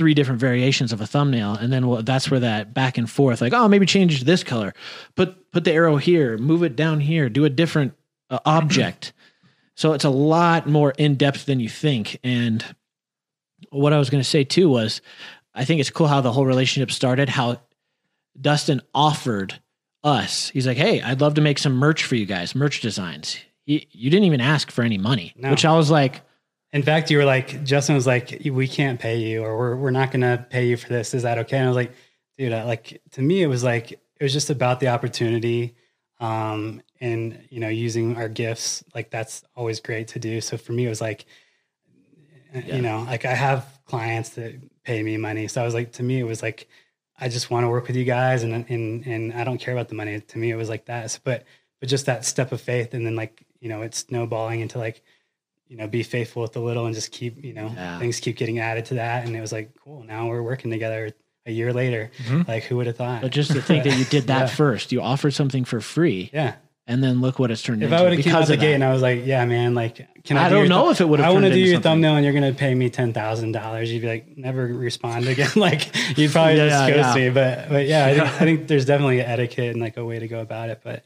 three 0.00 0.14
different 0.14 0.40
variations 0.40 0.94
of 0.94 1.02
a 1.02 1.06
thumbnail 1.06 1.52
and 1.52 1.70
then 1.70 1.86
we'll, 1.86 2.02
that's 2.02 2.30
where 2.30 2.40
that 2.40 2.72
back 2.72 2.96
and 2.96 3.10
forth 3.10 3.42
like 3.42 3.52
oh 3.52 3.68
maybe 3.68 3.84
change 3.84 4.24
this 4.24 4.42
color. 4.42 4.72
Put 5.14 5.52
put 5.52 5.64
the 5.64 5.72
arrow 5.72 5.98
here 5.98 6.38
move 6.38 6.62
it 6.62 6.74
down 6.74 7.00
here 7.00 7.28
do 7.28 7.44
a 7.44 7.50
different 7.50 7.92
uh, 8.30 8.38
object. 8.46 9.12
So 9.76 9.92
it's 9.94 10.04
a 10.04 10.10
lot 10.10 10.66
more 10.66 10.90
in 10.98 11.14
depth 11.14 11.46
than 11.46 11.58
you 11.58 11.70
think. 11.70 12.18
And 12.22 12.62
what 13.70 13.94
I 13.94 13.98
was 13.98 14.10
going 14.10 14.22
to 14.22 14.28
say 14.28 14.44
too 14.44 14.68
was 14.68 15.00
I 15.54 15.64
think 15.64 15.80
it's 15.80 15.88
cool 15.90 16.06
how 16.06 16.20
the 16.20 16.32
whole 16.32 16.44
relationship 16.46 16.90
started 16.90 17.28
how 17.30 17.60
Dustin 18.38 18.80
offered 18.94 19.58
us 20.02 20.48
he's 20.50 20.66
like 20.66 20.76
hey 20.78 21.00
I'd 21.02 21.20
love 21.20 21.34
to 21.34 21.40
make 21.42 21.58
some 21.58 21.74
merch 21.74 22.04
for 22.04 22.14
you 22.16 22.26
guys 22.26 22.54
merch 22.54 22.80
designs. 22.80 23.38
He, 23.66 23.86
you 23.92 24.10
didn't 24.10 24.24
even 24.24 24.40
ask 24.40 24.70
for 24.70 24.82
any 24.82 24.98
money 24.98 25.32
No. 25.36 25.50
which 25.50 25.64
I 25.64 25.74
was 25.76 25.90
like 25.90 26.22
In 26.72 26.82
fact, 26.82 27.10
you 27.10 27.18
were 27.18 27.24
like, 27.24 27.64
Justin 27.64 27.96
was 27.96 28.06
like, 28.06 28.42
we 28.44 28.68
can't 28.68 29.00
pay 29.00 29.18
you, 29.18 29.42
or 29.42 29.56
we're 29.56 29.76
we're 29.76 29.90
not 29.90 30.12
gonna 30.12 30.46
pay 30.50 30.66
you 30.66 30.76
for 30.76 30.88
this. 30.88 31.14
Is 31.14 31.24
that 31.24 31.38
okay? 31.38 31.56
And 31.56 31.66
I 31.66 31.68
was 31.68 31.76
like, 31.76 31.92
dude, 32.38 32.52
I, 32.52 32.62
like 32.62 33.02
to 33.12 33.22
me, 33.22 33.42
it 33.42 33.48
was 33.48 33.64
like 33.64 33.92
it 33.92 34.22
was 34.22 34.32
just 34.32 34.50
about 34.50 34.78
the 34.78 34.88
opportunity, 34.88 35.74
um, 36.20 36.80
and 37.00 37.42
you 37.50 37.58
know, 37.58 37.68
using 37.68 38.16
our 38.16 38.28
gifts. 38.28 38.84
Like 38.94 39.10
that's 39.10 39.42
always 39.56 39.80
great 39.80 40.08
to 40.08 40.20
do. 40.20 40.40
So 40.40 40.56
for 40.56 40.72
me, 40.72 40.86
it 40.86 40.88
was 40.88 41.00
like, 41.00 41.26
uh, 42.54 42.60
you 42.60 42.82
know, 42.82 43.00
like 43.00 43.24
I 43.24 43.34
have 43.34 43.66
clients 43.84 44.30
that 44.30 44.54
pay 44.84 45.02
me 45.02 45.16
money, 45.16 45.48
so 45.48 45.60
I 45.60 45.64
was 45.64 45.74
like, 45.74 45.92
to 45.94 46.04
me, 46.04 46.20
it 46.20 46.24
was 46.24 46.40
like, 46.40 46.68
I 47.18 47.28
just 47.28 47.50
want 47.50 47.64
to 47.64 47.68
work 47.68 47.88
with 47.88 47.96
you 47.96 48.04
guys, 48.04 48.44
and 48.44 48.64
and 48.68 49.04
and 49.06 49.32
I 49.32 49.42
don't 49.42 49.58
care 49.58 49.74
about 49.74 49.88
the 49.88 49.96
money. 49.96 50.20
To 50.20 50.38
me, 50.38 50.52
it 50.52 50.56
was 50.56 50.68
like 50.68 50.86
that. 50.86 51.18
But 51.24 51.44
but 51.80 51.88
just 51.88 52.06
that 52.06 52.24
step 52.24 52.52
of 52.52 52.60
faith, 52.60 52.94
and 52.94 53.04
then 53.04 53.16
like 53.16 53.44
you 53.60 53.68
know, 53.68 53.82
it's 53.82 53.98
snowballing 53.98 54.60
into 54.60 54.78
like 54.78 55.02
you 55.70 55.76
know, 55.76 55.86
be 55.86 56.02
faithful 56.02 56.42
with 56.42 56.52
the 56.52 56.60
little 56.60 56.84
and 56.86 56.94
just 56.94 57.12
keep, 57.12 57.42
you 57.42 57.54
know, 57.54 57.72
Yeah. 57.74 57.98
things 57.98 58.20
keep 58.20 58.36
getting 58.36 58.58
added 58.58 58.84
to 58.86 58.94
that. 58.94 59.24
And 59.24 59.34
it 59.36 59.40
was 59.40 59.52
like, 59.52 59.70
cool. 59.82 60.02
Now 60.02 60.26
we're 60.28 60.42
working 60.42 60.70
together 60.70 61.12
a 61.46 61.52
year 61.52 61.72
later. 61.72 62.10
Mm-hmm. 62.26 62.42
Like, 62.50 62.64
who 62.64 62.76
would 62.76 62.86
have 62.88 62.96
thought? 62.96 63.22
But 63.22 63.30
just 63.30 63.52
to 63.52 63.62
think 63.62 63.84
that 63.84 63.96
you 63.96 64.04
did 64.04 64.26
that 64.26 64.40
Yeah. 64.40 64.46
first, 64.46 64.90
you 64.92 65.00
offered 65.00 65.30
something 65.32 65.64
for 65.64 65.80
free, 65.80 66.28
yeah. 66.34 66.56
and 66.88 67.02
then 67.04 67.20
look 67.20 67.38
what 67.38 67.50
it's 67.52 67.62
turned 67.62 67.82
If 67.82 67.86
into. 67.86 67.96
I 67.96 68.02
would 68.02 68.12
have 68.14 68.22
came 68.24 68.34
out 68.34 68.38
because 68.40 68.48
the 68.48 68.54
of 68.54 68.60
gate 68.60 68.68
that. 68.70 68.74
and 68.74 68.84
I 68.84 68.92
was 68.92 69.00
like, 69.00 69.24
yeah, 69.24 69.44
man, 69.46 69.74
like, 69.76 70.06
can 70.24 70.36
I, 70.36 70.46
I 70.46 70.48
do 70.48 70.54
don't 70.56 70.68
know 70.68 70.86
thu- 70.86 70.90
if 70.90 71.00
it 71.02 71.08
would 71.08 71.20
have 71.20 71.28
I 71.30 71.32
want 71.32 71.44
to 71.46 71.52
do 71.52 71.58
your 71.60 71.68
something. 71.76 71.82
thumbnail 71.82 72.16
and 72.16 72.24
you're 72.24 72.34
going 72.34 72.52
to 72.52 72.58
pay 72.58 72.74
me 72.74 72.90
$10,000. 72.90 73.86
You'd 73.86 74.02
be 74.02 74.08
like, 74.08 74.36
never 74.36 74.66
respond 74.66 75.28
again. 75.28 75.50
like, 75.56 75.96
you'd 76.18 76.32
probably 76.32 76.56
Yeah, 76.56 76.68
just 76.68 76.88
yeah, 76.88 76.94
ghost 76.96 77.16
yeah. 77.16 77.28
me. 77.28 77.30
But, 77.30 77.68
but 77.68 77.86
yeah, 77.86 78.06
I 78.06 78.14
think, 78.14 78.24
I 78.42 78.44
think 78.44 78.68
there's 78.68 78.84
definitely 78.86 79.20
an 79.20 79.26
etiquette 79.26 79.70
and 79.72 79.80
like 79.80 79.96
a 79.96 80.04
way 80.04 80.18
to 80.18 80.26
go 80.28 80.40
about 80.40 80.68
it. 80.70 80.80
But 80.82 81.04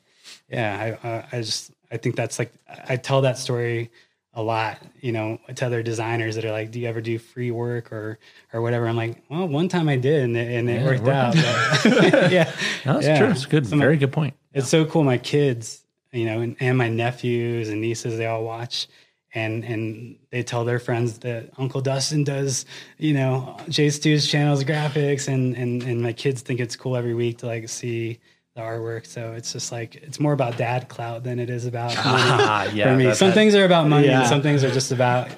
yeah, 0.51 0.97
I, 1.05 1.09
I, 1.09 1.25
I 1.33 1.41
just, 1.43 1.71
I 1.93 1.97
think 1.99 2.17
that's 2.17 2.39
like, 2.41 2.53
I 2.89 2.97
tell 2.97 3.21
that 3.23 3.39
story 3.39 3.91
a 4.37 4.43
lot, 4.43 4.79
you 5.01 5.13
know, 5.13 5.39
to 5.55 5.67
other 5.67 5.83
designers 5.83 6.35
that 6.35 6.45
are 6.45 6.51
like, 6.51 6.71
do 6.71 6.81
you 6.81 6.89
ever 6.89 7.01
do 7.01 7.19
free 7.19 7.51
work 7.51 7.93
or, 7.93 8.19
or 8.53 8.61
whatever? 8.63 8.87
I'm 8.89 8.97
like, 8.97 9.23
well, 9.29 9.47
one 9.47 9.69
time 9.69 9.89
I 9.89 9.97
did 9.97 10.25
and 10.25 10.37
it, 10.37 10.57
and 10.57 10.69
it 10.69 10.73
Yeah, 10.75 10.81
it 10.81 10.85
worked 10.85 11.03
worked 11.05 11.37
out. 11.37 12.31
Yeah. 12.33 12.53
No, 12.87 12.95
that's 12.95 13.07
Yeah. 13.07 13.19
true. 13.19 13.29
It's 13.29 13.47
good. 13.47 13.67
So 13.67 13.77
my- 13.77 13.85
Very 13.85 13.97
good 13.97 14.13
point. 14.13 14.35
It's 14.53 14.69
so 14.69 14.85
cool. 14.85 15.05
My 15.05 15.19
kids, 15.19 15.85
you 16.13 16.27
know, 16.27 16.41
and, 16.41 16.57
and 16.61 16.77
my 16.77 16.89
nephews 16.89 17.69
and 17.69 17.81
nieces, 17.81 18.19
they 18.19 18.27
all 18.27 18.45
watch 18.45 18.89
and 19.37 19.65
and 19.65 20.17
they 20.31 20.43
tell 20.45 20.65
their 20.65 20.79
friends 20.79 21.19
that 21.21 21.51
Uncle 21.59 21.81
Dustin 21.81 22.23
does, 22.25 22.67
you 22.99 23.15
know, 23.15 23.57
J 23.69 23.91
Stu's 23.91 24.29
channels 24.29 24.63
graphics 24.65 25.27
and 25.29 25.57
and 25.57 25.83
and 25.83 26.01
my 26.03 26.13
kids 26.13 26.41
think 26.43 26.61
it's 26.61 26.77
cool 26.77 26.97
every 26.97 27.15
week 27.15 27.39
to 27.39 27.47
like 27.47 27.69
see 27.69 28.21
the 28.55 28.61
artwork. 28.61 29.07
So 29.07 29.33
it's 29.33 29.53
just 29.53 29.73
like 29.73 29.97
it's 29.97 30.21
more 30.21 30.33
about 30.33 30.57
dad 30.57 30.89
clout 30.89 31.25
than 31.25 31.39
it 31.39 31.51
is 31.51 31.67
about 31.67 31.89
money 31.97 32.05
Ah, 32.07 32.71
yeah. 32.73 32.91
for 32.93 32.97
me. 32.97 33.05
that- 33.07 33.17
Some 33.17 33.29
that- 33.29 33.35
things 33.35 33.55
are 33.55 33.65
about 33.65 33.89
money 33.89 34.07
Yeah. 34.07 34.21
and 34.21 34.29
some 34.29 34.43
things 34.43 34.63
are 34.63 34.71
just 34.71 34.93
about 34.93 35.29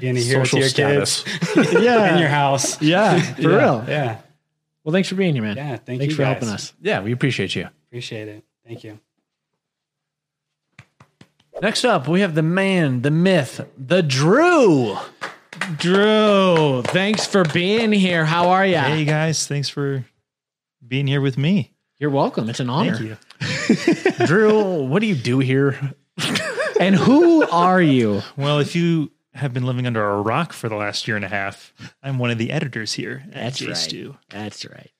being 0.00 0.16
a 0.16 0.20
hero 0.20 0.44
social 0.44 0.56
to 0.58 0.60
your 0.60 0.68
status. 0.68 1.22
kids 1.54 1.72
Yeah. 1.72 2.12
in 2.14 2.18
your 2.18 2.28
house. 2.28 2.80
yeah, 2.82 3.20
for 3.34 3.42
yeah. 3.42 3.48
real. 3.48 3.84
Yeah. 3.88 4.18
Well, 4.84 4.92
thanks 4.92 5.08
for 5.08 5.14
being 5.16 5.34
here, 5.34 5.42
man. 5.42 5.56
Yeah. 5.56 5.76
Thank 5.76 6.00
thanks 6.00 6.04
you 6.12 6.16
for 6.16 6.22
guys. 6.22 6.32
helping 6.34 6.48
us. 6.50 6.72
Yeah, 6.80 7.00
we 7.02 7.12
appreciate 7.12 7.56
you. 7.56 7.68
Appreciate 7.88 8.28
it. 8.28 8.44
Thank 8.66 8.84
you. 8.84 8.98
Next 11.62 11.84
up, 11.86 12.06
we 12.06 12.20
have 12.20 12.34
the 12.34 12.42
man, 12.42 13.00
the 13.00 13.10
myth, 13.10 13.66
the 13.78 14.02
Drew. 14.02 14.98
Drew, 15.78 16.82
thanks 16.82 17.26
for 17.26 17.42
being 17.44 17.90
here. 17.92 18.26
How 18.26 18.50
are 18.50 18.66
you? 18.66 18.76
Hey 18.76 19.06
guys, 19.06 19.46
thanks 19.46 19.70
for 19.70 20.04
being 20.86 21.06
here 21.06 21.22
with 21.22 21.38
me. 21.38 21.72
You're 21.98 22.10
welcome. 22.10 22.48
It's 22.50 22.60
an 22.60 22.68
honor. 22.70 22.96
Thank 22.96 24.10
you. 24.20 24.26
Drew, 24.26 24.84
what 24.84 25.00
do 25.00 25.06
you 25.06 25.14
do 25.14 25.38
here? 25.38 25.94
And 26.78 26.94
who 26.94 27.42
are 27.48 27.80
you? 27.80 28.20
Well, 28.36 28.58
if 28.58 28.76
you 28.76 29.10
have 29.32 29.54
been 29.54 29.64
living 29.64 29.86
under 29.86 30.06
a 30.06 30.20
rock 30.20 30.52
for 30.52 30.68
the 30.68 30.74
last 30.76 31.08
year 31.08 31.16
and 31.16 31.24
a 31.24 31.28
half, 31.28 31.72
I'm 32.02 32.18
one 32.18 32.30
of 32.30 32.36
the 32.36 32.50
editors 32.50 32.92
here 32.92 33.22
at 33.28 33.32
That's 33.32 33.58
J 33.58 33.66
right. 33.68 33.76
Stu. 33.76 34.16
That's 34.28 34.64
right. 34.66 34.90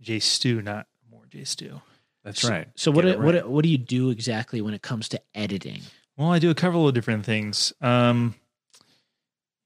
J 0.00 0.18
Stu, 0.18 0.60
not 0.60 0.88
more 1.08 1.22
J 1.28 1.44
Stu. 1.44 1.80
That's 2.24 2.42
right. 2.42 2.66
So 2.74 2.90
what 2.90 3.04
Get 3.04 3.14
it 3.14 3.20
what 3.20 3.48
what 3.48 3.62
do 3.62 3.68
you 3.68 3.78
do 3.78 4.10
exactly 4.10 4.60
when 4.60 4.74
it 4.74 4.82
comes 4.82 5.08
to 5.10 5.20
editing? 5.36 5.82
Well, 6.16 6.32
I 6.32 6.40
do 6.40 6.50
a 6.50 6.54
couple 6.54 6.88
of 6.88 6.94
different 6.94 7.24
things. 7.24 7.72
Um, 7.80 8.34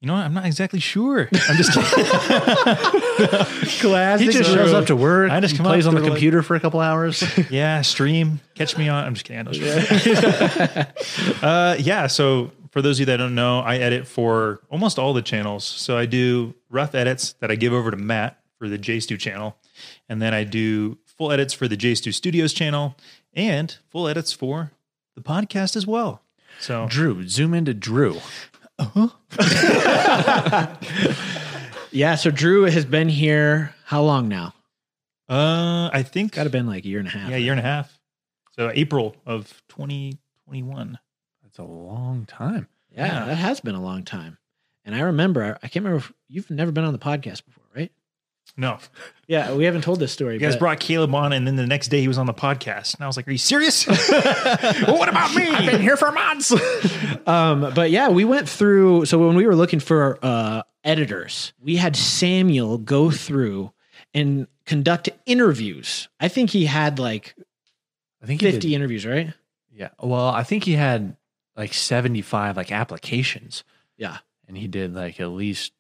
you 0.01 0.07
know 0.07 0.15
what? 0.15 0.25
I'm 0.25 0.35
not 0.35 0.47
exactly 0.47 0.79
sure. 0.79 1.29
I'm 1.49 1.57
just 1.57 1.73
kidding. 1.73 2.05
Classic. 3.81 4.27
He 4.27 4.33
just 4.33 4.51
shows 4.51 4.73
up 4.73 4.87
to 4.87 4.97
work. 4.97 5.31
I 5.33 5.41
just 5.41 5.57
come 5.57 5.67
plays 5.67 5.87
up 5.87 5.91
on 5.91 5.95
the 5.97 6.01
to, 6.01 6.05
like- 6.07 6.13
computer 6.13 6.43
for 6.43 6.55
a 6.55 6.61
couple 6.61 6.79
hours. 6.81 7.25
yeah, 7.51 7.83
stream. 7.83 8.41
Catch 8.55 8.79
me 8.79 8.89
on. 8.89 9.05
I'm 9.05 9.15
just 9.15 9.27
kidding. 9.27 9.41
I 9.41 10.85
don't 10.85 11.43
uh, 11.43 11.77
yeah. 11.81 12.07
So 12.07 12.53
for 12.71 12.81
those 12.81 12.97
of 12.97 13.01
you 13.01 13.07
that 13.07 13.17
don't 13.17 13.35
know, 13.35 13.59
I 13.61 13.79
edit 13.79 14.07
for 14.07 14.61
almost 14.71 14.99
all 15.01 15.13
the 15.15 15.23
channels. 15.23 15.65
So 15.65 15.97
I 15.99 16.07
do 16.07 16.55
rough 16.71 16.95
edits 16.95 17.33
that 17.41 17.51
I 17.51 17.57
give 17.57 17.73
over 17.73 17.91
to 17.91 17.97
Matt 17.97 18.41
for 18.57 18.69
the 18.69 18.79
J 18.79 19.01
Stu 19.01 19.17
channel, 19.17 19.57
and 20.09 20.23
then 20.23 20.33
I 20.33 20.45
do 20.45 20.99
full 21.07 21.33
edits 21.33 21.53
for 21.53 21.67
the 21.67 21.77
J 21.77 21.97
Stu 21.97 22.13
Studios 22.13 22.53
channel 22.53 22.97
and 23.35 23.77
full 23.89 24.07
edits 24.07 24.33
for 24.33 24.71
the 25.17 25.23
podcast 25.23 25.75
as 25.75 25.87
well. 25.89 26.23
So 26.61 26.87
Drew, 26.89 27.27
zoom 27.29 27.53
into 27.55 27.75
Drew. 27.75 28.21
Yeah, 31.91 32.17
so 32.17 32.31
Drew 32.31 32.65
has 32.65 32.85
been 32.85 33.09
here 33.09 33.75
how 33.85 34.03
long 34.03 34.29
now? 34.29 34.55
uh, 35.29 35.91
I 35.93 36.03
think 36.03 36.33
Got 36.35 36.45
to 36.45 36.51
been 36.51 36.67
like 36.67 36.85
a 36.85 36.89
year 36.89 36.99
and 36.99 37.09
a 37.09 37.11
half. 37.11 37.31
yeah, 37.31 37.37
a 37.37 37.41
year 37.41 37.53
and 37.53 37.61
a 37.61 37.65
half. 37.65 37.99
So 38.57 38.71
April 38.75 39.17
of 39.27 39.63
2021. 39.71 40.99
That's 41.43 41.59
a 41.59 41.63
long 41.65 42.27
time. 42.27 42.69
Yeah, 42.91 43.07
Yeah. 43.07 43.25
that 43.27 43.35
has 43.37 43.61
been 43.61 43.75
a 43.75 43.83
long 43.83 44.05
time. 44.05 44.37
And 44.85 44.95
I 44.95 45.01
remember, 45.01 45.57
I 45.63 45.69
can't 45.69 45.85
remember 45.85 45.99
if 45.99 46.13
you've 46.29 46.51
never 46.51 46.73
been 46.73 46.85
on 46.85 46.93
the 46.93 46.99
podcast 46.99 47.45
before, 47.47 47.65
right? 47.68 47.68
No, 48.61 48.79
Yeah, 49.29 49.55
we 49.55 49.65
haven't 49.65 49.83
told 49.83 50.01
this 50.01 50.11
story. 50.13 50.35
you 50.35 50.41
guys 50.41 50.55
but- 50.57 50.59
brought 50.61 50.81
Caleb 50.81 51.15
on, 51.15 51.33
and 51.33 51.47
then 51.47 51.55
the 51.57 51.67
next 51.67 51.89
day 51.89 52.01
he 52.01 52.09
was 52.09 52.19
on 52.19 52.27
the 52.27 52.35
podcast, 52.35 52.95
and 52.97 53.05
I 53.05 53.07
was 53.07 53.17
like, 53.17 53.29
"Are 53.29 53.31
you 53.31 53.39
serious? 53.39 53.87
well, 54.09 54.99
what 54.99 55.09
about 55.09 55.33
me? 55.35 55.49
I've 55.49 55.71
been 55.71 55.81
here 55.81 55.97
for 55.97 56.11
months." 56.13 56.53
Um, 57.27 57.73
but 57.75 57.91
yeah, 57.91 58.09
we 58.09 58.25
went 58.25 58.49
through. 58.49 59.05
So 59.05 59.19
when 59.19 59.37
we 59.37 59.47
were 59.47 59.55
looking 59.55 59.81
for 59.81 60.19
uh, 60.23 60.63
editors, 60.83 61.53
we 61.61 61.77
had 61.77 61.95
Samuel 61.95 62.79
go 62.79 63.11
through 63.11 63.71
and 64.15 64.47
conduct 64.65 65.11
interviews. 65.27 66.09
I 66.19 66.29
think 66.29 66.49
he 66.51 66.65
had 66.65 66.99
like 66.99 67.35
I 68.23 68.27
think 68.27 68.41
he 68.41 68.51
50 68.51 68.69
did- 68.69 68.75
interviews, 68.75 69.05
right? 69.05 69.35
Yeah. 69.71 69.91
Well, 70.03 70.29
I 70.29 70.43
think 70.43 70.65
he 70.65 70.73
had 70.73 71.17
like 71.55 71.75
75 71.75 72.57
like 72.57 72.73
applications 72.73 73.63
Yeah. 73.99 74.19
and 74.47 74.57
he 74.57 74.67
did 74.67 74.95
like 74.95 75.21
at 75.21 75.29
least 75.29 75.73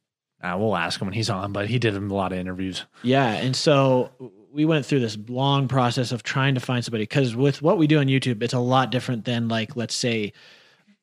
uh, 0.42 0.56
we'll 0.58 0.76
ask 0.76 1.00
him 1.00 1.06
when 1.06 1.14
he's 1.14 1.30
on, 1.30 1.52
but 1.52 1.68
he 1.68 1.78
did 1.78 1.94
a 1.94 2.00
lot 2.00 2.32
of 2.32 2.38
interviews. 2.38 2.84
Yeah. 3.02 3.32
And 3.32 3.56
so 3.56 4.10
we 4.52 4.64
went 4.64 4.86
through 4.86 5.00
this 5.00 5.18
long 5.28 5.68
process 5.68 6.12
of 6.12 6.22
trying 6.22 6.54
to 6.54 6.60
find 6.60 6.84
somebody 6.84 7.02
because 7.02 7.34
with 7.34 7.60
what 7.60 7.78
we 7.78 7.86
do 7.86 7.98
on 7.98 8.06
YouTube, 8.06 8.42
it's 8.42 8.54
a 8.54 8.58
lot 8.58 8.90
different 8.90 9.24
than 9.24 9.48
like, 9.48 9.76
let's 9.76 9.94
say, 9.94 10.32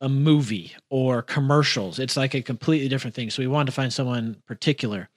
a 0.01 0.09
movie 0.09 0.73
or 0.89 1.21
commercials. 1.21 1.99
It's 1.99 2.17
like 2.17 2.33
a 2.33 2.41
completely 2.41 2.88
different 2.88 3.15
thing. 3.15 3.29
So 3.29 3.41
we 3.41 3.47
wanted 3.47 3.67
to 3.67 3.71
find 3.71 3.91
someone 3.93 4.38
particular. 4.45 5.09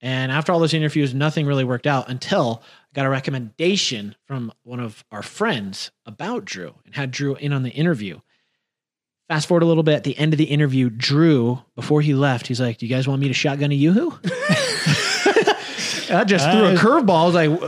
And 0.00 0.30
after 0.30 0.52
all 0.52 0.58
those 0.58 0.74
interviews, 0.74 1.14
nothing 1.14 1.46
really 1.46 1.64
worked 1.64 1.86
out 1.86 2.08
until 2.08 2.62
I 2.62 2.94
got 2.94 3.06
a 3.06 3.10
recommendation 3.10 4.14
from 4.26 4.52
one 4.62 4.80
of 4.80 5.04
our 5.10 5.22
friends 5.22 5.90
about 6.06 6.44
Drew 6.44 6.74
and 6.84 6.94
had 6.94 7.10
Drew 7.10 7.36
in 7.36 7.52
on 7.52 7.62
the 7.62 7.70
interview. 7.70 8.20
Fast 9.28 9.48
forward 9.48 9.62
a 9.62 9.66
little 9.66 9.82
bit 9.82 9.94
at 9.94 10.04
the 10.04 10.16
end 10.18 10.34
of 10.34 10.38
the 10.38 10.44
interview, 10.44 10.90
Drew, 10.90 11.62
before 11.76 12.02
he 12.02 12.12
left, 12.14 12.46
he's 12.46 12.60
like, 12.60 12.78
Do 12.78 12.86
you 12.86 12.94
guys 12.94 13.08
want 13.08 13.20
me 13.22 13.28
to 13.28 13.34
shotgun 13.34 13.70
a 13.72 13.74
Yoo-hoo? 13.74 14.18
I 16.10 16.24
just 16.26 16.44
threw 16.50 16.64
a 16.66 16.74
curveball. 16.74 17.22
I 17.22 17.24
was 17.26 17.34
like, 17.34 17.62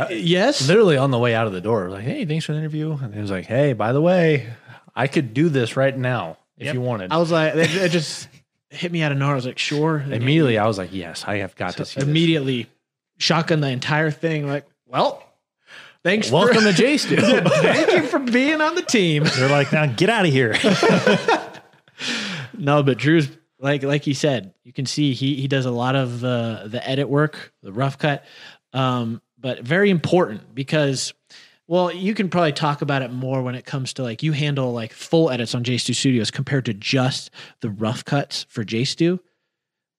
uh, 0.00 0.08
Yes. 0.10 0.66
Literally 0.68 0.96
on 0.96 1.10
the 1.10 1.18
way 1.18 1.34
out 1.34 1.46
of 1.46 1.52
the 1.52 1.60
door, 1.60 1.82
I 1.82 1.84
was 1.86 1.94
like, 1.94 2.04
hey, 2.04 2.24
thanks 2.24 2.44
for 2.44 2.52
the 2.52 2.58
interview. 2.58 2.92
And 2.92 3.14
he 3.14 3.20
was 3.20 3.30
like, 3.30 3.46
hey, 3.46 3.72
by 3.72 3.92
the 3.92 4.00
way, 4.00 4.48
I 4.96 5.06
could 5.06 5.34
do 5.34 5.48
this 5.48 5.76
right 5.76 5.96
now 5.96 6.38
if 6.56 6.66
Yep. 6.66 6.74
you 6.74 6.80
wanted. 6.80 7.12
I 7.12 7.18
was 7.18 7.30
like, 7.30 7.54
it, 7.54 7.74
it 7.74 7.90
just 7.90 8.28
hit 8.70 8.90
me 8.90 9.02
out 9.02 9.12
of 9.12 9.18
nowhere. 9.18 9.34
I 9.34 9.36
was 9.36 9.46
like, 9.46 9.58
Sure. 9.58 9.98
Immediately, 10.00 10.58
I 10.58 10.66
was 10.66 10.78
like, 10.78 10.92
yes, 10.92 11.24
I 11.26 11.36
have 11.38 11.54
got 11.56 11.76
to 11.76 11.84
see 11.84 12.00
this. 12.00 12.08
immediately 12.08 12.66
shotgun 13.18 13.60
the 13.60 13.68
entire 13.68 14.10
thing. 14.10 14.46
Like, 14.48 14.66
well, 14.86 15.22
thanks. 16.08 16.30
Welcome 16.30 16.62
for, 16.62 16.72
to 16.72 16.72
J 16.72 16.96
Stu. 16.96 17.16
thank 17.16 17.92
you 17.92 18.02
for 18.06 18.18
being 18.18 18.60
on 18.60 18.74
the 18.74 18.82
team. 18.82 19.24
They're 19.36 19.48
like, 19.48 19.72
"Now 19.72 19.86
get 19.86 20.10
out 20.10 20.26
of 20.26 20.32
here." 20.32 20.56
No, 22.60 22.82
but 22.82 22.98
Drew's 22.98 23.28
like 23.60 23.84
like 23.84 24.02
he 24.02 24.14
said, 24.14 24.52
you 24.64 24.72
can 24.72 24.84
see 24.84 25.14
he 25.14 25.36
he 25.36 25.46
does 25.46 25.64
a 25.64 25.70
lot 25.70 25.94
of 25.94 26.18
the 26.18 26.64
the 26.66 26.86
edit 26.88 27.08
work, 27.08 27.52
the 27.62 27.72
rough 27.72 27.98
cut, 27.98 28.24
um, 28.72 29.22
but 29.38 29.60
very 29.60 29.90
important 29.90 30.54
because. 30.54 31.14
Well, 31.68 31.92
you 31.92 32.14
can 32.14 32.30
probably 32.30 32.52
talk 32.52 32.80
about 32.80 33.02
it 33.02 33.12
more 33.12 33.42
when 33.42 33.54
it 33.54 33.66
comes 33.66 33.92
to 33.94 34.02
like 34.02 34.22
you 34.22 34.32
handle 34.32 34.72
like 34.72 34.92
full 34.92 35.30
edits 35.30 35.54
on 35.54 35.64
J 35.64 35.76
Stu 35.76 35.92
Studios 35.92 36.30
compared 36.30 36.64
to 36.64 36.72
just 36.72 37.30
the 37.60 37.68
rough 37.68 38.04
cuts 38.06 38.46
for 38.48 38.64
J 38.64 38.84
Stu. 38.84 39.20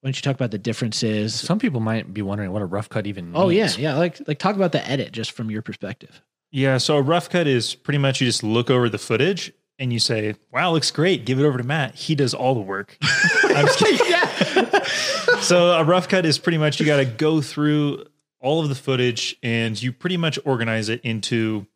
Why 0.01 0.07
don't 0.07 0.15
you 0.15 0.21
talk 0.21 0.35
about 0.35 0.51
the 0.51 0.57
differences? 0.57 1.35
Some 1.35 1.59
people 1.59 1.81
might 1.81 2.13
be 2.13 2.21
wondering 2.21 2.51
what 2.51 2.61
a 2.61 2.65
rough 2.65 2.87
cut 2.87 3.05
even 3.05 3.25
means. 3.25 3.37
Oh 3.37 3.49
yeah, 3.49 3.69
yeah. 3.77 3.95
Like 3.95 4.25
like 4.27 4.39
talk 4.39 4.55
about 4.55 4.71
the 4.71 4.87
edit 4.87 5.11
just 5.11 5.33
from 5.33 5.51
your 5.51 5.61
perspective. 5.61 6.21
Yeah, 6.51 6.77
so 6.77 6.97
a 6.97 7.01
rough 7.01 7.29
cut 7.29 7.47
is 7.47 7.75
pretty 7.75 7.97
much 7.99 8.21
you 8.21 8.27
just 8.27 8.41
look 8.41 8.69
over 8.69 8.89
the 8.89 8.97
footage 8.97 9.51
and 9.77 9.91
you 9.91 9.99
say, 9.99 10.35
"Wow, 10.51 10.71
looks 10.71 10.89
great." 10.89 11.25
Give 11.25 11.39
it 11.39 11.45
over 11.45 11.57
to 11.57 11.63
Matt. 11.63 11.95
He 11.95 12.15
does 12.15 12.33
all 12.33 12.55
the 12.55 12.61
work. 12.61 12.97
I'm 13.43 13.65
just 13.67 13.79
kidding. 13.79 14.81
so 15.41 15.71
a 15.71 15.83
rough 15.83 16.07
cut 16.07 16.25
is 16.25 16.37
pretty 16.37 16.57
much 16.57 16.79
you 16.79 16.85
got 16.85 16.97
to 16.97 17.05
go 17.05 17.41
through 17.41 18.05
all 18.39 18.61
of 18.61 18.69
the 18.69 18.75
footage 18.75 19.35
and 19.43 19.81
you 19.81 19.91
pretty 19.91 20.17
much 20.17 20.39
organize 20.45 20.89
it 20.89 21.01
into 21.01 21.67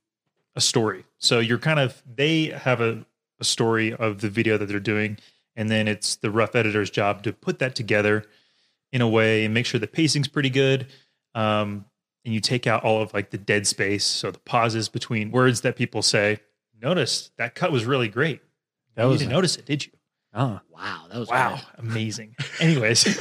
a 0.56 0.62
story. 0.62 1.04
So 1.18 1.40
you're 1.40 1.60
kind 1.60 1.80
of 1.80 2.02
they 2.16 2.46
have 2.46 2.82
a, 2.82 3.06
a 3.40 3.44
story 3.44 3.94
of 3.94 4.22
the 4.22 4.30
video 4.30 4.58
that 4.58 4.68
they're 4.68 4.80
doing, 4.80 5.18
and 5.56 5.70
then 5.70 5.88
it's 5.88 6.16
the 6.18 6.32
rough 6.32 6.56
editor's 6.56 6.90
job 6.90 7.24
to 7.24 7.34
put 7.34 7.60
that 7.60 7.76
together 7.76 8.26
in 8.92 9.02
a 9.02 9.08
way 9.08 9.46
and 9.46 9.54
make 9.54 9.66
sure 9.66 9.80
the 9.80 9.88
pacing's 9.88 10.28
pretty 10.28 10.50
good. 10.50 10.88
Um, 11.36 11.86
and 12.26 12.34
you 12.34 12.40
take 12.40 12.68
out 12.68 12.84
all 12.84 13.02
of 13.02 13.14
like 13.14 13.32
the 13.32 13.38
dead 13.38 13.68
space, 13.68 14.06
so 14.06 14.32
the 14.32 14.40
pauses 14.40 14.88
between 14.90 15.32
words 15.32 15.62
that 15.62 15.76
people 15.76 16.02
say. 16.02 16.40
Notice 16.82 17.32
that 17.38 17.56
cut 17.56 17.72
was 17.72 17.86
really 17.86 18.08
great. 18.10 18.42
That 18.96 19.04
you 19.04 19.10
was- 19.10 19.20
didn't 19.20 19.32
notice 19.34 19.56
it, 19.56 19.66
did 19.66 19.86
you? 19.86 19.92
Oh, 20.36 20.60
Wow, 20.72 21.06
that 21.12 21.20
was 21.20 21.30
Wow, 21.30 21.56
good. 21.56 21.86
amazing. 21.86 22.36
Anyways, 22.60 23.20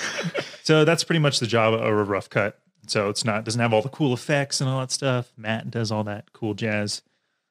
so 0.63 0.85
that's 0.85 1.05
pretty 1.05 1.19
much 1.21 1.41
the 1.41 1.47
job 1.47 1.75
of 1.75 1.81
a 1.83 2.05
rough 2.05 2.31
cut. 2.31 2.59
So 2.87 3.09
it's 3.11 3.25
not 3.25 3.45
doesn't 3.45 3.61
have 3.61 3.73
all 3.73 3.83
the 3.83 3.89
cool 3.89 4.13
effects 4.15 4.61
and 4.61 4.69
all 4.71 4.81
that 4.81 4.91
stuff. 4.91 5.33
Matt 5.37 5.71
does 5.71 5.93
all 5.93 6.05
that 6.05 6.33
cool 6.33 6.55
jazz. 6.55 7.03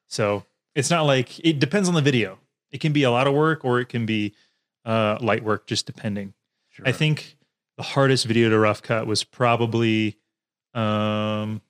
So 0.08 0.44
it's 0.74 0.90
not 0.90 1.02
like 1.02 1.38
it 1.44 1.58
depends 1.58 1.88
on 1.88 1.94
the 1.94 2.02
video. 2.02 2.38
It 2.70 2.80
can 2.80 2.92
be 2.92 3.02
a 3.04 3.10
lot 3.10 3.26
of 3.26 3.34
work 3.34 3.64
or 3.64 3.80
it 3.80 3.88
can 3.88 4.04
be 4.04 4.34
uh, 4.84 5.18
light 5.20 5.44
work, 5.44 5.66
just 5.66 5.86
depending. 5.86 6.34
sure. 6.70 6.86
I 6.88 6.92
think 6.92 7.36
the 7.76 7.82
hardest 7.82 8.26
video 8.26 8.50
to 8.50 8.58
rough 8.58 8.82
cut 8.82 9.06
was 9.06 9.24
probably 9.24 10.16
um 10.74 11.60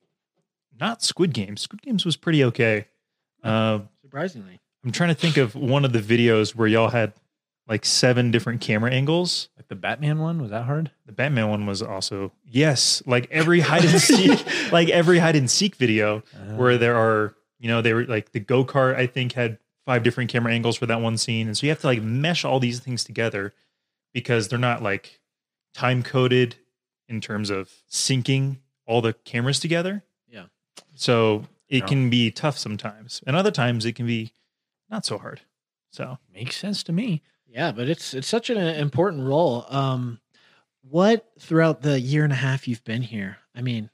not 0.81 1.03
Squid 1.03 1.33
Games. 1.33 1.61
Squid 1.63 1.83
Games 1.83 2.05
was 2.05 2.17
pretty 2.17 2.43
okay. 2.45 2.87
Uh, 3.43 3.81
Surprisingly, 4.03 4.61
I'm 4.85 4.93
trying 4.93 5.11
to 5.11 5.15
think 5.15 5.37
of 5.37 5.55
one 5.55 5.85
of 5.85 5.93
the 5.93 6.01
videos 6.01 6.55
where 6.55 6.67
y'all 6.69 6.89
had 6.89 7.13
like 7.69 7.85
seven 7.85 8.31
different 8.31 8.61
camera 8.61 8.91
angles. 8.91 9.49
like 9.57 9.69
the 9.69 9.77
Batman 9.77 10.19
one 10.19 10.41
was 10.43 10.51
that 10.51 10.65
hard? 10.65 10.91
The 11.07 11.13
Batman 11.13 11.49
one 11.49 11.67
was 11.67 11.83
also 11.83 12.33
yes, 12.45 13.03
like 13.07 13.29
every 13.31 13.61
hide 13.69 13.85
and 13.85 14.01
seek, 14.01 14.45
like 14.73 14.89
every 14.89 15.19
hide 15.19 15.37
and 15.37 15.51
seek 15.51 15.77
video 15.77 16.23
where 16.57 16.79
there 16.79 16.97
are, 16.97 17.35
you 17.59 17.69
know, 17.69 17.81
they 17.83 17.95
were 17.95 18.05
like 18.05 18.33
the 18.33 18.41
go 18.41 18.65
kart. 18.65 18.97
I 18.97 19.07
think 19.07 19.33
had 19.33 19.59
five 19.87 20.03
different 20.03 20.31
camera 20.31 20.53
angles 20.53 20.77
for 20.77 20.87
that 20.87 21.01
one 21.01 21.17
scene, 21.19 21.47
and 21.47 21.57
so 21.57 21.67
you 21.67 21.71
have 21.71 21.81
to 21.81 21.87
like 21.87 22.03
mesh 22.03 22.45
all 22.45 22.61
these 22.61 22.81
things 22.81 23.05
together 23.05 23.53
because 24.13 24.49
they're 24.49 24.59
not 24.59 24.83
like 24.83 25.21
time 25.75 26.03
coded 26.03 26.57
in 27.09 27.21
terms 27.21 27.51
of 27.51 27.71
syncing 27.91 28.59
all 28.87 29.01
the 29.01 29.13
cameras 29.13 29.59
together. 29.61 30.03
Yeah. 30.29 30.47
So 30.95 31.47
it 31.69 31.79
Yeah. 31.79 31.87
can 31.87 32.11
be 32.11 32.31
tough 32.31 32.59
sometimes, 32.59 33.23
and 33.27 33.35
other 33.37 33.51
times 33.51 33.85
it 33.85 33.95
can 33.95 34.07
be 34.07 34.33
not 34.91 35.05
so 35.07 35.19
hard. 35.19 35.41
So 35.91 36.19
Makes 36.33 36.57
sense 36.57 36.83
to 36.85 36.93
me. 36.93 37.23
yeah, 37.47 37.73
but 37.73 37.89
it's 37.89 38.15
it's 38.15 38.29
such 38.29 38.51
an 38.51 38.57
important 38.59 39.23
role. 39.25 39.67
Um, 39.69 40.21
what 40.83 41.31
throughout 41.39 41.83
the 41.83 42.01
year 42.01 42.25
and 42.25 42.33
a 42.33 42.37
half 42.37 42.67
you've 42.69 42.85
been 42.85 43.03
here? 43.03 43.39
I 43.55 43.63
mean, 43.63 43.91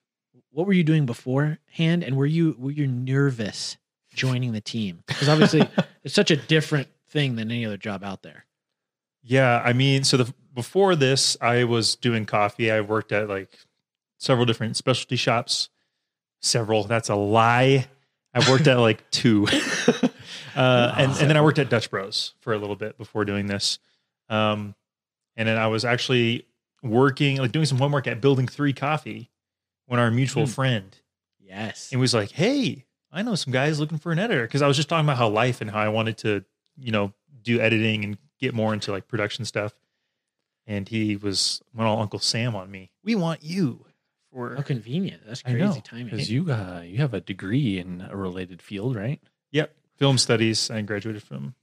what 0.50 0.66
were 0.66 0.72
you 0.72 0.84
doing 0.84 1.06
beforehand, 1.06 2.02
and 2.02 2.16
were 2.16 2.26
you 2.26 2.56
were 2.58 2.70
you 2.70 2.86
nervous 2.86 3.76
joining 4.18 4.52
the 4.52 4.60
team? 4.60 5.02
Because 5.06 5.28
obviously, 5.28 5.62
it's 6.04 6.14
such 6.14 6.30
a 6.30 6.36
different 6.36 6.88
thing 7.08 7.36
than 7.36 7.50
any 7.50 7.64
other 7.64 7.76
job 7.78 8.04
out 8.04 8.22
there. 8.22 8.44
Yeah, 9.22 9.62
I 9.64 9.72
mean, 9.72 10.04
so 10.04 10.16
the 10.18 10.34
before 10.54 10.94
this, 10.96 11.36
I 11.40 11.64
was 11.64 11.94
doing 11.96 12.26
coffee. 12.26 12.70
I 12.70 12.80
worked 12.82 13.12
at 13.12 13.28
like 13.28 13.50
several 14.18 14.44
different 14.46 14.76
specialty 14.76 15.16
shops. 15.16 15.68
Several, 16.40 16.84
that's 16.84 17.08
a 17.08 17.14
lie. 17.14 17.86
I 18.34 18.50
worked 18.50 18.66
at 18.68 18.76
like 18.78 19.08
two, 19.10 19.46
uh, 20.56 20.94
and 20.96 21.10
and 21.12 21.30
then 21.30 21.36
I 21.36 21.40
worked 21.40 21.58
at 21.58 21.68
Dutch 21.70 21.90
Bros 21.90 22.34
for 22.40 22.52
a 22.52 22.58
little 22.58 22.76
bit 22.76 22.96
before 22.98 23.24
doing 23.24 23.46
this. 23.46 23.78
Um, 24.28 24.74
and 25.36 25.48
then 25.48 25.56
I 25.56 25.68
was 25.68 25.84
actually 25.84 26.46
working, 26.82 27.38
like 27.38 27.52
doing 27.52 27.66
some 27.66 27.78
homework 27.78 28.06
at 28.06 28.20
Building 28.20 28.46
Three 28.46 28.72
Coffee, 28.72 29.30
when 29.86 29.98
our 30.00 30.10
mutual 30.10 30.44
Hmm. 30.46 30.52
friend 30.52 30.96
Yes. 31.40 31.88
it 31.92 31.96
was 31.96 32.12
like, 32.14 32.30
"Hey, 32.32 32.84
I 33.12 33.22
know 33.22 33.34
some 33.34 33.52
guys 33.52 33.80
looking 33.80 33.98
for 33.98 34.12
an 34.12 34.18
editor." 34.18 34.42
Because 34.42 34.62
I 34.62 34.68
was 34.68 34.76
just 34.76 34.88
talking 34.88 35.06
about 35.06 35.16
how 35.18 35.28
life 35.28 35.60
and 35.60 35.70
how 35.70 35.80
I 35.80 35.88
wanted 35.88 36.18
to, 36.18 36.44
you 36.78 36.92
know, 36.92 37.12
do 37.42 37.60
editing 37.60 38.04
and 38.04 38.18
get 38.38 38.54
more 38.54 38.72
into 38.74 38.90
like 38.90 39.08
production 39.08 39.44
stuff. 39.44 39.74
And 40.66 40.88
he 40.88 41.16
was 41.16 41.62
went 41.74 41.88
all 41.88 42.00
Uncle 42.00 42.18
Sam 42.18 42.54
on 42.54 42.70
me. 42.70 42.90
We 43.02 43.14
want 43.14 43.42
you 43.42 43.86
for 44.32 44.54
How 44.56 44.62
convenient. 44.62 45.22
That's 45.26 45.42
I 45.46 45.50
crazy 45.52 45.64
know 45.64 45.80
timing. 45.82 46.04
because 46.06 46.30
you 46.30 46.50
uh, 46.52 46.82
you 46.84 46.98
have 46.98 47.14
a 47.14 47.20
degree 47.20 47.78
in 47.78 48.06
a 48.08 48.16
related 48.16 48.60
field, 48.62 48.96
right? 48.96 49.20
yep 49.50 49.74
film 49.96 50.16
studies. 50.18 50.70
I 50.70 50.80
graduated 50.82 51.22
from 51.22 51.54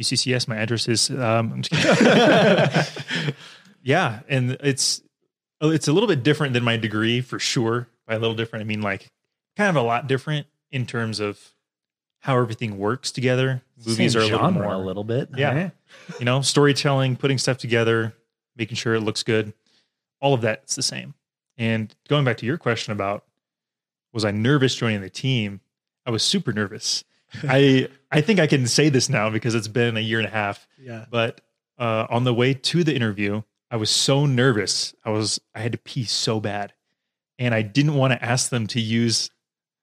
UCCS. 0.00 0.48
My 0.48 0.56
address 0.56 0.88
is 0.88 1.10
um, 1.10 1.52
I'm 1.52 1.62
just 1.62 1.82
kidding. 1.82 3.34
yeah, 3.82 4.20
and 4.28 4.56
it's 4.60 5.02
oh, 5.60 5.70
it's 5.70 5.88
a 5.88 5.92
little 5.92 6.08
bit 6.08 6.22
different 6.22 6.54
than 6.54 6.64
my 6.64 6.76
degree 6.76 7.20
for 7.20 7.38
sure. 7.38 7.88
By 8.06 8.14
a 8.14 8.18
little 8.18 8.36
different, 8.36 8.62
I 8.62 8.66
mean 8.66 8.80
like 8.80 9.10
kind 9.56 9.68
of 9.68 9.76
a 9.76 9.86
lot 9.86 10.06
different 10.06 10.46
in 10.70 10.86
terms 10.86 11.20
of 11.20 11.52
how 12.20 12.38
everything 12.38 12.78
works 12.78 13.10
together. 13.10 13.62
Movies 13.86 14.12
Same 14.12 14.22
are 14.22 14.24
a 14.24 14.28
little 14.28 14.50
more 14.50 14.72
a 14.72 14.78
little 14.78 15.04
bit. 15.04 15.30
Yeah. 15.36 15.54
right? 15.54 15.70
you 16.18 16.24
know, 16.24 16.40
storytelling, 16.40 17.16
putting 17.16 17.38
stuff 17.38 17.58
together, 17.58 18.14
making 18.56 18.76
sure 18.76 18.94
it 18.94 19.00
looks 19.00 19.22
good. 19.22 19.52
All 20.20 20.34
of 20.34 20.40
that's 20.40 20.74
the 20.74 20.82
same. 20.82 21.14
And 21.56 21.94
going 22.08 22.24
back 22.24 22.38
to 22.38 22.46
your 22.46 22.58
question 22.58 22.92
about 22.92 23.24
was 24.12 24.24
I 24.24 24.30
nervous 24.30 24.74
joining 24.74 25.00
the 25.00 25.10
team? 25.10 25.60
I 26.06 26.10
was 26.10 26.22
super 26.22 26.52
nervous. 26.52 27.04
I 27.44 27.88
I 28.10 28.20
think 28.20 28.40
I 28.40 28.46
can 28.46 28.66
say 28.66 28.88
this 28.88 29.08
now 29.08 29.30
because 29.30 29.54
it's 29.54 29.68
been 29.68 29.96
a 29.96 30.00
year 30.00 30.18
and 30.18 30.26
a 30.26 30.30
half, 30.30 30.66
yeah. 30.78 31.04
but 31.10 31.42
uh, 31.78 32.06
on 32.08 32.24
the 32.24 32.32
way 32.32 32.54
to 32.54 32.82
the 32.82 32.94
interview, 32.94 33.42
I 33.70 33.76
was 33.76 33.90
so 33.90 34.24
nervous. 34.24 34.94
I 35.04 35.10
was 35.10 35.40
I 35.54 35.60
had 35.60 35.72
to 35.72 35.78
pee 35.78 36.04
so 36.04 36.40
bad, 36.40 36.72
and 37.38 37.54
I 37.54 37.62
didn't 37.62 37.94
want 37.94 38.14
to 38.14 38.24
ask 38.24 38.48
them 38.48 38.66
to 38.68 38.80
use 38.80 39.30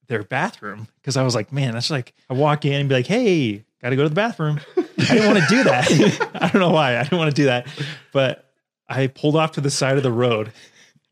their 0.08 0.24
bathroom 0.24 0.88
because 1.02 1.18
I 1.18 1.24
was 1.24 1.36
like, 1.36 1.52
man, 1.52 1.74
that's 1.74 1.90
like 1.90 2.14
I 2.30 2.34
walk 2.34 2.66
in 2.66 2.74
and 2.74 2.90
be 2.90 2.96
like, 2.96 3.08
hey, 3.08 3.64
got 3.82 3.90
to 3.90 3.96
go 3.96 4.04
to 4.04 4.10
the 4.10 4.16
bathroom. 4.16 4.60
I 4.78 4.84
didn't 4.98 5.28
want 5.28 5.40
to 5.40 5.46
do 5.48 5.64
that. 5.64 6.32
I 6.42 6.50
don't 6.50 6.62
know 6.62 6.72
why 6.72 6.98
I 6.98 7.04
didn't 7.04 7.18
want 7.18 7.30
to 7.30 7.36
do 7.36 7.46
that, 7.46 7.68
but 8.12 8.52
I 8.88 9.08
pulled 9.08 9.36
off 9.36 9.54
to 9.54 9.62
the 9.62 9.72
side 9.72 9.98
of 9.98 10.04
the 10.04 10.12
road, 10.12 10.52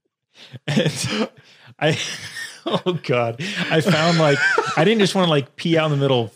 and 0.67 1.29
I, 1.79 1.97
oh 2.65 2.99
god, 3.03 3.41
I 3.69 3.81
found 3.81 4.19
like 4.19 4.37
I 4.77 4.83
didn't 4.83 4.99
just 4.99 5.15
want 5.15 5.27
to 5.27 5.29
like 5.29 5.55
pee 5.55 5.77
out 5.77 5.91
in 5.91 5.97
the 5.97 6.01
middle, 6.01 6.31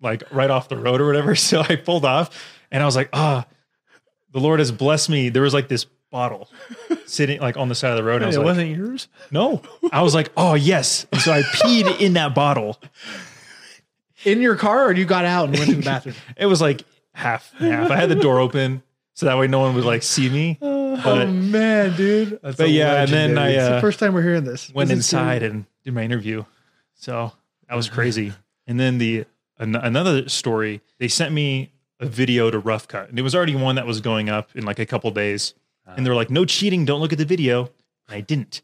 like 0.00 0.22
right 0.32 0.50
off 0.50 0.68
the 0.68 0.76
road 0.76 1.00
or 1.00 1.06
whatever. 1.06 1.34
So 1.34 1.60
I 1.60 1.76
pulled 1.76 2.04
off, 2.04 2.30
and 2.70 2.82
I 2.82 2.86
was 2.86 2.96
like, 2.96 3.10
ah, 3.12 3.46
the 4.32 4.40
Lord 4.40 4.60
has 4.60 4.72
blessed 4.72 5.08
me. 5.08 5.28
There 5.28 5.42
was 5.42 5.54
like 5.54 5.68
this 5.68 5.86
bottle 6.10 6.48
sitting 7.06 7.40
like 7.40 7.56
on 7.56 7.68
the 7.68 7.74
side 7.74 7.90
of 7.92 7.96
the 7.96 8.04
road. 8.04 8.16
and 8.16 8.24
I 8.24 8.26
was 8.26 8.36
it 8.36 8.40
like, 8.40 8.46
wasn't 8.46 8.76
yours. 8.76 9.08
no. 9.30 9.62
I 9.92 10.02
was 10.02 10.14
like, 10.14 10.30
oh 10.36 10.54
yes. 10.54 11.06
And 11.12 11.20
so 11.20 11.32
I 11.32 11.42
peed 11.42 12.00
in 12.00 12.14
that 12.14 12.34
bottle. 12.34 12.78
In 14.24 14.40
your 14.42 14.56
car, 14.56 14.86
or 14.86 14.92
you 14.92 15.04
got 15.04 15.24
out 15.24 15.48
and 15.48 15.58
went 15.58 15.70
to 15.70 15.76
the 15.76 15.82
bathroom? 15.84 16.16
It 16.36 16.46
was 16.46 16.60
like 16.60 16.82
half 17.14 17.52
and 17.58 17.70
half. 17.72 17.90
I 17.90 17.96
had 17.96 18.08
the 18.08 18.14
door 18.16 18.40
open 18.40 18.82
so 19.14 19.26
that 19.26 19.38
way 19.38 19.46
no 19.46 19.60
one 19.60 19.74
would 19.76 19.84
like 19.84 20.02
see 20.02 20.28
me. 20.28 20.58
But 20.60 21.26
man, 21.28 21.94
dude. 21.96 22.40
but 22.42 22.70
yeah, 22.70 23.02
and 23.02 23.10
then 23.10 23.38
I 23.38 23.50
It's 23.50 23.68
the 23.68 23.76
uh, 23.76 23.80
first 23.80 23.98
time 24.00 24.14
we're 24.14 24.22
hearing 24.22 24.44
this. 24.44 24.72
went 24.72 24.88
This 24.88 24.96
inside 24.98 25.42
and 25.42 25.66
did 25.84 25.94
my 25.94 26.02
interview. 26.02 26.44
So 26.94 27.32
that 27.68 27.76
was 27.76 27.88
crazy. 27.88 28.32
And 28.66 28.80
then 28.80 28.98
the 28.98 29.26
an- 29.58 29.76
another 29.76 30.28
story, 30.28 30.80
they 30.98 31.08
sent 31.08 31.32
me 31.32 31.72
a 32.00 32.06
video 32.06 32.50
to 32.50 32.58
Rough 32.58 32.88
Cut, 32.88 33.08
and 33.10 33.18
it 33.18 33.22
was 33.22 33.34
already 33.34 33.54
one 33.54 33.76
that 33.76 33.86
was 33.86 34.00
going 34.00 34.28
up 34.28 34.50
in 34.56 34.64
like 34.64 34.78
a 34.78 34.86
couple 34.86 35.10
days. 35.10 35.54
And 35.86 36.04
they 36.04 36.10
were 36.10 36.16
like, 36.16 36.30
"No 36.30 36.44
cheating, 36.44 36.84
don't 36.84 37.00
look 37.00 37.12
at 37.12 37.18
the 37.18 37.24
video." 37.24 37.70
And 38.08 38.16
I 38.16 38.20
didn't. 38.20 38.62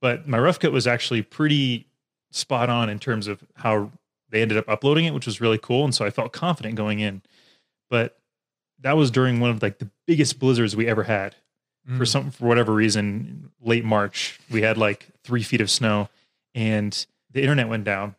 But 0.00 0.28
my 0.28 0.38
Rough 0.38 0.58
Cut 0.58 0.72
was 0.72 0.86
actually 0.86 1.22
pretty 1.22 1.86
spot 2.30 2.68
on 2.68 2.88
in 2.88 2.98
terms 2.98 3.26
of 3.26 3.42
how 3.56 3.90
they 4.30 4.42
ended 4.42 4.58
up 4.58 4.68
uploading 4.68 5.04
it, 5.04 5.14
which 5.14 5.26
was 5.26 5.40
really 5.40 5.58
cool. 5.58 5.84
And 5.84 5.94
so 5.94 6.04
I 6.04 6.10
felt 6.10 6.32
confident 6.32 6.74
going 6.74 7.00
in. 7.00 7.22
But 7.90 8.18
that 8.80 8.96
was 8.96 9.10
during 9.10 9.40
one 9.40 9.50
of 9.50 9.62
like 9.62 9.78
the 9.78 9.90
biggest 10.06 10.38
blizzards 10.38 10.76
we 10.76 10.86
ever 10.86 11.04
had 11.04 11.36
for 11.96 12.04
mm. 12.04 12.08
some 12.08 12.30
for 12.30 12.46
whatever 12.46 12.72
reason 12.72 13.50
late 13.62 13.84
march 13.84 14.38
we 14.50 14.62
had 14.62 14.76
like 14.76 15.08
three 15.24 15.42
feet 15.42 15.60
of 15.60 15.70
snow 15.70 16.08
and 16.54 17.06
the 17.32 17.40
internet 17.40 17.68
went 17.68 17.84
down 17.84 18.14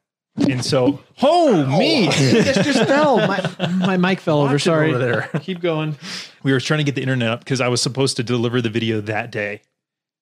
and 0.49 0.63
so 0.63 0.99
oh 1.21 1.65
me 1.77 2.07
This 2.07 2.55
just 2.57 2.85
fell. 2.87 3.17
My, 3.27 3.67
my 3.69 3.97
mic 3.97 4.19
fell 4.19 4.39
over. 4.39 4.53
Watch 4.53 4.61
it 4.61 4.65
Sorry. 4.65 4.89
over 4.89 4.97
there. 4.99 5.29
Keep 5.41 5.61
going. 5.61 5.97
we 6.43 6.51
were 6.51 6.59
trying 6.59 6.79
to 6.79 6.83
get 6.83 6.95
the 6.95 7.01
internet 7.01 7.29
up 7.29 7.39
because 7.39 7.61
i 7.61 7.67
was 7.67 7.81
supposed 7.81 8.17
to 8.17 8.23
deliver 8.23 8.61
the 8.61 8.69
video 8.69 9.01
that 9.01 9.31
day 9.31 9.61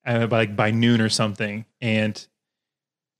uh, 0.06 0.26
by 0.26 0.38
like 0.38 0.56
by 0.56 0.70
noon 0.70 1.00
or 1.00 1.08
something 1.08 1.64
and 1.80 2.26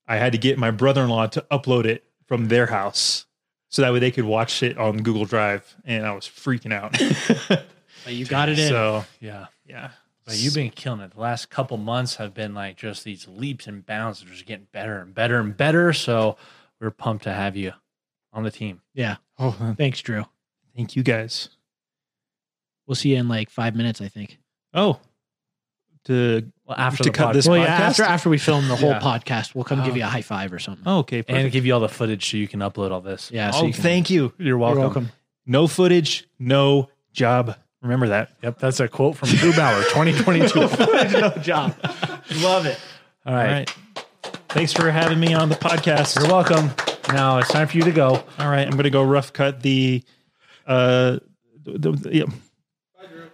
i 0.07 0.17
had 0.17 0.33
to 0.33 0.39
get 0.39 0.59
my 0.59 0.71
brother-in-law 0.71 1.27
to 1.29 1.45
upload 1.51 1.85
it 1.85 2.05
from 2.27 2.49
their 2.49 2.67
house 2.67 3.27
so 3.71 3.83
that 3.83 3.93
way 3.93 3.99
they 3.99 4.11
could 4.11 4.25
watch 4.25 4.63
it 4.63 4.77
on 4.79 4.99
google 4.99 5.25
drive 5.25 5.77
and 5.85 6.07
i 6.07 6.13
was 6.13 6.25
freaking 6.25 6.73
out 6.73 6.97
But 8.05 8.15
you 8.15 8.25
got 8.27 8.49
it 8.49 8.59
in. 8.59 8.69
so 8.69 9.05
Yeah. 9.21 9.47
yeah 9.67 9.91
But 10.25 10.37
you've 10.39 10.55
been 10.55 10.71
killing 10.71 11.01
it. 11.01 11.13
The 11.15 11.21
last 11.21 11.51
couple 11.51 11.77
months 11.79 12.15
have 12.17 12.33
been 12.33 12.55
like 12.55 12.77
just 12.77 13.03
these 13.05 13.27
leaps 13.27 13.67
and 13.67 13.85
bounds. 13.85 14.21
They're 14.23 14.31
just 14.33 14.47
getting 14.47 14.69
better 14.73 15.01
and 15.01 15.13
better 15.13 15.41
and 15.41 15.55
better. 15.55 15.93
So 15.93 16.37
we're 16.81 16.91
pumped 16.91 17.25
to 17.25 17.33
have 17.33 17.57
you 17.57 17.73
on 18.33 18.43
the 18.45 18.51
team. 18.51 18.81
yeah. 18.95 19.17
oh 19.39 19.75
Thanks, 19.77 20.01
Drew. 20.01 20.25
thank 20.77 20.97
you 20.97 21.03
guys 21.03 21.49
We'll 22.87 22.95
see 22.95 23.11
you 23.11 23.17
in 23.19 23.29
like 23.29 23.51
five 23.51 23.77
minutes, 23.77 24.01
I 24.01 24.09
think. 24.09 24.39
oh 24.75 24.99
to 26.05 26.51
Well, 26.65 26.77
after 26.79 27.03
To 27.05 27.11
the 27.11 27.15
cut 27.17 27.31
podcast. 27.31 27.33
this 27.35 27.49
Well, 27.49 27.59
yeah, 27.59 27.77
podcast? 27.79 27.81
after 27.91 28.03
after 28.05 28.29
we 28.31 28.39
film 28.39 28.69
the 28.69 28.77
whole 28.77 28.91
Yeah. 28.91 29.01
podcast, 29.01 29.55
we'll 29.55 29.65
come 29.65 29.85
give 29.85 29.93
Oh. 29.93 29.97
you 29.97 30.03
a 30.05 30.07
oh. 30.07 30.11
high 30.11 30.23
five 30.23 30.53
or 30.53 30.59
something. 30.59 30.85
Oh, 30.87 30.99
okay. 31.01 31.23
and 31.29 31.51
give 31.53 31.67
you 31.67 31.75
all 31.75 31.81
the 31.81 31.89
footage 31.89 32.31
so 32.31 32.37
you 32.39 32.49
can 32.49 32.61
upload 32.61 32.91
all 32.93 33.01
this. 33.03 33.31
yeah. 33.31 33.51
So 33.51 33.61
oh, 33.63 33.67
you 33.67 33.73
can, 33.75 33.83
thank 33.83 34.09
you. 34.11 34.33
You're 34.39 34.49
You're 34.49 34.59
welcome. 34.59 34.81
welcome. 34.83 35.09
No 35.45 35.67
footage, 35.67 36.27
no 36.39 36.89
job. 37.13 37.57
Remember 37.83 38.09
that. 38.09 38.31
Yep, 38.43 38.59
that's 38.59 38.81
a 38.81 38.89
quote 38.89 39.17
from 39.17 39.29
Drew 39.29 39.53
Bauer, 39.53 39.83
2022. 39.93 40.61
no 41.21 41.31
job. 41.43 41.75
Love 42.37 42.67
it. 42.67 42.79
All 43.27 43.35
All 43.35 43.39
right. 43.39 43.73
Right. 44.59 44.69
Thanks 44.69 44.73
for 44.73 44.91
having 44.91 45.21
me 45.21 45.35
on 45.35 45.49
the 45.49 45.55
podcast. 45.55 46.19
You're 46.19 46.29
welcome. 46.29 46.71
Now 47.15 47.39
it's 47.39 47.49
time 47.51 47.69
for 47.69 47.77
you 47.77 47.85
to 47.85 47.93
go. 47.93 48.23
All 48.39 48.49
right. 48.51 48.67
I'm 48.67 48.73
going 48.73 48.85
to 48.85 48.91
go 48.91 49.03
rough 49.03 49.33
cut 49.33 49.63
the. 49.63 50.03
Uh, 50.67 51.19
the, 51.65 51.93
the- 51.93 52.15
yeah. 52.17 52.25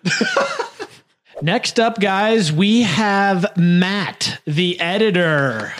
Next 1.42 1.80
up, 1.80 1.98
guys, 1.98 2.52
we 2.52 2.82
have 2.82 3.56
Matt, 3.56 4.40
the 4.46 4.78
editor. 4.80 5.72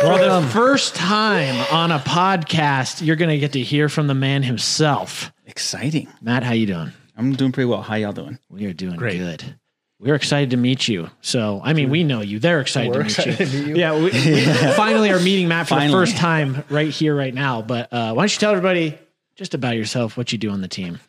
For 0.00 0.18
the 0.18 0.48
first 0.52 0.94
time 0.94 1.54
on 1.72 1.90
a 1.90 1.98
podcast, 1.98 3.04
you're 3.04 3.16
going 3.16 3.30
to 3.30 3.38
get 3.38 3.52
to 3.52 3.60
hear 3.60 3.88
from 3.88 4.06
the 4.06 4.14
man 4.14 4.42
himself. 4.42 5.32
Exciting. 5.46 6.08
Matt, 6.22 6.42
how 6.42 6.52
you 6.52 6.66
doing? 6.66 6.92
I'm 7.16 7.32
doing 7.34 7.52
pretty 7.52 7.68
well. 7.68 7.82
How 7.82 7.94
y'all 7.94 8.12
doing? 8.12 8.38
We 8.48 8.66
are 8.66 8.72
doing 8.72 8.96
Great. 8.96 9.18
good. 9.18 9.58
We're 10.04 10.16
excited 10.16 10.50
to 10.50 10.58
meet 10.58 10.86
you. 10.86 11.08
So, 11.22 11.62
I 11.64 11.72
mean, 11.72 11.88
we 11.88 12.04
know 12.04 12.20
you. 12.20 12.38
They're 12.38 12.60
excited, 12.60 12.92
to, 12.92 13.28
meet 13.28 13.52
you. 13.52 13.74
Yeah, 13.76 13.96
we, 13.96 14.04
we 14.10 14.44
finally 14.76 15.10
are 15.10 15.18
meeting 15.18 15.48
Matt 15.48 15.66
for 15.66 15.76
Finally. 15.76 15.88
the 15.88 15.92
first 15.92 16.18
time 16.18 16.62
right 16.68 16.90
here, 16.90 17.16
right 17.16 17.32
now. 17.32 17.62
But 17.62 17.90
uh, 17.90 18.12
why 18.12 18.22
don't 18.22 18.34
you 18.34 18.38
tell 18.38 18.50
everybody 18.50 18.98
just 19.34 19.54
about 19.54 19.76
yourself, 19.76 20.18
what 20.18 20.30
you 20.30 20.36
do 20.36 20.50
on 20.50 20.60
the 20.60 20.68
team? 20.68 21.00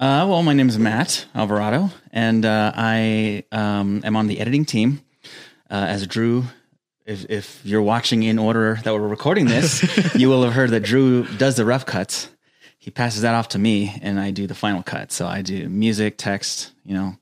Uh, 0.00 0.24
well, 0.26 0.42
my 0.42 0.54
name 0.54 0.70
is 0.70 0.78
Matt 0.78 1.26
Alvarado, 1.34 1.90
and 2.10 2.46
uh, 2.46 2.72
I 2.74 3.44
um, 3.52 4.00
am 4.02 4.16
on 4.16 4.28
the 4.28 4.40
editing 4.40 4.64
team. 4.64 5.02
Uh, 5.70 5.74
as 5.74 6.06
Drew, 6.06 6.44
if, 7.04 7.26
if 7.28 7.60
you're 7.64 7.82
watching 7.82 8.22
in 8.22 8.38
order 8.38 8.78
that 8.82 8.94
we're 8.94 9.06
recording 9.06 9.44
this, 9.44 10.14
you 10.14 10.30
will 10.30 10.42
have 10.44 10.54
heard 10.54 10.70
that 10.70 10.84
Drew 10.84 11.24
does 11.36 11.56
the 11.56 11.66
rough 11.66 11.84
cuts. 11.84 12.30
He 12.78 12.90
passes 12.90 13.20
that 13.22 13.34
off 13.34 13.48
to 13.50 13.58
me, 13.58 13.94
and 14.00 14.18
I 14.18 14.30
do 14.30 14.46
the 14.46 14.54
final 14.54 14.82
cut. 14.82 15.12
So 15.12 15.26
I 15.26 15.42
do 15.42 15.68
music, 15.68 16.16
text, 16.16 16.72
you 16.84 16.94
know, 16.94 17.18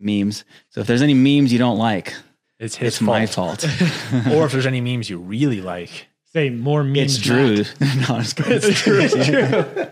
memes. 0.00 0.44
So 0.70 0.80
if 0.80 0.86
there's 0.86 1.02
any 1.02 1.14
memes 1.14 1.52
you 1.52 1.58
don't 1.58 1.78
like, 1.78 2.14
It's 2.58 2.76
his 2.76 2.94
it's 2.94 3.00
my 3.00 3.26
fault. 3.26 3.62
fault. 3.62 4.26
or 4.32 4.46
if 4.46 4.52
there's 4.52 4.66
any 4.66 4.80
memes 4.80 5.08
you 5.10 5.18
really 5.18 5.60
like. 5.60 6.08
Say 6.32 6.50
more 6.50 6.82
memes. 6.84 7.16
it's 7.16 7.18
Drew. 7.18 7.56
no, 7.80 8.14
I'm 8.16 8.22
just. 8.22 8.38
It's 8.40 9.26
Drew. 9.26 9.86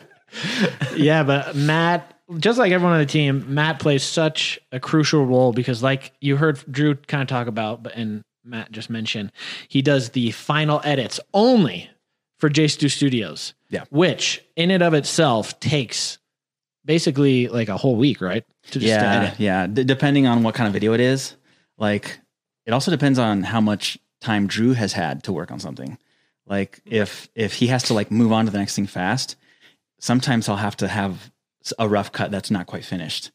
yeah, 0.97 1.23
but 1.23 1.57
Matt, 1.57 2.15
just 2.39 2.59
like 2.59 2.73
everyone 2.73 2.95
on 2.95 3.01
the 3.01 3.07
team, 3.07 3.45
Matt 3.55 3.81
plays 3.81 4.03
such 4.03 4.59
a 4.73 4.79
crucial 4.81 5.25
role 5.25 5.53
because, 5.53 5.83
like 5.83 6.13
you 6.21 6.37
heard 6.37 6.63
Drew 6.71 6.95
kind 6.95 7.23
of 7.23 7.29
talk 7.29 7.47
about, 7.47 7.83
but 7.83 7.95
and 7.97 8.23
Matt 8.45 8.71
just 8.71 8.89
mentioned, 8.91 9.33
he 9.69 9.83
does 9.83 10.11
the 10.11 10.31
final 10.31 10.81
edits 10.85 11.19
only 11.35 11.91
for 12.39 12.49
J 12.49 12.69
Stu 12.69 12.89
Studios. 12.89 13.55
Yeah. 13.71 13.85
which 13.91 14.43
in 14.57 14.71
and 14.71 14.83
of 14.83 14.95
itself 14.95 15.61
takes 15.61 16.17
basically 16.87 17.49
like 17.49 17.69
a 17.69 17.77
whole 17.77 17.97
week, 17.97 18.23
right? 18.23 18.43
To 18.73 18.79
just 18.79 18.85
yeah, 18.85 19.23
edit. 19.23 19.41
yeah. 19.41 19.67
D- 19.67 19.85
depending 19.85 20.27
on 20.27 20.43
what 20.43 20.55
kind 20.55 20.67
of 20.67 20.73
video 20.73 20.93
it 20.93 21.01
is, 21.01 21.35
like 21.79 22.19
it 22.67 22.73
also 22.73 22.91
depends 22.91 23.19
on 23.19 23.43
how 23.43 23.61
much 23.61 23.99
time 24.21 24.47
Drew 24.47 24.73
has 24.73 24.93
had 24.93 25.25
to 25.25 25.33
work 25.33 25.51
on 25.51 25.59
something. 25.59 25.99
Like 26.47 26.81
if 26.85 27.29
if 27.35 27.55
he 27.55 27.69
has 27.69 27.85
to 27.85 27.95
like 27.95 28.11
move 28.11 28.33
on 28.33 28.47
to 28.47 28.51
the 28.51 28.59
next 28.59 28.75
thing 28.77 28.87
fast, 28.87 29.37
sometimes 30.01 30.49
I'll 30.49 30.57
have 30.57 30.77
to 30.79 30.89
have 30.89 31.31
a 31.79 31.89
rough 31.89 32.13
cut 32.13 32.31
that's 32.31 32.51
not 32.51 32.67
quite 32.67 32.85
finished, 32.85 33.31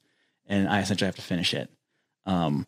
and 0.48 0.68
I 0.68 0.82
essentially 0.82 1.08
have 1.08 1.16
to 1.16 1.22
finish 1.22 1.54
it. 1.54 1.70
Um, 2.26 2.68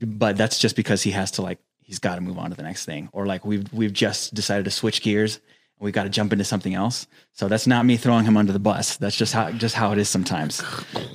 but 0.00 0.36
that's 0.36 0.58
just 0.58 0.76
because 0.76 1.02
he 1.02 1.10
has 1.12 1.32
to 1.32 1.42
like 1.42 1.58
he's 1.82 1.98
got 1.98 2.14
to 2.16 2.20
move 2.20 2.38
on 2.38 2.50
to 2.50 2.56
the 2.56 2.62
next 2.62 2.84
thing, 2.84 3.08
or 3.12 3.26
like 3.26 3.44
we've 3.44 3.72
we've 3.72 3.92
just 3.92 4.34
decided 4.34 4.64
to 4.64 4.70
switch 4.70 5.02
gears. 5.02 5.40
And 5.80 5.84
We've 5.84 5.94
got 5.94 6.04
to 6.04 6.10
jump 6.10 6.32
into 6.32 6.44
something 6.44 6.74
else. 6.74 7.06
So 7.32 7.48
that's 7.48 7.66
not 7.66 7.86
me 7.86 7.96
throwing 7.96 8.24
him 8.26 8.36
under 8.36 8.52
the 8.52 8.58
bus. 8.58 8.98
That's 8.98 9.16
just 9.16 9.32
how 9.32 9.50
just 9.50 9.74
how 9.74 9.92
it 9.92 9.98
is 9.98 10.08
sometimes. 10.08 10.62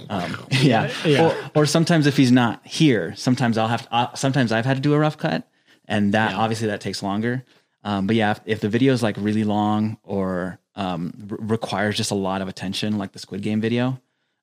Um, 0.10 0.46
yeah. 0.52 0.92
Yeah. 1.06 1.28
Or, 1.54 1.62
or 1.62 1.66
sometimes 1.66 2.08
if 2.08 2.18
he's 2.18 2.32
not 2.32 2.66
here, 2.66 3.16
sometimes 3.16 3.58
I'll 3.58 3.68
have 3.68 3.84
to, 3.84 3.94
uh, 3.94 4.16
sometimes 4.16 4.52
I've 4.52 4.66
had 4.66 4.78
to 4.78 4.82
do 4.82 4.94
a 4.94 5.00
rough 5.00 5.18
cut 5.18 5.48
and 5.88 6.14
that 6.14 6.34
obviously 6.34 6.68
that 6.68 6.82
takes 6.82 7.04
longer. 7.04 7.44
Um, 7.84 8.08
but 8.08 8.16
yeah, 8.16 8.32
if, 8.32 8.42
if 8.46 8.60
the 8.62 8.70
video 8.70 8.94
is 8.94 9.04
like 9.04 9.16
really 9.20 9.44
long 9.44 9.98
or 10.04 10.60
um, 10.76 11.14
re- 11.28 11.38
requires 11.42 11.96
just 11.96 12.10
a 12.10 12.16
lot 12.16 12.42
of 12.42 12.48
attention, 12.48 12.98
like 12.98 13.12
the 13.12 13.20
Squid 13.20 13.44
Game 13.44 13.62
video, 13.62 14.02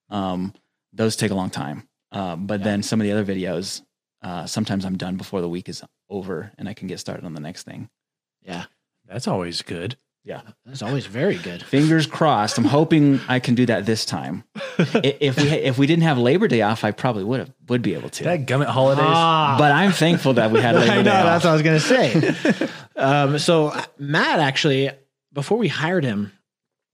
um, 0.08 0.54
those 0.92 1.16
take 1.16 1.32
a 1.32 1.34
long 1.34 1.50
time. 1.50 1.88
Uh, 2.12 2.36
but 2.36 2.62
then 2.62 2.82
some 2.82 3.00
of 3.00 3.04
the 3.04 3.12
other 3.12 3.24
videos, 3.24 3.82
uh, 4.22 4.46
sometimes 4.46 4.84
I'm 4.84 4.96
done 4.96 5.16
before 5.16 5.40
the 5.40 5.48
week 5.48 5.68
is 5.68 5.82
over 6.08 6.52
and 6.56 6.68
I 6.68 6.74
can 6.74 6.86
get 6.86 7.00
started 7.00 7.24
on 7.24 7.34
the 7.34 7.40
next 7.40 7.64
thing. 7.64 7.88
yeah, 8.42 8.66
That's 9.08 9.26
always 9.26 9.62
good. 9.62 9.96
Yeah. 10.24 10.42
that's 10.64 10.82
always 10.82 11.06
very 11.06 11.36
good. 11.36 11.62
Fingers 11.64 12.06
crossed. 12.06 12.56
I'm 12.56 12.64
hoping 12.64 13.20
I 13.28 13.40
can 13.40 13.54
do 13.56 13.66
that 13.66 13.86
this 13.86 14.04
time. 14.04 14.44
If 14.78 15.36
we 15.36 15.48
if 15.50 15.78
we 15.78 15.86
didn't 15.86 16.02
have 16.04 16.18
Labor 16.18 16.48
Day 16.48 16.62
off, 16.62 16.82
I 16.84 16.90
probably 16.92 17.24
would 17.24 17.40
have 17.40 17.52
would 17.68 17.82
be 17.82 17.94
able 17.94 18.08
to. 18.10 18.24
That 18.24 18.46
gummit 18.46 18.66
holidays. 18.66 19.04
Ah, 19.06 19.56
but 19.58 19.70
I'm 19.72 19.92
thankful 19.92 20.34
that 20.34 20.50
we 20.50 20.60
had 20.60 20.74
Labor 20.76 20.92
I 20.92 20.96
know 20.96 21.02
Day 21.04 21.10
off. 21.10 21.24
that's 21.24 21.44
what 21.44 21.50
I 21.50 21.52
was 21.54 21.62
gonna 21.62 21.80
say. 21.80 22.68
um, 22.96 23.38
so 23.38 23.72
Matt, 23.98 24.40
actually, 24.40 24.90
before 25.32 25.58
we 25.58 25.68
hired 25.68 26.04
him, 26.04 26.32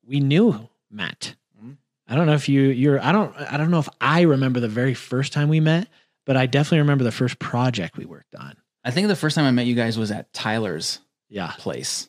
we 0.07 0.21
knew 0.21 0.69
Matt. 0.91 1.35
I 2.11 2.15
don't 2.15 2.27
know 2.27 2.33
if 2.35 2.49
you 2.49 2.63
you're 2.63 2.99
I 3.03 3.13
don't 3.13 3.35
I 3.37 3.57
don't 3.59 3.71
know 3.71 3.79
if 3.81 3.89
I 4.01 4.23
remember 4.23 4.61
the 4.61 4.69
very 4.69 4.95
first 4.95 5.33
time 5.35 5.49
we 5.51 5.61
met, 5.61 5.89
but 6.25 6.37
I 6.39 6.47
definitely 6.47 6.79
remember 6.79 7.05
the 7.05 7.13
first 7.13 7.39
project 7.39 7.97
we 7.99 8.07
worked 8.07 8.35
on. 8.35 8.57
I 8.85 8.91
think 8.91 9.09
the 9.09 9.17
first 9.17 9.37
time 9.37 9.45
I 9.45 9.51
met 9.51 9.67
you 9.67 9.75
guys 9.75 9.99
was 9.99 10.11
at 10.11 10.33
Tyler's 10.33 11.01
Yeah. 11.29 11.53
place. 11.59 12.09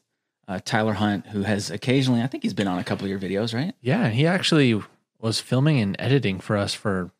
Uh, 0.49 0.59
Tyler 0.65 0.93
Hunt, 0.93 1.27
who 1.27 1.43
has 1.43 1.69
occasionally, 1.69 2.23
I 2.23 2.27
think 2.27 2.41
he's 2.41 2.55
been 2.55 2.67
on 2.67 2.79
a 2.79 2.83
couple 2.83 3.05
of 3.05 3.09
your 3.11 3.19
videos, 3.19 3.53
right? 3.53 3.75
Yeah, 3.81 4.09
he 4.09 4.25
actually 4.25 4.81
was 5.19 5.39
filming 5.39 5.79
and 5.79 5.95
editing 5.99 6.39
for 6.39 6.57
us 6.57 6.73
for 6.73 7.11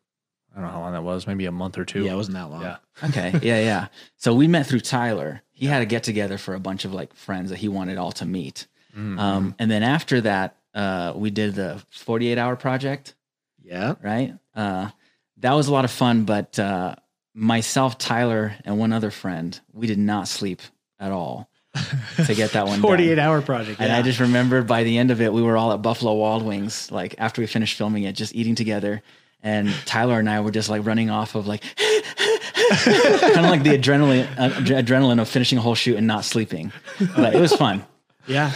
I 0.52 0.56
don't 0.56 0.64
know 0.64 0.72
how 0.72 0.80
long 0.80 0.92
that 0.94 1.04
was, 1.04 1.28
maybe 1.28 1.46
a 1.46 1.52
month 1.52 1.78
or 1.78 1.84
two. 1.84 2.04
Yeah, 2.04 2.14
it 2.14 2.16
wasn't 2.16 2.34
that 2.36 2.50
long. 2.50 2.62
Yeah. 2.62 2.76
Okay. 3.04 3.30
Yeah, 3.40 3.60
yeah. 3.60 3.86
So 4.16 4.34
we 4.34 4.48
met 4.48 4.66
through 4.66 4.80
Tyler. 4.80 5.42
He 5.52 5.66
had 5.66 5.80
a 5.80 5.86
get 5.86 6.02
together 6.02 6.38
for 6.38 6.54
a 6.54 6.60
bunch 6.60 6.84
of 6.84 6.92
like 6.92 7.14
friends 7.14 7.50
that 7.50 7.58
he 7.58 7.68
wanted 7.68 7.98
all 7.98 8.10
to 8.12 8.26
meet. 8.26 8.66
Mm. 8.96 9.18
Um, 9.18 9.54
and 9.60 9.70
then 9.70 9.84
after 9.84 10.20
that, 10.22 10.56
uh, 10.74 11.12
we 11.14 11.30
did 11.30 11.54
the 11.54 11.80
48 11.90 12.36
hour 12.36 12.56
project, 12.56 13.14
Yeah. 13.62 13.94
right? 14.02 14.34
Uh, 14.54 14.90
that 15.36 15.52
was 15.52 15.68
a 15.68 15.72
lot 15.72 15.84
of 15.84 15.92
fun, 15.92 16.24
but 16.24 16.58
uh, 16.58 16.96
myself, 17.32 17.96
Tyler, 17.96 18.56
and 18.64 18.76
one 18.78 18.92
other 18.92 19.10
friend, 19.12 19.58
we 19.72 19.86
did 19.86 19.98
not 19.98 20.26
sleep 20.26 20.60
at 20.98 21.12
all 21.12 21.48
to 22.26 22.34
get 22.34 22.52
that 22.52 22.66
one 22.66 22.80
48 22.80 23.14
done. 23.14 23.18
hour 23.18 23.40
project. 23.42 23.80
And. 23.80 23.92
I 23.92 24.02
just 24.02 24.18
remember 24.20 24.62
by 24.62 24.82
the 24.82 24.98
end 24.98 25.10
of 25.10 25.20
it, 25.20 25.32
we 25.32 25.42
were 25.42 25.56
all 25.56 25.72
at 25.72 25.82
Buffalo 25.82 26.14
Wild 26.14 26.42
Wings, 26.44 26.90
like 26.90 27.14
after 27.18 27.40
we 27.40 27.46
finished 27.46 27.76
filming 27.76 28.02
it, 28.04 28.14
just 28.14 28.34
eating 28.34 28.54
together. 28.54 29.02
And 29.42 29.72
Tyler 29.86 30.18
and 30.18 30.28
I 30.28 30.40
were 30.40 30.50
just 30.50 30.68
like 30.68 30.84
running 30.84 31.10
off 31.10 31.34
of 31.34 31.46
like, 31.46 31.62
kind 31.76 33.38
of 33.38 33.44
like 33.46 33.62
the 33.62 33.78
adrenaline, 33.78 34.28
uh, 34.36 34.50
adrenaline 34.50 35.20
of 35.20 35.28
finishing 35.28 35.58
a 35.58 35.60
whole 35.60 35.74
shoot 35.74 35.96
and 35.96 36.06
not 36.06 36.24
sleeping. 36.24 36.72
But 37.16 37.34
it 37.34 37.40
was 37.40 37.52
fun. 37.54 37.84
Yeah. 38.26 38.52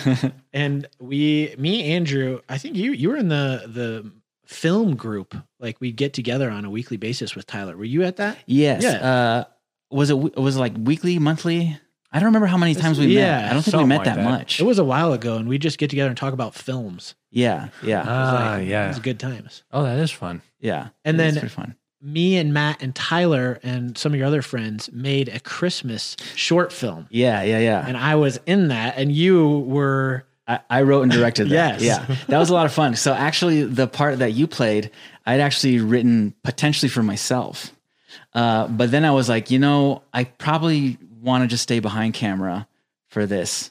and 0.53 0.87
we, 1.01 1.53
me, 1.59 1.95
Andrew, 1.95 2.41
I 2.49 2.59
think 2.59 2.77
you 2.77 2.93
you 2.93 3.09
were 3.09 3.17
in 3.17 3.29
the 3.29 3.65
the 3.67 4.13
film 4.47 4.95
group. 4.95 5.35
Like 5.59 5.81
we 5.81 5.91
get 5.91 6.13
together 6.13 6.49
on 6.49 6.65
a 6.65 6.71
weekly 6.71 6.97
basis 6.97 7.35
with 7.35 7.47
Tyler. 7.47 7.77
Were 7.77 7.85
you 7.85 8.05
at 8.05 8.17
that? 8.19 8.39
Yes. 8.47 8.83
Yeah. 8.85 8.91
Uh, 8.93 9.45
was 9.91 10.11
it 10.11 10.15
was 10.15 10.57
it 10.57 10.61
like 10.61 10.75
weekly, 10.79 11.19
monthly? 11.19 11.77
I 12.15 12.19
don't 12.21 12.27
remember 12.27 12.47
how 12.47 12.57
many 12.57 12.75
times 12.75 12.99
we 12.99 13.07
yeah, 13.07 13.41
met. 13.41 13.51
I 13.51 13.53
don't 13.55 13.63
think 13.63 13.77
we 13.77 13.85
met 13.85 13.97
like 13.99 14.05
that, 14.07 14.17
that. 14.17 14.25
much. 14.25 14.61
It 14.61 14.65
was 14.65 14.79
a 14.79 14.85
while 14.85 15.13
ago, 15.13 15.37
and 15.37 15.49
we 15.49 15.59
just 15.59 15.79
get 15.79 15.91
together 15.91 16.09
and 16.09 16.17
talk 16.17 16.33
about 16.33 16.55
films. 16.55 17.15
yeah, 17.31 17.69
yeah, 17.83 18.03
It 18.03 18.07
Ah, 18.09 18.55
like- 18.59 18.69
yeah. 18.69 18.85
it 18.85 18.89
was 18.89 18.99
good 19.01 19.19
times. 19.19 19.65
Oh, 19.73 19.83
that 19.83 19.99
is 19.99 20.11
fun. 20.13 20.41
yeah. 20.61 20.89
And 21.05 21.17
It 21.17 21.19
then- 21.19 21.33
pretty 21.35 21.49
fun. 21.49 21.75
Me 22.01 22.37
and 22.37 22.53
Matt 22.53 22.83
and 22.83 22.95
Tyler 22.95 23.59
and 23.63 23.97
some 23.97 24.13
of 24.13 24.19
your 24.19 24.27
other 24.29 24.43
friends 24.43 24.91
made 24.93 25.29
a 25.31 25.41
Christmas 25.41 26.17
short 26.35 26.71
film, 26.71 27.07
Yeah, 27.11 27.43
yeah, 27.43 27.59
yeah. 27.61 27.83
and 27.87 27.97
I 27.97 28.15
was 28.17 28.39
in 28.47 28.69
that, 28.69 28.95
and 28.99 29.11
you 29.11 29.61
were. 29.67 30.25
I, 30.47 30.61
I 30.69 30.83
wrote 30.83 31.01
and 31.05 31.11
directed 31.11 31.49
that. 31.49 31.81
Yes. 31.81 32.07
Yeah. 32.09 32.17
That 32.29 32.39
was 32.39 32.51
a 32.51 32.53
lot 32.55 32.67
of 32.67 32.73
fun. 32.75 32.95
So 32.97 33.15
actually 33.15 33.65
the 33.65 33.87
part 33.87 34.19
that 34.19 34.33
you 34.35 34.47
played, 34.47 34.91
I'd 35.25 35.41
actually 35.41 35.79
written 35.81 36.35
potentially 36.45 36.91
for 36.91 37.03
myself. 37.03 37.73
Uh, 38.35 38.69
but 38.69 38.91
then 38.91 39.07
I 39.07 39.11
was 39.13 39.31
like, 39.31 39.51
you 39.51 39.59
know, 39.59 40.03
I 40.13 40.25
probably 40.25 40.99
want 41.25 41.43
to 41.43 41.49
just 41.49 41.63
stay 41.63 41.81
behind 41.81 42.15
camera 42.15 42.69
for 43.09 43.27
this. 43.27 43.71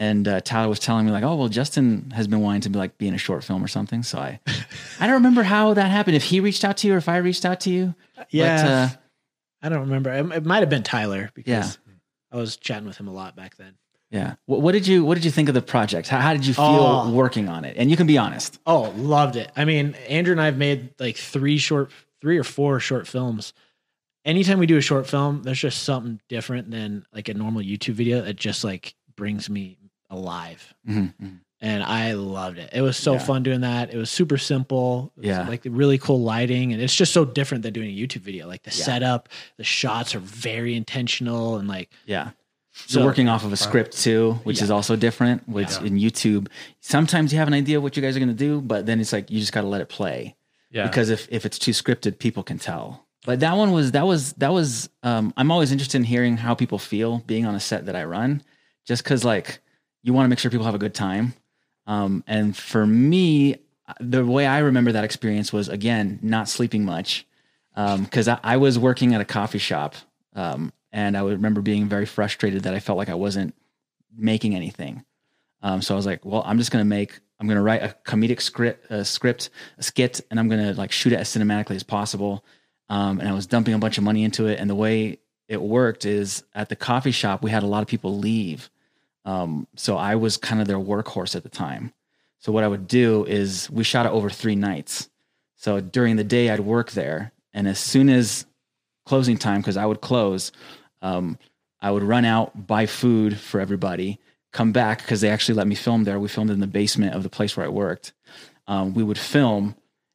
And 0.00 0.28
uh, 0.28 0.40
Tyler 0.40 0.68
was 0.68 0.78
telling 0.78 1.06
me 1.06 1.12
like, 1.12 1.24
oh, 1.24 1.34
well, 1.34 1.48
Justin 1.48 2.12
has 2.12 2.28
been 2.28 2.40
wanting 2.40 2.60
to 2.62 2.70
be 2.70 2.78
like 2.78 2.98
be 2.98 3.08
in 3.08 3.14
a 3.14 3.18
short 3.18 3.42
film 3.42 3.64
or 3.64 3.68
something. 3.68 4.02
So 4.04 4.18
I, 4.18 4.38
I 5.00 5.06
don't 5.06 5.14
remember 5.14 5.42
how 5.42 5.74
that 5.74 5.90
happened. 5.90 6.14
If 6.16 6.22
he 6.24 6.38
reached 6.40 6.64
out 6.64 6.76
to 6.78 6.86
you 6.86 6.94
or 6.94 6.98
if 6.98 7.08
I 7.08 7.16
reached 7.16 7.44
out 7.44 7.60
to 7.60 7.70
you. 7.70 7.94
Yeah, 8.30 8.62
But, 8.62 8.70
uh, 8.70 8.88
I 9.62 9.68
don't 9.70 9.80
remember. 9.80 10.12
It, 10.12 10.24
it 10.36 10.44
might 10.46 10.60
have 10.60 10.70
been 10.70 10.84
Tyler 10.84 11.30
because 11.34 11.50
Yeah. 11.50 11.92
I 12.30 12.36
was 12.36 12.56
chatting 12.56 12.86
with 12.86 12.96
him 12.96 13.08
a 13.08 13.12
lot 13.12 13.34
back 13.34 13.56
then. 13.56 13.74
yeah. 14.10 14.34
What, 14.46 14.60
what 14.60 14.70
did 14.72 14.86
you 14.86 15.04
What 15.04 15.14
did 15.14 15.24
you 15.24 15.32
think 15.32 15.48
of 15.48 15.54
the 15.56 15.62
project? 15.62 16.06
How, 16.06 16.20
how 16.20 16.32
did 16.32 16.46
you 16.46 16.54
feel 16.54 16.64
Oh. 16.64 17.10
working 17.10 17.48
on 17.48 17.64
it? 17.64 17.76
And 17.76 17.90
you 17.90 17.96
can 17.96 18.06
be 18.06 18.18
honest. 18.18 18.60
Oh, 18.66 18.92
loved 18.96 19.34
it. 19.34 19.50
I 19.56 19.64
mean, 19.64 19.96
Andrew 20.08 20.30
and 20.30 20.40
I 20.40 20.44
have 20.44 20.56
made 20.58 20.90
like 21.00 21.16
three 21.16 21.58
short, 21.58 21.90
three 22.20 22.38
or 22.38 22.44
four 22.44 22.78
short 22.78 23.08
films. 23.08 23.52
Anytime 24.24 24.58
we 24.58 24.66
do 24.66 24.76
a 24.76 24.80
short 24.82 25.06
film, 25.06 25.42
there's 25.42 25.60
just 25.60 25.82
something 25.84 26.20
different 26.28 26.70
than 26.70 27.06
like 27.12 27.28
a 27.28 27.34
normal 27.34 27.62
YouTube 27.62 27.94
video. 27.94 28.22
It 28.24 28.36
just 28.36 28.64
like 28.64 28.94
brings 29.16 29.48
me 29.48 29.78
alive. 30.10 30.74
Mhm, 30.88 31.14
mhm. 31.20 31.38
And 31.60 31.82
I 31.82 32.12
loved 32.12 32.58
it. 32.58 32.70
It 32.72 32.82
was 32.82 32.96
so 32.96 33.14
Yeah. 33.14 33.18
fun 33.18 33.42
doing 33.42 33.62
that. 33.62 33.92
It 33.92 33.96
was 33.96 34.10
super 34.10 34.38
simple. 34.38 35.12
Was, 35.16 35.26
Yeah. 35.26 35.48
Like 35.48 35.62
the 35.62 35.70
really 35.70 35.98
cool 35.98 36.20
lighting. 36.22 36.72
And 36.72 36.80
it's 36.80 36.94
just 36.94 37.12
so 37.12 37.24
different 37.24 37.62
than 37.62 37.72
doing 37.72 37.90
a 37.90 37.92
YouTube 38.00 38.20
video. 38.20 38.46
Like 38.46 38.62
the 38.62 38.70
Yeah. 38.70 38.84
setup, 38.84 39.28
the 39.56 39.64
shots 39.64 40.14
are 40.14 40.20
very 40.20 40.76
intentional 40.76 41.56
and 41.58 41.66
like 41.68 41.90
Yeah. 42.06 42.30
So- 42.86 43.00
You're 43.00 43.08
working 43.08 43.28
off 43.28 43.44
of 43.44 43.52
a 43.52 43.56
script 43.56 43.96
too, 43.98 44.38
which 44.44 44.58
Yeah. 44.58 44.64
is 44.64 44.70
also 44.70 44.94
different. 44.94 45.48
Which 45.48 45.70
Yeah. 45.70 45.84
in 45.84 45.98
YouTube, 45.98 46.46
sometimes 46.80 47.32
you 47.32 47.38
have 47.40 47.48
an 47.48 47.54
idea 47.54 47.80
what 47.80 47.96
you 47.96 48.02
guys 48.02 48.14
are 48.14 48.20
going 48.20 48.28
to 48.28 48.34
do, 48.34 48.60
but 48.60 48.86
then 48.86 49.00
it's 49.00 49.12
like 49.12 49.28
you 49.30 49.40
just 49.40 49.52
got 49.52 49.62
to 49.62 49.66
let 49.66 49.80
it 49.80 49.88
play 49.88 50.36
Yeah. 50.70 50.86
because 50.86 51.10
if 51.10 51.26
if 51.30 51.44
it's 51.44 51.58
too 51.58 51.72
scripted, 51.72 52.18
people 52.20 52.44
can 52.44 52.58
tell. 52.58 53.07
But 53.28 53.40
that 53.40 53.58
one 53.58 53.72
was 53.72 53.92
that 53.92 54.06
was 54.06 54.32
that 54.38 54.54
was. 54.54 54.88
Um, 55.02 55.34
I'm 55.36 55.50
always 55.50 55.70
interested 55.70 55.98
in 55.98 56.04
hearing 56.04 56.38
how 56.38 56.54
people 56.54 56.78
feel 56.78 57.18
being 57.26 57.44
on 57.44 57.54
a 57.54 57.60
set 57.60 57.84
that 57.84 57.94
I 57.94 58.04
run, 58.04 58.42
just 58.86 59.04
because 59.04 59.22
like 59.22 59.58
you 60.02 60.14
want 60.14 60.24
to 60.24 60.30
make 60.30 60.38
sure 60.38 60.50
people 60.50 60.64
have 60.64 60.74
a 60.74 60.78
good 60.78 60.94
time. 60.94 61.34
Um, 61.86 62.24
and 62.26 62.56
for 62.56 62.86
me, 62.86 63.56
the 64.00 64.24
way 64.24 64.46
I 64.46 64.60
remember 64.60 64.92
that 64.92 65.04
experience 65.04 65.52
was 65.52 65.68
again 65.68 66.18
not 66.22 66.48
sleeping 66.48 66.86
much 66.86 67.26
because 67.74 68.28
I, 68.28 68.40
I 68.42 68.56
was 68.56 68.78
working 68.78 69.14
at 69.14 69.20
a 69.20 69.26
coffee 69.26 69.58
shop 69.58 69.94
um, 70.34 70.72
and 70.90 71.14
I 71.14 71.20
remember 71.20 71.60
being 71.60 71.86
very 71.86 72.06
frustrated 72.06 72.62
that 72.62 72.72
I 72.72 72.80
felt 72.80 72.96
like 72.96 73.10
I 73.10 73.14
wasn't 73.14 73.54
making 74.16 74.54
anything. 74.54 75.04
Um, 75.60 75.82
so 75.82 75.94
I 75.94 75.96
was 75.96 76.06
like, 76.06 76.24
well, 76.24 76.42
I'm 76.46 76.56
just 76.56 76.70
going 76.70 76.80
to 76.80 76.88
make, 76.88 77.20
I'm 77.38 77.46
going 77.46 77.56
to 77.56 77.62
write 77.62 77.82
a 77.82 77.94
comedic 78.06 78.40
script, 78.40 78.90
a 78.90 79.04
script, 79.04 79.50
a 79.76 79.82
skit, 79.82 80.22
and 80.30 80.40
I'm 80.40 80.48
going 80.48 80.64
to 80.64 80.80
like 80.80 80.92
shoot 80.92 81.12
it 81.12 81.16
as 81.16 81.28
cinematically 81.28 81.76
as 81.76 81.82
possible. 81.82 82.42
Um, 82.88 83.20
and 83.20 83.28
I 83.28 83.32
was 83.32 83.46
dumping 83.46 83.74
a 83.74 83.78
bunch 83.78 83.98
of 83.98 84.04
money 84.04 84.24
into 84.24 84.46
it. 84.46 84.58
And 84.58 84.68
the 84.68 84.74
way 84.74 85.18
it 85.48 85.60
worked 85.60 86.04
is 86.04 86.42
at 86.54 86.68
the 86.68 86.76
coffee 86.76 87.10
shop, 87.10 87.42
we 87.42 87.50
had 87.50 87.62
a 87.62 87.66
lot 87.66 87.82
of 87.82 87.88
people 87.88 88.18
leave. 88.18 88.70
Um, 89.24 89.66
so 89.76 89.96
I 89.96 90.14
was 90.14 90.36
kind 90.36 90.60
of 90.60 90.66
their 90.66 90.78
workhorse 90.78 91.36
at 91.36 91.42
the 91.42 91.48
time. 91.48 91.92
So 92.38 92.52
what 92.52 92.64
I 92.64 92.68
would 92.68 92.86
do 92.86 93.24
is 93.24 93.68
we 93.70 93.84
shot 93.84 94.06
it 94.06 94.12
over 94.12 94.30
three 94.30 94.56
nights. 94.56 95.08
So 95.56 95.80
during 95.80 96.16
the 96.16 96.24
day, 96.24 96.50
I'd 96.50 96.60
work 96.60 96.92
there. 96.92 97.32
And 97.52 97.66
as 97.66 97.78
soon 97.78 98.08
as 98.08 98.46
closing 99.04 99.36
time, 99.36 99.60
because 99.60 99.76
I 99.76 99.86
would 99.86 100.00
close, 100.00 100.52
um, 101.02 101.38
I 101.80 101.90
would 101.90 102.02
run 102.02 102.24
out, 102.24 102.66
buy 102.66 102.86
food 102.86 103.38
for 103.38 103.60
everybody, 103.60 104.18
come 104.52 104.72
back 104.72 105.02
because 105.02 105.20
they 105.20 105.30
actually 105.30 105.56
let 105.56 105.66
me 105.66 105.74
film 105.74 106.04
there. 106.04 106.18
We 106.18 106.28
filmed 106.28 106.50
in 106.50 106.60
the 106.60 106.66
basement 106.66 107.14
of 107.14 107.22
the 107.22 107.28
place 107.28 107.56
where 107.56 107.66
I 107.66 107.70
worked. 107.70 108.12
Um, 108.66 108.94
we 108.94 109.02
would 109.02 109.18
film, 109.18 109.74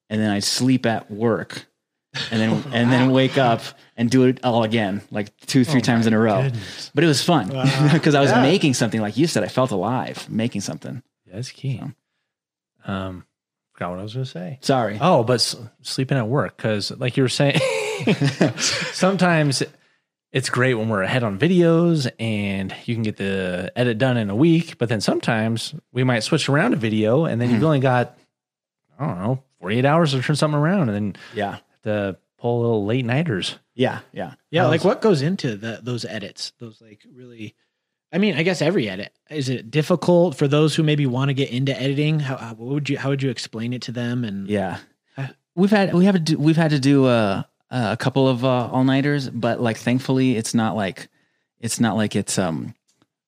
and 0.09 0.21
then 0.21 0.29
I'd 0.29 0.43
sleep 0.43 0.85
at 0.85 1.09
work, 1.09 1.65
and 2.31 2.39
then 2.41 2.63
and 2.73 2.91
then 2.91 3.11
wake 3.11 3.37
up 3.37 3.61
and 3.97 4.09
do 4.09 4.23
it 4.23 4.39
all 4.43 4.63
again, 4.63 5.01
like 5.11 5.35
two, 5.45 5.63
three 5.63 5.81
times 5.81 6.07
in 6.07 6.13
a 6.13 6.19
row. 6.19 6.49
But 6.95 7.03
it 7.03 7.07
was 7.07 7.23
fun 7.23 7.47
because 7.93 8.15
I 8.15 8.21
was 8.21 8.31
making 8.33 8.73
something, 8.73 9.01
like 9.01 9.17
you 9.17 9.27
said. 9.27 9.43
I 9.43 9.47
felt 9.47 9.71
alive 9.71 10.29
making 10.29 10.61
something. 10.61 11.01
Yeah, 11.25 11.35
that's 11.35 11.51
key. 11.51 11.81
Um, 12.85 13.25
forgot 13.73 13.91
what 13.91 13.99
I 13.99 14.03
was 14.03 14.13
going 14.13 14.25
to 14.25 14.31
say. 14.31 14.59
Sorry. 14.61 14.97
Oh, 14.99 15.23
but 15.23 15.35
s- 15.35 15.55
sleeping 15.81 16.17
at 16.17 16.27
work 16.27 16.57
because, 16.57 16.91
like 16.91 17.15
you 17.17 17.23
were 17.23 17.29
saying, 17.29 17.59
sometimes 18.57 19.63
it's 20.31 20.49
great 20.49 20.73
when 20.73 20.89
we're 20.89 21.03
ahead 21.03 21.23
on 21.23 21.37
videos 21.39 22.09
and 22.19 22.73
you 22.85 22.95
can 22.95 23.03
get 23.03 23.17
the 23.17 23.71
edit 23.75 23.97
done 23.97 24.17
in 24.17 24.29
a 24.29 24.35
week. 24.35 24.77
But 24.77 24.89
then 24.89 25.01
sometimes 25.01 25.75
we 25.91 26.03
might 26.03 26.21
switch 26.21 26.49
around 26.49 26.73
a 26.73 26.77
video 26.77 27.25
and 27.25 27.39
then 27.39 27.51
you've 27.51 27.63
only 27.63 27.79
got 27.79 28.17
I 28.99 29.07
don't 29.07 29.19
know 29.19 29.43
forty 29.59 29.77
eight 29.77 29.85
hours 29.85 30.11
to 30.11 30.21
turn 30.21 30.35
something 30.35 30.59
around 30.59 30.89
and 30.89 30.95
then 30.95 31.15
Yeah. 31.35 31.57
Have 31.83 32.13
to 32.13 32.19
pull 32.37 32.61
little 32.61 32.85
late 32.85 33.05
nighters. 33.05 33.57
Yeah. 33.73 33.99
Yeah. 34.11 34.33
Yeah, 34.51 34.67
like 34.67 34.83
what 34.83 35.01
goes 35.01 35.21
into 35.21 35.55
the, 35.55 35.79
those 35.81 36.05
edits? 36.05 36.51
Those 36.59 36.81
like 36.81 37.01
really, 37.11 37.55
I 38.11 38.17
mean, 38.17 38.35
I 38.35 38.43
guess 38.43 38.61
every 38.61 38.89
edit 38.89 39.11
is 39.29 39.49
it 39.49 39.71
difficult 39.71 40.35
for 40.35 40.47
those 40.47 40.75
who 40.75 40.83
maybe 40.83 41.05
want 41.05 41.29
to 41.29 41.33
get 41.33 41.49
into 41.49 41.75
editing? 41.79 42.19
How, 42.19 42.37
how 42.37 42.53
what 42.53 42.73
would 42.73 42.89
you 42.89 42.97
how 42.97 43.09
would 43.09 43.23
you 43.23 43.29
explain 43.29 43.73
it 43.73 43.81
to 43.83 43.91
them? 43.91 44.23
And 44.23 44.47
Yeah, 44.47 44.77
we've 45.55 45.71
had 45.71 45.93
we 45.93 46.05
have 46.05 46.15
to 46.15 46.21
do, 46.21 46.37
we've 46.37 46.57
had 46.57 46.71
to 46.71 46.79
do 46.79 47.07
a 47.07 47.47
a 47.71 47.97
couple 47.97 48.27
of 48.27 48.45
uh, 48.45 48.67
all 48.71 48.83
nighters, 48.83 49.29
but 49.29 49.59
like 49.59 49.77
thankfully 49.77 50.37
it's 50.37 50.53
not 50.53 50.75
like 50.75 51.07
it's 51.59 51.79
not 51.79 51.95
like 51.95 52.15
it's 52.15 52.37
um 52.37 52.75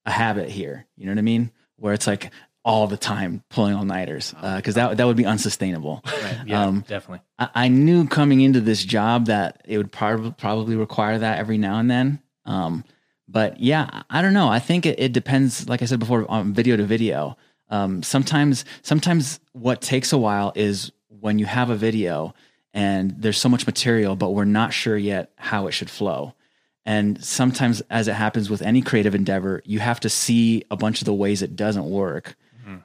a 0.06 0.12
habit 0.12 0.50
here. 0.50 0.86
You 0.98 1.06
know 1.08 1.14
what 1.14 1.20
I 1.20 1.24
mean? 1.24 1.52
Where 1.78 1.94
it's 1.94 2.06
like 2.06 2.32
all 2.66 2.88
the 2.88 2.98
time 2.98 3.44
pulling 3.52 3.76
all 3.76 3.86
nighters 3.86 4.34
because 4.56 4.74
that 4.74 4.98
that 4.98 5.06
would 5.06 5.16
be 5.16 5.26
unsustainable. 5.26 6.04
Yeah, 6.46 6.64
Um, 6.64 6.84
definitely. 6.88 7.22
I, 7.38 7.50
I 7.54 7.68
knew 7.68 8.08
coming 8.08 8.42
into 8.42 8.60
this 8.60 8.84
job 8.84 9.28
that 9.28 9.62
it 9.66 9.78
would 9.78 9.92
prob- 9.92 10.36
probably 10.38 10.76
require 10.76 11.20
that 11.20 11.38
every 11.38 11.60
now 11.60 11.78
and 11.78 11.90
then. 11.90 12.20
Um, 12.46 12.84
but 13.28 13.60
yeah, 13.60 14.02
I 14.10 14.22
don't 14.24 14.34
know. 14.34 14.50
I 14.50 14.60
think 14.60 14.86
it, 14.88 15.00
it 15.00 15.14
depends. 15.14 15.70
Like 15.70 15.82
I 15.84 15.86
said 15.86 16.00
before, 16.00 16.30
on 16.30 16.54
video 16.54 16.76
to 16.76 16.84
video. 16.84 17.38
Um, 17.70 18.04
sometimes, 18.04 18.66
sometimes 18.82 19.40
what 19.54 19.82
takes 19.82 20.12
a 20.12 20.18
while 20.18 20.52
is 20.56 20.92
when 21.08 21.40
you 21.40 21.46
have 21.46 21.70
a 21.70 21.76
video 21.76 22.34
and 22.74 23.12
there's 23.18 23.38
so 23.40 23.50
much 23.50 23.66
material, 23.66 24.16
but 24.16 24.32
we're 24.32 24.46
not 24.46 24.74
sure 24.74 24.98
yet 24.98 25.32
how 25.38 25.68
it 25.68 25.72
should 25.72 25.90
flow. 25.90 26.34
And 26.86 27.24
sometimes, 27.24 27.82
as 27.90 28.08
it 28.08 28.14
happens 28.14 28.50
with 28.50 28.62
any 28.62 28.82
creative 28.82 29.16
endeavor, 29.16 29.62
you 29.66 29.80
have 29.80 30.00
to 30.02 30.10
see 30.10 30.64
a 30.70 30.76
bunch 30.76 31.02
of 31.02 31.06
the 31.06 31.14
ways 31.14 31.42
it 31.42 31.56
doesn't 31.56 31.86
work 31.90 32.36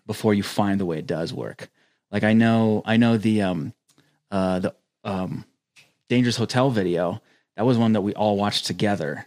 before 0.07 0.35
you 0.35 0.43
find 0.43 0.79
the 0.81 0.87
way 0.87 0.99
it 0.99 1.07
does 1.07 1.33
work. 1.33 1.69
Like 2.11 2.25
I 2.25 2.33
know, 2.33 2.83
I 2.85 2.97
know 2.97 3.17
the 3.17 3.43
um, 3.43 3.73
uh, 4.31 4.59
the 4.61 4.75
um, 5.05 5.45
Dangerous 6.09 6.37
Hotel 6.37 6.71
video. 6.71 7.21
That 7.57 7.65
was 7.67 7.79
one 7.79 7.93
that 7.93 8.01
we 8.01 8.15
all 8.15 8.37
watched 8.37 8.67
together. 8.67 9.27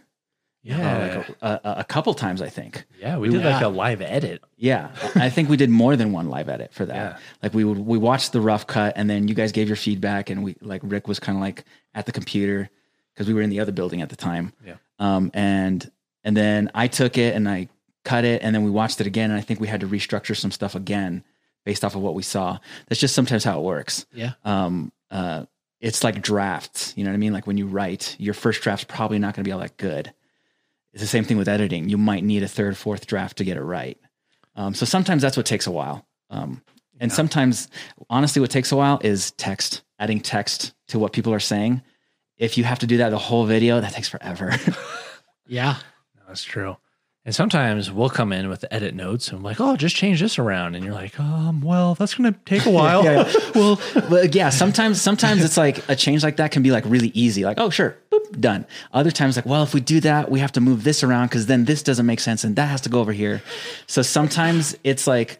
Yeah. 0.62 1.16
like 1.16 1.28
a, 1.42 1.60
a, 1.68 1.74
a 1.80 1.84
couple 1.84 2.14
times, 2.14 2.40
I 2.42 2.48
think. 2.48 2.84
yeah. 3.00 3.16
We 3.18 3.28
did 3.28 3.44
like 3.44 3.62
a 3.62 3.68
live 3.68 4.00
edit. 4.02 4.42
Yeah, 4.56 4.90
I 5.14 5.28
think 5.30 5.48
we 5.48 5.56
did 5.56 5.70
more 5.70 5.94
than 5.96 6.12
one 6.12 6.28
live 6.30 6.48
edit 6.48 6.72
for 6.72 6.84
that. 6.86 6.94
Yeah. 6.94 7.18
Like 7.42 7.54
we 7.54 7.64
would 7.64 7.78
we 7.78 7.98
watched 7.98 8.32
the 8.32 8.40
rough 8.40 8.66
cut, 8.66 8.94
and 8.96 9.08
then 9.10 9.28
you 9.28 9.34
guys 9.34 9.52
gave 9.52 9.68
your 9.68 9.76
feedback, 9.76 10.30
and 10.30 10.42
we 10.44 10.56
like 10.60 10.80
Rick 10.84 11.06
was 11.08 11.18
kind 11.20 11.36
of 11.36 11.42
like 11.42 11.64
at 11.94 12.06
the 12.06 12.12
computer 12.12 12.70
because 13.12 13.28
we 13.28 13.34
were 13.34 13.42
in 13.42 13.50
the 13.50 13.60
other 13.60 13.72
building 13.72 14.00
at 14.02 14.08
the 14.08 14.16
time. 14.16 14.52
Yeah. 14.66 14.76
Um, 14.98 15.30
and 15.34 15.90
and 16.24 16.36
then 16.36 16.70
I 16.74 16.88
took 16.88 17.18
it 17.18 17.34
and 17.34 17.48
I 17.48 17.68
cut 18.04 18.24
it, 18.24 18.42
and 18.42 18.54
then 18.54 18.64
we 18.64 18.70
watched 18.70 19.00
it 19.00 19.06
again, 19.06 19.30
and 19.30 19.38
I 19.38 19.42
think 19.42 19.60
we 19.60 19.68
had 19.68 19.80
to 19.80 19.88
restructure 19.88 20.36
some 20.36 20.50
stuff 20.50 20.74
again 20.74 21.24
based 21.64 21.84
off 21.84 21.94
of 21.94 22.02
what 22.02 22.14
we 22.14 22.22
saw. 22.22 22.58
That's 22.88 23.00
just 23.00 23.14
sometimes 23.14 23.44
how 23.44 23.58
it 23.58 23.62
works. 23.62 24.06
Yeah. 24.12 24.32
Um. 24.44 24.92
Uh. 25.10 25.46
It's 25.80 26.02
like 26.02 26.22
drafts. 26.22 26.94
You 26.96 27.04
know 27.04 27.10
what 27.10 27.16
I 27.16 27.18
mean? 27.18 27.32
Like 27.34 27.46
when 27.46 27.58
you 27.58 27.66
write, 27.66 28.16
your 28.18 28.32
first 28.32 28.62
draft's 28.62 28.84
probably 28.84 29.18
not 29.18 29.34
going 29.34 29.44
to 29.44 29.48
be 29.48 29.52
all 29.52 29.60
that 29.60 29.76
good. 29.76 30.14
It's 30.94 31.02
the 31.02 31.08
same 31.08 31.24
thing 31.24 31.36
with 31.36 31.48
editing. 31.48 31.88
You 31.90 31.98
might 31.98 32.24
need 32.24 32.42
a 32.42 32.48
third, 32.48 32.76
fourth 32.76 33.06
draft 33.06 33.36
to 33.38 33.44
get 33.44 33.58
it 33.58 33.62
right. 33.62 33.98
Um, 34.56 34.72
so 34.74 34.86
sometimes 34.86 35.20
that's 35.20 35.36
what 35.36 35.44
takes 35.44 35.66
a 35.66 35.70
while. 35.70 36.06
Um, 36.30 36.62
and 37.00 37.12
sometimes, 37.12 37.68
honestly, 38.08 38.40
what 38.40 38.50
takes 38.50 38.72
a 38.72 38.76
while 38.76 39.00
is 39.02 39.32
text, 39.32 39.82
adding 39.98 40.20
text 40.20 40.72
to 40.88 40.98
what 40.98 41.12
people 41.12 41.34
are 41.34 41.40
saying. 41.40 41.82
If 42.38 42.56
you 42.56 42.64
have 42.64 42.78
to 42.78 42.86
do 42.86 42.98
that 42.98 43.10
the 43.10 43.18
whole 43.18 43.44
video, 43.44 43.80
that 43.80 43.92
takes 43.92 44.08
forever. 44.08 44.54
Yeah. 45.46 45.76
That's 46.26 46.42
true. 46.42 46.76
And 47.26 47.34
sometimes 47.34 47.90
we'll 47.90 48.10
come 48.10 48.34
in 48.34 48.50
with 48.50 48.66
edit 48.70 48.94
notes 48.94 49.28
and 49.28 49.38
I'm 49.38 49.42
like, 49.42 49.58
oh, 49.58 49.76
just 49.76 49.96
change 49.96 50.20
this 50.20 50.38
around. 50.38 50.74
And 50.74 50.84
you're 50.84 50.92
like, 50.92 51.18
um, 51.18 51.62
well, 51.62 51.94
that's 51.94 52.12
going 52.14 52.30
to 52.34 52.38
take 52.44 52.66
a 52.66 52.70
while. 52.80 53.02
yeah, 53.02 53.26
yeah. 53.26 53.32
Well, 53.54 53.80
but 54.10 54.34
yeah, 54.34 54.50
sometimes 54.50 55.00
sometimes 55.00 55.42
it's 55.42 55.56
like 55.56 55.88
a 55.88 55.96
change 55.96 56.22
like 56.22 56.36
that 56.36 56.50
can 56.50 56.62
be 56.62 56.70
like 56.70 56.84
really 56.86 57.08
easy. 57.14 57.44
Like, 57.46 57.58
oh, 57.58 57.70
sure, 57.70 57.96
boop, 58.12 58.40
done. 58.40 58.66
Other 58.92 59.10
times, 59.10 59.36
like, 59.36 59.46
well, 59.46 59.62
if 59.62 59.72
we 59.72 59.80
do 59.80 60.00
that, 60.00 60.30
we 60.30 60.40
have 60.40 60.52
to 60.52 60.60
move 60.60 60.84
this 60.84 61.02
around 61.02 61.28
because 61.28 61.46
then 61.46 61.64
this 61.64 61.82
doesn't 61.82 62.04
make 62.04 62.20
sense 62.20 62.44
and 62.44 62.56
that 62.56 62.66
has 62.66 62.82
to 62.82 62.90
go 62.90 63.00
over 63.00 63.12
here. 63.12 63.42
So 63.86 64.02
sometimes 64.02 64.76
it's 64.84 65.06
like, 65.06 65.38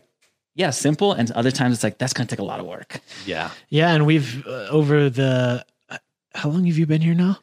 yeah, 0.54 0.70
simple, 0.70 1.12
and 1.12 1.30
other 1.32 1.50
times 1.50 1.74
it's 1.74 1.84
like 1.84 1.98
that's 1.98 2.14
going 2.14 2.26
to 2.26 2.34
take 2.34 2.40
a 2.40 2.44
lot 2.44 2.60
of 2.60 2.66
work. 2.66 3.00
yeah. 3.26 3.50
Yeah. 3.68 3.92
And 3.92 4.06
we've, 4.06 4.46
uh, 4.46 4.68
over 4.70 5.10
the, 5.10 5.66
uh, 5.90 5.98
how 6.34 6.48
long 6.48 6.64
have 6.64 6.78
you 6.78 6.86
been 6.86 7.02
here 7.02 7.14
now? 7.14 7.38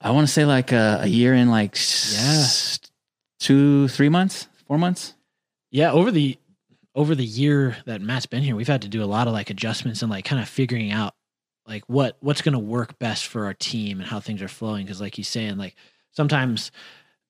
I 0.00 0.10
want 0.10 0.26
to 0.26 0.32
say 0.32 0.44
like 0.46 0.72
a, 0.72 1.00
a 1.02 1.06
year 1.06 1.34
and 1.34 1.50
like 1.50 1.76
s- 1.76 2.80
two, 3.40 3.88
three 3.88 4.08
months, 4.08 4.46
four 4.68 4.78
months. 4.78 5.14
Yeah. 5.72 5.90
Over 5.90 6.12
the, 6.12 6.38
over 6.94 7.14
the 7.14 7.24
year 7.24 7.76
that 7.86 8.00
Matt's 8.00 8.26
been 8.26 8.42
here, 8.42 8.54
we've 8.54 8.68
had 8.68 8.82
to 8.82 8.88
do 8.88 9.02
a 9.02 9.06
lot 9.06 9.26
of 9.26 9.32
like 9.32 9.50
adjustments 9.50 10.02
and 10.02 10.10
like 10.10 10.24
kind 10.24 10.40
of 10.40 10.48
figuring 10.48 10.92
out 10.92 11.14
like 11.66 11.84
what 11.86 12.16
what's 12.20 12.42
going 12.42 12.52
to 12.52 12.58
work 12.58 12.98
best 12.98 13.26
for 13.26 13.46
our 13.46 13.54
team 13.54 14.00
and 14.00 14.08
how 14.08 14.20
things 14.20 14.42
are 14.42 14.48
flowing. 14.48 14.84
Because 14.84 15.00
like 15.00 15.14
he's 15.14 15.28
saying, 15.28 15.56
like 15.56 15.76
sometimes 16.10 16.72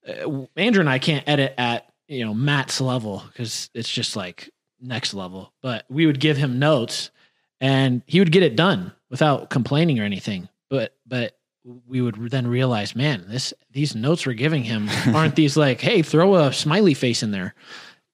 uh, 0.09 0.47
Andrew 0.57 0.81
and 0.81 0.89
I 0.89 0.99
can't 0.99 1.29
edit 1.29 1.55
at 1.59 1.93
you 2.09 2.25
know 2.25 2.35
Matt's 2.35 2.81
level 2.81 3.23
because 3.29 3.71
it's 3.75 3.91
just 3.91 4.17
like 4.17 4.51
next 4.81 5.15
level. 5.15 5.53
But 5.63 5.85
we 5.89 6.07
would 6.07 6.21
give 6.21 6.37
him 6.37 6.59
notes, 6.59 7.11
and 7.61 8.03
he 8.07 8.19
would 8.19 8.33
get 8.33 8.43
it 8.43 8.57
done 8.57 8.93
without 9.11 9.51
complaining 9.51 10.01
or 10.01 10.05
anything. 10.05 10.49
But 10.71 10.97
but 11.07 11.37
we 11.87 12.01
would 12.01 12.17
then 12.31 12.47
realize, 12.47 12.95
man, 12.95 13.25
this 13.29 13.55
these 13.71 13.95
notes 13.95 14.27
we're 14.27 14.35
giving 14.35 14.65
him 14.65 14.89
aren't 15.15 15.37
these 15.37 15.57
like, 15.57 15.81
hey, 15.81 16.03
throw 16.03 16.37
a 16.37 16.53
smiley 16.53 16.95
face 16.95 17.23
in 17.23 17.31
there 17.31 17.55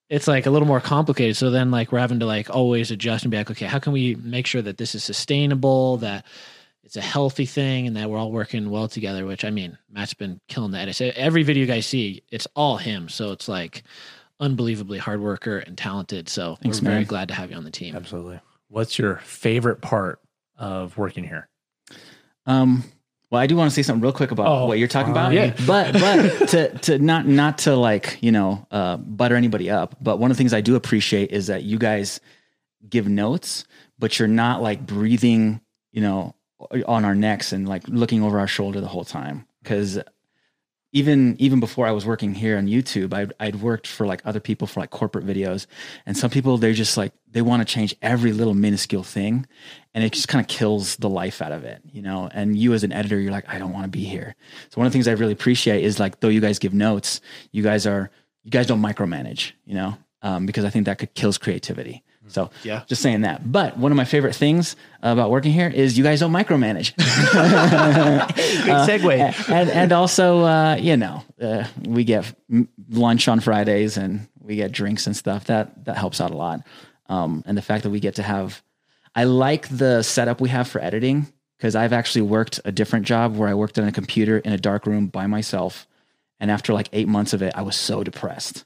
it's 0.09 0.29
like 0.29 0.47
a 0.47 0.51
little 0.51 0.69
more 0.69 0.81
complicated. 0.81 1.37
So 1.37 1.51
then 1.51 1.71
like 1.71 1.91
we're 1.91 1.99
having 1.99 2.21
to 2.21 2.27
like 2.27 2.51
always 2.51 2.91
adjust 2.91 3.25
and 3.25 3.31
be 3.31 3.37
like, 3.37 3.51
okay, 3.51 3.67
how 3.67 3.79
can 3.79 3.93
we 3.93 4.15
make 4.17 4.47
sure 4.47 4.63
that 4.63 4.79
this 4.79 4.95
is 4.95 5.03
sustainable, 5.03 5.97
that 5.99 6.25
it's 6.85 6.97
a 6.97 7.01
healthy 7.01 7.47
thing, 7.47 7.87
and 7.87 7.97
that 7.97 8.09
we're 8.09 8.19
all 8.19 8.31
working 8.31 8.71
well 8.71 8.89
together? 8.89 9.27
Which 9.27 9.45
I 9.45 9.51
mean, 9.51 9.77
Matt's 9.91 10.15
been 10.15 10.41
killing 10.49 10.71
the 10.71 10.79
edits. 10.79 11.01
Every 11.01 11.43
video 11.43 11.63
you 11.63 11.67
guys 11.67 11.87
see, 11.87 12.23
it's 12.31 12.47
all 12.55 12.77
him. 12.77 13.09
So 13.09 13.33
it's 13.33 13.49
like 13.49 13.83
unbelievably 14.39 14.99
hard 14.99 15.21
worker 15.21 15.59
and 15.59 15.77
talented. 15.77 16.29
So 16.29 16.57
Thanks, 16.63 16.81
we're 16.81 16.91
very 16.91 17.05
glad 17.05 17.29
to 17.29 17.35
have 17.35 17.51
you 17.51 17.57
on 17.57 17.65
the 17.65 17.71
team. 17.71 17.97
Absolutely. 17.97 18.41
What's 18.69 18.99
your 18.99 19.17
favorite 19.17 19.81
part 19.81 20.21
of 20.57 20.97
working 20.97 21.25
here? 21.25 21.49
Um, 22.47 22.85
well, 23.31 23.41
I 23.41 23.47
do 23.47 23.57
want 23.57 23.71
to 23.71 23.75
say 23.75 23.83
something 23.83 24.03
real 24.03 24.13
quick 24.13 24.31
about 24.31 24.47
Oh, 24.47 24.67
what 24.67 24.79
you're 24.79 24.89
talking 24.89 25.11
about. 25.11 25.33
yeah. 25.33 25.55
But 25.67 25.93
but 25.95 26.49
to 26.51 26.79
to 26.79 26.99
not 26.99 27.27
not 27.27 27.59
to 27.59 27.75
like 27.77 28.19
you 28.21 28.33
know 28.33 28.67
uh, 28.71 28.97
butter 28.99 29.35
anybody 29.37 29.71
up. 29.71 29.97
But 30.01 30.19
one 30.19 30.31
of 30.31 30.37
the 30.37 30.39
things 30.41 30.53
I 30.55 30.61
do 30.61 30.77
appreciate 30.77 31.33
is 31.33 31.49
that 31.49 31.63
you 31.65 31.79
guys 31.79 32.21
give 32.89 33.09
notes, 33.09 33.65
but 33.99 34.19
you're 34.19 34.29
not 34.29 34.63
like 34.63 34.87
breathing, 34.87 35.61
you 35.93 36.01
know, 36.03 36.35
on 36.87 37.05
our 37.05 37.15
necks 37.15 37.53
and 37.53 37.69
like 37.69 37.87
looking 37.89 38.23
over 38.23 38.39
our 38.39 38.47
shoulder 38.47 38.81
the 38.81 38.87
whole 38.87 39.05
time. 39.05 39.47
Because 39.63 39.99
even 40.93 41.37
even 41.39 41.61
before 41.61 41.87
I 41.87 41.91
was 41.91 42.07
working 42.07 42.33
here 42.33 42.57
on 42.57 42.67
YouTube, 42.69 43.13
I'd, 43.13 43.33
I'd 43.41 43.57
worked 43.57 43.87
for 43.87 44.07
like 44.07 44.23
other 44.25 44.41
people 44.41 44.67
for 44.67 44.81
like 44.81 44.91
corporate 44.91 45.27
videos, 45.27 45.67
and 46.07 46.17
some 46.17 46.31
people 46.31 46.57
they're 46.59 46.73
just 46.73 46.97
like 46.97 47.13
they 47.31 47.43
want 47.43 47.61
to 47.61 47.71
change 47.71 47.95
every 48.01 48.33
little 48.33 48.55
minuscule 48.55 49.03
thing, 49.03 49.47
and 49.97 50.05
it 50.05 50.13
just 50.13 50.29
kind 50.29 50.45
of 50.45 50.49
kills 50.49 50.97
the 50.97 51.09
life 51.09 51.41
out 51.41 51.53
of 51.53 51.65
it, 51.65 51.81
you 51.91 52.03
know. 52.03 52.29
And 52.31 52.55
you 52.57 52.75
as 52.75 52.85
an 52.85 52.93
editor, 52.93 53.19
you're 53.19 53.33
like, 53.33 53.49
I 53.49 53.59
don't 53.59 53.73
want 53.73 53.85
to 53.85 53.89
be 53.89 54.05
here. 54.05 54.37
So 54.69 54.79
one 54.79 54.87
of 54.87 54.93
the 54.93 54.97
things 54.97 55.09
I 55.09 55.13
really 55.13 55.33
appreciate 55.33 55.83
is 55.83 55.99
like 55.99 56.21
though 56.21 56.29
you 56.29 56.43
guys 56.43 56.59
give 56.59 56.75
notes, 56.75 57.23
you 57.51 57.63
guys 57.63 57.87
are 57.87 58.11
you 58.45 58.51
guys 58.51 58.67
don't 58.67 58.83
micromanage, 58.83 59.53
you 59.65 59.75
know, 59.75 59.97
um, 60.21 60.45
because 60.45 60.67
I 60.67 60.71
think 60.71 60.85
that 60.85 60.99
could 60.99 61.15
kills 61.15 61.39
creativity. 61.39 62.03
So 62.29 62.51
Yeah. 62.65 62.83
just 62.89 63.03
saying 63.03 63.21
that. 63.23 63.51
But 63.53 63.79
one 63.79 63.93
of 63.93 63.97
my 63.97 64.05
favorite 64.05 64.35
things 64.35 64.75
about 65.01 65.31
working 65.31 65.53
here 65.53 65.69
is 65.69 65.97
you 65.97 66.03
guys 66.05 66.19
don't 66.21 66.33
micromanage. 66.33 66.95
Big 66.97 67.07
segue. 69.01 69.51
and 69.51 69.71
and 69.71 69.93
also 69.93 70.41
uh, 70.41 70.77
you 70.77 70.97
know 70.97 71.23
uh, 71.41 71.65
we 71.87 72.05
get 72.05 72.33
lunch 72.91 73.29
on 73.29 73.41
Fridays 73.41 73.97
and 73.97 74.27
we 74.41 74.57
get 74.57 74.73
drinks 74.73 75.07
and 75.07 75.17
stuff 75.17 75.45
that 75.47 75.85
that 75.85 75.97
helps 75.97 76.21
out 76.21 76.31
a 76.31 76.37
lot 76.37 76.61
um, 77.09 77.43
and 77.47 77.57
the 77.57 77.63
fact 77.63 77.85
that 77.85 77.91
we 77.91 78.01
get 78.01 78.17
to 78.17 78.23
have 78.23 78.63
I 79.17 79.25
like 79.25 79.69
the 79.69 80.03
setup 80.03 80.41
we 80.41 80.51
have 80.51 80.69
for 80.69 80.81
editing 80.81 81.27
because 81.57 81.75
I've 81.75 81.93
actually 81.93 82.23
worked 82.23 82.61
a 82.65 82.71
different 82.71 83.07
job 83.07 83.35
where 83.35 83.49
I 83.49 83.55
worked 83.55 83.79
on 83.79 83.89
a 83.89 83.93
computer 83.93 84.39
in 84.39 84.53
a 84.53 84.59
dark 84.59 84.87
room 84.87 85.09
by 85.09 85.27
myself 85.27 85.89
and 86.39 86.51
after 86.51 86.73
like 86.73 86.89
eight 86.93 87.09
months 87.09 87.33
of 87.33 87.43
it 87.43 87.53
I 87.57 87.63
was 87.63 87.77
so 87.77 88.05
depressed 88.05 88.65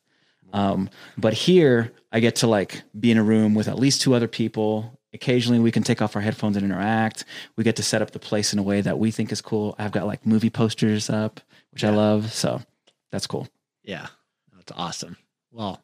um, 0.53 0.91
but 1.17 1.33
here 1.33 1.93
I 2.13 2.21
get 2.21 2.37
to 2.37 2.47
like 2.47 2.83
be 2.99 3.11
in 3.11 3.19
a 3.19 3.23
room 3.23 3.55
with 3.55 3.69
at 3.69 3.79
least 3.79 4.01
two 4.01 4.15
other 4.15 4.29
people. 4.29 4.99
Occasionally 5.13 5.61
we 5.61 5.73
can 5.73 5.83
take 5.83 6.03
off 6.03 6.17
our 6.17 6.23
headphones 6.23 6.57
and 6.57 6.65
interact. 6.65 7.25
We 7.57 7.65
get 7.65 7.77
to 7.77 7.83
set 7.83 8.03
up 8.03 8.11
the 8.11 8.19
place 8.19 8.53
in 8.53 8.59
a 8.59 8.63
way 8.63 8.81
that 8.81 8.99
we 8.99 9.11
think 9.11 9.33
is 9.33 9.41
cool. 9.41 9.75
I've 9.79 9.93
got 9.93 10.07
like 10.07 10.27
movie 10.27 10.51
posters 10.51 11.11
up, 11.11 11.41
which 11.73 11.85
I 11.85 11.91
love. 11.91 12.33
So 12.33 12.63
that's 13.11 13.27
cool. 13.27 13.49
Yeah, 13.83 14.09
that's 14.57 14.73
awesome. 14.77 15.17
Well, 15.53 15.83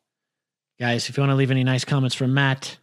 guys, 0.78 1.08
if 1.08 1.16
you 1.16 1.22
want 1.22 1.30
to 1.30 1.36
leave 1.36 1.50
any 1.50 1.64
nice 1.64 1.84
comments 1.84 2.14
from 2.14 2.34
Matt, 2.34 2.78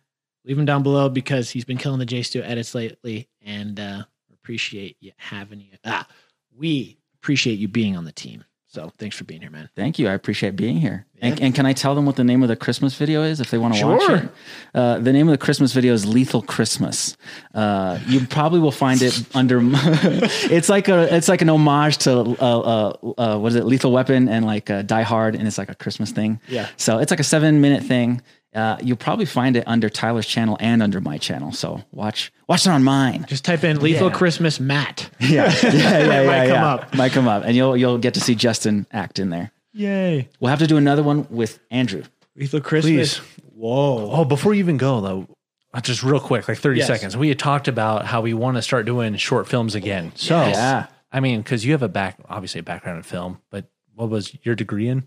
leave 0.45 0.57
them 0.57 0.65
down 0.65 0.83
below 0.83 1.09
because 1.09 1.49
he's 1.49 1.65
been 1.65 1.77
killing 1.77 1.99
the 1.99 2.05
J 2.05 2.23
Stu 2.23 2.41
edits 2.43 2.75
lately, 2.75 3.29
and 3.41 3.79
uh, 3.79 4.03
appreciate 4.33 4.97
you 4.99 5.11
having 5.17 5.61
you. 5.61 5.77
Ah, 5.85 6.07
we 6.55 6.97
appreciate 7.21 7.59
you 7.59 7.67
being 7.67 7.95
on 7.95 8.05
the 8.05 8.11
team. 8.11 8.43
So 8.73 8.91
thanks 8.97 9.15
for 9.15 9.23
being 9.23 9.41
here, 9.41 9.51
man. 9.51 9.69
Thank 9.75 9.99
you. 9.99 10.07
I 10.07 10.13
appreciate 10.13 10.55
being 10.55 10.77
here. 10.77 11.05
And, 11.21 11.39
and 11.39 11.53
can 11.53 11.67
I 11.67 11.73
tell 11.73 11.93
them 11.93 12.07
what 12.07 12.15
the 12.15 12.23
name 12.23 12.41
of 12.41 12.49
the 12.49 12.55
Christmas 12.55 12.95
video 12.95 13.21
is 13.21 13.39
if 13.39 13.51
they 13.51 13.59
want 13.59 13.75
to 13.75 13.85
watch 13.85 14.09
it? 14.09 14.29
Uh, 14.73 14.97
the 14.97 15.13
name 15.13 15.27
of 15.27 15.31
the 15.31 15.37
Christmas 15.37 15.73
video 15.73 15.93
is 15.93 16.07
Lethal 16.07 16.41
Christmas. 16.41 17.15
Uh, 17.53 17.99
you 18.07 18.25
probably 18.25 18.59
will 18.59 18.71
find 18.71 19.03
it 19.03 19.23
under. 19.35 19.59
it's 19.63 20.69
like 20.69 20.87
a 20.87 21.15
it's 21.15 21.27
like 21.27 21.43
an 21.43 21.49
homage 21.51 21.99
to 21.99 22.13
uh, 22.13 22.59
uh, 22.59 22.93
uh, 23.19 23.37
what 23.37 23.49
is 23.49 23.55
it? 23.55 23.65
Lethal 23.65 23.91
Weapon 23.91 24.27
and 24.27 24.43
like 24.43 24.71
uh, 24.71 24.81
Die 24.81 25.03
Hard, 25.03 25.35
and 25.35 25.47
it's 25.47 25.59
like 25.59 25.69
a 25.69 25.75
Christmas 25.75 26.11
thing. 26.11 26.41
Yeah. 26.47 26.67
So 26.75 26.97
it's 26.97 27.11
like 27.11 27.19
a 27.19 27.23
seven 27.23 27.61
minute 27.61 27.83
thing. 27.83 28.23
Uh, 28.55 28.77
you'll 28.83 28.97
probably 28.97 29.25
find 29.25 29.55
it 29.57 29.63
under 29.67 29.89
Tyler's 29.89 30.27
channel 30.27 30.57
and 30.59 30.83
under 30.83 31.01
my 31.01 31.17
channel. 31.17 31.51
So 31.51 31.83
watch 31.91 32.31
watch 32.47 32.65
it 32.67 32.69
on 32.69 32.83
mine. 32.83 33.25
Just 33.27 33.43
type 33.45 33.63
in 33.63 33.79
"Lethal 33.79 34.11
Christmas 34.11 34.59
Matt." 34.59 35.09
Yeah, 35.19 35.51
yeah, 35.63 35.71
yeah, 35.73 36.21
yeah. 36.21 36.25
might 36.27 36.47
come 36.49 36.63
up. 36.63 36.95
Might 36.95 37.11
come 37.13 37.27
up, 37.27 37.43
and 37.45 37.55
you'll 37.55 37.75
you'll 37.77 37.97
get 37.97 38.13
to 38.15 38.19
see 38.21 38.35
Justin 38.35 38.85
act 38.91 39.17
in 39.19 39.29
there. 39.29 39.51
Yay. 39.73 40.29
We'll 40.39 40.49
have 40.49 40.59
to 40.59 40.67
do 40.67 40.77
another 40.77 41.01
one 41.01 41.25
with 41.31 41.59
Andrew. 41.71 42.03
Lethal 42.35 42.61
Christmas. 42.61 43.17
Please. 43.19 43.27
Whoa. 43.55 44.09
Oh, 44.11 44.25
before 44.25 44.53
you 44.53 44.59
even 44.59 44.77
go 44.77 45.01
though, 45.01 45.27
uh, 45.73 45.81
just 45.81 46.03
real 46.03 46.19
quick, 46.19 46.47
like 46.47 46.57
30 46.59 46.79
Yes. 46.79 46.87
seconds. 46.87 47.17
We 47.17 47.29
had 47.29 47.39
talked 47.39 47.67
about 47.67 48.05
how 48.05 48.21
we 48.21 48.33
want 48.35 48.57
to 48.57 48.61
start 48.61 48.85
doing 48.85 49.15
short 49.15 49.47
films 49.47 49.73
again. 49.73 50.11
So, 50.15 50.35
Yeah. 50.47 50.87
I 51.11 51.19
mean, 51.19 51.41
because 51.41 51.63
you 51.65 51.71
have 51.71 51.81
a 51.83 51.87
back, 51.87 52.17
obviously 52.29 52.59
a 52.59 52.63
background 52.63 52.97
in 52.97 53.03
film, 53.03 53.39
but 53.51 53.65
what 53.95 54.09
was 54.09 54.35
your 54.43 54.53
degree 54.55 54.87
in? 54.89 55.03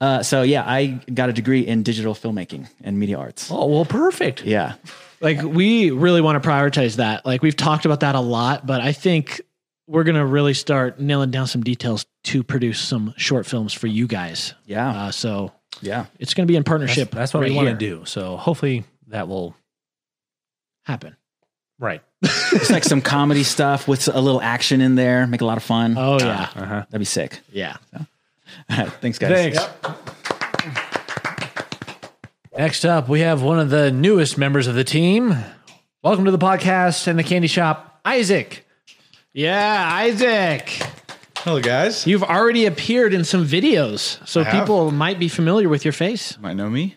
Uh, 0.00 0.22
so 0.22 0.42
yeah, 0.42 0.62
I 0.66 1.00
got 1.12 1.28
a 1.30 1.32
degree 1.32 1.60
in 1.66 1.82
digital 1.82 2.14
filmmaking 2.14 2.68
and 2.82 2.98
media 2.98 3.18
arts. 3.18 3.50
Oh, 3.50 3.66
well, 3.66 3.84
perfect. 3.84 4.44
Yeah, 4.44 4.74
Like 5.20 5.42
we 5.42 5.90
really 5.90 6.20
want 6.20 6.42
to 6.42 6.48
prioritize 6.48 6.96
that. 6.96 7.24
Like 7.26 7.42
we've 7.42 7.56
talked 7.56 7.84
about 7.84 8.00
that 8.00 8.14
a 8.14 8.20
lot, 8.20 8.66
but 8.66 8.80
I 8.80 8.92
think 8.92 9.40
we're 9.86 10.04
gonna 10.04 10.26
really 10.26 10.54
start 10.54 11.00
nailing 11.00 11.30
down 11.30 11.46
some 11.46 11.62
details 11.62 12.06
to 12.24 12.42
produce 12.42 12.78
some 12.78 13.12
short 13.16 13.46
films 13.46 13.72
for 13.72 13.86
you 13.86 14.06
guys. 14.06 14.54
yeah, 14.66 14.88
Uh, 15.06 15.10
so 15.10 15.52
yeah. 15.80 16.06
it's 16.18 16.34
gonna 16.34 16.46
be 16.46 16.56
in 16.56 16.64
partnership. 16.64 17.10
that's 17.10 17.32
what 17.34 17.40
right 17.40 17.50
we 17.50 17.56
want 17.56 17.68
to 17.68 17.74
do. 17.74 18.04
So 18.04 18.36
hopefully 18.36 18.84
that 19.08 19.26
will 19.28 19.54
happen. 20.84 21.16
Right. 21.78 22.02
It's 22.22 22.70
like 22.70 22.84
some 22.84 23.00
comedy 23.00 23.42
stuff 23.44 23.88
with 23.88 24.06
a 24.08 24.20
little 24.20 24.42
action 24.42 24.80
in 24.82 24.94
there. 24.94 25.26
Make 25.26 25.40
a 25.40 25.46
lot 25.46 25.56
of 25.56 25.62
fun. 25.62 25.94
Oh 25.96 26.18
yeah, 26.20 26.48
That'd 26.54 26.98
be 26.98 27.04
sick. 27.06 27.40
yeah. 27.50 27.76
Thanks, 28.68 29.18
guys. 29.18 29.54
Thanks. 29.54 29.68
Next 32.56 32.84
up, 32.84 33.08
we 33.08 33.20
have 33.20 33.42
one 33.42 33.58
of 33.58 33.70
the 33.70 33.90
newest 33.90 34.36
members 34.36 34.66
of 34.66 34.74
the 34.74 34.84
team. 34.84 35.34
Welcome 36.02 36.24
to 36.26 36.30
the 36.30 36.38
podcast 36.38 37.06
and 37.06 37.18
the 37.18 37.22
candy 37.22 37.48
shop, 37.48 38.00
Isaac. 38.04 38.66
Yeah, 39.32 39.88
Isaac. 39.92 40.68
Hello, 41.38 41.60
guys. 41.60 42.06
You've 42.06 42.22
already 42.24 42.66
appeared 42.66 43.14
in 43.14 43.24
some 43.24 43.46
videos, 43.46 44.26
so 44.28 44.40
I 44.42 44.44
have. 44.44 44.60
people 44.60 44.90
might 44.90 45.18
be 45.18 45.28
familiar 45.28 45.68
with 45.68 45.84
your 45.84 45.92
face. 45.92 46.38
Might 46.38 46.54
know 46.56 46.68
me. 46.68 46.96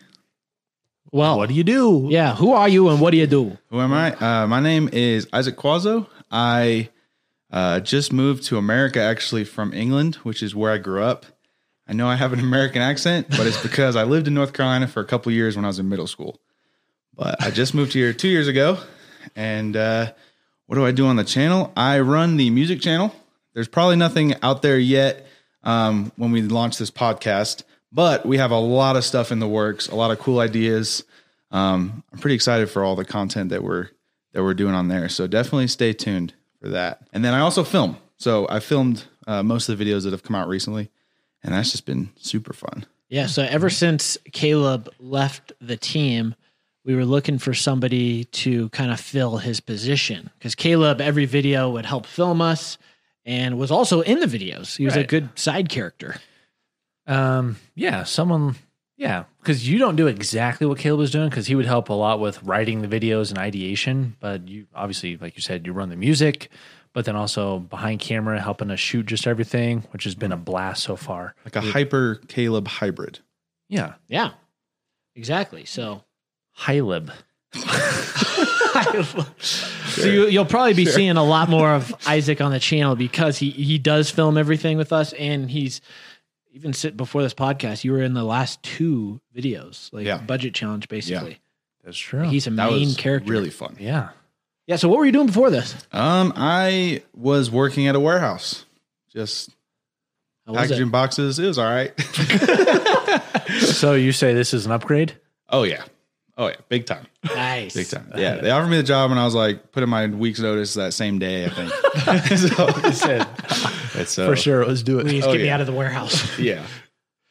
Well, 1.12 1.38
What 1.38 1.48
do 1.48 1.54
you 1.54 1.64
do? 1.64 2.08
yeah, 2.10 2.34
who 2.34 2.52
are 2.52 2.68
you 2.68 2.88
and 2.88 3.00
what 3.00 3.12
do 3.12 3.16
you 3.18 3.26
do? 3.28 3.56
Who 3.70 3.80
am 3.80 3.92
I? 3.92 4.12
Uh, 4.16 4.46
my 4.48 4.58
name 4.60 4.90
is 4.92 5.28
Isaac 5.32 5.56
Quazo. 5.56 6.08
I 6.30 6.90
uh, 7.52 7.78
just 7.80 8.12
moved 8.12 8.42
to 8.44 8.58
America, 8.58 9.00
actually 9.00 9.44
from 9.44 9.72
England, 9.72 10.16
which 10.16 10.42
is 10.42 10.54
where 10.56 10.72
I 10.72 10.78
grew 10.78 11.04
up. 11.04 11.24
I 11.86 11.92
know 11.92 12.08
I 12.08 12.16
have 12.16 12.32
an 12.32 12.40
American 12.40 12.80
accent, 12.80 13.28
but 13.30 13.46
it's 13.46 13.62
because 13.62 13.94
I 13.94 14.04
lived 14.04 14.26
in 14.26 14.34
North 14.34 14.52
Carolina 14.52 14.88
for 14.88 15.00
a 15.00 15.04
couple 15.04 15.30
years 15.32 15.54
when 15.56 15.64
I 15.64 15.68
was 15.68 15.78
in 15.78 15.88
middle 15.88 16.06
school. 16.06 16.40
But 17.14 17.42
I 17.42 17.50
just 17.50 17.74
moved 17.74 17.92
here 17.92 18.12
two 18.12 18.28
years 18.28 18.48
ago, 18.48 18.78
and 19.36 19.76
uh, 19.76 20.12
what 20.66 20.76
do 20.76 20.86
I 20.86 20.92
do 20.92 21.06
on 21.06 21.16
the 21.16 21.24
channel? 21.24 21.72
I 21.76 22.00
run 22.00 22.36
the 22.36 22.50
music 22.50 22.80
channel. 22.80 23.14
There's 23.52 23.68
probably 23.68 23.96
nothing 23.96 24.34
out 24.42 24.62
there 24.62 24.78
yet 24.78 25.26
um, 25.62 26.10
when 26.16 26.32
we 26.32 26.42
launch 26.42 26.78
this 26.78 26.90
podcast, 26.90 27.62
but 27.92 28.24
we 28.26 28.38
have 28.38 28.50
a 28.50 28.58
lot 28.58 28.96
of 28.96 29.04
stuff 29.04 29.30
in 29.30 29.38
the 29.38 29.46
works, 29.46 29.88
a 29.88 29.94
lot 29.94 30.10
of 30.10 30.18
cool 30.18 30.40
ideas. 30.40 31.04
Um, 31.50 32.02
I'm 32.12 32.18
pretty 32.18 32.34
excited 32.34 32.70
for 32.70 32.82
all 32.82 32.96
the 32.96 33.04
content 33.04 33.50
that 33.50 33.62
we're 33.62 33.90
that 34.32 34.42
we're 34.42 34.54
doing 34.54 34.74
on 34.74 34.88
there. 34.88 35.08
So 35.08 35.28
definitely 35.28 35.68
stay 35.68 35.92
tuned 35.92 36.34
for 36.60 36.70
that. 36.70 37.06
And 37.12 37.24
then 37.24 37.34
I 37.34 37.40
also 37.40 37.62
film. 37.62 37.96
So 38.16 38.48
I 38.50 38.58
filmed 38.58 39.04
uh, 39.28 39.44
most 39.44 39.68
of 39.68 39.78
the 39.78 39.84
videos 39.84 40.02
that 40.02 40.10
have 40.10 40.24
come 40.24 40.34
out 40.34 40.48
recently, 40.48 40.90
and 41.44 41.54
that's 41.54 41.70
just 41.70 41.86
been 41.86 42.10
super 42.16 42.52
fun. 42.52 42.86
Yeah, 43.08 43.26
so 43.26 43.42
ever 43.42 43.70
since 43.70 44.18
Caleb 44.32 44.88
left 44.98 45.52
the 45.60 45.76
team, 45.76 46.34
we 46.84 46.96
were 46.96 47.04
looking 47.04 47.38
for 47.38 47.54
somebody 47.54 48.24
to 48.24 48.68
kind 48.70 48.90
of 48.90 48.98
fill 48.98 49.36
his 49.36 49.60
position 49.60 50.30
because 50.38 50.54
Caleb, 50.54 51.00
every 51.00 51.26
video 51.26 51.70
would 51.70 51.86
help 51.86 52.06
film 52.06 52.40
us 52.40 52.78
and 53.24 53.58
was 53.58 53.70
also 53.70 54.00
in 54.00 54.20
the 54.20 54.26
videos. 54.26 54.76
He 54.76 54.84
was 54.84 54.96
a 54.96 55.04
good 55.04 55.28
side 55.38 55.68
character. 55.68 56.16
Um, 57.06 57.56
yeah, 57.74 58.04
someone, 58.04 58.56
yeah, 58.96 59.24
because 59.40 59.68
you 59.68 59.78
don't 59.78 59.96
do 59.96 60.06
exactly 60.06 60.66
what 60.66 60.78
Caleb 60.78 61.00
was 61.00 61.10
doing 61.10 61.28
because 61.28 61.46
he 61.46 61.54
would 61.54 61.66
help 61.66 61.88
a 61.88 61.94
lot 61.94 62.20
with 62.20 62.42
writing 62.42 62.82
the 62.82 62.88
videos 62.88 63.30
and 63.30 63.38
ideation. 63.38 64.16
But 64.20 64.48
you 64.48 64.66
obviously, 64.74 65.16
like 65.16 65.36
you 65.36 65.42
said, 65.42 65.66
you 65.66 65.72
run 65.72 65.90
the 65.90 65.96
music, 65.96 66.50
but 66.94 67.04
then 67.04 67.16
also 67.16 67.58
behind 67.58 68.00
camera 68.00 68.40
helping 68.40 68.70
us 68.70 68.80
shoot 68.80 69.04
just 69.04 69.26
everything, 69.26 69.82
which 69.92 70.04
has 70.04 70.14
been 70.14 70.32
a 70.32 70.36
blast 70.38 70.82
so 70.82 70.96
far. 70.96 71.34
Like 71.44 71.56
a 71.56 71.60
hyper 71.60 72.14
Caleb 72.28 72.66
hybrid. 72.68 73.18
Yeah, 73.68 73.94
Yeah, 74.08 74.30
exactly. 75.14 75.66
So, 75.66 76.04
Hylib. 76.58 77.10
so 79.40 80.04
you, 80.06 80.26
you'll 80.28 80.44
probably 80.44 80.74
be 80.74 80.86
seeing 80.86 81.16
a 81.16 81.22
lot 81.24 81.48
more 81.48 81.70
of 81.74 81.94
Isaac 82.06 82.40
on 82.40 82.50
the 82.52 82.58
channel 82.60 82.96
because 82.96 83.38
he 83.38 83.50
he 83.50 83.78
does 83.78 84.10
film 84.10 84.36
everything 84.38 84.76
with 84.76 84.92
us, 84.92 85.12
and 85.14 85.50
he's 85.50 85.80
even 86.52 86.72
sit 86.72 86.96
before 86.96 87.22
this 87.22 87.34
podcast. 87.34 87.84
You 87.84 87.92
were 87.92 88.02
in 88.02 88.14
the 88.14 88.24
last 88.24 88.62
two 88.62 89.20
videos, 89.36 89.92
like 89.92 90.06
Yeah. 90.06 90.18
budget 90.18 90.54
challenge, 90.54 90.88
basically. 90.88 91.40
That's 91.84 91.98
true. 91.98 92.28
He's 92.28 92.46
a 92.46 92.50
That 92.50 92.70
main 92.70 92.86
was 92.88 92.96
character. 92.96 93.30
really 93.30 93.50
fun. 93.50 93.76
yeah. 93.78 94.10
Yeah. 94.66 94.76
So 94.76 94.88
what 94.88 94.98
were 94.98 95.04
you 95.06 95.12
doing 95.12 95.26
before 95.26 95.50
this? 95.50 95.74
Um, 95.92 96.32
I 96.36 97.02
was 97.14 97.50
working 97.50 97.86
at 97.86 97.94
a 97.96 98.00
warehouse, 98.00 98.64
just 99.12 99.50
How 100.46 100.54
was 100.54 100.70
it? 100.70 100.90
boxes. 100.90 101.38
It 101.38 101.46
was 101.46 101.58
all 101.58 101.70
right. 101.70 101.92
So 103.60 103.92
you 103.94 104.12
say 104.12 104.32
this 104.34 104.54
is 104.54 104.64
an 104.66 104.72
upgrade? 104.72 105.16
oh 105.50 105.62
yeah, 105.64 105.84
oh 106.38 106.48
yeah, 106.48 106.56
big 106.68 106.86
time, 106.86 107.06
Nice. 107.22 107.74
big 107.74 107.86
time. 107.88 108.10
Yeah, 108.16 108.36
they 108.36 108.50
offered 108.50 108.68
me 108.70 108.78
the 108.78 108.82
job, 108.82 109.10
and 109.10 109.20
I 109.20 109.24
was 109.24 109.34
like, 109.34 109.70
put 109.70 109.82
in 109.82 109.88
my 109.90 110.06
week's 110.06 110.40
notice 110.40 110.74
that 110.74 110.94
same 110.94 111.18
day. 111.18 111.44
I 111.44 111.48
think. 111.50 111.70
so 112.38 112.66
it's 114.00 114.18
uh, 114.18 114.26
For 114.26 114.34
sure, 114.34 114.64
let's 114.66 114.82
do 114.82 115.00
Please 115.02 115.24
it. 115.24 115.28
Oh, 115.28 115.32
get 115.32 115.42
me 115.42 115.50
out 115.50 115.60
of 115.60 115.66
the 115.66 115.72
warehouse. 115.74 116.38
Yeah. 116.38 116.66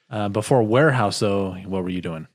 Uh, 0.09 0.29
before 0.29 0.61
warehouse, 0.63 1.19
though, 1.19 1.53
what 1.65 1.83
were 1.83 1.89
you 1.89 2.01
doing? 2.01 2.27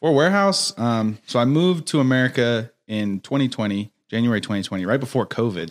For 0.00 0.14
warehouse, 0.14 0.72
um, 0.78 1.18
so 1.26 1.40
I 1.40 1.44
moved 1.44 1.88
to 1.88 1.98
America 2.00 2.70
in 2.86 3.18
2020, 3.20 3.90
January 4.08 4.40
2020, 4.40 4.86
right 4.86 5.00
before 5.00 5.26
COVID, 5.26 5.70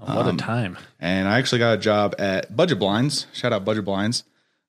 Oh, 0.00 0.16
what 0.16 0.32
a 0.32 0.36
time! 0.36 0.76
and 1.00 1.26
I 1.28 1.38
actually 1.38 1.58
got 1.58 1.74
a 1.74 1.78
job 1.78 2.14
at 2.18 2.54
Budget 2.56 2.78
Blinds. 2.78 3.26
Shout 3.32 3.52
out 3.52 3.64
Budget 3.64 3.84
Blinds, 3.84 4.24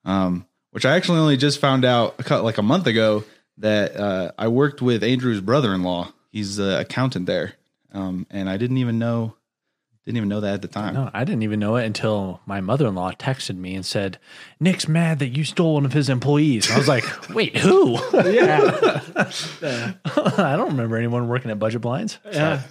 um, 0.06 0.46
which 0.72 0.86
I 0.86 0.96
actually 0.96 1.20
only 1.20 1.38
just 1.38 1.60
found 1.60 1.86
out 1.86 2.30
like 2.30 2.58
a 2.58 2.64
month 2.64 2.88
ago 2.88 3.24
that 3.58 3.96
uh, 3.96 4.32
I 4.40 4.48
worked 4.48 4.82
with 4.82 5.04
Andrew's 5.04 5.42
brother-in-law. 5.42 6.12
He's 6.32 6.56
the 6.56 6.80
accountant 6.80 7.26
there, 7.28 7.54
um, 7.94 8.26
and 8.32 8.50
I 8.50 8.58
didn't 8.58 8.78
even 8.78 8.98
know 9.00 9.36
didn't 10.06 10.18
even 10.18 10.30
know 10.30 10.40
that 10.40 10.54
at 10.56 10.62
the 10.64 10.68
time. 10.68 10.96
No, 10.96 11.12
I 11.14 11.24
didn't 11.24 11.44
even 11.44 11.60
know 11.60 11.76
it 11.76 11.86
until 11.86 12.42
my 12.48 12.62
mother-in-law 12.62 13.12
texted 13.20 13.58
me 13.58 13.76
and 13.76 13.86
said, 13.86 14.18
"Nick's 14.60 14.88
mad 14.88 15.20
that 15.20 15.38
you 15.38 15.44
stole 15.44 15.76
one 15.76 15.86
of 15.86 15.94
his 15.94 16.10
employees." 16.10 16.72
I 16.72 16.78
was 16.78 16.88
like, 16.88 17.04
"Wait, 17.36 17.56
who?" 17.58 17.94
yeah. 18.14 19.02
I 19.62 20.56
don't 20.56 20.70
remember 20.70 20.98
anyone 20.98 21.28
working 21.28 21.52
at 21.52 21.60
Budget 21.60 21.82
Blinds. 21.82 22.18
So, 22.24 22.32
Yeah. 22.32 22.62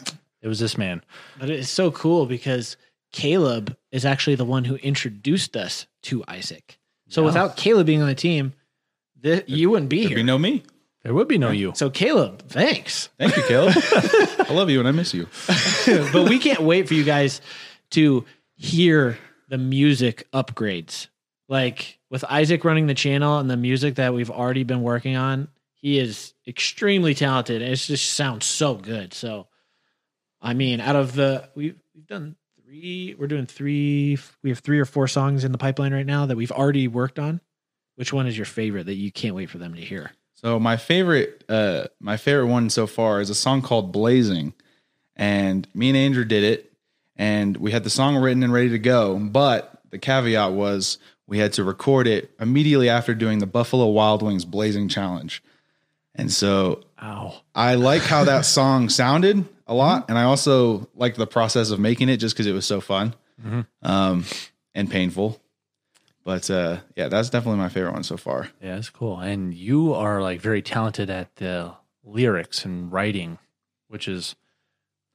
It 0.43 0.49
was 0.49 0.59
this 0.59 0.79
man. 0.79 1.03
But 1.39 1.51
it's 1.51 1.71
so 1.71 1.91
cool 1.91 2.27
because 2.27 2.77
Caleb 3.13 3.77
is 3.91 4.05
actually 4.05 4.37
the 4.37 4.45
one 4.45 4.65
who 4.65 4.77
introduced 4.77 5.57
us 5.57 5.87
to 6.03 6.25
Isaac. 6.29 6.79
So 7.09 7.25
without 7.25 7.57
Caleb 7.57 7.87
being 7.87 8.03
on 8.03 8.09
the 8.09 8.15
team, 8.15 8.53
th- 9.23 9.45
you 9.47 9.71
wouldn't 9.71 9.89
be 9.89 10.01
There'd 10.01 10.09
here. 10.11 10.19
be 10.19 10.23
no 10.23 10.39
me. 10.39 10.63
There 11.03 11.15
would 11.15 11.29
be 11.29 11.39
no 11.39 11.51
you. 11.51 11.73
so 11.75 11.89
Caleb, 11.89 12.47
thanks. 12.49 13.09
Thank 13.19 13.37
you, 13.37 13.43
Caleb. 13.45 13.75
I 14.49 14.53
love 14.53 14.69
you 14.69 14.79
and 14.79 14.87
I 14.89 14.91
miss 14.91 15.15
you. 15.15 15.27
but 16.13 16.29
we 16.29 16.39
can't 16.39 16.61
wait 16.61 16.87
for 16.87 16.95
you 16.95 17.05
guys 17.05 17.41
to 17.91 18.25
hear 18.57 19.17
the 19.49 19.57
music 19.59 20.29
upgrades. 20.33 21.07
Like 21.49 21.99
with 22.11 22.25
Isaac 22.25 22.65
running 22.65 22.89
the 22.89 22.95
channel 22.95 23.39
and 23.39 23.49
the 23.49 23.57
music 23.57 23.95
that 23.95 24.13
we've 24.13 24.31
already 24.31 24.65
been 24.65 24.83
working 24.83 25.17
on, 25.17 25.49
he 25.73 25.99
is 25.99 26.35
extremely 26.47 27.15
talented. 27.15 27.63
It 27.63 27.75
just 27.77 28.13
sounds 28.13 28.45
so 28.45 28.75
good. 28.75 29.15
So, 29.15 29.47
I 30.41 30.55
mean, 30.55 30.81
out 30.81 30.97
of 30.97 31.15
the 31.15 31.49
we've 31.55 31.77
we've 31.95 32.07
done 32.07 32.37
three, 32.65 33.15
we're 33.19 33.27
doing 33.27 33.47
three. 33.47 34.19
We 34.43 34.51
have 34.51 34.61
three 34.61 34.79
or 34.79 34.85
four 34.85 35.09
songs 35.09 35.45
in 35.45 35.53
the 35.53 35.59
pipeline 35.59 35.93
right 35.93 36.07
now 36.07 36.27
that 36.27 36.37
we've 36.37 36.53
already 36.53 36.89
worked 36.89 37.19
on. 37.19 37.41
Which 37.97 38.13
one 38.13 38.27
is 38.27 38.37
your 38.37 38.47
favorite 38.47 38.87
that 38.87 38.95
you 38.95 39.11
can't 39.11 39.35
wait 39.35 39.51
for 39.51 39.59
them 39.59 39.75
to 39.75 39.81
hear? 39.81 40.13
So 40.35 40.61
my 40.61 40.77
favorite, 40.77 41.43
uh, 41.49 41.89
my 41.99 42.17
favorite 42.17 42.47
one 42.47 42.71
so 42.71 42.87
far 42.87 43.21
is 43.21 43.31
a 43.31 43.35
song 43.35 43.63
called 43.63 43.91
"Blazing," 43.91 44.55
and 45.17 45.67
me 45.75 45.89
and 45.89 45.97
Andrew 45.97 46.25
did 46.25 46.45
it, 46.45 46.73
and 47.17 47.57
we 47.57 47.73
had 47.73 47.83
the 47.83 47.91
song 47.91 48.17
written 48.17 48.45
and 48.45 48.53
ready 48.53 48.69
to 48.69 48.79
go. 48.79 49.19
But 49.19 49.83
the 49.91 49.99
caveat 49.99 50.53
was 50.53 50.99
we 51.27 51.39
had 51.39 51.53
to 51.55 51.65
record 51.65 52.07
it 52.07 52.31
immediately 52.39 52.89
after 52.89 53.15
doing 53.15 53.41
the 53.41 53.47
Buffalo 53.47 53.87
Wild 53.87 54.23
Wings 54.23 54.45
Blazing 54.45 54.89
Challenge, 54.89 55.43
and 56.15 56.31
so 56.31 56.85
Ow. 57.03 57.41
I 57.57 57.75
like 57.75 58.03
how 58.03 58.23
that 58.25 58.45
song 58.45 58.91
sounded 58.91 59.45
a 59.69 59.75
lot, 59.75 60.09
and 60.09 60.19
I 60.19 60.25
also 60.25 60.89
liked 60.95 61.17
the 61.17 61.27
process 61.27 61.71
of 61.71 61.79
making 61.79 62.09
it 62.09 62.17
just 62.17 62.35
because 62.35 62.47
it 62.47 62.53
was 62.53 62.67
so 62.67 62.81
fun 62.81 63.15
um, 63.83 64.25
and 64.75 64.91
painful. 64.91 65.41
But 66.25 66.51
uh, 66.51 66.79
yeah, 66.97 67.09
that's 67.09 67.31
definitely 67.31 67.59
my 67.59 67.69
favorite 67.69 67.93
one 67.93 68.03
so 68.05 68.17
far. 68.17 68.49
Yeah, 68.63 68.75
that's 68.75 68.91
cool. 68.91 69.19
And 69.19 69.55
you 69.55 69.95
are 69.95 70.21
like 70.21 70.41
very 70.41 70.61
talented 70.63 71.09
at 71.09 71.37
the 71.37 71.73
lyrics 72.05 72.65
and 72.65 72.93
writing, 72.93 73.39
which 73.89 74.09
is 74.09 74.35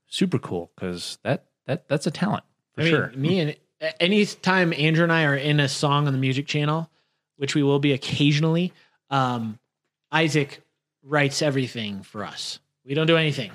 super 0.08 0.40
cool 0.40 0.72
because 0.76 1.18
that 1.24 1.46
that 1.66 1.88
that's 1.88 2.08
a 2.08 2.12
talent 2.12 2.44
for 2.74 2.82
I 2.82 2.84
mean, 2.84 2.94
sure. 2.94 3.12
me 3.16 3.40
and 3.40 3.56
anytime 4.00 4.74
Andrew 4.74 5.04
and 5.04 5.12
I 5.12 5.26
are 5.26 5.36
in 5.36 5.60
a 5.60 5.70
song 5.70 6.08
on 6.08 6.14
the 6.14 6.20
music 6.20 6.48
channel, 6.48 6.90
which 7.38 7.56
we 7.56 7.64
will 7.64 7.80
be 7.80 7.92
occasionally, 7.92 8.74
um, 9.10 9.60
Isaac 10.12 10.62
writes 11.04 11.42
everything 11.42 12.04
for 12.04 12.24
us. 12.24 12.60
We 12.86 12.94
don't 12.94 13.08
do 13.08 13.18
anything. 13.18 13.52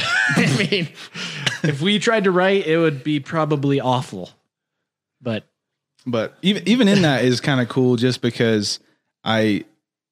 I 0.36 0.68
mean, 0.70 0.88
if 1.62 1.80
we 1.80 1.98
tried 1.98 2.24
to 2.24 2.30
write, 2.30 2.66
it 2.66 2.78
would 2.78 3.04
be 3.04 3.20
probably 3.20 3.80
awful. 3.80 4.30
But 5.20 5.44
but 6.06 6.36
even 6.42 6.66
even 6.66 6.88
in 6.88 7.02
that 7.02 7.24
is 7.24 7.40
kind 7.40 7.60
of 7.60 7.68
cool 7.68 7.96
just 7.96 8.22
because 8.22 8.80
I 9.24 9.64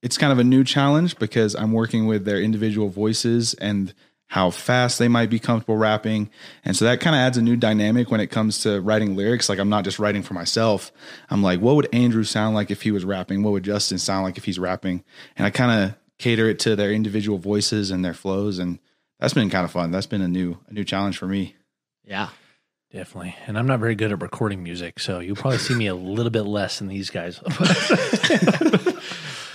it's 0.02 0.18
kind 0.18 0.32
of 0.32 0.38
a 0.38 0.44
new 0.44 0.64
challenge 0.64 1.18
because 1.18 1.54
I'm 1.54 1.72
working 1.72 2.06
with 2.06 2.24
their 2.24 2.40
individual 2.40 2.88
voices 2.88 3.54
and 3.54 3.92
how 4.28 4.50
fast 4.50 4.98
they 4.98 5.08
might 5.08 5.30
be 5.30 5.38
comfortable 5.38 5.78
rapping. 5.78 6.28
And 6.62 6.76
so 6.76 6.84
that 6.84 7.00
kind 7.00 7.16
of 7.16 7.20
adds 7.20 7.38
a 7.38 7.42
new 7.42 7.56
dynamic 7.56 8.10
when 8.10 8.20
it 8.20 8.26
comes 8.26 8.62
to 8.62 8.80
writing 8.80 9.16
lyrics. 9.16 9.48
Like 9.48 9.58
I'm 9.58 9.70
not 9.70 9.84
just 9.84 9.98
writing 9.98 10.22
for 10.22 10.34
myself. 10.34 10.92
I'm 11.30 11.42
like, 11.42 11.60
what 11.60 11.76
would 11.76 11.88
Andrew 11.94 12.24
sound 12.24 12.54
like 12.54 12.70
if 12.70 12.82
he 12.82 12.90
was 12.90 13.06
rapping? 13.06 13.42
What 13.42 13.52
would 13.52 13.62
Justin 13.62 13.98
sound 13.98 14.24
like 14.24 14.36
if 14.36 14.44
he's 14.44 14.58
rapping? 14.58 15.02
And 15.36 15.46
I 15.46 15.50
kind 15.50 15.82
of 15.82 15.96
cater 16.18 16.48
it 16.48 16.58
to 16.60 16.76
their 16.76 16.92
individual 16.92 17.38
voices 17.38 17.90
and 17.90 18.04
their 18.04 18.14
flows 18.14 18.58
and 18.58 18.78
that's 19.18 19.34
been 19.34 19.50
kind 19.50 19.64
of 19.64 19.70
fun. 19.70 19.90
That's 19.90 20.06
been 20.06 20.22
a 20.22 20.28
new 20.28 20.58
a 20.68 20.72
new 20.72 20.84
challenge 20.84 21.18
for 21.18 21.26
me. 21.26 21.56
Yeah. 22.04 22.28
Definitely. 22.90 23.36
And 23.46 23.58
I'm 23.58 23.66
not 23.66 23.80
very 23.80 23.94
good 23.94 24.12
at 24.12 24.22
recording 24.22 24.62
music, 24.62 24.98
so 24.98 25.18
you'll 25.18 25.36
probably 25.36 25.58
see 25.58 25.74
me 25.74 25.88
a 25.88 25.94
little 25.94 26.30
bit 26.30 26.44
less 26.44 26.78
than 26.78 26.88
these 26.88 27.10
guys. 27.10 27.38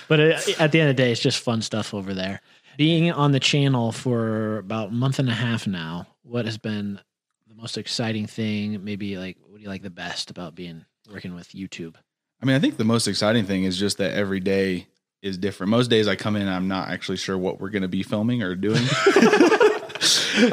But 0.08 0.20
it, 0.20 0.62
at 0.62 0.72
the 0.72 0.80
end 0.80 0.90
of 0.90 0.96
the 0.96 1.02
day, 1.02 1.12
it's 1.12 1.22
just 1.22 1.40
fun 1.40 1.62
stuff 1.62 1.94
over 1.94 2.14
there. 2.14 2.42
Being 2.78 3.12
on 3.12 3.32
the 3.32 3.40
channel 3.40 3.92
for 3.92 4.60
about 4.60 4.90
a 4.90 4.92
month 4.92 5.20
and 5.20 5.30
a 5.30 5.34
half 5.34 5.68
now, 5.68 6.08
what 6.24 6.46
has 6.46 6.58
been 6.58 7.00
the 7.48 7.56
most 7.56 7.78
exciting 7.78 8.28
thing? 8.28 8.84
Maybe 8.84 9.18
like, 9.18 9.38
what 9.42 9.58
do 9.58 9.64
you 9.64 9.70
like 9.70 9.82
the 9.82 9.90
best 9.90 10.30
about 10.30 10.56
being 10.56 10.86
working 11.12 11.36
with 11.36 11.50
YouTube? 11.50 11.96
I 12.42 12.46
mean, 12.46 12.56
I 12.56 12.60
think 12.60 12.78
the 12.78 12.84
most 12.84 13.08
exciting 13.08 13.46
thing 13.46 13.64
is 13.64 13.78
just 13.78 13.98
that 14.00 14.14
every 14.14 14.40
day 14.40 14.88
is 15.24 15.38
different. 15.38 15.72
Most 15.72 15.90
days 15.90 16.08
I 16.08 16.16
come 16.16 16.36
in, 16.36 16.48
I'm 16.48 16.68
not 16.68 16.90
actually 16.90 17.18
sure 17.18 17.38
what 17.38 17.60
we're 17.60 17.70
going 17.70 17.82
to 17.82 17.88
be 17.88 18.04
filming 18.04 18.44
or 18.44 18.56
doing. 18.56 18.84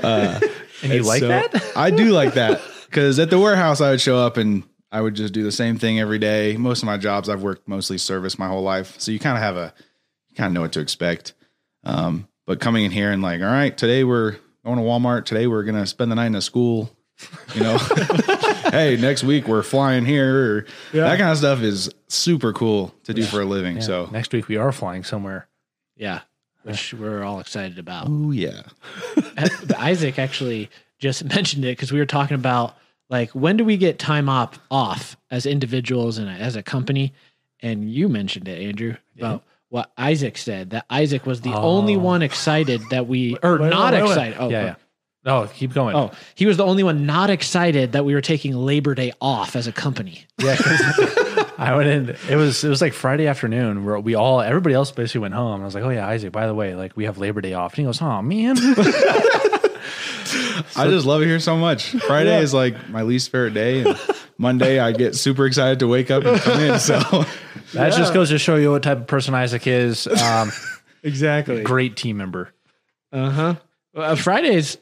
uh, 0.03 0.41
and 0.83 0.93
you 0.93 1.03
like 1.03 1.21
so 1.21 1.29
that? 1.29 1.73
I 1.77 1.91
do 1.91 2.11
like 2.11 2.35
that 2.35 2.63
because 2.87 3.19
at 3.19 3.29
the 3.29 3.39
warehouse, 3.39 3.81
I 3.81 3.91
would 3.91 4.01
show 4.01 4.17
up 4.17 4.37
and 4.37 4.63
I 4.93 5.01
would 5.01 5.15
just 5.15 5.35
do 5.35 5.43
the 5.43 5.53
same 5.53 5.79
thing 5.79 6.01
every 6.01 6.21
day. 6.21 6.57
Most 6.57 6.83
of 6.83 6.87
my 6.87 6.97
jobs, 6.97 7.29
I've 7.29 7.43
worked 7.43 7.69
mostly 7.69 7.99
service 7.99 8.39
my 8.39 8.47
whole 8.47 8.63
life, 8.63 8.95
so 8.99 9.11
you 9.11 9.19
kind 9.19 9.37
of 9.37 9.43
have 9.43 9.57
a, 9.57 9.75
you 10.29 10.37
kind 10.37 10.47
of 10.47 10.53
know 10.55 10.63
what 10.63 10.73
to 10.73 10.81
expect. 10.81 11.35
Um, 11.85 12.29
but 12.47 12.61
coming 12.61 12.85
in 12.85 12.91
here 12.93 13.11
and 13.11 13.23
like, 13.23 13.41
all 13.41 13.47
right, 13.47 13.77
today 13.77 14.05
we're 14.05 14.37
going 14.65 14.77
to 14.77 14.85
Walmart. 14.85 15.25
Today 15.25 15.49
we're 15.49 15.65
gonna 15.65 15.87
spend 15.87 16.13
the 16.13 16.17
night 16.17 16.27
in 16.27 16.35
a 16.37 16.41
school. 16.41 16.91
You 17.55 17.63
know, 17.63 17.79
hey, 18.71 18.97
next 19.01 19.23
week 19.25 19.47
we're 19.49 19.63
flying 19.63 20.05
here. 20.05 20.57
Or, 20.59 20.67
That 20.93 21.19
kind 21.19 21.31
of 21.31 21.39
stuff 21.39 21.61
is 21.63 21.91
super 22.09 22.53
cool 22.53 22.95
to 23.05 23.15
do 23.15 23.25
for 23.25 23.41
a 23.41 23.45
living. 23.45 23.77
Yeah. 23.77 23.83
So, 23.83 24.09
next 24.13 24.33
week 24.33 24.49
we 24.49 24.57
are 24.57 24.73
flying 24.73 25.05
somewhere. 25.05 25.49
Yeah. 25.97 26.21
Which 26.63 26.93
we're 26.95 27.23
all 27.23 27.41
excited 27.41 27.79
about. 27.79 28.07
oh 28.11 28.33
yeah, 28.33 28.63
Isaac 29.79 30.19
actually 30.19 30.69
just 30.99 31.25
mentioned 31.35 31.65
it 31.65 31.73
because 31.77 31.91
we 31.93 31.99
were 31.99 32.07
talking 32.07 32.35
about 32.35 32.77
like 33.09 33.31
when 33.31 33.57
do 33.57 33.65
we 33.65 33.77
get 33.79 33.99
time 33.99 34.29
op 34.29 34.57
off 34.71 35.17
as 35.31 35.47
individuals 35.47 36.19
and 36.19 36.29
as 36.29 36.57
a 36.57 36.63
company, 36.63 37.15
and 37.61 37.91
you 37.91 38.09
mentioned 38.11 38.47
it, 38.47 38.61
Andrew, 38.63 38.95
about 39.17 39.43
what 39.71 39.91
Isaac 39.97 40.37
said 40.37 40.71
that 40.71 40.85
Isaac 40.91 41.25
was 41.25 41.41
the 41.41 41.55
only 41.55 41.97
Oh. 41.97 42.01
one 42.01 42.23
excited 42.23 42.83
that 42.91 43.07
we 43.07 43.37
or 43.43 43.59
Wait, 43.59 43.71
not 43.71 43.95
wait, 43.95 44.03
wait. 44.03 44.09
excited. 44.11 44.37
Oh, 44.39 44.49
yeah, 44.51 44.75
oh. 45.27 45.43
No, 45.43 45.47
keep 45.49 45.73
going. 45.75 45.95
Oh, 45.97 46.11
he 46.35 46.47
was 46.47 46.57
the 46.57 46.65
only 46.65 46.83
one 46.83 47.05
not 47.07 47.31
excited 47.31 47.93
that 47.93 48.05
we 48.05 48.15
were 48.15 48.21
taking 48.21 48.55
Labor 48.55 48.95
Day 48.95 49.13
off 49.21 49.55
as 49.57 49.67
a 49.67 49.73
company. 49.73 50.25
Yeah, 50.39 50.57
'cause 50.57 51.45
I 51.59 51.77
went 51.77 51.89
in. 51.89 52.17
It 52.29 52.37
was 52.37 52.65
it 52.65 52.69
was 52.69 52.81
like 52.81 52.93
Friday 52.95 53.27
afternoon 53.27 53.85
where 53.85 53.99
we 54.01 54.15
all 54.15 54.41
everybody 54.41 54.75
else 54.75 54.91
basically 54.93 55.21
went 55.21 55.35
home. 55.35 55.61
I 55.61 55.65
was 55.65 55.75
like, 55.75 55.85
oh 55.85 55.91
yeah, 55.91 56.07
Isaac. 56.09 56.33
By 56.33 56.47
the 56.47 56.55
way, 56.55 56.75
like 56.75 56.97
we 56.97 57.05
have 57.05 57.19
Labor 57.19 57.41
Day 57.43 57.53
off. 57.55 57.73
And 57.73 57.79
he 57.79 57.85
goes, 57.85 58.01
oh 58.01 58.23
man. 58.23 58.57
I 60.77 60.87
just 60.89 61.05
love 61.07 61.23
it 61.23 61.27
here 61.27 61.41
so 61.41 61.57
much. 61.57 61.91
Friday 61.91 62.39
is 62.41 62.55
like 62.55 62.89
my 62.89 63.03
least 63.03 63.31
favorite 63.31 63.55
day, 63.55 63.83
and 63.83 63.99
Monday 64.39 64.79
I 64.79 64.93
get 64.93 65.15
super 65.15 65.47
excited 65.47 65.81
to 65.81 65.89
wake 65.89 66.11
up 66.11 66.25
and 66.25 66.41
come 66.41 66.61
in. 66.61 66.79
So, 66.79 66.99
that 67.75 67.93
just 67.95 68.15
goes 68.15 68.29
to 68.31 68.39
show 68.39 68.57
you 68.57 68.71
what 68.71 68.83
type 68.83 68.99
of 68.99 69.07
person 69.07 69.35
Isaac 69.35 69.67
is. 69.67 70.07
Um, 70.07 70.51
Exactly. 71.03 71.63
great 71.63 71.97
team 71.97 72.19
member. 72.19 72.53
Uh-huh. 73.13 73.55
Uh, 73.95 74.15
Fridays 74.15 74.77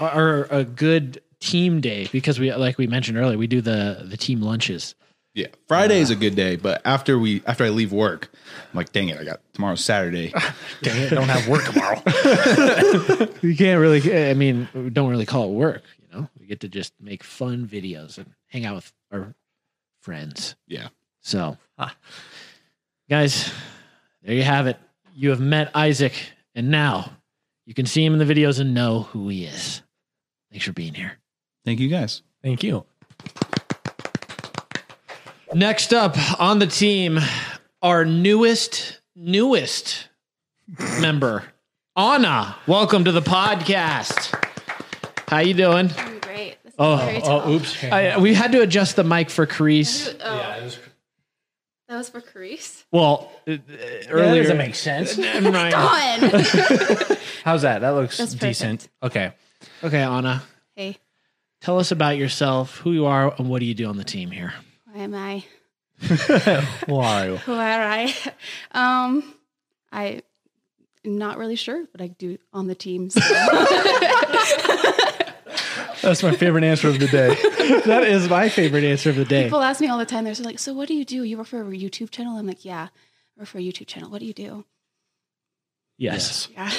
are 0.00 0.44
a 0.50 0.64
good 0.64 1.20
team 1.40 1.80
day 1.80 2.08
because 2.12 2.38
we, 2.40 2.52
like 2.54 2.78
we 2.78 2.86
mentioned 2.86 3.18
earlier, 3.18 3.36
we 3.38 3.46
do 3.46 3.60
the 3.60 4.04
the 4.08 4.16
team 4.16 4.40
lunches. 4.40 4.94
yeah, 5.34 5.48
Friday 5.68 5.98
is 6.00 6.10
a 6.10 6.16
good 6.16 6.34
day, 6.36 6.56
but 6.56 6.80
after 6.84 7.18
we 7.18 7.42
after 7.46 7.64
I 7.64 7.68
leave 7.70 7.92
work, 7.92 8.30
I'm 8.34 8.76
like, 8.76 8.92
dang 8.92 9.08
it, 9.08 9.18
I 9.18 9.24
got 9.24 9.40
tomorrow's 9.52 9.84
Saturday. 9.84 10.32
Dang 10.82 11.00
it, 11.02 11.10
don't 11.10 11.28
have 11.28 11.46
work 11.48 11.64
tomorrow. 11.64 12.00
You 13.42 13.54
can't 13.56 13.80
really, 13.80 14.30
I 14.30 14.34
mean, 14.34 14.68
we 14.74 14.90
don't 14.90 15.10
really 15.10 15.26
call 15.26 15.44
it 15.50 15.52
work. 15.52 15.82
You 16.00 16.06
know, 16.20 16.28
we 16.40 16.46
get 16.46 16.60
to 16.60 16.68
just 16.68 16.92
make 17.00 17.22
fun 17.22 17.66
videos 17.66 18.16
and 18.18 18.32
hang 18.46 18.64
out 18.64 18.76
with 18.76 18.92
our 19.12 19.34
friends. 20.00 20.54
Yeah. 20.66 20.88
So, 21.20 21.58
Ah. 21.78 21.94
guys, 23.10 23.52
there 24.22 24.34
you 24.34 24.42
have 24.44 24.66
it. 24.66 24.78
You 25.14 25.30
have 25.30 25.40
met 25.40 25.70
Isaac, 25.74 26.14
and 26.54 26.70
now 26.70 27.10
you 27.66 27.74
can 27.74 27.86
see 27.86 28.04
him 28.04 28.12
in 28.18 28.26
the 28.26 28.32
videos 28.34 28.60
and 28.60 28.74
know 28.74 29.02
who 29.02 29.28
he 29.28 29.44
is. 29.44 29.82
Thanks 30.50 30.66
for 30.66 30.72
being 30.72 30.94
here. 30.94 31.18
Thank 31.64 31.80
you 31.80 31.88
guys. 31.88 32.22
Thank 32.42 32.62
you. 32.62 32.84
Next 35.52 35.92
up 35.94 36.16
on 36.40 36.58
the 36.58 36.66
team, 36.66 37.20
our 37.80 38.04
newest, 38.04 39.00
newest 39.14 40.08
member, 41.00 41.44
Anna. 41.96 42.56
Welcome 42.66 43.04
to 43.04 43.12
the 43.12 43.22
podcast. 43.22 44.34
How 45.28 45.38
you 45.38 45.54
doing? 45.54 45.90
I'm 45.96 46.18
great. 46.18 46.56
This 46.64 46.72
is 46.72 46.76
Oh, 46.78 46.96
very 46.96 47.20
oh, 47.22 47.50
oops. 47.52 47.84
I, 47.84 48.18
we 48.18 48.34
had 48.34 48.52
to 48.52 48.62
adjust 48.62 48.96
the 48.96 49.04
mic 49.04 49.30
for 49.30 49.46
Carice. 49.46 50.14
Oh, 50.22 50.70
that 51.88 51.96
was 51.98 52.08
for 52.08 52.20
Carice. 52.20 52.84
Well, 52.90 53.30
uh, 53.46 53.56
earlier. 54.08 54.42
doesn't 54.42 54.58
make 54.58 54.74
sense. 54.74 55.16
Never 55.18 55.52
mind. 55.52 55.74
On. 55.74 56.20
How's 57.44 57.60
that? 57.62 57.80
That 57.82 57.90
looks 57.90 58.16
That's 58.16 58.32
decent. 58.34 58.88
Okay. 59.02 59.32
Okay, 59.82 60.02
Anna, 60.02 60.42
hey, 60.76 60.96
tell 61.60 61.78
us 61.78 61.90
about 61.92 62.16
yourself, 62.16 62.78
who 62.78 62.92
you 62.92 63.04
are, 63.06 63.34
and 63.38 63.50
what 63.50 63.60
do 63.60 63.66
you 63.66 63.74
do 63.74 63.86
on 63.86 63.98
the 63.98 64.04
team 64.04 64.30
here? 64.30 64.54
why 64.90 65.00
am 65.02 65.14
I? 65.14 65.44
Who 66.86 66.96
are 66.96 67.26
you? 67.26 67.36
Who 67.46 67.52
are 67.52 67.82
I? 67.82 68.14
Um, 68.72 69.34
I 69.92 70.22
am 71.04 71.18
not 71.18 71.36
really 71.38 71.56
sure 71.56 71.80
what 71.92 72.00
I 72.00 72.06
do 72.08 72.38
on 72.52 72.66
the 72.66 72.74
team. 72.74 73.10
so- 73.10 73.20
That's 76.02 76.22
my 76.22 76.34
favorite 76.36 76.64
answer 76.64 76.88
of 76.88 76.98
the 76.98 77.06
day. 77.08 77.28
that 77.86 78.04
is 78.04 78.28
my 78.28 78.48
favorite 78.48 78.84
answer 78.84 79.10
of 79.10 79.16
the 79.16 79.24
day. 79.24 79.44
People 79.44 79.62
ask 79.62 79.80
me 79.80 79.88
all 79.88 79.96
the 79.98 80.04
time. 80.04 80.24
They're 80.24 80.34
like, 80.40 80.58
"So 80.58 80.72
what 80.74 80.88
do 80.88 80.94
you 80.94 81.04
do? 81.04 81.22
You 81.24 81.38
work 81.38 81.46
for 81.46 81.60
a 81.62 81.64
YouTube 81.64 82.10
channel?" 82.10 82.36
I'm 82.36 82.46
like, 82.46 82.64
"Yeah, 82.64 82.88
I 82.92 83.40
work 83.40 83.48
for 83.48 83.58
a 83.58 83.62
YouTube 83.62 83.86
channel. 83.86 84.10
What 84.10 84.20
do 84.20 84.26
you 84.26 84.34
do?" 84.34 84.64
Yes, 85.96 86.48
Yeah. 86.52 86.70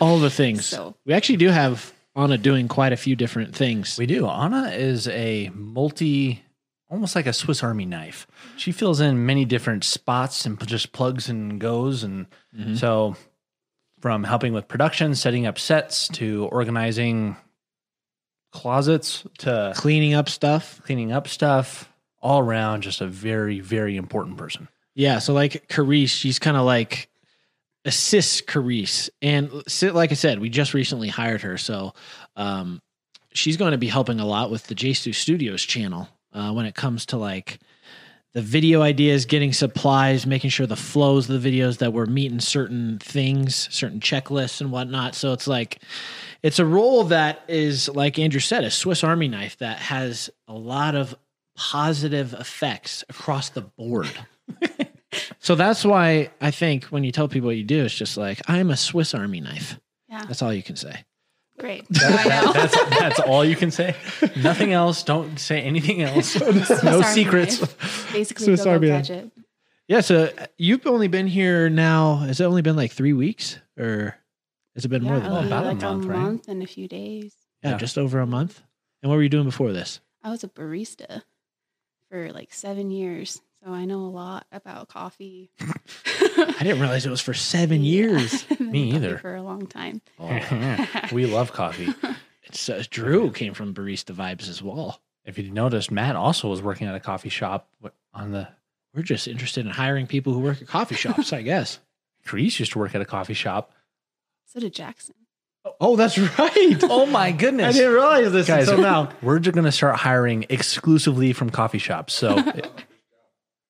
all 0.00 0.18
the 0.18 0.30
things. 0.30 0.66
So- 0.66 0.96
we 1.04 1.12
actually 1.12 1.36
do 1.36 1.48
have 1.48 1.92
Anna 2.14 2.38
doing 2.38 2.68
quite 2.68 2.92
a 2.92 2.96
few 2.96 3.14
different 3.16 3.54
things. 3.54 3.98
We 3.98 4.06
do. 4.06 4.26
Anna 4.26 4.70
is 4.70 5.06
a 5.08 5.50
multi, 5.54 6.42
almost 6.88 7.14
like 7.14 7.26
a 7.26 7.32
Swiss 7.32 7.62
Army 7.62 7.84
knife. 7.84 8.26
She 8.56 8.72
fills 8.72 9.00
in 9.00 9.26
many 9.26 9.44
different 9.44 9.84
spots 9.84 10.46
and 10.46 10.58
just 10.66 10.92
plugs 10.92 11.28
and 11.28 11.60
goes. 11.60 12.02
And 12.02 12.26
mm-hmm. 12.56 12.74
so, 12.76 13.16
from 14.00 14.24
helping 14.24 14.52
with 14.54 14.68
production, 14.68 15.14
setting 15.14 15.46
up 15.46 15.58
sets, 15.58 16.08
to 16.08 16.48
organizing 16.50 17.36
closets, 18.52 19.26
to 19.38 19.72
Cleaning 19.76 20.14
up 20.14 20.28
stuff. 20.28 20.80
cleaning 20.84 21.12
up 21.12 21.28
stuff, 21.28 21.90
all 22.22 22.40
around, 22.40 22.82
just 22.82 23.00
a 23.00 23.06
very, 23.06 23.60
very 23.60 23.96
important 23.96 24.38
person. 24.38 24.68
Yeah, 24.94 25.18
so 25.18 25.34
like 25.34 25.68
Carice, 25.68 26.08
she's 26.10 26.38
kind 26.38 26.56
of 26.56 26.64
like 26.64 27.10
assists 27.86 28.42
Carice, 28.42 29.08
and 29.22 29.50
like 29.94 30.10
I 30.10 30.14
said, 30.14 30.38
we 30.38 30.50
just 30.50 30.74
recently 30.74 31.08
hired 31.08 31.42
her, 31.42 31.56
so 31.56 31.94
um, 32.36 32.82
she's 33.32 33.56
going 33.56 33.72
to 33.72 33.78
be 33.78 33.88
helping 33.88 34.20
a 34.20 34.26
lot 34.26 34.50
with 34.50 34.66
the 34.66 34.74
J 34.74 34.92
Stu 34.92 35.12
Studios 35.12 35.62
channel 35.62 36.08
uh, 36.32 36.52
when 36.52 36.66
it 36.66 36.74
comes 36.74 37.06
to 37.06 37.16
like 37.16 37.58
the 38.36 38.42
video 38.42 38.82
ideas, 38.82 39.24
getting 39.24 39.54
supplies, 39.54 40.26
making 40.26 40.50
sure 40.50 40.66
the 40.66 40.76
flows 40.76 41.30
of 41.30 41.40
the 41.40 41.50
videos 41.50 41.78
that 41.78 41.94
we're 41.94 42.04
meeting 42.04 42.38
certain 42.38 42.98
things, 42.98 43.66
certain 43.74 43.98
checklists 43.98 44.60
and 44.60 44.70
whatnot. 44.70 45.14
So 45.14 45.32
it's 45.32 45.46
like 45.46 45.80
it's 46.42 46.58
a 46.58 46.66
role 46.66 47.04
that 47.04 47.42
is 47.48 47.88
like 47.88 48.18
Andrew 48.18 48.40
said, 48.40 48.62
a 48.62 48.70
Swiss 48.70 49.02
Army 49.02 49.28
knife 49.28 49.56
that 49.58 49.78
has 49.78 50.28
a 50.48 50.52
lot 50.52 50.94
of 50.94 51.14
positive 51.56 52.34
effects 52.34 53.04
across 53.08 53.48
the 53.48 53.62
board. 53.62 54.12
so 55.46 55.54
that's 55.54 55.84
why 55.84 56.30
I 56.40 56.50
think 56.50 56.84
when 56.86 57.04
you 57.04 57.12
tell 57.12 57.28
people 57.28 57.46
what 57.46 57.56
you 57.56 57.62
do, 57.64 57.84
it's 57.84 57.94
just 57.94 58.16
like 58.16 58.40
I'm 58.48 58.70
a 58.70 58.76
Swiss 58.76 59.14
Army 59.14 59.40
knife. 59.40 59.78
yeah, 60.08 60.24
That's 60.26 60.42
all 60.42 60.52
you 60.52 60.62
can 60.62 60.74
say. 60.76 61.04
great. 61.58 61.84
I 62.02 62.24
know. 62.44 62.52
That's 62.52 62.74
that's 62.90 63.20
all 63.20 63.44
you 63.44 63.54
can 63.54 63.70
say. 63.70 63.94
Nothing 64.36 64.72
else. 64.72 65.02
Don't 65.04 65.38
say 65.38 65.62
anything 65.62 66.02
else. 66.02 66.34
no 66.82 66.96
Army 67.00 67.02
secrets. 67.04 67.60
knife. 67.60 68.12
Basically, 68.12 68.44
Swiss 68.46 68.64
go 68.64 68.70
Army 68.72 68.88
go 68.88 68.96
gadget. 68.96 69.30
Yeah. 69.88 70.00
So 70.00 70.30
you've 70.58 70.86
only 70.86 71.08
been 71.08 71.28
here 71.28 71.70
now. 71.70 72.16
Has 72.16 72.40
it 72.40 72.44
only 72.44 72.62
been 72.62 72.76
like 72.76 72.90
three 72.92 73.12
weeks, 73.14 73.58
or 73.78 74.16
has 74.74 74.84
it 74.84 74.88
been 74.88 75.04
more 75.04 75.16
than 75.20 75.26
it'll 75.26 75.36
that? 75.36 75.42
be 75.42 75.46
about 75.46 75.64
a 75.64 75.68
like 75.68 75.80
month, 75.80 76.04
a 76.04 76.08
right? 76.08 76.18
month 76.18 76.48
and 76.48 76.62
a 76.62 76.66
few 76.66 76.88
days. 76.88 77.34
Yeah, 77.62 77.70
Yeah. 77.70 77.76
just 77.78 77.96
over 77.96 78.18
a 78.20 78.26
month. 78.26 78.60
And 79.02 79.08
what 79.10 79.16
were 79.16 79.22
you 79.22 79.28
doing 79.28 79.44
before 79.44 79.72
this? 79.72 80.00
I 80.24 80.30
was 80.30 80.42
a 80.44 80.48
barista 80.48 81.22
for 82.10 82.32
like 82.32 82.52
seven 82.52 82.90
years, 82.90 83.40
so 83.66 83.72
I 83.72 83.84
know 83.84 83.98
a 83.98 84.06
lot 84.06 84.46
about 84.52 84.88
coffee. 84.88 85.50
I 85.60 86.56
didn't 86.60 86.78
realize 86.78 87.04
it 87.04 87.10
was 87.10 87.20
for 87.20 87.34
seven 87.34 87.82
years. 87.82 88.46
Me 88.60 88.92
either. 88.92 89.18
For 89.18 89.34
a 89.34 89.42
long 89.42 89.66
time. 89.66 90.02
we 91.12 91.26
love 91.26 91.52
coffee. 91.52 91.92
It's, 92.44 92.68
uh, 92.68 92.84
Drew 92.88 93.32
came 93.32 93.54
from 93.54 93.74
barista 93.74 94.14
vibes 94.14 94.48
as 94.48 94.62
well. 94.62 95.00
If 95.24 95.36
you 95.36 95.50
noticed, 95.50 95.90
Matt 95.90 96.14
also 96.14 96.48
was 96.48 96.62
working 96.62 96.86
at 96.86 96.94
a 96.94 97.00
coffee 97.00 97.28
shop 97.28 97.68
on 98.14 98.30
the. 98.30 98.46
We're 98.94 99.02
just 99.02 99.26
interested 99.26 99.66
in 99.66 99.72
hiring 99.72 100.06
people 100.06 100.32
who 100.32 100.38
work 100.38 100.62
at 100.62 100.68
coffee 100.68 100.94
shops, 100.94 101.32
I 101.32 101.42
guess. 101.42 101.80
Carice 102.24 102.60
used 102.60 102.72
to 102.72 102.78
work 102.78 102.94
at 102.94 103.00
a 103.00 103.04
coffee 103.04 103.34
shop. 103.34 103.72
So 104.44 104.60
did 104.60 104.74
Jackson. 104.74 105.16
Oh, 105.80 105.96
that's 105.96 106.16
right. 106.16 106.78
Oh 106.84 107.06
my 107.06 107.32
goodness. 107.32 107.74
I 107.74 107.78
didn't 107.78 107.92
realize 107.92 108.30
this 108.30 108.46
Guys, 108.46 108.68
until 108.68 108.82
now. 108.82 109.08
we're 109.22 109.40
just 109.40 109.54
going 109.54 109.64
to 109.64 109.72
start 109.72 109.96
hiring 109.96 110.46
exclusively 110.48 111.32
from 111.32 111.50
coffee 111.50 111.78
shops. 111.78 112.14
So, 112.14 112.40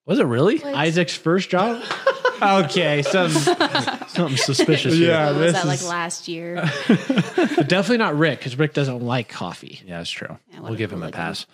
was 0.07 0.17
it 0.19 0.23
really? 0.25 0.63
Isaac's 0.63 1.15
first 1.15 1.49
job. 1.49 1.83
okay, 2.41 3.01
so 3.03 3.27
Something 3.27 4.37
suspicious. 4.37 4.93
here. 4.95 5.09
Yeah. 5.11 5.31
was 5.31 5.39
this 5.39 5.53
that 5.53 5.65
like 5.67 5.79
is- 5.79 5.87
last 5.87 6.27
year? 6.27 6.55
but 6.87 6.97
definitely 7.67 7.97
not 7.97 8.17
Rick 8.17 8.39
because 8.39 8.57
Rick 8.57 8.73
doesn't 8.73 9.01
like 9.01 9.29
coffee. 9.29 9.81
Yeah, 9.85 9.97
that's 9.99 10.09
true. 10.09 10.37
Yeah, 10.51 10.61
we'll 10.61 10.75
give 10.75 10.91
him 10.91 11.03
a 11.03 11.07
whatever, 11.07 11.17
pass. 11.23 11.45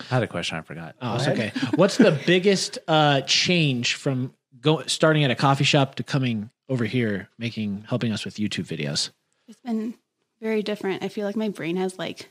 I 0.00 0.14
had 0.14 0.22
a 0.22 0.26
question 0.26 0.58
I 0.58 0.62
forgot. 0.62 0.96
Oh, 1.00 1.14
it's 1.16 1.28
okay. 1.28 1.52
What's 1.76 1.96
the 1.96 2.18
biggest 2.26 2.78
uh, 2.88 3.22
change 3.22 3.94
from 3.94 4.34
go 4.60 4.82
starting 4.86 5.24
at 5.24 5.30
a 5.30 5.34
coffee 5.36 5.64
shop 5.64 5.94
to 5.96 6.02
coming 6.02 6.50
over 6.68 6.84
here, 6.84 7.28
making 7.38 7.84
helping 7.88 8.12
us 8.12 8.24
with 8.24 8.34
YouTube 8.36 8.66
videos? 8.66 9.10
It's 9.48 9.60
been 9.60 9.94
very 10.40 10.62
different. 10.62 11.04
I 11.04 11.08
feel 11.08 11.24
like 11.26 11.36
my 11.36 11.48
brain 11.50 11.76
has 11.76 11.98
like 11.98 12.28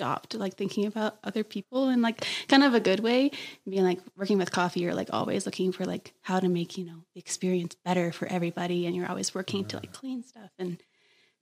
stopped 0.00 0.34
like 0.34 0.56
thinking 0.56 0.86
about 0.86 1.18
other 1.22 1.44
people 1.44 1.90
in 1.90 2.00
like 2.00 2.26
kind 2.48 2.64
of 2.64 2.72
a 2.72 2.80
good 2.80 3.00
way. 3.00 3.30
Being 3.68 3.84
like 3.84 4.00
working 4.16 4.38
with 4.38 4.50
coffee, 4.50 4.80
you're 4.80 4.94
like 4.94 5.10
always 5.12 5.44
looking 5.44 5.72
for 5.72 5.84
like 5.84 6.14
how 6.22 6.40
to 6.40 6.48
make, 6.48 6.78
you 6.78 6.86
know, 6.86 7.04
the 7.14 7.20
experience 7.20 7.76
better 7.84 8.10
for 8.10 8.26
everybody 8.26 8.86
and 8.86 8.96
you're 8.96 9.10
always 9.10 9.34
working 9.34 9.66
to 9.66 9.76
like 9.76 9.90
mm. 9.90 9.94
clean 9.94 10.22
stuff 10.22 10.50
and 10.58 10.82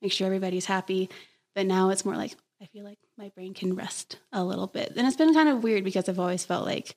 make 0.02 0.10
sure 0.10 0.26
everybody's 0.26 0.66
happy. 0.66 1.08
But 1.54 1.66
now 1.66 1.90
it's 1.90 2.04
more 2.04 2.16
like 2.16 2.34
I 2.60 2.66
feel 2.66 2.84
like 2.84 2.98
my 3.16 3.28
brain 3.28 3.54
can 3.54 3.76
rest 3.76 4.18
a 4.32 4.42
little 4.42 4.66
bit. 4.66 4.94
And 4.96 5.06
it's 5.06 5.16
been 5.16 5.34
kind 5.34 5.48
of 5.48 5.62
weird 5.62 5.84
because 5.84 6.08
I've 6.08 6.18
always 6.18 6.44
felt 6.44 6.66
like 6.66 6.96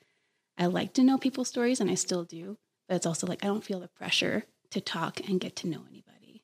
I 0.57 0.65
like 0.65 0.93
to 0.93 1.03
know 1.03 1.19
people's 1.19 1.47
stories 1.47 1.79
and 1.79 1.91
I 1.91 1.95
still 1.95 2.23
do. 2.23 2.57
But 2.89 2.95
it's 2.95 3.05
also 3.05 3.27
like 3.27 3.45
I 3.45 3.47
don't 3.47 3.63
feel 3.63 3.79
the 3.79 3.87
pressure 3.87 4.45
to 4.71 4.81
talk 4.81 5.19
and 5.29 5.39
get 5.39 5.57
to 5.57 5.67
know 5.67 5.83
anybody. 5.87 6.43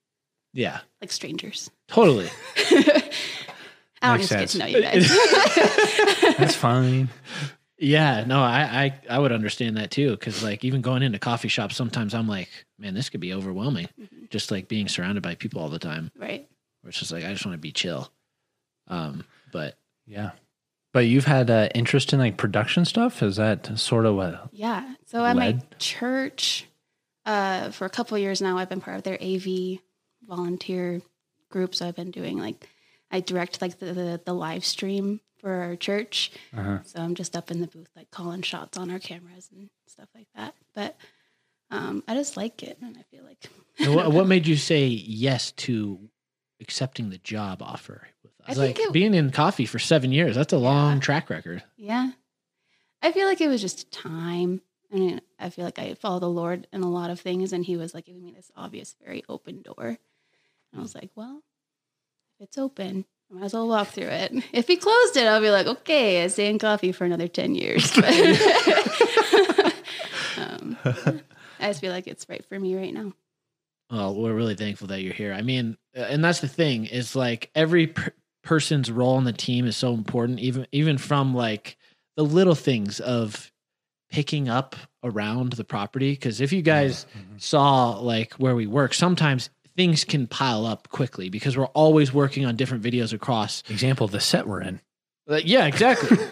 Yeah, 0.53 0.82
Like 1.01 1.11
strangers. 1.11 1.72
totally. 1.88 2.30
I 4.02 4.10
don't 4.10 4.18
Makes 4.18 4.32
need 4.32 4.38
to 4.38 4.41
get 4.41 4.50
to 4.50 4.58
know 4.60 4.66
you 4.66 4.82
guys. 4.82 6.38
That's 6.38 6.56
fine. 6.56 7.10
Yeah, 7.80 8.24
no, 8.26 8.41
I 8.41 8.62
I, 8.62 9.00
I 9.16 9.20
would 9.20 9.32
understand 9.32 9.78
that 9.78 9.91
too 9.91 10.12
because 10.12 10.43
like 10.43 10.64
even 10.64 10.82
going 10.82 11.04
into 11.04 11.20
coffee 11.20 11.48
shops, 11.48 11.76
sometimes 11.76 12.14
I'm 12.14 12.28
like, 12.28 12.50
man, 12.80 12.93
this 12.93 13.10
could 13.10 13.22
be 13.22 13.34
overwhelming. 13.34 13.88
Just 14.30 14.52
like 14.52 14.68
being 14.68 14.88
surrounded 14.88 15.24
by 15.24 15.36
people 15.36 15.62
all 15.62 15.70
the 15.70 15.80
time, 15.80 16.12
right. 16.18 16.48
where 16.82 16.89
it's 16.89 17.00
just 17.00 17.12
like 17.12 17.24
I 17.24 17.32
just 17.32 17.45
want 17.45 17.54
to 17.54 17.62
be 17.62 17.72
chill. 17.72 18.12
Um, 18.88 19.24
but 19.52 19.78
Yeah. 20.06 20.32
But 20.93 21.06
you've 21.06 21.26
had 21.26 21.52
uh, 21.52 21.70
interest 21.76 22.14
in 22.14 22.20
like 22.20 22.38
production 22.38 22.84
stuff? 22.86 23.22
Is 23.22 23.36
that 23.36 23.78
sort 23.78 24.06
of 24.06 24.16
what? 24.16 24.50
Yeah. 24.52 24.95
So 25.06 25.24
at 25.24 25.36
my 25.36 25.60
church, 25.78 26.66
uh, 27.26 27.70
for 27.72 27.86
a 27.86 27.89
couple 27.89 28.16
of 28.16 28.22
years 28.22 28.41
now, 28.41 28.58
I've 28.58 28.70
been 28.70 28.82
part 28.82 28.98
of 28.98 29.04
their 29.04 29.22
AV 29.22 29.80
volunteer 30.28 31.02
group. 31.50 31.76
So 31.76 31.88
I've 31.88 31.95
been 31.95 32.10
doing 32.10 32.39
like 32.39 32.68
I 33.12 33.20
direct 33.22 33.62
like 33.62 33.80
the 33.80 33.93
the, 33.93 34.22
the 34.26 34.34
live 34.34 34.66
stream 34.66 35.22
for 35.39 35.51
our 35.51 35.76
church. 35.76 36.32
Uh-huh. 36.55 36.80
So 36.84 36.99
I'm 37.01 37.16
just 37.16 37.36
up 37.36 37.51
in 37.51 37.62
the 37.62 37.68
booth 37.68 37.89
like 37.95 38.10
calling 38.12 38.41
shots 38.41 38.78
on 38.78 38.89
our 38.91 38.99
cameras 38.99 39.49
and 39.55 39.70
stuff 39.88 40.10
like 40.16 40.28
that. 40.36 40.55
But 40.74 40.97
um, 41.70 42.03
I 42.08 42.14
just 42.16 42.38
like 42.38 42.64
it, 42.64 42.78
and 42.82 42.97
I 42.97 43.03
feel 43.03 43.24
like 43.24 43.45
what, 43.93 44.12
what 44.12 44.28
made 44.28 44.47
you 44.47 44.55
say 44.55 44.88
yes 44.88 45.51
to 45.53 45.99
accepting 46.62 47.10
the 47.10 47.18
job 47.20 47.62
offer? 47.62 48.08
With 48.24 48.32
us? 48.47 48.58
I 48.58 48.60
like 48.62 48.76
think 48.78 48.89
it- 48.89 48.93
being 48.93 49.14
in 49.14 49.32
coffee 49.32 49.66
for 49.66 49.78
seven 49.80 50.12
years, 50.12 50.36
that's 50.36 50.53
a 50.53 50.58
long 50.58 50.95
Yeah. 50.95 51.01
track 51.01 51.30
record. 51.30 51.64
Yeah. 51.78 52.12
I 53.01 53.12
feel 53.12 53.28
like 53.28 53.41
it 53.41 53.47
was 53.47 53.62
just 53.62 53.91
time. 53.91 54.62
I 54.91 54.95
mean, 54.95 55.22
I 55.38 55.49
feel 55.51 55.66
like 55.66 55.78
I 55.78 55.93
follow 55.93 56.20
the 56.20 56.30
Lord 56.30 56.66
in 56.74 56.82
a 56.82 56.89
lot 56.89 57.10
of 57.12 57.20
things, 57.20 57.53
and 57.53 57.64
He 57.64 57.78
was 57.78 57.93
like 57.93 58.05
giving 58.05 58.24
me 58.24 58.32
this 58.32 58.49
obvious, 58.55 58.95
very 59.05 59.24
open 59.30 59.62
door. 59.62 59.86
And 59.88 59.97
I 60.76 60.80
was 60.80 60.95
like, 60.95 61.12
well, 61.16 61.43
if 62.40 62.44
it's 62.46 62.58
open, 62.58 63.06
I 63.32 63.34
might 63.34 63.46
as 63.46 63.54
well 63.54 63.68
walk 63.68 63.88
through 63.90 64.08
it. 64.08 64.32
If 64.54 64.68
He 64.68 64.78
closed 64.78 65.18
it, 65.18 65.26
I'll 65.26 65.42
be 65.42 65.50
like, 65.50 65.66
okay, 65.68 66.24
I 66.24 66.28
stay 66.28 66.50
in 66.50 66.60
coffee 66.60 66.92
for 66.92 67.06
another 67.06 67.28
10 67.28 67.56
years. 67.56 67.92
But 67.96 68.06
um, 70.38 70.78
I 71.60 71.68
just 71.68 71.82
feel 71.82 71.92
like 71.92 72.08
it's 72.08 72.28
right 72.30 72.46
for 72.46 72.60
me 72.60 72.76
right 72.76 72.94
now. 72.94 73.14
Well, 73.90 74.16
we're 74.16 74.36
really 74.36 74.56
thankful 74.56 74.88
that 74.90 75.02
you're 75.02 75.14
here. 75.14 75.34
I 75.34 75.42
mean, 75.42 75.78
uh, 75.96 76.02
and 76.02 76.24
that's 76.24 76.42
the 76.42 76.48
thing 76.48 76.86
is 76.86 77.16
like 77.16 77.50
every 77.56 77.88
per- 77.88 78.14
person's 78.44 78.92
role 78.92 79.16
on 79.16 79.24
the 79.24 79.34
team 79.34 79.66
is 79.66 79.78
so 79.78 79.94
important, 79.94 80.40
even 80.40 80.68
even 80.72 80.98
from 80.98 81.34
like 81.34 81.78
the 82.18 82.24
little 82.24 82.56
things 82.56 83.00
of 83.00 83.52
picking 84.10 84.50
up 84.50 84.76
around 85.04 85.54
the 85.54 85.64
property. 85.64 86.12
Because 86.12 86.42
if 86.42 86.52
you 86.52 86.62
guys 86.62 87.06
saw 87.38 87.92
like 88.00 88.34
where 88.34 88.56
we 88.56 88.68
work, 88.68 88.94
sometimes 88.94 89.50
things 89.78 90.03
can 90.03 90.28
pile 90.28 90.65
up 90.65 90.89
quickly 90.89 91.30
because 91.30 91.55
we're 91.55 91.67
always 91.67 92.11
working 92.11 92.45
on 92.45 92.57
different 92.57 92.84
videos 92.84 93.13
across. 93.13 93.63
Example, 93.69 94.07
the 94.07 94.19
set 94.19 94.47
we're 94.47 94.61
in. 94.61 94.82
Uh, 95.30 95.39
yeah, 95.43 95.65
exactly. 95.65 96.17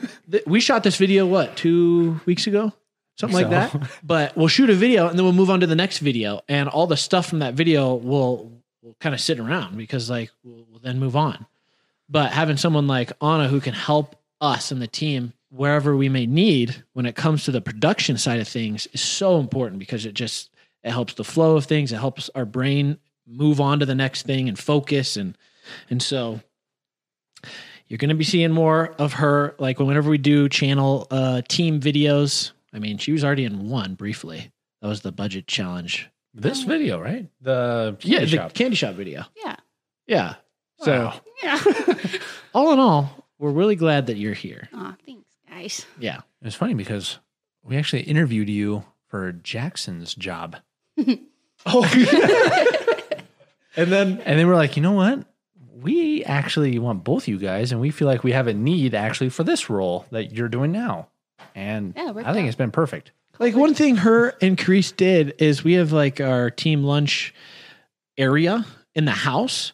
We 0.47 0.59
shot 0.59 0.83
this 0.83 0.97
video 0.97 1.27
what 1.27 1.55
two 1.55 2.19
weeks 2.25 2.47
ago, 2.47 2.73
something 3.15 3.47
like 3.47 3.71
So. 3.71 3.77
that. 3.77 3.91
But 4.03 4.35
we'll 4.35 4.47
shoot 4.47 4.71
a 4.71 4.73
video 4.73 5.07
and 5.07 5.17
then 5.17 5.23
we'll 5.23 5.33
move 5.33 5.51
on 5.51 5.59
to 5.59 5.67
the 5.67 5.75
next 5.75 5.99
video, 5.99 6.41
and 6.49 6.67
all 6.67 6.87
the 6.87 6.97
stuff 6.97 7.27
from 7.27 7.39
that 7.39 7.53
video 7.53 7.93
will 7.93 8.51
will 8.81 8.95
kind 8.99 9.13
of 9.13 9.21
sit 9.21 9.39
around 9.39 9.77
because 9.77 10.09
like 10.09 10.31
we'll, 10.43 10.65
we'll 10.69 10.79
then 10.79 10.99
move 10.99 11.15
on. 11.15 11.45
But 12.09 12.31
having 12.31 12.57
someone 12.57 12.87
like 12.87 13.11
Anna 13.21 13.47
who 13.47 13.61
can 13.61 13.73
help 13.75 14.15
us 14.41 14.71
and 14.71 14.81
the 14.81 14.87
team 14.87 15.33
wherever 15.49 15.95
we 15.95 16.09
may 16.09 16.25
need 16.25 16.83
when 16.93 17.05
it 17.05 17.15
comes 17.15 17.43
to 17.43 17.51
the 17.51 17.61
production 17.61 18.17
side 18.17 18.39
of 18.39 18.47
things 18.47 18.87
is 18.93 19.01
so 19.01 19.39
important 19.39 19.77
because 19.79 20.05
it 20.07 20.13
just 20.15 20.49
it 20.83 20.91
helps 20.91 21.13
the 21.13 21.23
flow 21.23 21.55
of 21.55 21.65
things. 21.65 21.91
It 21.91 21.97
helps 21.97 22.29
our 22.33 22.45
brain 22.45 22.97
move 23.27 23.59
on 23.61 23.79
to 23.79 23.85
the 23.85 23.95
next 23.95 24.23
thing 24.25 24.47
and 24.47 24.57
focus 24.59 25.17
and 25.17 25.37
and 25.89 26.01
so 26.01 26.39
you're 27.87 27.97
going 27.97 28.09
to 28.09 28.15
be 28.15 28.23
seeing 28.23 28.51
more 28.51 28.93
of 28.99 29.13
her 29.13 29.55
like 29.59 29.79
whenever 29.79 30.09
we 30.09 30.17
do 30.17 30.47
channel 30.49 31.07
uh 31.11 31.41
team 31.47 31.79
videos 31.79 32.51
i 32.73 32.79
mean 32.79 32.97
she 32.97 33.11
was 33.11 33.23
already 33.23 33.45
in 33.45 33.69
one 33.69 33.95
briefly 33.95 34.51
that 34.81 34.87
was 34.87 35.01
the 35.01 35.11
budget 35.11 35.47
challenge 35.47 36.09
This 36.33 36.63
video, 36.63 36.99
right? 37.01 37.27
The 37.41 37.97
yeah 38.01 38.17
candy 38.19 38.31
the 38.31 38.37
shop. 38.37 38.53
candy 38.53 38.75
shop 38.75 38.95
video 38.95 39.25
Yeah. 39.43 39.55
yeah 40.07 40.35
so 40.81 41.13
Yeah. 41.43 41.59
all 42.53 42.73
in 42.73 42.79
all 42.79 43.25
we're 43.39 43.51
really 43.51 43.75
glad 43.75 44.07
that 44.07 44.17
you're 44.17 44.33
here 44.33 44.69
Aw, 44.73 44.95
thanks, 45.05 45.29
guys. 45.49 45.85
yeah 45.99 46.21
It's 46.41 46.55
funny 46.55 46.73
because 46.73 47.17
we 47.63 47.77
actually 47.77 48.03
interviewed 48.03 48.49
you 48.49 48.83
for 49.07 49.31
Jackson's 49.31 50.13
job. 50.13 50.57
and 53.77 53.91
then 53.91 54.21
And 54.25 54.39
then 54.39 54.47
we're 54.47 54.55
like, 54.55 54.75
you 54.77 54.83
know 54.83 54.91
what? 54.93 55.25
We 55.73 56.23
actually 56.23 56.79
want 56.79 57.03
both 57.03 57.27
you 57.27 57.37
guys, 57.37 57.71
and 57.71 57.79
we 57.79 57.91
feel 57.91 58.07
like 58.07 58.23
we 58.23 58.31
have 58.31 58.47
a 58.47 58.53
need 58.53 58.95
actually 58.95 59.29
for 59.29 59.43
this 59.43 59.69
role 59.69 60.05
that 60.11 60.31
you're 60.33 60.49
doing 60.49 60.71
now. 60.71 61.09
And 61.53 61.93
Yeah, 61.95 62.09
I 62.15 62.33
think 62.33 62.45
out. 62.45 62.47
it's 62.47 62.55
been 62.55 62.71
perfect. 62.71 63.11
like 63.39 63.55
one 63.55 63.73
thing 63.75 63.97
her 63.97 64.29
and 64.41 64.57
Carice 64.57 64.95
did 64.95 65.35
is 65.39 65.63
we 65.63 65.73
have 65.73 65.91
like 65.91 66.19
our 66.21 66.49
team 66.49 66.83
lunch 66.83 67.33
area 68.17 68.65
in 68.95 69.05
the 69.05 69.11
house 69.11 69.73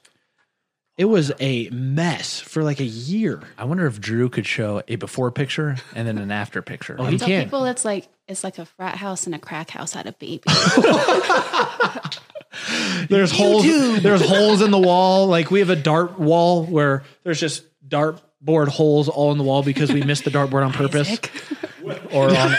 it 0.98 1.06
was 1.06 1.32
a 1.40 1.70
mess 1.70 2.40
for 2.40 2.64
like 2.64 2.80
a 2.80 2.84
year 2.86 3.42
I 3.58 3.64
wonder 3.66 3.86
if 3.88 4.02
Drew 4.02 4.30
could 4.30 4.46
show 4.48 4.82
a 4.88 4.96
before 4.98 5.32
picture 5.32 5.78
and 5.96 6.08
then 6.08 6.18
an 6.18 6.32
after 6.32 6.62
picture. 6.62 6.96
Oh, 7.00 7.06
I 7.06 7.12
he 7.12 7.18
tell 7.18 7.28
can. 7.28 7.44
people 7.46 7.66
it's 7.66 7.86
like 7.86 8.08
it's 8.28 8.44
like 8.44 8.58
a 8.60 8.66
frat 8.66 8.96
house 8.96 9.26
and 9.28 9.34
a 9.36 9.40
crack 9.40 9.70
house 9.70 9.94
had 9.94 10.08
a 10.08 10.14
baby. 10.14 10.44
There's 13.10 13.32
holes. 13.32 13.64
There's 14.02 14.22
holes 14.26 14.62
in 14.62 14.72
the 14.72 14.80
wall. 14.80 15.28
Like 15.28 15.52
we 15.52 15.60
have 15.60 15.70
a 15.70 15.76
dart 15.76 16.20
wall 16.20 16.66
where 16.66 17.04
there's 17.24 17.40
just 17.40 17.64
dartboard 17.88 18.68
holes 18.68 19.10
all 19.10 19.32
in 19.32 19.38
the 19.38 19.44
wall 19.44 19.64
because 19.64 19.92
we 19.92 20.02
missed 20.04 20.26
the 20.26 20.32
dartboard 20.32 20.66
on 20.66 20.74
purpose. 20.74 21.20
Or 22.14 22.30
on. 22.30 22.56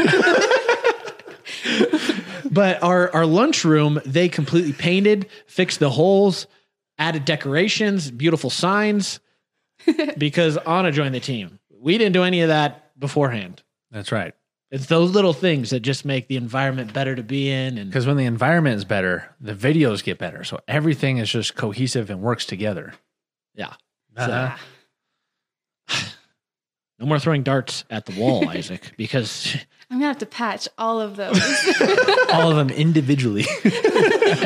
but 2.51 2.83
our 2.83 3.15
our 3.15 3.25
lunchroom, 3.25 4.01
they 4.05 4.29
completely 4.29 4.73
painted, 4.73 5.29
fixed 5.47 5.79
the 5.79 5.91
holes, 5.91 6.49
added 6.99 7.25
decorations, 7.25 8.11
beautiful 8.11 8.51
signs. 8.51 9.21
because 10.19 10.57
Anna 10.57 10.91
joined 10.91 11.15
the 11.15 11.21
team. 11.21 11.61
We 11.71 11.99
didn't 11.99 12.15
do 12.15 12.25
any 12.25 12.41
of 12.43 12.49
that 12.49 12.99
beforehand. 12.99 13.63
That's 13.91 14.11
right. 14.13 14.35
It's 14.73 14.87
those 14.87 15.11
little 15.11 15.35
things 15.35 15.69
that 15.71 15.81
just 15.81 16.05
make 16.07 16.29
the 16.29 16.37
environment 16.37 16.93
better 16.95 17.15
to 17.15 17.23
be 17.23 17.51
in. 17.51 17.77
And 17.79 17.91
Because 17.91 18.07
when 18.07 18.17
the 18.17 18.25
environment 18.25 18.77
is 18.77 18.85
better, 18.87 19.33
the 19.39 19.53
videos 19.55 20.03
get 20.03 20.19
better. 20.19 20.43
So 20.45 20.61
everything 20.67 21.19
is 21.19 21.31
just 21.31 21.55
cohesive 21.55 22.09
and 22.11 22.23
works 22.23 22.47
together. 22.47 22.95
yeah, 23.55 23.75
Uh-huh. 24.17 24.57
no 26.99 27.07
more 27.07 27.19
throwing 27.19 27.43
darts 27.43 27.85
at 27.91 28.07
the 28.07 28.19
wall, 28.19 28.49
Isaac, 28.57 28.93
because 28.97 29.55
I'm 29.91 29.99
gonna 29.99 30.07
have 30.09 30.19
to 30.19 30.27
patch 30.27 30.69
all 30.79 31.01
of 31.03 31.17
those. 31.17 31.39
All 32.33 32.51
of 32.51 32.57
them 32.57 32.71
individually. 32.71 33.45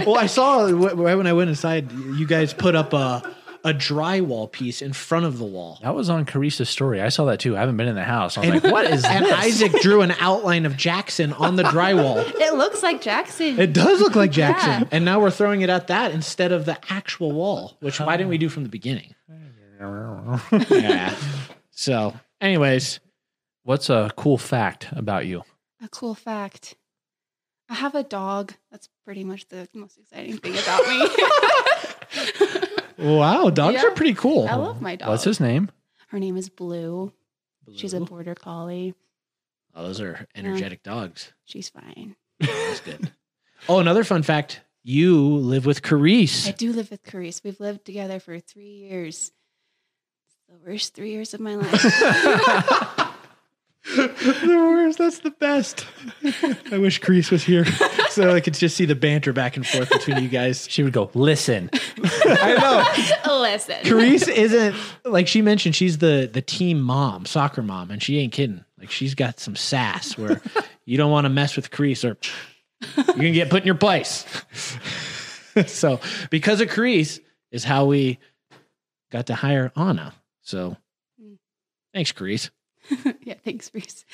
well, 0.04 0.18
I 0.18 0.26
saw 0.26 0.64
right 0.66 0.96
when 1.16 1.28
I 1.28 1.32
went 1.34 1.50
inside, 1.50 1.92
you 1.92 2.26
guys 2.26 2.52
put 2.52 2.74
up 2.74 2.92
a 2.92 3.35
a 3.66 3.74
drywall 3.74 4.50
piece 4.50 4.80
in 4.80 4.92
front 4.92 5.26
of 5.26 5.38
the 5.38 5.44
wall. 5.44 5.78
That 5.82 5.94
was 5.94 6.08
on 6.08 6.24
Carice's 6.24 6.68
story. 6.70 7.02
I 7.02 7.08
saw 7.08 7.24
that 7.26 7.40
too. 7.40 7.56
I 7.56 7.60
haven't 7.60 7.76
been 7.76 7.88
in 7.88 7.96
the 7.96 8.04
house. 8.04 8.38
I 8.38 8.40
was 8.48 8.62
like, 8.62 8.72
what 8.72 8.84
is 8.90 9.04
And 9.08 9.26
this? 9.26 9.32
Isaac 9.32 9.72
drew 9.82 10.02
an 10.02 10.12
outline 10.20 10.64
of 10.66 10.76
Jackson 10.76 11.32
on 11.34 11.56
the 11.56 11.64
drywall. 11.64 12.24
It 12.46 12.54
looks 12.54 12.82
like 12.82 13.00
Jackson. 13.02 13.58
It 13.58 13.72
does 13.72 14.00
look 14.00 14.14
like 14.14 14.30
Jackson. 14.30 14.82
Yeah. 14.82 14.88
And 14.92 15.04
now 15.04 15.20
we're 15.20 15.30
throwing 15.30 15.62
it 15.62 15.68
at 15.70 15.88
that 15.88 16.12
instead 16.12 16.52
of 16.52 16.64
the 16.64 16.78
actual 16.88 17.32
wall, 17.32 17.76
which 17.80 17.98
why 18.00 18.16
didn't 18.16 18.30
we 18.30 18.38
do 18.38 18.48
from 18.48 18.62
the 18.62 18.68
beginning? 18.68 19.14
yeah. 20.70 21.14
So, 21.72 22.14
anyways, 22.40 23.00
What's 23.64 23.90
a 23.90 24.12
cool 24.16 24.38
fact 24.38 24.86
about 24.92 25.26
you? 25.26 25.42
a 25.82 25.88
cool 25.88 26.14
fact. 26.14 26.76
I 27.68 27.74
have 27.74 27.96
a 27.96 28.04
dog. 28.04 28.54
That's 28.70 28.88
pretty 29.04 29.24
much 29.24 29.48
the 29.48 29.68
most 29.74 29.98
exciting 29.98 30.38
thing 30.38 30.56
about 30.56 30.86
me. 30.86 32.68
Wow, 32.98 33.50
dogs 33.50 33.74
Yeah. 33.82 33.88
are 33.88 33.90
pretty 33.92 34.14
cool. 34.14 34.46
I 34.48 34.54
love 34.56 34.80
my 34.80 34.96
dog. 34.96 35.08
What's 35.08 35.24
his 35.24 35.40
name? 35.40 35.70
Her 36.08 36.18
name 36.18 36.36
is 36.36 36.48
Blue. 36.48 37.12
She's 37.74 37.94
a 37.94 37.98
Blue. 37.98 38.06
border 38.06 38.34
collie. 38.34 38.94
Oh, 39.74 39.82
those 39.82 40.00
are 40.00 40.26
energetic 40.34 40.82
dogs. 40.82 41.32
She's 41.44 41.68
fine. 41.68 42.16
That's 42.40 42.80
good. 42.80 43.12
oh, 43.68 43.78
another 43.78 44.04
fun 44.04 44.22
fact. 44.22 44.60
You 44.82 45.18
live 45.36 45.66
with 45.66 45.82
Carice. 45.82 46.46
I 46.46 46.52
Carice. 46.52 46.56
do 46.58 46.72
live 46.72 46.90
with 46.90 47.02
Carice. 47.02 47.42
We've 47.42 47.58
lived 47.58 47.84
together 47.84 48.20
for 48.20 48.38
three 48.38 48.70
years. 48.88 49.32
It's 50.26 50.36
the 50.48 50.70
worst 50.70 50.94
three 50.94 51.10
years 51.10 51.34
of 51.34 51.40
my 51.40 51.56
life. 51.56 51.72
the 53.94 54.44
worst. 54.46 54.98
That's 54.98 55.20
the 55.20 55.30
best. 55.30 55.86
I 56.72 56.78
wish 56.78 57.00
Carice 57.00 57.30
was 57.30 57.44
here 57.44 57.64
so 58.10 58.34
I 58.34 58.40
could 58.40 58.54
just 58.54 58.76
see 58.76 58.84
the 58.84 58.94
banter 58.94 59.32
back 59.32 59.56
and 59.56 59.66
forth 59.66 59.90
between 59.90 60.22
you 60.22 60.28
guys. 60.28 60.66
She 60.68 60.82
would 60.82 60.92
go, 60.92 61.10
listen. 61.14 61.70
I 62.02 62.54
know. 63.24 63.40
Listen. 63.40 63.76
Carice 63.82 64.28
isn't 64.28 64.74
like 65.04 65.28
she 65.28 65.40
mentioned. 65.42 65.74
She's 65.76 65.98
the 65.98 66.28
the 66.30 66.42
team 66.42 66.80
mom, 66.80 67.26
soccer 67.26 67.62
mom, 67.62 67.90
and 67.90 68.02
she 68.02 68.18
ain't 68.18 68.32
kidding. 68.32 68.64
Like 68.78 68.90
she's 68.90 69.14
got 69.14 69.38
some 69.38 69.56
sass 69.56 70.18
where 70.18 70.40
you 70.84 70.96
don't 70.96 71.10
want 71.10 71.26
to 71.26 71.28
mess 71.28 71.54
with 71.54 71.70
Carice 71.70 72.04
or 72.04 72.16
you're 72.96 73.14
gonna 73.14 73.30
get 73.30 73.50
put 73.50 73.62
in 73.62 73.66
your 73.66 73.76
place. 73.76 74.24
so 75.66 76.00
because 76.30 76.60
of 76.60 76.68
Carice 76.68 77.20
is 77.50 77.64
how 77.64 77.86
we 77.86 78.18
got 79.10 79.26
to 79.26 79.34
hire 79.34 79.72
Anna. 79.76 80.12
So 80.42 80.76
mm. 81.22 81.36
thanks, 81.94 82.12
Carice. 82.12 82.50
yeah, 83.22 83.34
thanks, 83.44 83.68
Bruce. 83.70 84.04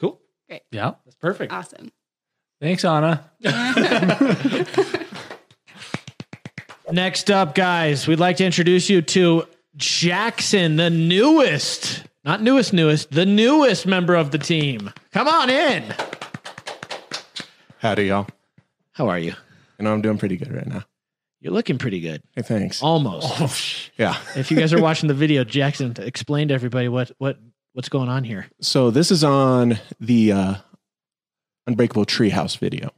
Cool. 0.00 0.20
Great. 0.48 0.62
Yeah. 0.70 0.92
That's 1.04 1.16
perfect. 1.16 1.52
Awesome. 1.52 1.90
Thanks, 2.60 2.84
Anna. 2.84 3.30
Next 6.92 7.30
up, 7.30 7.54
guys, 7.54 8.06
we'd 8.08 8.18
like 8.18 8.36
to 8.38 8.44
introduce 8.44 8.90
you 8.90 9.00
to 9.00 9.46
Jackson, 9.76 10.76
the 10.76 10.90
newest, 10.90 12.04
not 12.24 12.42
newest, 12.42 12.72
newest, 12.72 13.12
the 13.12 13.24
newest 13.24 13.86
member 13.86 14.14
of 14.14 14.32
the 14.32 14.38
team. 14.38 14.90
Come 15.12 15.28
on 15.28 15.48
in. 15.48 15.94
Howdy, 17.78 18.06
y'all. 18.06 18.26
How 18.92 19.08
are 19.08 19.18
you? 19.18 19.34
You 19.78 19.84
know, 19.84 19.92
I'm 19.92 20.02
doing 20.02 20.18
pretty 20.18 20.36
good 20.36 20.52
right 20.52 20.66
now. 20.66 20.84
You're 21.40 21.52
looking 21.54 21.78
pretty 21.78 22.00
good. 22.00 22.22
Hey, 22.34 22.42
thanks. 22.42 22.82
Almost. 22.82 23.90
Yeah. 23.96 24.16
if 24.36 24.50
you 24.50 24.58
guys 24.58 24.72
are 24.72 24.80
watching 24.82 25.08
the 25.08 25.14
video, 25.14 25.42
Jackson, 25.42 25.94
explain 25.98 26.48
to 26.48 26.54
everybody 26.54 26.88
what 26.88 27.10
what 27.18 27.38
what's 27.72 27.88
going 27.88 28.08
on 28.08 28.24
here. 28.24 28.46
So 28.60 28.90
this 28.90 29.10
is 29.10 29.24
on 29.24 29.78
the 29.98 30.32
uh, 30.32 30.54
Unbreakable 31.66 32.04
Treehouse 32.04 32.58
video. 32.58 32.90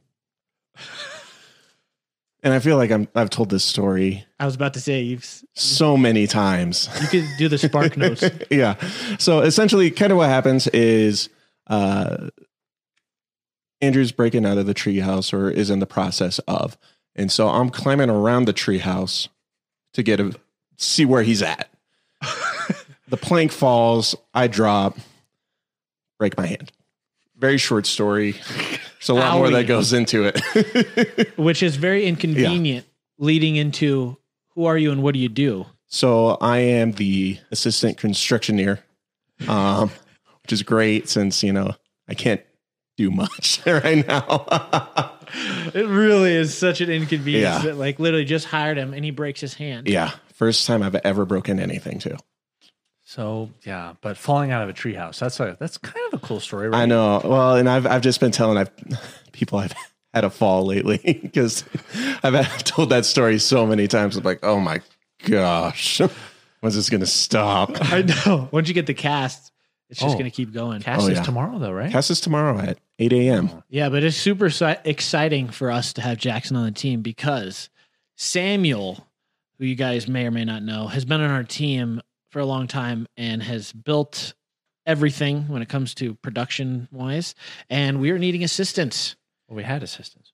And 2.43 2.53
I 2.53 2.59
feel 2.59 2.75
like 2.75 2.91
I'm, 2.91 3.07
I've 3.15 3.29
told 3.29 3.49
this 3.49 3.63
story 3.63 4.25
I 4.37 4.45
was 4.45 4.55
about 4.55 4.73
to 4.73 4.81
say 4.81 5.01
you've 5.01 5.25
so 5.53 5.95
many 5.95 6.27
times. 6.27 6.89
you 7.01 7.07
could 7.07 7.29
do 7.37 7.47
the 7.47 7.55
SparkNotes. 7.55 8.47
yeah. 8.51 8.75
So 9.17 9.39
essentially, 9.39 9.89
kind 9.89 10.11
of 10.11 10.17
what 10.17 10.27
happens 10.27 10.67
is 10.67 11.29
uh, 11.67 12.27
Andrew's 13.79 14.11
breaking 14.11 14.45
out 14.45 14.57
of 14.57 14.65
the 14.65 14.73
treehouse 14.73 15.33
or 15.33 15.49
is 15.49 15.69
in 15.69 15.79
the 15.79 15.85
process 15.85 16.39
of. 16.39 16.77
And 17.15 17.31
so 17.31 17.47
I'm 17.47 17.69
climbing 17.69 18.09
around 18.09 18.45
the 18.45 18.53
treehouse 18.53 19.27
to 19.93 20.03
get 20.03 20.19
a 20.19 20.33
see 20.77 21.05
where 21.05 21.23
he's 21.23 21.41
at. 21.41 21.69
the 23.07 23.17
plank 23.17 23.51
falls, 23.51 24.15
I 24.33 24.47
drop, 24.47 24.97
break 26.17 26.37
my 26.37 26.47
hand. 26.47 26.71
Very 27.37 27.57
short 27.57 27.85
story. 27.85 28.31
There's 28.31 29.09
a 29.09 29.13
lot 29.13 29.37
more 29.37 29.49
that 29.49 29.67
goes 29.67 29.93
into 29.93 30.31
it. 30.33 31.37
which 31.37 31.61
is 31.61 31.75
very 31.75 32.05
inconvenient 32.05 32.85
leading 33.17 33.55
into 33.55 34.17
who 34.49 34.65
are 34.65 34.77
you 34.77 34.91
and 34.91 35.03
what 35.03 35.13
do 35.13 35.19
you 35.19 35.29
do? 35.29 35.65
So 35.87 36.37
I 36.41 36.59
am 36.59 36.93
the 36.93 37.37
assistant 37.51 37.97
constructioneer, 37.97 38.79
um, 39.47 39.91
which 40.41 40.53
is 40.53 40.63
great 40.63 41.09
since 41.09 41.43
you 41.43 41.53
know 41.53 41.75
I 42.07 42.13
can't 42.13 42.41
do 42.97 43.11
much 43.11 43.61
right 43.65 44.05
now. 44.07 45.11
It 45.73 45.87
really 45.87 46.31
is 46.31 46.55
such 46.55 46.79
an 46.79 46.91
inconvenience. 46.91 47.63
Yeah. 47.63 47.71
that, 47.71 47.77
like 47.77 47.97
literally 47.97 48.25
just 48.25 48.45
hired 48.45 48.77
him 48.77 48.93
and 48.93 49.03
he 49.03 49.09
breaks 49.09 49.41
his 49.41 49.55
hand. 49.55 49.87
yeah, 49.87 50.11
first 50.35 50.67
time 50.67 50.83
I've 50.83 50.93
ever 50.93 51.25
broken 51.25 51.59
anything 51.59 51.97
too. 51.97 52.17
So 53.03 53.49
yeah, 53.65 53.93
but 54.01 54.17
falling 54.17 54.51
out 54.51 54.61
of 54.61 54.69
a 54.69 54.73
treehouse. 54.73 55.17
That's 55.19 55.39
a 55.39 55.57
that's 55.59 55.77
kind 55.79 56.05
of 56.13 56.21
a 56.21 56.25
cool 56.25 56.39
story, 56.39 56.69
right? 56.69 56.81
I 56.81 56.85
know. 56.85 57.19
Well, 57.23 57.55
and 57.55 57.67
I've 57.67 57.87
I've 57.87 58.01
just 58.01 58.19
been 58.19 58.31
telling 58.31 58.57
I've 58.59 58.69
people 59.31 59.57
I've 59.57 59.73
had 60.13 60.23
a 60.23 60.29
fall 60.29 60.65
lately 60.65 61.19
because 61.23 61.63
I've 62.23 62.35
had, 62.35 62.65
told 62.65 62.89
that 62.89 63.05
story 63.05 63.39
so 63.39 63.65
many 63.65 63.87
times. 63.87 64.15
I'm 64.15 64.23
like, 64.23 64.39
oh 64.43 64.59
my 64.59 64.81
gosh, 65.25 65.99
when's 66.59 66.75
this 66.75 66.91
gonna 66.91 67.07
stop? 67.07 67.71
I 67.91 68.03
know. 68.03 68.49
Once 68.51 68.67
you 68.67 68.75
get 68.75 68.85
the 68.85 68.93
cast, 68.93 69.51
it's 69.89 69.99
just 69.99 70.15
Oh. 70.15 70.19
going 70.19 70.29
to 70.29 70.35
keep 70.35 70.51
going. 70.53 70.81
Cast 70.81 71.03
Oh, 71.03 71.07
is 71.07 71.17
yeah. 71.17 71.23
tomorrow 71.23 71.59
though, 71.59 71.71
right? 71.71 71.91
Cast 71.91 72.09
is 72.11 72.19
tomorrow 72.21 72.57
at 72.59 72.79
8 72.99 73.13
a.m. 73.13 73.49
Yeah, 73.69 73.89
but 73.89 74.03
it's 74.03 74.17
super 74.17 74.49
si- 74.49 74.75
exciting 74.85 75.49
for 75.49 75.69
us 75.71 75.93
to 75.93 76.01
have 76.01 76.17
Jackson 76.17 76.55
on 76.55 76.65
the 76.65 76.71
team 76.71 77.01
because 77.01 77.69
Samuel, 78.15 79.07
who 79.59 79.65
you 79.65 79.75
guys 79.75 80.07
may 80.07 80.25
or 80.25 80.31
may 80.31 80.45
not 80.45 80.63
know, 80.63 80.87
has 80.87 81.05
been 81.05 81.21
on 81.21 81.29
our 81.31 81.43
team 81.43 82.01
for 82.31 82.39
a 82.39 82.45
long 82.45 82.67
time 82.67 83.07
and 83.17 83.43
has 83.43 83.71
built 83.73 84.33
everything 84.85 85.47
when 85.47 85.61
it 85.61 85.69
comes 85.69 85.93
to 85.95 86.15
production 86.15 86.87
wise. 86.91 87.35
And 87.69 87.99
we 87.99 88.11
are 88.11 88.19
needing 88.19 88.43
assistance. 88.43 89.15
Well, 89.47 89.57
we 89.57 89.63
had 89.63 89.83
assistance. 89.83 90.31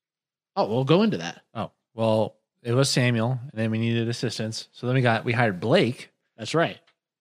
Oh, 0.56 0.66
we'll 0.68 0.84
go 0.86 1.04
into 1.04 1.18
that. 1.18 1.42
Oh 1.54 1.72
well, 1.94 2.36
it 2.64 2.74
was 2.74 2.90
Samuel, 2.90 3.40
and 3.42 3.52
then 3.54 3.72
we 3.72 3.78
needed 3.80 4.08
assistance. 4.10 4.68
So 4.72 4.88
then 4.88 4.96
we 4.96 5.02
got 5.02 5.24
we 5.26 5.34
hired 5.34 5.60
Blake, 5.60 6.12
That's 6.38 6.54
right. 6.54 6.78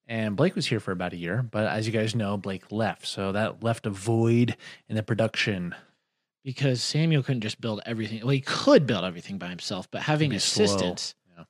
And 0.09 0.35
Blake 0.37 0.55
was 0.57 0.67
here 0.67 0.81
for 0.81 0.91
about 0.93 1.13
a 1.13 1.17
year. 1.17 1.43
But 1.43 1.67
as 1.67 1.87
you 1.87 1.93
guys 1.93 2.15
know, 2.15 2.37
Blake 2.37 2.73
left, 2.73 3.07
so 3.07 3.31
that 3.33 3.63
left 3.63 3.87
a 3.87 3.91
void 3.91 4.57
in 4.89 4.97
the 4.97 5.03
production. 5.03 5.75
Because 6.45 6.83
Samuel 6.83 7.23
couldn't 7.23 7.43
just 7.43 7.61
build 7.61 7.83
everything. 7.85 8.21
Well, 8.21 8.31
he 8.31 8.41
could 8.41 8.87
build 8.87 9.05
everything 9.05 9.37
by 9.39 9.49
himself, 9.49 9.91
but 9.91 10.03
having 10.03 10.33
assistance 10.33 11.15
Yeah. 11.37 11.45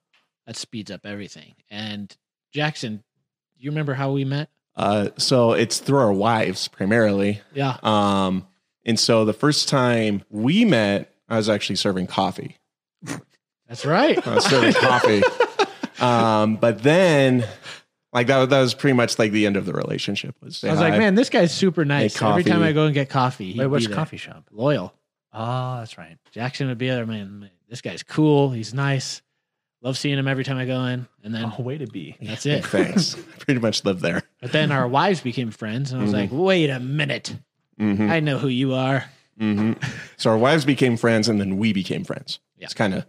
that 0.47 0.57
speeds 0.57 0.91
up 0.91 1.03
everything. 1.07 1.55
And 1.71 2.15
Jackson, 2.53 3.05
you 3.57 3.71
remember 3.71 3.95
how 3.95 4.11
we 4.13 4.25
met? 4.25 4.51
Uh, 4.75 5.11
so 5.17 5.53
it's 5.53 5.79
through 5.79 5.99
our 5.99 6.13
wives 6.13 6.67
primarily. 6.69 7.41
Yeah. 7.55 7.77
Um, 7.83 8.47
and 8.85 8.99
so 8.99 9.25
the 9.25 9.33
first 9.33 9.69
time 9.69 10.23
we 10.31 10.65
met, 10.65 11.15
I 11.29 11.37
was 11.37 11.49
actually 11.49 11.77
serving 11.77 12.07
coffee. 12.09 12.57
That's 13.69 13.85
right. 13.85 14.25
I 14.27 14.35
was 14.37 14.45
serving 14.47 14.73
coffee. 14.81 15.23
Um, 16.01 16.57
but 16.57 16.83
then, 16.83 17.47
like 18.13 18.27
that, 18.29 18.39
was- 18.39 18.49
that 18.49 18.61
was 18.61 18.75
pretty 18.75 18.95
much 18.95 19.19
like 19.19 19.33
the 19.33 19.47
end 19.47 19.57
of 19.57 19.67
the 19.67 19.73
relationship. 19.73 20.35
Was 20.43 20.63
I 20.65 20.71
was 20.71 20.81
like, 20.81 20.99
man, 20.99 21.15
this 21.15 21.31
guy's 21.31 21.53
super 21.55 21.85
nice. 21.85 22.21
Every 22.21 22.45
time. 22.45 22.63
I 22.63 22.73
go 22.73 22.85
and 22.87 22.95
get 22.95 23.09
coffee, 23.09 23.53
he'd 23.53 23.59
Wait, 23.59 23.67
which 23.67 23.83
be 23.85 23.87
there. 23.89 23.97
coffee 23.97 24.17
shop? 24.17 24.45
Loyal. 24.51 24.95
Oh, 25.33 25.79
that's 25.79 25.99
right. 25.99 26.17
Jackson 26.33 26.69
would 26.69 26.79
be 26.79 26.89
there, 26.89 27.05
man. 27.07 27.41
man, 27.41 27.51
This 27.69 27.81
guy's 27.83 28.03
cool. 28.03 28.51
He's 28.51 28.73
nice. 28.73 29.21
Love 29.83 29.97
seeing 29.97 30.19
him 30.19 30.27
every 30.27 30.43
time 30.43 30.57
I 30.57 30.65
go 30.65 30.85
in. 30.87 31.07
And 31.23 31.33
then 31.35 31.53
Oh, 31.57 31.63
way 31.63 31.79
to 31.79 31.87
be. 31.87 32.17
that's 32.21 32.47
it. 32.47 32.65
thanks. 32.67 33.15
I 33.15 33.21
pretty 33.39 33.61
much 33.61 33.85
lived 33.85 34.01
there. 34.01 34.23
But 34.41 34.51
then 34.53 34.73
our 34.73 34.89
wives 34.89 35.21
became 35.21 35.51
friends, 35.53 35.93
and 35.93 36.01
I 36.01 36.05
was 36.05 36.13
like, 36.13 36.31
wait 36.33 36.71
a 36.71 36.81
minute. 36.81 37.37
Mhm. 37.79 38.11
I 38.11 38.19
know 38.21 38.39
who 38.39 38.49
you 38.49 38.75
are. 38.75 39.05
hmm 39.39 39.75
So 40.17 40.31
our 40.31 40.39
wives 40.39 40.65
became 40.65 40.97
friends, 40.97 41.29
and 41.29 41.41
then 41.41 41.59
we 41.59 41.73
became 41.73 42.03
friends. 42.05 42.41
Yeah. 42.57 42.65
It's 42.65 42.75
kind 42.75 42.95
of 42.95 43.07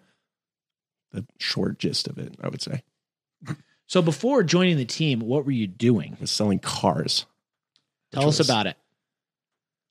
the 1.12 1.26
short 1.40 1.80
gist 1.80 2.08
of 2.08 2.20
it, 2.20 2.36
I 2.44 2.50
would 2.50 2.62
say. 2.62 2.84
So 3.90 4.04
before 4.04 4.44
joining 4.44 4.78
the 4.78 4.86
team, 4.86 5.20
what 5.20 5.46
were 5.46 5.52
you 5.52 5.66
doing? 5.66 6.16
Was 6.22 6.30
selling 6.30 6.60
cars. 6.60 7.26
Tell 8.12 8.28
us 8.28 8.38
was- 8.38 8.48
about 8.48 8.68
it. 8.68 8.78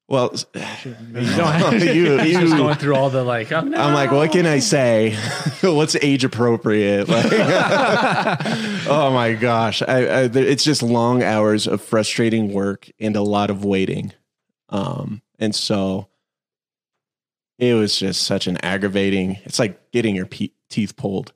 Well, 0.06 0.32
You 0.54 1.36
don't 1.36 1.80
you, 1.80 2.18
He's 2.18 2.38
just 2.38 2.56
going 2.56 2.76
through 2.76 2.94
all 2.94 3.10
the 3.10 3.24
like. 3.24 3.50
Oh, 3.50 3.60
no. 3.60 3.76
I'm 3.76 3.92
like, 3.92 4.12
what 4.12 4.30
can 4.30 4.46
I 4.46 4.60
say? 4.60 5.16
What's 5.62 5.96
age 5.96 6.24
appropriate? 6.24 7.08
Like, 7.18 7.26
oh 8.88 9.10
my 9.12 9.34
gosh, 9.34 9.82
I, 9.82 10.06
I, 10.06 10.22
it's 10.22 10.64
just 10.64 10.82
long 10.82 11.22
hours 11.24 11.66
of 11.66 11.82
frustrating 11.82 12.52
work 12.52 12.88
and 13.00 13.16
a 13.16 13.22
lot 13.22 13.50
of 13.50 13.64
waiting, 13.64 14.12
um, 14.70 15.20
and 15.38 15.54
so 15.54 16.08
it 17.58 17.74
was 17.74 17.98
just 17.98 18.22
such 18.22 18.46
an 18.46 18.58
aggravating. 18.64 19.38
It's 19.44 19.58
like 19.58 19.90
getting 19.90 20.14
your 20.14 20.26
pe- 20.26 20.52
teeth 20.70 20.96
pulled 20.96 21.32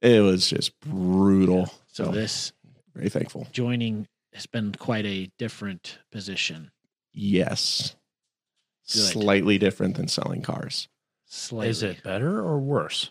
It 0.00 0.20
was 0.20 0.48
just 0.48 0.78
brutal. 0.80 1.66
so 1.88 2.04
So 2.06 2.10
this 2.12 2.52
very 2.94 3.08
thankful. 3.08 3.46
joining 3.52 4.06
has 4.32 4.46
been 4.46 4.72
quite 4.78 5.06
a 5.06 5.30
different 5.38 5.98
position. 6.12 6.70
Yes. 7.12 7.96
Good. 8.92 9.00
Slightly 9.02 9.58
different 9.58 9.96
than 9.96 10.08
selling 10.08 10.42
cars. 10.42 10.88
Slightly. 11.26 11.68
Is 11.70 11.82
it 11.82 12.02
better 12.02 12.38
or 12.40 12.58
worse? 12.58 13.10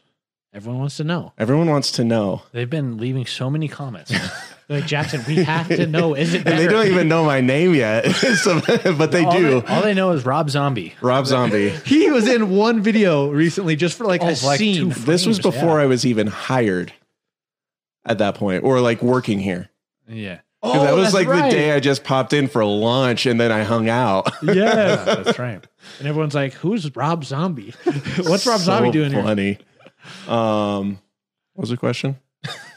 Everyone 0.53 0.79
wants 0.79 0.97
to 0.97 1.03
know. 1.03 1.33
Everyone 1.37 1.69
wants 1.69 1.91
to 1.93 2.03
know. 2.03 2.43
They've 2.51 2.69
been 2.69 2.97
leaving 2.97 3.25
so 3.25 3.49
many 3.49 3.67
comments. 3.67 4.11
Like 4.69 4.85
Jackson, 4.85 5.23
we 5.27 5.35
have 5.43 5.69
to 5.69 5.87
know. 5.87 6.13
Is 6.13 6.33
it 6.33 6.39
And 6.45 6.59
they 6.59 6.67
don't 6.67 6.87
even 6.87 7.07
know 7.07 7.23
my 7.23 7.39
name 7.39 7.73
yet. 7.73 8.05
So- 8.15 8.59
but 8.97 9.11
they 9.11 9.23
all 9.23 9.31
do. 9.37 9.61
They, 9.61 9.67
all 9.67 9.81
they 9.81 9.93
know 9.93 10.11
is 10.11 10.25
Rob 10.25 10.49
Zombie. 10.49 10.93
Rob 11.01 11.25
Zombie. 11.25 11.69
He 11.85 12.11
was 12.11 12.27
in 12.27 12.49
one 12.49 12.81
video 12.81 13.29
recently 13.31 13.75
just 13.77 13.97
for 13.97 14.03
like 14.05 14.21
Oh, 14.21 14.27
a 14.27 14.35
like 14.45 14.59
scene. 14.59 14.75
two 14.75 14.99
This 15.01 15.25
was 15.25 15.39
before 15.39 15.77
yeah. 15.77 15.83
I 15.83 15.85
was 15.85 16.05
even 16.05 16.27
hired 16.27 16.91
at 18.05 18.17
that 18.17 18.35
point 18.35 18.63
or 18.65 18.81
like 18.81 19.01
working 19.01 19.39
here. 19.39 19.69
Yeah. 20.07 20.39
'Cause 20.63 20.81
that 20.81 20.95
was 20.95 21.13
like 21.13 21.27
the 21.27 21.49
day 21.49 21.71
I 21.71 21.79
just 21.79 22.03
popped 22.03 22.33
in 22.33 22.47
for 22.49 22.65
lunch 22.65 23.25
and 23.25 23.39
then 23.39 23.51
I 23.53 23.63
hung 23.63 23.87
out. 23.87 24.29
Yeah. 24.43 24.53
Yeah, 24.53 24.95
that's 25.23 25.39
right. 25.39 25.65
And 25.99 26.07
everyone's 26.07 26.35
like, 26.35 26.53
who's 26.53 26.93
Rob 26.95 27.23
Zombie? 27.23 27.73
What's 27.85 28.45
Rob 28.45 28.59
So 28.59 28.65
Zombie 28.65 28.91
doing 28.91 29.13
here? 29.13 29.23
funny. 29.23 29.59
Um, 30.27 30.99
what 31.53 31.61
was 31.61 31.69
the 31.69 31.77
question? 31.77 32.17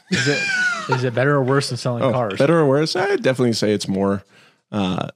Is 0.09 0.27
it 0.27 0.39
is 0.91 1.03
it 1.03 1.13
better 1.15 1.35
or 1.35 1.43
worse 1.43 1.69
than 1.69 1.77
selling 1.77 2.03
Oh, 2.03 2.11
cars? 2.11 2.37
better 2.37 2.59
or 2.59 2.67
worse? 2.67 2.95
I'd 2.95 3.21
definitely 3.23 3.53
say 3.53 3.71
it's 3.73 3.87
more. 3.87 4.23
Uh, 4.71 5.09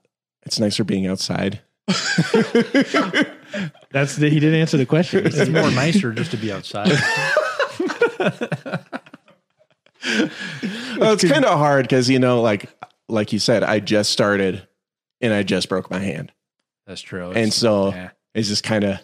it's 0.46 0.60
nicer 0.60 0.84
being 0.84 1.08
outside. 1.08 1.62
That's 3.92 4.16
the, 4.18 4.30
he 4.30 4.40
didn't 4.40 4.60
answer 4.60 4.78
the 4.78 4.86
question. 4.86 5.26
It's 5.26 5.48
more 5.50 5.72
nicer 5.72 6.12
just 6.12 6.32
to 6.32 6.38
be 6.38 6.52
outside. 6.52 6.92
Well, 10.98 11.14
it's 11.14 11.28
kind 11.28 11.46
of 11.46 11.58
hard 11.58 11.86
because 11.86 12.10
you 12.10 12.20
know, 12.20 12.42
like 12.42 12.70
like 13.10 13.34
you 13.34 13.40
said, 13.40 13.64
I 13.64 13.80
just 13.80 14.12
started 14.12 14.68
and 15.22 15.34
I 15.34 15.44
just 15.44 15.70
broke 15.70 15.90
my 15.90 16.00
hand, 16.00 16.32
That's 16.86 17.02
true. 17.02 17.32
and 17.32 17.52
so 17.54 17.90
yeah. 17.90 18.10
it's 18.34 18.48
just 18.48 18.64
kind 18.64 18.84
of 18.84 19.00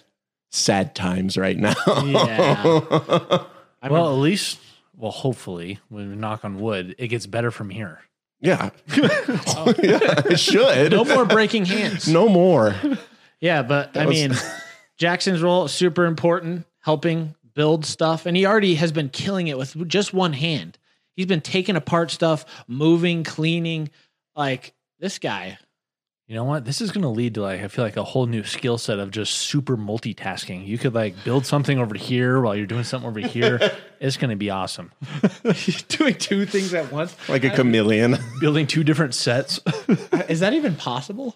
sad 0.52 0.94
times 0.96 1.38
right 1.38 1.58
now. 1.58 1.74
Yeah. 1.88 3.44
I 3.82 3.90
well, 3.90 4.14
at 4.14 4.20
least, 4.20 4.60
well, 5.02 5.12
hopefully, 5.12 5.80
when 5.90 6.10
we 6.10 6.16
knock 6.16 6.46
on 6.46 6.60
wood, 6.60 6.96
it 6.98 7.08
gets 7.08 7.26
better 7.26 7.52
from 7.52 7.70
here. 7.70 8.00
yeah, 8.40 8.70
yeah, 8.96 10.22
it 10.30 10.40
should. 10.40 10.92
no 10.92 11.04
more 11.04 11.26
breaking 11.26 11.66
hands. 11.66 12.08
No 12.08 12.30
more. 12.30 12.76
Yeah, 13.40 13.64
but 13.64 13.98
I 13.98 14.06
was- 14.06 14.16
mean, 14.16 14.34
Jackson's 14.98 15.42
role 15.42 15.66
is 15.66 15.72
super 15.72 16.06
important, 16.06 16.66
helping 16.82 17.36
build 17.56 17.86
stuff, 17.86 18.26
and 18.26 18.38
he 18.38 18.46
already 18.46 18.76
has 18.76 18.92
been 18.92 19.10
killing 19.10 19.48
it 19.48 19.58
with 19.58 19.88
just 19.88 20.14
one 20.14 20.34
hand. 20.34 20.78
He's 21.16 21.26
been 21.26 21.42
taking 21.42 21.76
apart 21.76 22.12
stuff, 22.12 22.46
moving, 22.68 23.24
cleaning. 23.24 23.90
Like 24.36 24.74
this 25.00 25.20
guy. 25.20 25.58
You 26.32 26.38
know 26.38 26.46
what? 26.46 26.64
This 26.64 26.80
is 26.80 26.94
going 26.94 27.02
to 27.02 27.10
lead 27.10 27.34
to 27.34 27.42
like 27.42 27.60
I 27.60 27.68
feel 27.68 27.84
like 27.84 27.98
a 27.98 28.06
whole 28.06 28.26
new 28.26 28.46
skill 28.46 28.78
set 28.78 29.00
of 29.00 29.12
just 29.12 29.34
super 29.34 29.76
multitasking. 29.76 30.66
You 30.66 30.78
could 30.78 30.94
like 30.94 31.14
build 31.26 31.46
something 31.46 31.78
over 31.78 31.94
here 31.94 32.40
while 32.40 32.56
you're 32.56 32.66
doing 32.66 32.86
something 32.86 33.10
over 33.10 33.20
here. 33.20 33.60
it's 34.00 34.16
going 34.16 34.30
to 34.30 34.38
be 34.38 34.50
awesome. 34.50 34.94
Doing 35.90 36.16
two 36.16 36.46
things 36.46 36.74
at 36.74 36.90
once. 36.90 37.14
Like 37.28 37.44
a 37.44 37.50
chameleon. 37.50 38.18
Building 38.40 38.66
two 38.66 38.86
different 38.86 39.14
sets. 39.14 39.60
Is 40.30 40.40
that 40.40 40.54
even 40.54 40.76
possible? 40.78 41.36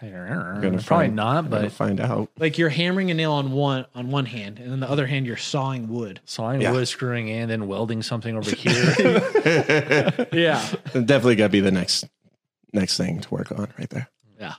Probably 0.00 0.78
find- 0.80 1.14
not, 1.14 1.44
We're 1.44 1.50
gonna 1.50 1.62
but 1.66 1.72
find 1.72 2.00
out. 2.00 2.30
Like 2.36 2.58
you're 2.58 2.68
hammering 2.68 3.12
a 3.12 3.14
nail 3.14 3.30
on 3.30 3.52
one 3.52 3.86
on 3.94 4.10
one 4.10 4.26
hand, 4.26 4.58
and 4.58 4.72
then 4.72 4.80
the 4.80 4.90
other 4.90 5.06
hand 5.06 5.24
you're 5.24 5.36
sawing 5.36 5.88
wood. 5.88 6.18
sawing 6.24 6.62
Yeah. 6.62 6.72
wood, 6.72 6.88
screwing 6.88 7.28
in, 7.28 7.48
then 7.48 7.68
welding 7.68 8.02
something 8.02 8.36
over 8.36 8.50
here. 8.50 8.92
Yeah. 10.32 10.66
Definitely 10.94 11.36
got 11.36 11.44
to 11.44 11.50
be 11.50 11.60
the 11.60 11.70
next 11.70 12.06
next 12.72 12.96
thing 12.96 13.20
to 13.20 13.30
work 13.30 13.50
on 13.52 13.68
right 13.78 13.90
there. 13.90 14.08
Yeah. 14.38 14.54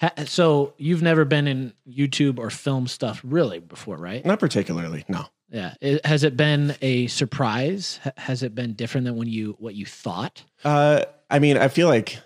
Ha- 0.00 0.24
So 0.26 0.74
you've 0.78 1.02
never 1.02 1.24
been 1.24 1.46
in 1.46 1.72
YouTube 1.88 2.38
or 2.38 2.50
film 2.50 2.86
stuff 2.86 3.20
really 3.24 3.58
before, 3.60 3.96
right? 3.96 4.24
Not 4.24 4.40
particularly. 4.40 5.04
No. 5.08 5.26
Yeah. 5.50 5.74
It- 5.80 6.04
has 6.06 6.24
it 6.24 6.36
been 6.36 6.74
a 6.82 7.06
surprise? 7.08 8.00
Ha- 8.04 8.12
Has 8.16 8.42
it 8.42 8.54
been 8.54 8.72
different 8.74 9.04
than 9.06 9.16
when 9.16 9.28
you 9.28 9.56
what 9.58 9.74
you 9.74 9.86
thought? 9.86 10.42
Uh, 10.64 11.04
I 11.30 11.38
mean, 11.38 11.56
I 11.56 11.68
feel 11.68 11.88
like 11.88 12.18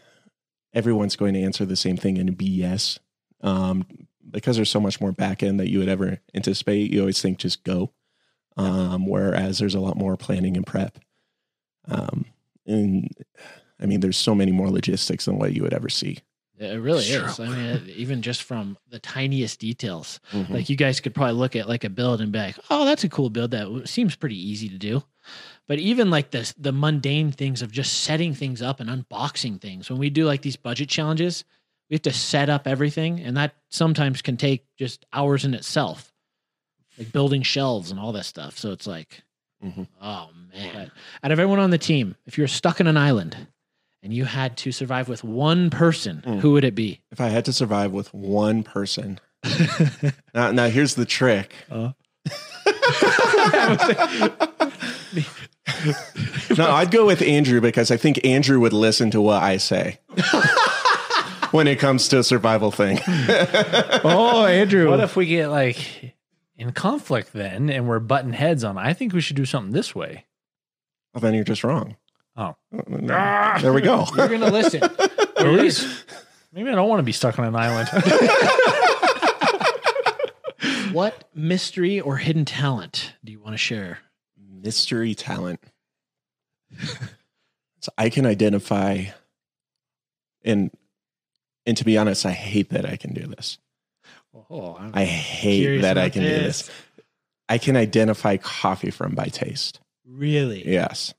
everyone's 0.75 1.17
going 1.17 1.35
to 1.35 1.41
answer 1.43 1.65
the 1.65 1.77
same 1.77 1.97
thing 1.97 2.19
and 2.19 2.37
be 2.37 2.47
yes. 2.47 2.99
Um, 3.43 3.87
because 4.31 4.57
there's 4.57 4.71
so 4.71 4.81
much 4.81 5.01
more 5.01 5.13
back 5.13 5.43
end 5.43 5.61
that 5.61 5.71
you 5.71 5.79
would 5.79 5.89
ever 5.89 6.19
anticipate. 6.35 6.93
You 6.93 7.01
always 7.01 7.23
think 7.23 7.39
just 7.39 7.63
go. 7.65 7.93
Um, 8.57 9.07
whereas 9.07 9.59
there's 9.59 9.75
a 9.75 9.81
lot 9.81 9.97
more 9.97 10.17
planning 10.17 10.57
and 10.57 10.67
prep. 10.67 10.99
Um, 11.89 12.25
and 12.67 13.09
I 13.81 13.87
mean, 13.87 14.01
there's 14.01 14.17
so 14.17 14.35
many 14.35 14.53
more 14.53 14.71
logistics 14.71 15.27
than 15.27 15.39
what 15.39 15.53
you 15.55 15.63
would 15.63 15.75
ever 15.75 15.89
see. 15.89 16.19
It 16.59 16.81
really 16.81 17.05
Sure. 17.05 17.27
is. 17.27 17.39
I 17.39 17.49
mean, 17.49 17.91
even 17.95 18.23
just 18.23 18.43
from 18.43 18.79
the 18.89 18.99
tiniest 18.99 19.61
details. 19.61 20.21
Mhm. 20.33 20.49
Like 20.49 20.71
you 20.71 20.77
guys 20.77 21.01
could 21.01 21.15
probably 21.15 21.35
look 21.35 21.55
at 21.55 21.69
like 21.69 21.85
a 21.85 21.91
build 21.91 22.23
and 22.23 22.33
be 22.33 22.39
like, 22.39 22.57
"Oh, 22.71 22.87
that's 22.87 23.05
a 23.05 23.11
cool 23.11 23.29
build. 23.29 23.51
That 23.51 23.83
seems 23.87 24.17
pretty 24.17 24.39
easy 24.39 24.71
to 24.71 24.79
do." 24.79 25.05
But 25.69 25.79
even 25.81 26.09
like 26.09 26.31
the 26.31 26.51
the 26.57 26.73
mundane 26.73 27.31
things 27.31 27.61
of 27.61 27.73
just 27.73 27.93
setting 28.05 28.33
things 28.33 28.63
up 28.63 28.81
and 28.81 28.89
unboxing 28.89 29.61
things. 29.61 29.91
When 29.91 29.99
we 29.99 30.09
do 30.09 30.25
like 30.25 30.41
these 30.41 30.57
budget 30.57 30.89
challenges, 30.89 31.45
we 31.91 31.95
have 31.95 32.03
to 32.03 32.13
set 32.13 32.49
up 32.49 32.67
everything, 32.67 33.21
and 33.21 33.37
that 33.37 33.55
sometimes 33.69 34.23
can 34.23 34.39
take 34.39 34.65
just 34.79 35.05
hours 35.13 35.45
in 35.45 35.53
itself, 35.53 36.11
like 36.97 37.13
building 37.13 37.43
shelves 37.43 37.91
and 37.91 38.01
all 38.01 38.13
that 38.13 38.25
stuff. 38.25 38.57
So 38.59 38.73
it's 38.73 38.87
like, 38.87 39.25
Mhm. 39.63 39.89
oh 40.01 40.31
man! 40.55 40.91
Out 41.23 41.33
of 41.33 41.39
everyone 41.39 41.59
on 41.59 41.69
the 41.71 41.77
team, 41.79 42.17
if 42.25 42.39
you're 42.39 42.49
stuck 42.49 42.81
on 42.81 42.87
an 42.87 42.97
island 42.97 43.37
and 44.07 44.15
you 44.15 44.25
had 44.25 44.57
to 44.59 44.71
survive 44.71 45.09
with 45.09 45.25
one 45.25 45.69
person, 45.69 46.23
Mm. 46.25 46.39
who 46.39 46.53
would 46.53 46.63
it 46.63 46.77
be? 46.77 47.01
If 47.11 47.21
I 47.21 47.27
had 47.27 47.45
to 47.47 47.53
survive 47.53 47.91
with 47.91 48.15
one 48.15 48.63
person, 48.63 49.19
now, 50.33 50.53
now 50.53 50.69
here's 50.69 50.95
the 50.95 51.05
trick. 51.05 51.53
no, 56.57 56.71
I'd 56.71 56.91
go 56.93 57.05
with 57.07 57.21
Andrew 57.23 57.61
because 57.61 57.91
I 57.91 57.97
think 57.97 58.25
Andrew 58.25 58.61
would 58.61 58.73
listen 58.73 59.11
to 59.11 59.21
what 59.21 59.43
I 59.43 59.57
say 59.57 59.99
when 61.51 61.67
it 61.67 61.79
comes 61.79 62.07
to 62.09 62.19
a 62.21 62.25
survival 62.25 62.71
thing. 62.71 62.99
Oh, 63.09 64.47
Andrew. 64.49 64.89
what 64.89 65.01
if 65.01 65.17
we 65.17 65.27
get 65.27 65.49
like 65.49 66.15
in 66.57 66.73
conflict 66.73 67.33
then 67.33 67.69
and 67.71 67.89
we're 67.89 67.99
butting 67.99 68.33
heads 68.35 68.63
on? 68.65 68.79
I 68.79 68.93
think 68.93 69.13
we 69.13 69.21
should 69.21 69.37
do 69.37 69.45
something 69.45 69.73
this 69.73 69.95
way. 69.95 70.25
well, 71.13 71.21
then 71.21 71.35
you're 71.35 71.45
just 71.45 71.65
wrong. 71.65 71.97
Oh. 72.37 72.55
There 72.71 73.73
we 73.73 73.81
go. 73.81 74.07
You're 74.17 74.29
gonna 74.29 74.51
listen. 74.51 74.83
At 75.37 75.47
least 75.47 76.05
maybe 76.53 76.71
I 76.71 76.75
don't 76.75 76.89
want 76.89 77.01
to 77.01 77.05
be 77.05 77.13
stuck 77.13 77.39
on 77.39 77.47
an 77.47 77.57
island. 77.57 77.89
what 80.93 81.29
mystery 81.35 82.01
or 82.01 82.17
hidden 82.17 82.45
talent 82.45 83.15
do 83.25 83.33
you 83.33 83.41
want 83.41 83.55
to 83.55 83.59
share? 83.59 83.99
Mystery 84.39 85.15
talent. 85.15 85.61
so 87.81 87.93
I 87.97 88.11
can 88.11 88.27
identify 88.27 89.05
and 90.45 90.71
and 91.65 91.77
to 91.77 91.85
be 91.85 91.99
honest, 91.99 92.27
I 92.27 92.33
hate 92.33 92.71
that 92.71 92.87
I 92.87 92.97
can 92.97 93.13
do 93.13 93.27
this. 93.27 93.59
Oh, 94.51 94.77
I'm 94.79 94.93
hate 94.93 95.81
that 95.81 95.99
I 95.99 96.03
about 96.03 96.13
can 96.13 96.23
do 96.23 96.29
this. 96.29 96.71
I 97.49 97.59
can 97.59 97.77
identify 97.77 98.37
coffee 98.37 98.91
from 98.91 99.15
by 99.15 99.27
taste. 99.27 99.81
Really? 100.05 100.69
Yes. 100.69 101.15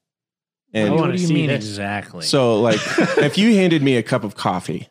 I 0.73 0.79
And 0.79 0.95
wanna 0.95 1.07
what 1.11 1.15
do 1.17 1.21
you 1.21 1.33
mean 1.33 1.47
this. 1.47 1.65
exactly? 1.65 2.23
so 2.23 2.59
like 2.61 2.79
if 3.17 3.37
you 3.37 3.55
handed 3.55 3.81
me 3.81 3.95
a 3.95 4.03
cup 4.03 4.23
of 4.23 4.35
coffee, 4.35 4.87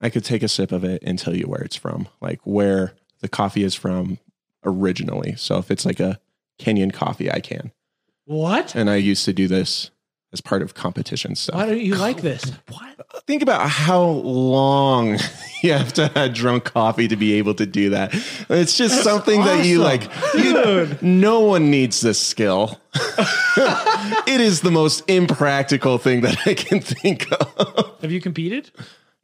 I 0.00 0.10
could 0.10 0.24
take 0.24 0.42
a 0.42 0.48
sip 0.48 0.72
of 0.72 0.82
it 0.84 1.02
and 1.04 1.18
tell 1.18 1.34
you 1.36 1.44
where 1.46 1.60
it's 1.60 1.76
from, 1.76 2.08
like 2.20 2.40
where 2.44 2.94
the 3.20 3.28
coffee 3.28 3.62
is 3.64 3.74
from 3.74 4.18
originally. 4.64 5.34
So 5.36 5.58
if 5.58 5.70
it's 5.70 5.84
like 5.84 6.00
a 6.00 6.18
Kenyan 6.58 6.92
coffee, 6.92 7.30
I 7.30 7.40
can. 7.40 7.72
What? 8.24 8.74
And 8.74 8.88
I 8.88 8.96
used 8.96 9.24
to 9.26 9.32
do 9.32 9.46
this 9.48 9.90
as 10.32 10.40
part 10.40 10.62
of 10.62 10.74
competition 10.74 11.34
stuff. 11.34 11.56
Why 11.56 11.66
don't 11.66 11.80
you 11.80 11.96
like 11.96 12.18
oh, 12.18 12.20
this? 12.20 12.52
what? 12.68 12.96
Think 13.26 13.42
about 13.42 13.68
how 13.68 14.02
long 14.02 15.18
you 15.62 15.72
have 15.72 15.92
to 15.94 16.06
have 16.08 16.32
drunk 16.34 16.64
coffee 16.64 17.08
to 17.08 17.16
be 17.16 17.34
able 17.34 17.54
to 17.54 17.66
do 17.66 17.90
that. 17.90 18.14
It's 18.48 18.76
just 18.76 19.02
something 19.02 19.40
that 19.42 19.64
you 19.64 19.80
like. 19.80 20.04
You, 20.34 20.96
no 21.02 21.40
one 21.40 21.70
needs 21.70 22.00
this 22.00 22.20
skill. 22.20 22.80
it 22.94 24.40
is 24.40 24.60
the 24.60 24.70
most 24.70 25.02
impractical 25.08 25.98
thing 25.98 26.20
that 26.22 26.36
I 26.46 26.54
can 26.54 26.80
think 26.80 27.30
of. 27.32 28.00
Have 28.00 28.12
you 28.12 28.20
competed? 28.20 28.70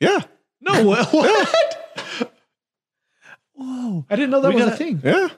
Yeah, 0.00 0.20
No. 0.60 0.84
What? 0.84 1.08
what? 1.12 2.32
Whoa! 3.54 4.04
I 4.10 4.16
didn't 4.16 4.30
know 4.30 4.40
that 4.42 4.48
We 4.48 4.56
was 4.56 4.64
a 4.64 4.66
gotta- 4.66 4.76
thing. 4.76 5.00
yeah. 5.02 5.28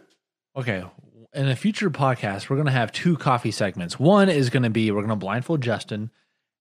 Okay. 0.57 0.85
In 1.34 1.46
a 1.48 1.56
future 1.56 1.90
podcast, 1.90 2.48
we're 2.48 2.56
going 2.56 2.66
to 2.66 2.72
have 2.72 2.90
two 2.90 3.16
coffee 3.16 3.50
segments. 3.50 3.98
One 3.98 4.28
is 4.28 4.48
going 4.50 4.62
to 4.62 4.70
be 4.70 4.90
we're 4.90 5.00
going 5.02 5.09
to 5.10 5.16
blindfold 5.16 5.60
Justin, 5.60 6.10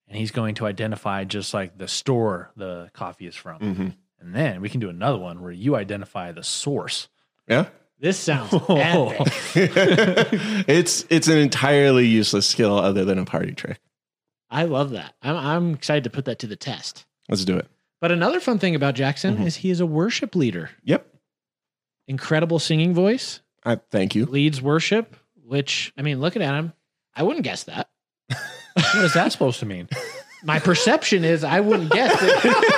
and 0.08 0.18
he's 0.18 0.32
going 0.32 0.56
to 0.56 0.66
identify 0.66 1.24
just 1.24 1.54
like 1.54 1.78
the 1.78 1.88
store 1.88 2.52
the 2.58 2.90
coffee 2.94 3.28
is 3.28 3.36
from. 3.36 3.60
Mhm. 3.60 3.96
And 4.20 4.36
then 4.36 4.62
we 4.62 4.70
can 4.70 4.80
do 4.80 4.90
another 4.90 5.18
one 5.20 5.42
where 5.42 5.52
you 5.52 5.76
identify 5.76 6.32
the 6.32 6.44
source. 6.44 7.08
Yeah. 7.48 7.68
This 8.00 8.18
sounds 8.20 8.54
epic. 8.54 9.28
it's 10.68 11.06
it's 11.10 11.28
an 11.28 11.38
entirely 11.38 12.06
useless 12.06 12.46
skill 12.46 12.78
other 12.78 13.06
than 13.06 13.18
a 13.18 13.26
party 13.26 13.54
trick. 13.54 13.80
I 14.50 14.64
love 14.66 14.92
that. 14.92 15.16
I'm, 15.22 15.36
I'm 15.36 15.74
excited 15.74 16.04
to 16.04 16.10
put 16.10 16.26
that 16.26 16.40
to 16.40 16.48
the 16.48 16.56
test. 16.56 17.06
Let's 17.30 17.44
do 17.46 17.58
it. 17.58 17.68
But 18.00 18.12
another 18.12 18.40
fun 18.40 18.60
thing 18.60 18.76
about 18.76 18.96
Jackson 18.96 19.42
is 19.42 19.56
he 19.58 19.72
is 19.72 19.80
a 19.80 19.86
worship 19.86 20.36
leader. 20.36 20.70
Yep. 20.84 21.08
Incredible 22.08 22.60
singing 22.60 22.94
voice, 22.94 23.42
I 23.68 23.76
thank 23.76 24.16
you. 24.16 24.26
leads 24.26 24.62
worship, 24.62 25.16
which, 25.44 25.92
I 25.98 26.02
mean, 26.02 26.20
looking 26.22 26.42
at 26.42 26.54
him, 26.56 26.74
I 27.16 27.24
wouldn't 27.24 27.44
guess 27.44 27.64
that. 27.64 27.90
What 28.30 29.04
is 29.04 29.14
that 29.16 29.32
supposed 29.32 29.60
to 29.60 29.66
mean? 29.66 29.90
My 30.44 30.60
perception 30.60 31.24
is 31.26 31.44
I 31.44 31.60
wouldn't 31.62 31.92
guess 31.92 32.16
it. 32.22 32.74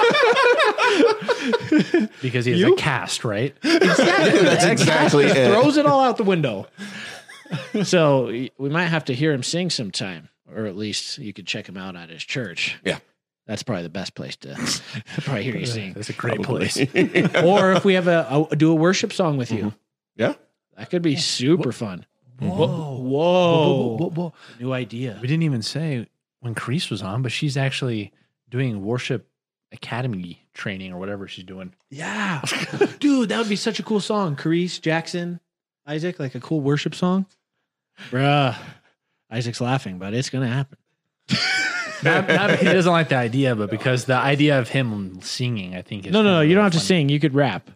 Because 2.22 2.46
he 2.46 2.52
has 2.52 2.60
You? 2.62 2.74
a 2.74 2.78
cast, 2.78 3.24
right? 3.24 3.56
exactly. 3.64 4.40
That's 4.42 4.66
exactly 4.66 5.26
it. 5.26 5.52
Throws 5.52 5.78
it 5.78 5.86
all 5.86 6.02
out 6.02 6.18
the 6.18 6.24
window. 6.24 6.68
So 7.84 8.26
y- 8.28 8.50
we 8.58 8.70
might 8.70 8.88
have 8.88 9.06
to 9.06 9.14
hear 9.16 9.32
him 9.32 9.44
sing 9.44 9.70
sometime, 9.70 10.30
or 10.54 10.66
at 10.66 10.76
least 10.76 11.18
you 11.18 11.32
could 11.34 11.48
check 11.48 11.68
him 11.68 11.78
out 11.78 11.96
at 11.96 12.10
his 12.10 12.24
church. 12.24 12.78
Yeah. 12.84 13.00
That's 13.48 13.64
probably 13.64 13.84
the 13.84 13.90
best 13.90 14.16
place 14.16 14.36
to 14.38 14.56
probably 15.22 15.44
hear 15.44 15.56
you 15.58 15.66
sing. 15.66 15.94
That's 15.94 16.10
a 16.10 16.14
great 16.14 16.42
place. 16.44 16.78
or 16.78 17.74
if 17.74 17.86
we 17.86 17.94
have 17.96 18.08
a, 18.08 18.48
a 18.52 18.56
do 18.56 18.72
a 18.72 18.76
worship 18.76 19.14
song 19.14 19.38
with 19.38 19.52
you, 19.52 19.58
mm-hmm. 19.66 19.78
Yeah. 20.18 20.34
That 20.80 20.90
could 20.90 21.02
be 21.02 21.18
super 21.18 21.74
fun. 21.74 22.06
Whoa. 22.40 22.56
Whoa. 22.56 22.98
Whoa, 23.02 23.96
whoa, 23.98 24.10
whoa. 24.10 24.34
New 24.62 24.72
idea. 24.72 25.20
We 25.22 25.28
didn't 25.28 25.44
even 25.44 25.62
say 25.62 26.08
when 26.40 26.56
Carice 26.56 26.90
was 26.90 27.02
on, 27.02 27.22
but 27.22 27.34
she's 27.34 27.58
actually 27.58 28.14
doing 28.50 28.82
worship 28.84 29.28
academy 29.74 30.42
training 30.54 30.94
or 30.94 31.00
whatever 31.00 31.28
she's 31.28 31.44
doing. 31.44 31.74
Yeah. 31.90 32.42
Dude, 33.00 33.28
that 33.28 33.40
would 33.40 33.50
be 33.50 33.58
such 33.58 33.80
a 33.80 33.84
cool 33.84 34.00
song. 34.00 34.38
Carice, 34.38 34.80
Jackson, 34.80 35.42
Isaac, 35.86 36.18
like 36.18 36.34
a 36.34 36.40
cool 36.40 36.62
worship 36.62 36.96
song. 36.96 37.26
Bruh. 38.10 38.56
Isaac's 39.30 39.60
laughing, 39.60 39.98
but 39.98 40.14
it's 40.14 40.30
going 40.30 40.48
to 40.48 40.54
happen. 40.54 40.78
Not, 42.02 42.30
not 42.30 42.58
he 42.60 42.64
doesn't 42.64 42.90
like 42.90 43.10
the 43.10 43.18
idea, 43.18 43.58
but 43.58 43.70
because 43.70 44.06
the 44.06 44.16
idea 44.16 44.58
of 44.58 44.70
him 44.70 45.20
singing, 45.22 45.76
I 45.76 45.82
think 45.82 46.06
is 46.06 46.14
No, 46.14 46.22
no, 46.22 46.30
no. 46.30 46.36
kinda 46.36 46.46
You 46.48 46.56
don't 46.56 46.64
really 46.64 46.74
have 46.76 46.82
to 46.82 46.88
sing. 46.88 47.10
You 47.10 47.20
could 47.20 47.36
rap. 47.36 47.70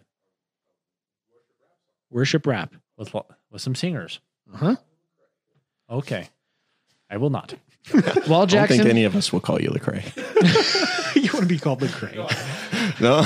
Worship 2.10 2.46
rap. 2.46 2.74
With 2.96 3.14
with 3.50 3.60
some 3.62 3.74
singers. 3.74 4.20
Uh-huh. 4.52 4.76
Okay, 5.90 6.28
I 7.10 7.16
will 7.16 7.30
not. 7.30 7.54
Well, 7.92 8.02
I 8.04 8.46
don't 8.46 8.48
Jackson, 8.48 8.78
think 8.78 8.88
any 8.88 9.04
of 9.04 9.14
us 9.14 9.30
will 9.30 9.40
call 9.40 9.60
you 9.60 9.68
Lecrae. 9.68 10.02
you 11.22 11.30
want 11.34 11.42
to 11.42 11.46
be 11.46 11.58
called 11.58 11.80
the 11.80 11.88
Craig. 11.88 12.16
No. 12.98 13.22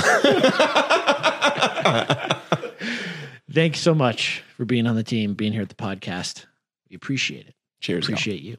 Thanks 3.51 3.79
so 3.79 3.95
much 3.95 4.43
for 4.57 4.65
being 4.65 4.85
on 4.85 4.97
the 4.97 5.03
team, 5.03 5.33
being 5.33 5.53
here 5.53 5.61
at 5.61 5.69
the 5.69 5.75
podcast. 5.75 6.45
We 6.89 6.97
appreciate 6.97 7.47
it. 7.47 7.55
Cheers. 7.79 8.09
y'all. 8.09 8.15
Appreciate 8.15 8.41
you. 8.41 8.57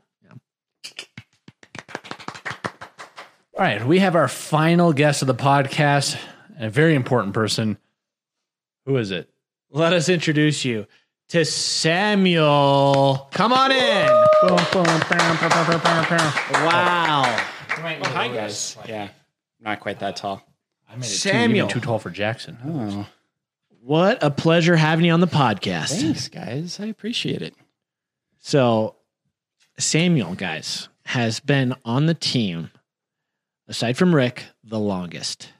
All 3.55 3.66
right, 3.66 3.85
we 3.85 3.99
have 3.99 4.16
our 4.16 4.28
final 4.28 4.95
guest 4.95 5.20
of 5.20 5.28
the 5.28 5.35
podcast, 5.35 6.19
and 6.57 6.65
a 6.65 6.70
very 6.70 6.95
important 6.95 7.35
person. 7.35 7.77
Who 8.87 8.97
is 8.97 9.11
it? 9.11 9.28
Let 9.70 9.93
us 9.93 10.09
introduce 10.09 10.65
you 10.65 10.87
to 11.31 11.44
Samuel. 11.44 13.28
Come 13.31 13.52
on 13.52 13.70
in. 13.70 14.07
Wow. 16.52 17.23
hi 17.69 18.28
guys. 18.28 18.77
Yeah, 18.86 19.09
not 19.61 19.78
quite 19.81 20.01
that 20.01 20.16
tall. 20.16 20.43
I 20.89 20.97
made 20.97 21.05
it 21.05 21.09
Samuel. 21.09 21.69
too, 21.69 21.70
even 21.70 21.81
too 21.82 21.86
tall 21.86 21.98
for 22.01 22.11
Jackson. 22.11 22.59
Oh, 22.66 23.07
What 23.81 24.19
a 24.23 24.31
pleasure 24.31 24.74
having 24.74 25.05
you 25.05 25.12
on 25.12 25.20
the 25.20 25.28
podcast. 25.28 26.01
thanks, 26.01 26.27
guys. 26.28 26.81
I 26.81 26.86
appreciate 26.86 27.43
it. 27.43 27.55
So, 28.40 28.97
Samuel, 29.78 30.35
guys, 30.35 30.89
has 31.05 31.39
been 31.39 31.74
on 31.85 32.07
the 32.07 32.15
team, 32.15 32.73
aside 33.69 33.97
from 33.97 34.15
Rick, 34.15 34.47
the 34.65 34.81
longest. 34.81 35.52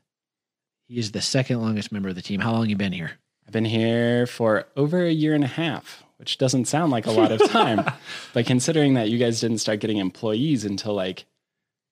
He 0.89 0.99
is 0.99 1.13
the 1.13 1.21
second 1.21 1.63
longest 1.63 1.93
member 1.93 2.09
of 2.09 2.17
the 2.17 2.23
team. 2.23 2.41
How 2.41 2.51
long 2.53 2.69
you 2.69 2.77
been 2.77 2.93
here? 2.93 3.13
I've 3.51 3.53
been 3.55 3.65
here 3.65 4.29
for 4.29 4.69
over 4.77 5.05
a 5.05 5.11
year 5.11 5.35
and 5.35 5.43
a 5.43 5.49
half, 5.49 6.05
which 6.19 6.39
doesn't 6.39 6.67
sound 6.67 6.93
like 6.93 7.07
a 7.07 7.11
lot 7.11 7.33
of 7.33 7.43
time, 7.51 7.85
but 8.33 8.47
considering 8.47 8.95
that 8.95 9.09
you 9.11 9.19
guys 9.19 9.41
didn't 9.41 9.59
start 9.59 9.81
getting 9.81 9.97
employees 9.97 10.65
until 10.65 10.95
like 10.95 11.25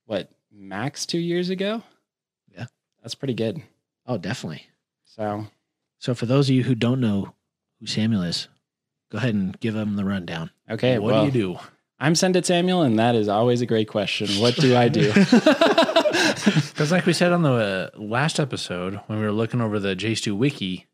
what 0.07 0.31
max 0.53 1.05
two 1.05 1.19
years 1.19 1.51
ago, 1.51 1.83
Yeah. 2.57 2.67
that's 3.03 3.17
pretty 3.17 3.35
good. 3.35 3.61
Oh, 4.07 4.19
definitely. 4.19 4.69
So 5.05 5.49
So, 5.99 6.15
for 6.15 6.27
those 6.27 6.49
of 6.49 6.55
you 6.55 6.63
who 6.63 6.77
don't 6.77 7.01
know 7.01 7.35
who 7.81 7.87
Samuel 7.87 8.23
is, 8.23 8.47
go 9.11 9.19
ahead 9.19 9.35
and 9.35 9.59
give 9.59 9.75
them 9.75 9.97
the 9.97 10.05
rundown. 10.05 10.51
okay, 10.71 11.01
what 11.01 11.13
well, 11.13 11.21
do 11.23 11.27
you 11.27 11.55
do? 11.55 11.61
I'm 11.99 12.15
Send 12.15 12.37
It 12.37 12.47
Samuel, 12.47 12.83
and 12.83 13.01
that 13.01 13.17
is 13.17 13.27
always 13.27 13.63
a 13.63 13.67
great 13.67 13.89
question. 13.89 14.29
What 14.41 14.55
do 14.55 14.77
I 14.77 14.87
do? 14.89 15.13
Because, 16.45 16.93
like 16.93 17.07
we 17.07 17.13
said 17.13 17.33
on 17.33 17.43
the 17.43 17.51
uh, 17.97 17.99
last 17.99 18.39
episode, 18.39 19.01
when 19.09 19.19
we 19.19 19.25
were 19.25 19.33
looking 19.33 19.61
over 19.61 19.81
the 19.81 19.97
J 19.97 20.15
Stu 20.15 20.37
wiki, 20.37 20.87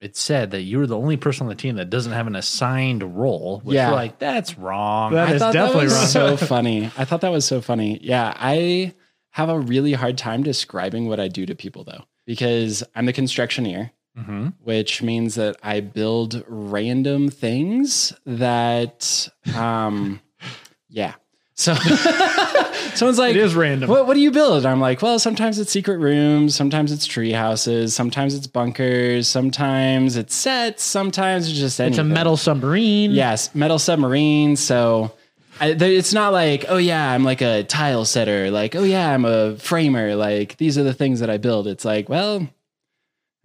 it 0.00 0.16
said 0.16 0.50
that 0.52 0.62
you 0.62 0.78
were 0.78 0.86
the 0.86 0.96
only 0.96 1.16
person 1.16 1.44
on 1.44 1.48
the 1.48 1.54
team 1.54 1.76
that 1.76 1.90
doesn't 1.90 2.12
have 2.12 2.26
an 2.26 2.34
assigned 2.36 3.16
role. 3.16 3.60
Which 3.64 3.74
Yeah. 3.76 3.90
like, 3.92 4.18
that's 4.18 4.56
wrong. 4.58 5.12
That 5.12 5.28
I 5.28 5.32
is 5.34 5.40
definitely 5.42 5.88
that 5.88 5.94
wrong. 5.94 6.06
so 6.06 6.36
funny. 6.46 6.86
I 6.96 7.04
thought 7.04 7.20
that 7.20 7.30
was 7.32 7.44
so 7.44 7.60
funny. 7.60 7.98
Yeah, 8.02 8.32
I 8.36 8.94
have 9.30 9.48
a 9.48 9.58
really 9.58 9.92
hard 9.92 10.16
time 10.18 10.42
describing 10.42 11.06
what 11.08 11.20
I 11.20 11.28
do 11.28 11.44
to 11.46 11.54
people 11.54 11.84
though, 11.84 12.04
because 12.26 12.82
I'm 12.96 13.06
the 13.06 13.12
constructioneer, 13.12 13.92
hmm 14.16 14.48
which 14.62 15.02
means 15.02 15.36
that 15.36 15.56
I 15.62 15.80
build 15.80 16.42
random 16.48 17.28
things 17.28 18.12
that, 18.26 19.28
um, 19.54 20.20
yeah. 20.88 21.14
So 21.54 21.74
someone's 22.94 23.18
like, 23.18 23.34
It 23.34 23.40
is 23.40 23.54
random. 23.54 23.88
What, 23.90 24.06
what 24.06 24.14
do 24.14 24.20
you 24.20 24.30
build? 24.30 24.66
I'm 24.66 24.80
like, 24.80 25.02
well, 25.02 25.18
sometimes 25.18 25.58
it's 25.58 25.70
secret 25.70 25.98
rooms, 25.98 26.54
sometimes 26.54 26.92
it's 26.92 27.06
tree 27.06 27.32
houses, 27.32 27.94
sometimes 27.94 28.34
it's 28.34 28.46
bunkers, 28.46 29.28
sometimes 29.28 30.16
it's 30.16 30.34
sets, 30.34 30.82
sometimes 30.82 31.48
it's 31.48 31.58
just 31.58 31.80
It's 31.80 31.98
a 31.98 32.04
metal 32.04 32.36
submarine. 32.36 33.12
Yes, 33.12 33.54
metal 33.54 33.78
submarine. 33.78 34.56
So 34.56 35.12
I, 35.60 35.68
it's 35.70 36.12
not 36.12 36.32
like, 36.32 36.64
oh 36.68 36.78
yeah, 36.78 37.12
I'm 37.12 37.24
like 37.24 37.42
a 37.42 37.64
tile 37.64 38.04
setter. 38.04 38.50
Like, 38.50 38.74
oh 38.74 38.84
yeah, 38.84 39.12
I'm 39.12 39.24
a 39.24 39.56
framer. 39.56 40.16
Like 40.16 40.56
these 40.56 40.78
are 40.78 40.82
the 40.82 40.94
things 40.94 41.20
that 41.20 41.30
I 41.30 41.36
build. 41.36 41.66
It's 41.66 41.84
like, 41.84 42.08
well, 42.08 42.48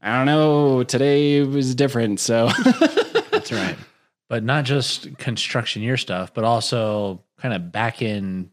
I 0.01 0.17
don't 0.17 0.25
know. 0.25 0.83
Today 0.83 1.43
was 1.43 1.75
different. 1.75 2.19
So 2.19 2.49
That's 3.31 3.51
right. 3.51 3.75
But 4.27 4.43
not 4.43 4.65
just 4.65 5.17
constructioneer 5.17 5.97
stuff, 5.97 6.33
but 6.33 6.43
also 6.43 7.21
kind 7.37 7.53
of 7.53 7.71
back 7.71 8.01
in 8.01 8.49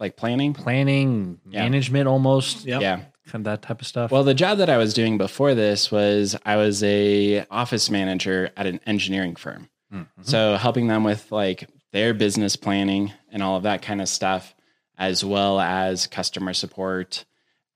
like 0.00 0.16
planning. 0.16 0.54
planning, 0.54 1.38
Yeah. 1.50 1.62
management 1.62 2.08
almost. 2.08 2.64
Yep. 2.66 2.80
Yeah. 2.82 2.96
Kind 3.26 3.46
of 3.46 3.52
that 3.52 3.62
type 3.62 3.80
of 3.80 3.86
stuff. 3.86 4.10
Well, 4.10 4.24
the 4.24 4.34
job 4.34 4.58
that 4.58 4.68
I 4.70 4.76
was 4.76 4.92
doing 4.94 5.18
before 5.18 5.54
this 5.54 5.92
was 5.92 6.36
I 6.44 6.56
was 6.56 6.82
a 6.82 7.44
office 7.50 7.90
manager 7.90 8.50
at 8.56 8.66
an 8.66 8.80
engineering 8.86 9.36
firm. 9.36 9.68
Mhm. 9.94 10.06
So 10.22 10.56
helping 10.56 10.88
them 10.88 11.04
with 11.04 11.30
like 11.30 11.68
their 11.92 12.14
business 12.14 12.56
planning 12.56 13.12
and 13.30 13.42
all 13.42 13.56
of 13.56 13.62
that 13.64 13.82
kind 13.82 14.00
of 14.00 14.08
stuff, 14.08 14.54
as 14.98 15.24
well 15.24 15.60
as 15.60 16.06
customer 16.06 16.54
support 16.54 17.24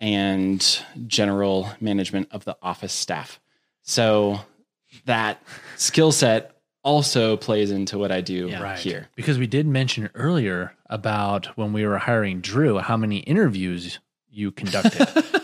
and 0.01 0.81
general 1.07 1.69
management 1.81 2.29
of 2.33 2.45
the 2.45 2.57
office 2.63 2.93
staff. 2.93 3.39
So 3.83 4.41
that 5.07 5.43
skill 5.77 6.13
set 6.13 6.53
also 6.83 7.37
plays 7.37 7.71
into 7.71 7.97
what 7.99 8.13
I 8.13 8.21
do 8.21 8.55
Right. 8.57 8.79
here. 8.79 9.09
Because 9.17 9.39
we 9.39 9.47
did 9.47 9.67
mention 9.67 10.11
earlier 10.15 10.75
about 10.95 11.47
when 11.57 11.73
we 11.73 11.85
were 11.87 11.99
hiring 11.99 12.41
Drew, 12.41 12.79
how 12.79 12.97
many 12.97 13.19
interviews 13.19 13.99
you 14.31 14.51
conducted. 14.51 15.09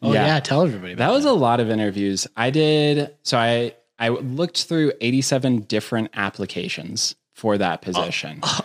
Oh, 0.00 0.12
yeah. 0.12 0.40
Tell 0.40 0.62
everybody. 0.62 0.92
About 0.92 1.06
That 1.08 1.12
was 1.14 1.24
a 1.24 1.32
lot 1.32 1.60
of 1.60 1.68
interviews. 1.70 2.26
I 2.36 2.50
did 2.50 3.14
so 3.22 3.36
I 3.36 3.74
I 3.98 4.08
looked 4.08 4.64
through 4.64 4.92
87 5.00 5.60
different 5.62 6.10
applications 6.14 7.14
for 7.34 7.58
that 7.58 7.74
uh, 7.74 7.76
position. 7.78 8.40
Uh, 8.42 8.60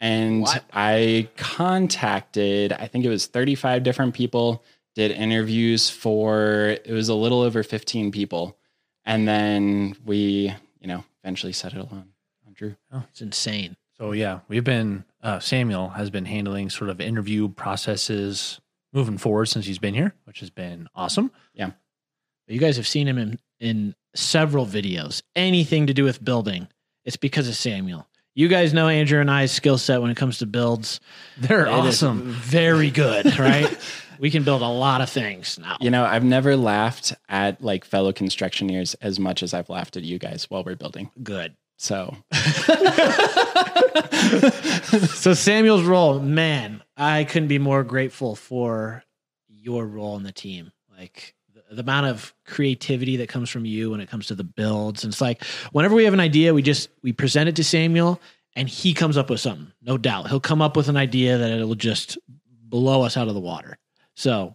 and 0.00 0.46
I 0.72 1.28
contacted 1.36 2.72
I 2.72 2.86
think 2.88 3.04
it 3.04 3.08
was 3.08 3.26
35 3.26 3.82
different 3.82 4.14
people, 4.14 4.64
did 4.94 5.10
interviews 5.12 5.88
for 5.90 6.76
it 6.84 6.90
was 6.90 7.08
a 7.08 7.14
little 7.14 7.40
over 7.40 7.62
15 7.62 8.10
people. 8.12 8.58
And 9.04 9.26
then 9.26 9.96
we, 10.04 10.54
you 10.80 10.88
know, 10.88 11.04
eventually 11.22 11.52
settled 11.52 11.90
on, 11.92 12.08
on 12.46 12.52
Drew. 12.54 12.76
Oh, 12.92 13.04
it's 13.10 13.20
insane. 13.20 13.76
so 13.98 14.12
yeah, 14.12 14.40
we've 14.48 14.64
been 14.64 15.04
uh, 15.22 15.38
Samuel 15.40 15.90
has 15.90 16.10
been 16.10 16.24
handling 16.24 16.70
sort 16.70 16.90
of 16.90 17.00
interview 17.00 17.48
processes 17.48 18.60
moving 18.92 19.18
forward 19.18 19.46
since 19.46 19.66
he's 19.66 19.78
been 19.78 19.94
here, 19.94 20.14
which 20.24 20.40
has 20.40 20.50
been 20.50 20.88
awesome. 20.94 21.30
Yeah. 21.54 21.70
You 22.46 22.58
guys 22.58 22.76
have 22.76 22.86
seen 22.86 23.06
him 23.08 23.18
in, 23.18 23.38
in 23.60 23.94
several 24.14 24.66
videos. 24.66 25.22
Anything 25.36 25.86
to 25.86 25.94
do 25.94 26.04
with 26.04 26.22
building, 26.24 26.68
it's 27.04 27.16
because 27.16 27.48
of 27.48 27.54
Samuel. 27.54 28.06
You 28.34 28.48
guys 28.48 28.72
know 28.74 28.88
Andrew 28.88 29.20
and 29.20 29.30
I's 29.30 29.52
skill 29.52 29.78
set 29.78 30.00
when 30.02 30.10
it 30.10 30.16
comes 30.16 30.38
to 30.38 30.46
builds. 30.46 31.00
They're 31.38 31.66
It 31.66 31.70
awesome. 31.70 32.30
very 32.32 32.90
good, 32.90 33.38
right? 33.38 33.78
we 34.18 34.30
can 34.30 34.42
build 34.44 34.62
a 34.62 34.68
lot 34.68 35.00
of 35.00 35.10
things 35.10 35.58
now. 35.58 35.76
You 35.80 35.90
know, 35.90 36.04
I've 36.04 36.24
never 36.24 36.56
laughed 36.56 37.12
at 37.28 37.62
like 37.62 37.84
fellow 37.84 38.12
constructioneers 38.12 38.94
as 39.02 39.18
much 39.18 39.42
as 39.42 39.52
I've 39.52 39.68
laughed 39.68 39.96
at 39.96 40.02
you 40.02 40.18
guys 40.18 40.44
while 40.48 40.62
we're 40.64 40.76
building. 40.76 41.10
Good. 41.22 41.54
So 41.82 42.16
So 45.18 45.34
Samuel's 45.34 45.82
role, 45.82 46.20
man, 46.20 46.80
I 46.96 47.24
couldn't 47.24 47.48
be 47.48 47.58
more 47.58 47.82
grateful 47.82 48.36
for 48.36 49.02
your 49.48 49.84
role 49.84 50.16
in 50.16 50.22
the 50.22 50.30
team. 50.30 50.70
Like 50.96 51.34
the, 51.52 51.74
the 51.74 51.82
amount 51.82 52.06
of 52.06 52.32
creativity 52.46 53.16
that 53.16 53.28
comes 53.28 53.50
from 53.50 53.64
you 53.64 53.90
when 53.90 54.00
it 54.00 54.08
comes 54.08 54.28
to 54.28 54.36
the 54.36 54.44
builds. 54.44 55.02
And 55.02 55.12
it's 55.12 55.20
like 55.20 55.42
whenever 55.72 55.96
we 55.96 56.04
have 56.04 56.14
an 56.14 56.20
idea, 56.20 56.54
we 56.54 56.62
just 56.62 56.88
we 57.02 57.12
present 57.12 57.48
it 57.48 57.56
to 57.56 57.64
Samuel 57.64 58.20
and 58.54 58.68
he 58.68 58.94
comes 58.94 59.16
up 59.16 59.28
with 59.28 59.40
something. 59.40 59.72
No 59.82 59.98
doubt. 59.98 60.28
He'll 60.28 60.38
come 60.38 60.62
up 60.62 60.76
with 60.76 60.88
an 60.88 60.96
idea 60.96 61.36
that 61.38 61.50
it'll 61.50 61.74
just 61.74 62.16
blow 62.48 63.02
us 63.02 63.16
out 63.16 63.26
of 63.26 63.34
the 63.34 63.40
water. 63.40 63.76
So 64.14 64.54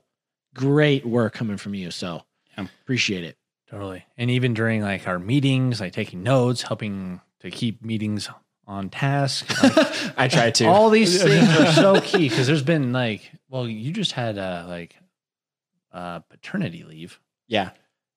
great 0.56 1.06
work 1.06 1.34
coming 1.34 1.58
from 1.58 1.74
you. 1.74 1.92
So 1.92 2.24
Yeah. 2.58 2.68
appreciate 2.84 3.26
it. 3.26 3.38
Totally. 3.70 4.06
And 4.18 4.32
even 4.32 4.54
during 4.54 4.82
like 4.82 5.08
our 5.08 5.20
meetings, 5.20 5.82
like 5.82 5.94
taking 5.94 6.24
notes, 6.24 6.62
helping 6.62 7.22
to 7.42 7.52
keep 7.52 7.84
meetings 7.84 8.30
on 8.66 8.90
task. 8.90 9.50
Like, 9.64 10.14
I 10.18 10.28
try 10.28 10.52
to. 10.52 10.66
all 10.66 10.90
these 10.90 11.22
things 11.24 11.48
are 11.60 11.72
so 11.74 12.02
key 12.02 12.30
because 12.30 12.48
there's 12.48 12.64
been 12.64 12.92
like, 12.94 13.30
well, 13.50 13.68
you 13.68 13.92
just 13.92 14.14
had 14.14 14.38
uh, 14.38 14.66
like 14.68 14.96
uh, 15.94 16.20
paternity 16.20 16.84
leave. 16.84 17.20
yeah. 17.48 17.72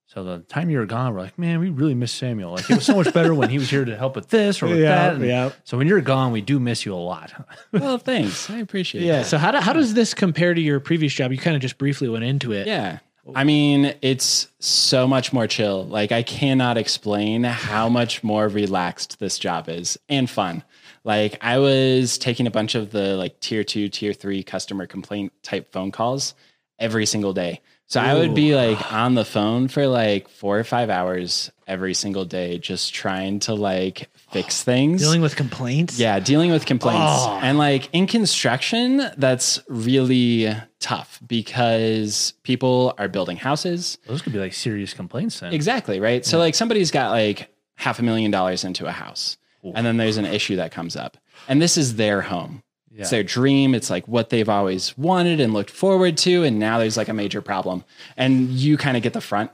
So 0.07 0.25
the 0.25 0.41
time 0.41 0.71
you 0.71 0.79
were 0.79 0.87
gone, 0.87 1.15
we're 1.15 1.21
like, 1.21 1.39
man, 1.39 1.61
we 1.61 1.71
really 1.71 1.95
miss 1.95 2.11
Samuel. 2.11 2.51
Like 2.55 2.69
it 2.69 2.75
was 2.75 2.85
so 2.85 2.97
much 2.97 3.15
better 3.15 3.33
when 3.33 3.49
he 3.49 3.59
was 3.59 3.71
here 3.71 3.85
to 3.85 3.97
help 3.97 4.17
with 4.17 4.29
this 4.29 4.61
or 4.61 4.67
with 4.67 4.81
that. 4.81 5.15
And 5.15 5.25
yeah. 5.25 5.53
So 5.63 5.79
when 5.79 5.87
you're 5.87 6.01
gone, 6.01 6.33
we 6.33 6.41
do 6.41 6.59
miss 6.59 6.85
you 6.85 6.93
a 6.93 6.97
lot. 6.97 7.33
Well, 7.71 7.97
thanks. 7.97 8.51
I 8.51 8.59
appreciate 8.59 9.05
it. 9.05 9.07
Yeah. 9.07 9.19
that. 9.19 9.27
So 9.27 9.39
how, 9.39 9.53
do, 9.53 9.59
how 9.59 9.73
does 9.73 9.95
this 9.95 10.13
compare 10.13 10.53
to 10.53 10.61
your 10.61 10.81
previous 10.81 11.13
job? 11.15 11.31
You 11.31 11.39
kind 11.39 11.55
of 11.55 11.63
just 11.63 11.79
briefly 11.79 12.09
went 12.09 12.25
into 12.25 12.51
it. 12.51 12.67
Yeah. 12.67 12.99
I 13.35 13.45
mean, 13.45 13.95
it's 14.03 14.49
so 14.59 15.07
much 15.07 15.33
more 15.33 15.47
chill. 15.47 15.85
Like, 15.85 16.11
I 16.11 16.23
cannot 16.23 16.77
explain 16.77 17.45
how 17.45 17.89
much 17.89 18.25
more 18.25 18.49
relaxed 18.49 19.19
this 19.19 19.39
job 19.39 19.69
is 19.69 19.99
and 20.09 20.29
fun. 20.29 20.65
Like, 21.05 21.39
I 21.41 21.59
was 21.59 22.19
taking 22.19 22.47
a 22.47 22.51
bunch 22.51 22.75
of 22.75 22.91
the 22.91 23.17
like 23.17 23.39
tier 23.41 23.65
two, 23.65 23.89
tier 23.89 24.13
three 24.13 24.43
customer 24.43 24.87
complaint 24.87 25.33
type 25.43 25.71
phone 25.73 25.91
calls 25.91 26.35
every 26.81 27.07
single 27.07 27.32
day. 27.32 27.61
So 27.86 28.01
I 28.01 28.15
would 28.15 28.36
be 28.36 28.55
like 28.55 28.93
on 28.93 29.16
the 29.16 29.24
phone 29.24 29.66
for 29.66 29.89
like 29.89 30.28
four 30.28 30.57
or 30.57 30.62
five 30.62 30.90
hours 30.90 31.51
every 31.66 31.93
single 31.93 32.24
day, 32.24 32.59
just 32.59 32.94
trying 32.94 33.40
to 33.40 33.55
like 33.55 34.09
fix 34.31 34.62
things. 34.65 35.01
Dealing 35.02 35.23
with 35.23 35.35
complaints. 35.35 35.98
Yeah, 35.98 36.20
dealing 36.20 36.52
with 36.52 36.66
complaints. 36.66 37.02
Oh. 37.02 37.40
And 37.43 37.59
like 37.59 37.89
in 37.93 38.07
construction, 38.07 39.02
that's 39.16 39.61
really 39.69 40.55
tough 40.78 41.19
because 41.27 42.32
people 42.44 42.94
are 42.97 43.09
building 43.09 43.36
houses. 43.36 43.98
Those 44.07 44.23
could 44.23 44.32
be 44.32 44.39
like 44.39 44.55
serious 44.55 44.94
complaints 44.94 45.40
then. 45.40 45.52
Exactly, 45.52 45.98
right? 45.98 46.24
So 46.24 46.39
like 46.39 46.55
somebody's 46.55 46.93
got 46.93 47.11
like 47.11 47.52
half 47.74 47.98
a 47.98 48.02
million 48.02 48.31
dollars 48.31 48.62
into 48.62 48.86
a 48.86 48.93
house. 48.93 49.36
And 49.62 49.85
then 49.85 49.98
there's 49.98 50.16
an 50.16 50.24
issue 50.24 50.57
that 50.57 50.73
comes 50.73 50.97
up. 50.97 51.19
And 51.47 51.61
this 51.61 51.77
is 51.77 51.97
their 51.97 52.23
home. 52.23 52.62
It's 53.01 53.11
their 53.11 53.23
dream. 53.23 53.75
It's 53.75 53.91
like 53.91 54.07
what 54.09 54.31
they've 54.31 54.49
always 54.49 54.97
wanted 54.99 55.41
and 55.41 55.53
looked 55.55 55.71
forward 55.71 56.17
to. 56.19 56.45
And 56.45 56.59
now 56.59 56.79
there's 56.79 56.97
like 56.97 57.09
a 57.09 57.13
major 57.15 57.41
problem. 57.43 57.85
And 58.17 58.51
you 58.51 58.77
kind 58.77 58.97
of 58.97 59.03
get 59.03 59.13
the 59.13 59.21
front 59.21 59.51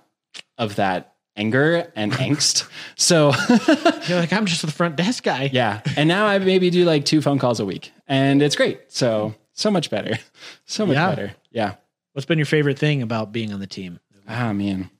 of 0.58 0.76
that 0.76 1.14
anger 1.36 1.92
and 1.94 2.12
angst. 2.26 2.68
So 2.96 3.32
You're 4.08 4.18
like, 4.20 4.32
I'm 4.32 4.46
just 4.46 4.62
the 4.62 4.70
front 4.72 4.96
desk 4.96 5.22
guy. 5.24 5.50
yeah. 5.52 5.82
And 5.96 6.08
now 6.08 6.26
I 6.26 6.38
maybe 6.38 6.70
do 6.70 6.84
like 6.84 7.04
two 7.04 7.20
phone 7.22 7.38
calls 7.38 7.60
a 7.60 7.64
week. 7.64 7.92
And 8.08 8.42
it's 8.42 8.56
great. 8.56 8.80
So 8.92 9.34
so 9.52 9.70
much 9.70 9.90
better. 9.90 10.18
So 10.66 10.84
much 10.86 10.94
Yeah. 10.94 11.08
better. 11.10 11.34
Yeah. 11.50 11.74
What's 12.12 12.26
been 12.26 12.38
your 12.38 12.46
favorite 12.46 12.78
thing 12.78 13.02
about 13.02 13.32
being 13.32 13.52
on 13.52 13.60
the 13.60 13.66
team? 13.66 14.00
Ah 14.28 14.52
man. 14.52 14.90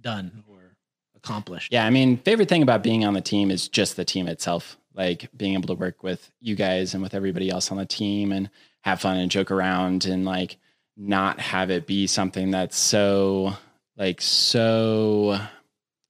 Done 0.00 0.44
or 0.48 0.76
accomplished? 1.16 1.72
Yeah, 1.72 1.84
I 1.84 1.90
mean, 1.90 2.18
favorite 2.18 2.48
thing 2.48 2.62
about 2.62 2.82
being 2.82 3.04
on 3.04 3.14
the 3.14 3.20
team 3.20 3.50
is 3.50 3.68
just 3.68 3.96
the 3.96 4.04
team 4.04 4.28
itself. 4.28 4.76
Like 4.96 5.28
being 5.36 5.54
able 5.54 5.68
to 5.68 5.74
work 5.74 6.02
with 6.02 6.30
you 6.40 6.56
guys 6.56 6.94
and 6.94 7.02
with 7.02 7.14
everybody 7.14 7.50
else 7.50 7.70
on 7.70 7.76
the 7.78 7.86
team 7.86 8.32
and 8.32 8.48
have 8.82 9.00
fun 9.00 9.18
and 9.18 9.30
joke 9.30 9.50
around 9.50 10.06
and 10.06 10.24
like 10.24 10.56
not 10.96 11.38
have 11.38 11.70
it 11.70 11.86
be 11.86 12.06
something 12.06 12.50
that's 12.50 12.76
so 12.78 13.54
like 13.96 14.20
so 14.22 15.38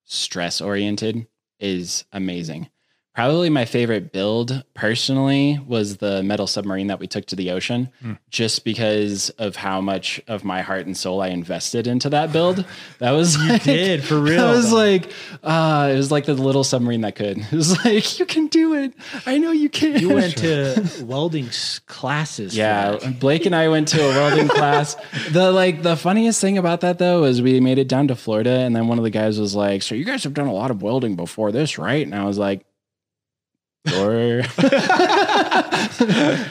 stress 0.04 0.60
oriented 0.60 1.26
is 1.58 2.04
amazing. 2.12 2.68
Probably 3.16 3.48
my 3.48 3.64
favorite 3.64 4.12
build 4.12 4.62
personally 4.74 5.58
was 5.66 5.96
the 5.96 6.22
metal 6.22 6.46
submarine 6.46 6.88
that 6.88 7.00
we 7.00 7.06
took 7.06 7.24
to 7.28 7.36
the 7.36 7.50
ocean, 7.50 7.88
just 8.28 8.62
because 8.62 9.30
of 9.38 9.56
how 9.56 9.80
much 9.80 10.20
of 10.28 10.44
my 10.44 10.60
heart 10.60 10.84
and 10.84 10.94
soul 10.94 11.22
I 11.22 11.28
invested 11.28 11.86
into 11.86 12.10
that 12.10 12.30
build. 12.30 12.66
That 12.98 13.12
was 13.12 13.38
like, 13.38 13.62
did, 13.62 14.04
for 14.04 14.20
real, 14.20 14.36
That 14.46 14.52
was 14.54 14.68
though. 14.68 14.76
like, 14.76 15.10
uh, 15.42 15.88
it 15.94 15.96
was 15.96 16.10
like 16.12 16.26
the 16.26 16.34
little 16.34 16.62
submarine 16.62 17.00
that 17.00 17.14
could. 17.16 17.38
It 17.50 17.52
was 17.52 17.82
like, 17.86 18.18
you 18.18 18.26
can 18.26 18.48
do 18.48 18.74
it. 18.74 18.92
I 19.24 19.38
know 19.38 19.50
you 19.50 19.70
can. 19.70 19.98
You 19.98 20.10
went 20.12 20.36
to 20.44 20.86
welding 21.02 21.48
classes. 21.86 22.54
Yeah. 22.54 22.98
Blake 23.18 23.46
and 23.46 23.56
I 23.56 23.68
went 23.68 23.88
to 23.88 24.02
a 24.04 24.08
welding 24.10 24.48
class. 24.48 24.94
The 25.30 25.50
like 25.52 25.82
the 25.82 25.96
funniest 25.96 26.40
thing 26.42 26.58
about 26.58 26.82
that 26.82 26.98
though 26.98 27.24
is 27.24 27.40
we 27.40 27.60
made 27.60 27.78
it 27.78 27.88
down 27.88 28.08
to 28.08 28.14
Florida, 28.14 28.50
and 28.50 28.76
then 28.76 28.88
one 28.88 28.98
of 28.98 29.04
the 29.04 29.10
guys 29.10 29.40
was 29.40 29.54
like, 29.54 29.80
"So 29.82 29.94
you 29.94 30.04
guys 30.04 30.22
have 30.24 30.34
done 30.34 30.48
a 30.48 30.52
lot 30.52 30.70
of 30.70 30.82
welding 30.82 31.16
before 31.16 31.50
this, 31.50 31.78
right?" 31.78 32.04
And 32.04 32.14
I 32.14 32.24
was 32.24 32.36
like, 32.36 32.66
"Sure." 33.86 34.42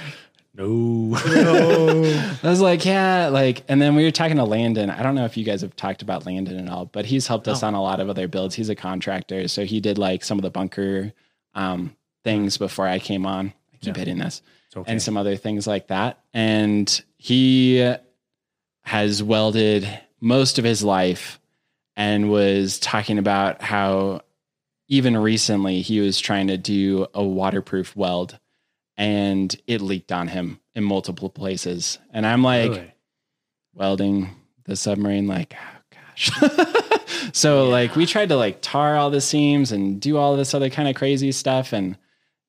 No. 0.57 1.13
I 1.17 2.47
was 2.47 2.61
like, 2.61 2.85
"Yeah," 2.85 3.27
like, 3.27 3.65
and 3.67 3.81
then 3.81 3.93
we 3.93 4.05
were 4.05 4.11
talking 4.11 4.37
to 4.37 4.45
Landon. 4.45 4.89
I 4.89 5.03
don't 5.03 5.13
know 5.13 5.25
if 5.25 5.35
you 5.35 5.43
guys 5.43 5.63
have 5.63 5.75
talked 5.75 6.01
about 6.01 6.25
Landon 6.25 6.57
and 6.57 6.69
all, 6.69 6.85
but 6.85 7.05
he's 7.05 7.27
helped 7.27 7.49
us 7.49 7.61
on 7.61 7.73
a 7.73 7.81
lot 7.81 7.99
of 7.99 8.09
other 8.09 8.29
builds. 8.29 8.55
He's 8.55 8.69
a 8.69 8.75
contractor, 8.75 9.49
so 9.49 9.65
he 9.65 9.81
did 9.81 9.97
like 9.97 10.23
some 10.23 10.39
of 10.39 10.43
the 10.43 10.49
bunker 10.49 11.11
um, 11.55 11.93
things 12.23 12.57
before 12.57 12.87
I 12.87 12.99
came 12.99 13.25
on. 13.25 13.51
I 13.73 13.77
keep 13.81 13.97
hitting 13.97 14.17
this 14.17 14.41
okay. 14.75 14.91
and 14.91 15.01
some 15.01 15.17
other 15.17 15.35
things 15.35 15.67
like 15.67 15.87
that. 15.87 16.19
And 16.33 17.03
he 17.17 17.95
has 18.83 19.23
welded 19.23 19.87
most 20.19 20.59
of 20.59 20.65
his 20.65 20.83
life 20.83 21.39
and 21.95 22.29
was 22.29 22.79
talking 22.79 23.17
about 23.17 23.61
how 23.61 24.21
even 24.87 25.17
recently 25.17 25.81
he 25.81 25.99
was 25.99 26.19
trying 26.19 26.47
to 26.47 26.57
do 26.57 27.07
a 27.13 27.23
waterproof 27.23 27.95
weld 27.95 28.39
and 28.97 29.55
it 29.67 29.81
leaked 29.81 30.11
on 30.11 30.27
him 30.27 30.59
in 30.73 30.83
multiple 30.83 31.29
places. 31.29 31.99
And 32.11 32.25
I'm 32.25 32.43
like, 32.43 32.71
Really? 32.71 32.93
welding 33.73 34.29
the 34.65 34.75
submarine, 34.75 35.27
like, 35.27 35.53
oh 35.55 35.81
gosh. 35.91 36.31
so 37.33 37.67
like 37.69 37.95
we 37.95 38.05
tried 38.05 38.29
to 38.29 38.35
like 38.37 38.59
tar 38.61 38.95
all 38.95 39.09
the 39.09 39.21
seams 39.21 39.71
and 39.71 39.99
do 39.99 40.17
all 40.17 40.35
this 40.37 40.53
other 40.53 40.69
kind 40.69 40.87
of 40.87 40.95
crazy 40.95 41.31
stuff. 41.31 41.73
And 41.73 41.97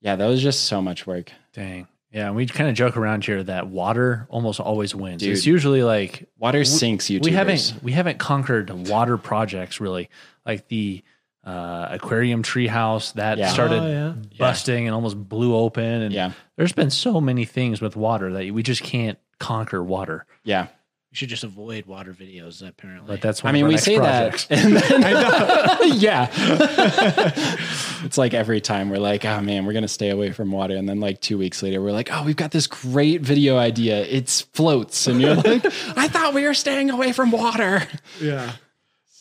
yeah, 0.01 0.17
that 0.17 0.27
was 0.27 0.43
just 0.43 0.65
so 0.65 0.81
much 0.81 1.07
work. 1.07 1.33
Dang. 1.53 1.89
Yeah, 2.13 2.29
and 2.29 2.37
we 2.37 2.47
kind 2.47 2.71
of 2.71 2.77
joke 2.77 2.97
around 2.97 3.25
here 3.25 3.43
that 3.43 3.67
water 3.67 4.27
almost 4.31 4.59
always 4.61 4.95
wins. 4.95 5.21
Dude. 5.21 5.33
It's 5.37 5.45
usually 5.45 5.83
like 5.83 6.29
Water 6.39 6.65
sinks 6.65 7.11
you. 7.11 7.21
we 7.21 7.33
haven't 7.33 7.75
we 7.83 7.93
haven't 7.93 8.19
conquered 8.19 8.71
water 8.89 9.19
projects 9.19 9.81
really. 9.81 10.09
Like 10.47 10.69
the 10.69 11.03
uh, 11.47 11.87
aquarium 11.93 12.43
treehouse 12.43 13.13
that 13.15 13.39
Yeah. 13.39 13.49
started 13.49 13.81
Oh, 13.83 13.87
yeah. 13.89 14.13
busting 14.39 14.87
and 14.87 14.95
almost 14.95 15.17
blew 15.17 15.55
open. 15.55 15.85
And 16.03 16.13
Yeah. 16.13 16.33
there's 16.57 16.73
been 16.73 16.91
so 16.91 17.21
many 17.21 17.45
things 17.45 17.81
with 17.81 17.95
water 17.97 18.33
that 18.33 18.51
we 18.53 18.63
just 18.65 18.83
can't 18.83 19.17
conquer 19.39 19.83
water. 19.83 20.27
Yeah. 20.45 20.67
We 21.13 21.17
should 21.19 21.29
just 21.29 21.45
avoid 21.45 21.87
water 21.87 22.13
videos, 22.13 22.67
apparently. 22.67 23.07
But 23.09 23.21
that's 23.23 23.45
one 23.45 23.51
I 23.51 23.53
mean, 23.55 23.67
we 23.67 23.75
next 23.75 23.85
say 23.85 23.97
projects. 23.97 24.47
that. 24.47 24.59
And 24.65 24.77
then, 24.77 25.99
yeah. 26.01 26.29
it's 28.05 28.19
like 28.19 28.35
every 28.35 28.61
time 28.61 28.91
we're 28.91 28.99
like, 28.99 29.25
oh 29.25 29.41
man, 29.41 29.65
we're 29.67 29.73
going 29.73 29.83
to 29.83 29.89
stay 29.89 30.11
away 30.11 30.33
from 30.33 30.51
water. 30.51 30.77
And 30.77 30.89
then 30.89 31.01
like 31.01 31.21
two 31.21 31.39
weeks 31.39 31.63
later, 31.63 31.81
we're 31.81 31.93
like, 31.93 32.11
oh, 32.13 32.25
we've 32.25 32.37
got 32.37 32.51
this 32.51 32.67
great 32.67 33.21
video 33.23 33.57
idea. 33.57 34.05
It's 34.05 34.43
floats. 34.43 35.07
And 35.07 35.21
you're 35.23 35.37
like, 35.37 35.65
I 35.97 36.09
thought 36.09 36.35
we 36.35 36.45
were 36.45 36.55
staying 36.55 36.91
away 36.91 37.13
from 37.13 37.31
water. 37.31 37.87
Yeah. 38.21 38.53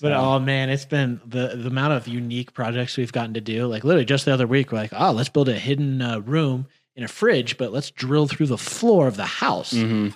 But 0.01 0.11
oh 0.11 0.39
man, 0.39 0.69
it's 0.69 0.85
been 0.85 1.21
the 1.25 1.55
the 1.55 1.67
amount 1.67 1.93
of 1.93 2.07
unique 2.07 2.53
projects 2.53 2.97
we've 2.97 3.11
gotten 3.11 3.33
to 3.35 3.41
do. 3.41 3.67
Like 3.67 3.83
literally 3.83 4.05
just 4.05 4.25
the 4.25 4.33
other 4.33 4.47
week, 4.47 4.71
we're 4.71 4.79
like, 4.79 4.93
oh, 4.93 5.11
let's 5.11 5.29
build 5.29 5.49
a 5.49 5.53
hidden 5.53 6.01
uh, 6.01 6.19
room 6.19 6.67
in 6.95 7.03
a 7.03 7.07
fridge, 7.07 7.57
but 7.57 7.71
let's 7.71 7.91
drill 7.91 8.27
through 8.27 8.47
the 8.47 8.57
floor 8.57 9.07
of 9.07 9.17
the 9.17 9.25
house. 9.25 9.73
Mm-hmm. 9.73 10.09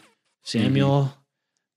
Samuel 0.43 1.13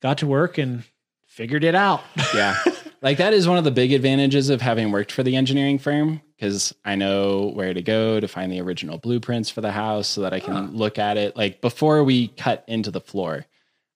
got 0.01 0.19
to 0.19 0.27
work 0.27 0.59
and 0.59 0.85
figured 1.27 1.65
it 1.65 1.75
out. 1.75 2.03
Yeah. 2.35 2.57
Like 3.03 3.19
that 3.19 3.35
is 3.35 3.49
one 3.49 3.59
of 3.59 3.65
the 3.65 3.73
big 3.73 3.93
advantages 3.93 4.49
of 4.49 4.61
having 4.61 4.93
worked 4.93 5.11
for 5.11 5.25
the 5.25 5.35
engineering 5.35 5.81
firm 5.81 6.23
because 6.37 6.73
I 6.85 6.95
know 6.95 7.51
where 7.53 7.75
to 7.75 7.83
go 7.83 8.21
to 8.21 8.29
find 8.29 8.51
the 8.51 8.61
original 8.61 8.97
blueprints 8.97 9.51
for 9.51 9.61
the 9.61 9.73
house 9.73 10.07
so 10.07 10.21
that 10.21 10.33
I 10.33 10.39
can 10.39 10.77
look 10.77 11.01
at 11.01 11.17
it. 11.17 11.37
Like 11.37 11.61
before 11.61 12.05
we 12.05 12.29
cut 12.29 12.65
into 12.69 12.93
the 12.93 13.01
floor, 13.01 13.45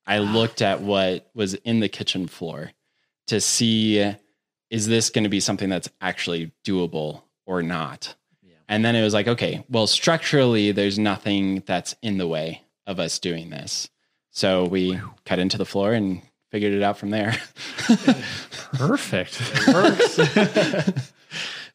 I 0.09 0.19
looked 0.19 0.61
at 0.61 0.81
what 0.81 1.31
was 1.35 1.55
in 1.55 1.78
the 1.78 1.89
kitchen 1.89 2.27
floor 2.27 2.73
to 3.27 3.40
see 3.40 4.15
is 4.70 4.86
this 4.89 5.11
going 5.11 5.24
to 5.24 5.31
be 5.31 5.40
something 5.40 5.69
that's 5.69 5.89
actually 6.01 6.53
doable 6.65 7.23
or 7.47 7.62
not. 7.62 8.15
And 8.69 8.85
then 8.85 8.97
it 8.97 9.03
was 9.05 9.15
like, 9.15 9.28
okay, 9.28 9.65
well, 9.70 9.86
structurally, 9.86 10.73
there's 10.73 10.98
nothing 10.98 11.62
that's 11.66 11.94
in 12.03 12.19
the 12.19 12.27
way 12.27 12.62
of 12.85 12.98
us 12.98 13.20
doing 13.20 13.51
this. 13.51 13.89
So 14.31 14.65
we 14.65 15.01
cut 15.24 15.39
into 15.39 15.57
the 15.57 15.65
floor 15.65 15.93
and 15.93 16.20
figured 16.51 16.73
it 16.73 16.82
out 16.82 16.98
from 16.98 17.11
there. 17.11 17.36
Perfect. 18.73 19.40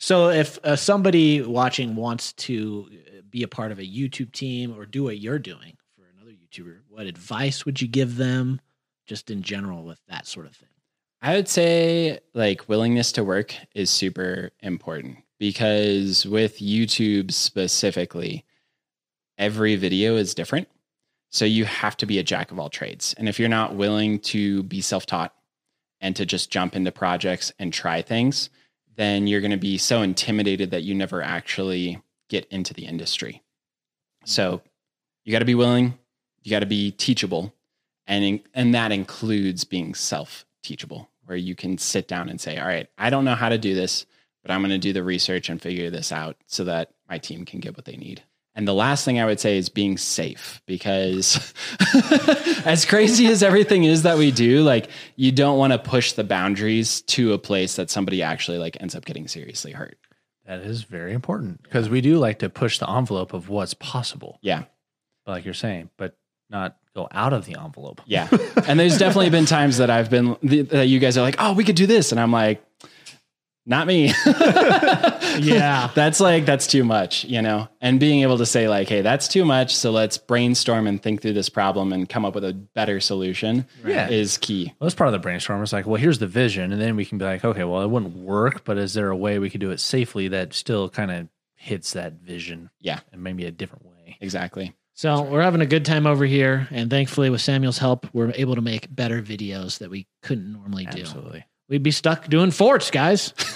So 0.01 0.29
if 0.29 0.57
uh, 0.63 0.75
somebody 0.77 1.43
watching 1.43 1.95
wants 1.95 2.33
to 2.33 2.89
uh, 2.91 3.21
be 3.29 3.43
a 3.43 3.47
part 3.47 3.71
of 3.71 3.77
a 3.77 3.83
YouTube 3.83 4.31
team 4.31 4.75
or 4.75 4.87
do 4.87 5.03
what 5.03 5.19
you're 5.19 5.37
doing 5.37 5.77
for 5.95 6.05
another 6.17 6.31
YouTuber, 6.31 6.79
what 6.89 7.05
advice 7.05 7.65
would 7.65 7.79
you 7.79 7.87
give 7.87 8.17
them 8.17 8.59
just 9.05 9.29
in 9.29 9.43
general 9.43 9.83
with 9.83 9.99
that 10.07 10.25
sort 10.25 10.47
of 10.47 10.55
thing? 10.55 10.70
I 11.21 11.35
would 11.35 11.47
say 11.47 12.19
like 12.33 12.67
willingness 12.67 13.11
to 13.13 13.23
work 13.23 13.55
is 13.75 13.89
super 13.89 14.51
important 14.61 15.19
because 15.37 16.25
with 16.25 16.57
YouTube 16.57 17.31
specifically, 17.31 18.43
every 19.37 19.75
video 19.75 20.15
is 20.15 20.33
different. 20.33 20.67
So 21.29 21.45
you 21.45 21.65
have 21.65 21.95
to 21.97 22.05
be 22.05 22.19
a 22.19 22.23
jack 22.23 22.51
of 22.51 22.59
all 22.59 22.69
trades. 22.69 23.13
And 23.17 23.29
if 23.29 23.39
you're 23.39 23.49
not 23.49 23.75
willing 23.75 24.19
to 24.19 24.63
be 24.63 24.81
self 24.81 25.05
taught 25.05 25.33
and 26.01 26.15
to 26.15 26.25
just 26.25 26.49
jump 26.49 26.75
into 26.75 26.91
projects 26.91 27.53
and 27.59 27.71
try 27.71 28.01
things, 28.01 28.49
then 28.95 29.27
you're 29.27 29.41
going 29.41 29.51
to 29.51 29.57
be 29.57 29.77
so 29.77 30.01
intimidated 30.01 30.71
that 30.71 30.83
you 30.83 30.95
never 30.95 31.21
actually 31.21 32.01
get 32.29 32.45
into 32.47 32.73
the 32.73 32.85
industry. 32.85 33.43
So 34.25 34.61
you 35.23 35.31
got 35.31 35.39
to 35.39 35.45
be 35.45 35.55
willing, 35.55 35.97
you 36.43 36.51
got 36.51 36.59
to 36.59 36.65
be 36.65 36.91
teachable, 36.91 37.53
and 38.07 38.23
in, 38.23 38.41
and 38.53 38.73
that 38.73 38.91
includes 38.91 39.63
being 39.63 39.93
self 39.93 40.45
teachable, 40.63 41.09
where 41.31 41.37
you 41.37 41.55
can 41.55 41.77
sit 41.77 42.09
down 42.09 42.27
and 42.27 42.41
say, 42.41 42.57
"All 42.57 42.67
right, 42.67 42.87
I 42.97 43.09
don't 43.09 43.23
know 43.23 43.35
how 43.35 43.47
to 43.47 43.57
do 43.57 43.73
this, 43.73 44.05
but 44.41 44.51
I'm 44.51 44.59
going 44.59 44.71
to 44.71 44.77
do 44.77 44.91
the 44.91 45.01
research 45.01 45.47
and 45.49 45.61
figure 45.61 45.89
this 45.89 46.11
out 46.11 46.35
so 46.45 46.65
that 46.65 46.91
my 47.07 47.19
team 47.19 47.45
can 47.45 47.61
get 47.61 47.77
what 47.77 47.85
they 47.85 47.95
need." 47.95 48.21
And 48.53 48.67
the 48.67 48.73
last 48.73 49.05
thing 49.05 49.17
I 49.17 49.25
would 49.25 49.39
say 49.39 49.57
is 49.57 49.69
being 49.69 49.97
safe 49.97 50.61
because 50.65 51.53
as 52.65 52.83
crazy 52.83 53.27
as 53.27 53.43
everything 53.43 53.85
is 53.85 54.03
that 54.03 54.17
we 54.17 54.29
do, 54.31 54.61
like 54.61 54.89
you 55.15 55.31
don't 55.31 55.57
want 55.57 55.71
to 55.71 55.79
push 55.79 56.11
the 56.11 56.25
boundaries 56.25 57.01
to 57.03 57.31
a 57.31 57.37
place 57.37 57.77
that 57.77 57.89
somebody 57.89 58.21
actually 58.21 58.57
like 58.57 58.75
ends 58.81 58.93
up 58.93 59.05
getting 59.05 59.29
seriously 59.29 59.71
hurt. 59.71 59.97
That 60.45 60.59
is 60.59 60.83
very 60.83 61.13
important 61.13 61.63
because 61.63 61.87
we 61.87 62.01
do 62.01 62.17
like 62.17 62.39
to 62.39 62.49
push 62.49 62.77
the 62.77 62.89
envelope 62.89 63.31
of 63.31 63.47
what's 63.47 63.73
possible. 63.73 64.37
Yeah. 64.41 64.65
Like 65.25 65.45
you're 65.45 65.53
saying, 65.53 65.91
but 65.95 66.17
not 66.49 66.75
go 66.95 67.07
out 67.11 67.33
of 67.33 67.45
the 67.45 67.55
envelope. 67.59 68.01
Yeah. 68.05 68.27
And 68.67 68.79
there's 68.79 68.97
definitely 68.97 69.29
been 69.31 69.45
times 69.45 69.77
that 69.77 69.89
I've 69.89 70.09
been, 70.09 70.37
that 70.43 70.87
you 70.87 70.99
guys 70.99 71.17
are 71.17 71.21
like, 71.21 71.35
oh, 71.39 71.53
we 71.53 71.63
could 71.63 71.75
do 71.75 71.87
this. 71.87 72.11
And 72.11 72.19
I'm 72.21 72.31
like, 72.31 72.63
not 73.65 73.87
me. 73.87 74.13
Yeah. 75.39 75.89
that's 75.95 76.19
like, 76.19 76.45
that's 76.45 76.67
too 76.67 76.83
much, 76.83 77.23
you 77.23 77.41
know? 77.41 77.69
And 77.79 77.99
being 78.01 78.21
able 78.21 78.37
to 78.39 78.45
say, 78.45 78.67
like, 78.67 78.89
hey, 78.89 79.01
that's 79.01 79.29
too 79.29 79.45
much. 79.45 79.73
So 79.75 79.91
let's 79.91 80.17
brainstorm 80.17 80.87
and 80.87 81.01
think 81.01 81.21
through 81.21 81.33
this 81.33 81.47
problem 81.47 81.93
and 81.93 82.07
come 82.07 82.25
up 82.25 82.35
with 82.35 82.43
a 82.43 82.53
better 82.53 82.99
solution 82.99 83.65
Yeah. 83.85 84.09
is 84.09 84.37
key. 84.37 84.65
Well, 84.79 84.87
that's 84.87 84.95
part 84.95 85.07
of 85.07 85.13
the 85.13 85.19
brainstorm. 85.19 85.63
It's 85.63 85.71
like, 85.71 85.85
well, 85.87 85.95
here's 85.95 86.19
the 86.19 86.27
vision, 86.27 86.73
and 86.73 86.81
then 86.81 86.97
we 86.97 87.05
can 87.05 87.17
be 87.17 87.23
like, 87.25 87.45
okay, 87.45 87.63
well, 87.63 87.81
it 87.81 87.89
wouldn't 87.89 88.17
work, 88.17 88.65
but 88.65 88.77
is 88.77 88.93
there 88.93 89.09
a 89.09 89.15
way 89.15 89.39
we 89.39 89.49
could 89.49 89.61
do 89.61 89.71
it 89.71 89.79
safely 89.79 90.27
that 90.29 90.53
still 90.53 90.89
kind 90.89 91.11
of 91.11 91.27
hits 91.55 91.93
that 91.93 92.13
vision? 92.21 92.69
Yeah. 92.81 92.99
and 93.13 93.23
maybe 93.23 93.45
a 93.45 93.51
different 93.51 93.85
way. 93.85 94.17
Exactly. 94.19 94.73
So 95.01 95.23
we're 95.23 95.41
having 95.41 95.61
a 95.61 95.65
good 95.65 95.83
time 95.83 96.05
over 96.05 96.25
here, 96.25 96.67
and 96.69 96.87
thankfully, 96.87 97.31
with 97.31 97.41
Samuel's 97.41 97.79
help, 97.79 98.05
we're 98.13 98.31
able 98.35 98.53
to 98.53 98.61
make 98.61 98.95
better 98.95 99.19
videos 99.19 99.79
that 99.79 99.89
we 99.89 100.05
couldn't 100.21 100.53
normally 100.53 100.85
do. 100.85 101.01
Absolutely. 101.01 101.43
We'd 101.67 101.81
be 101.81 101.89
stuck 101.89 102.27
doing 102.27 102.51
forts, 102.51 102.91
guys. 102.91 103.33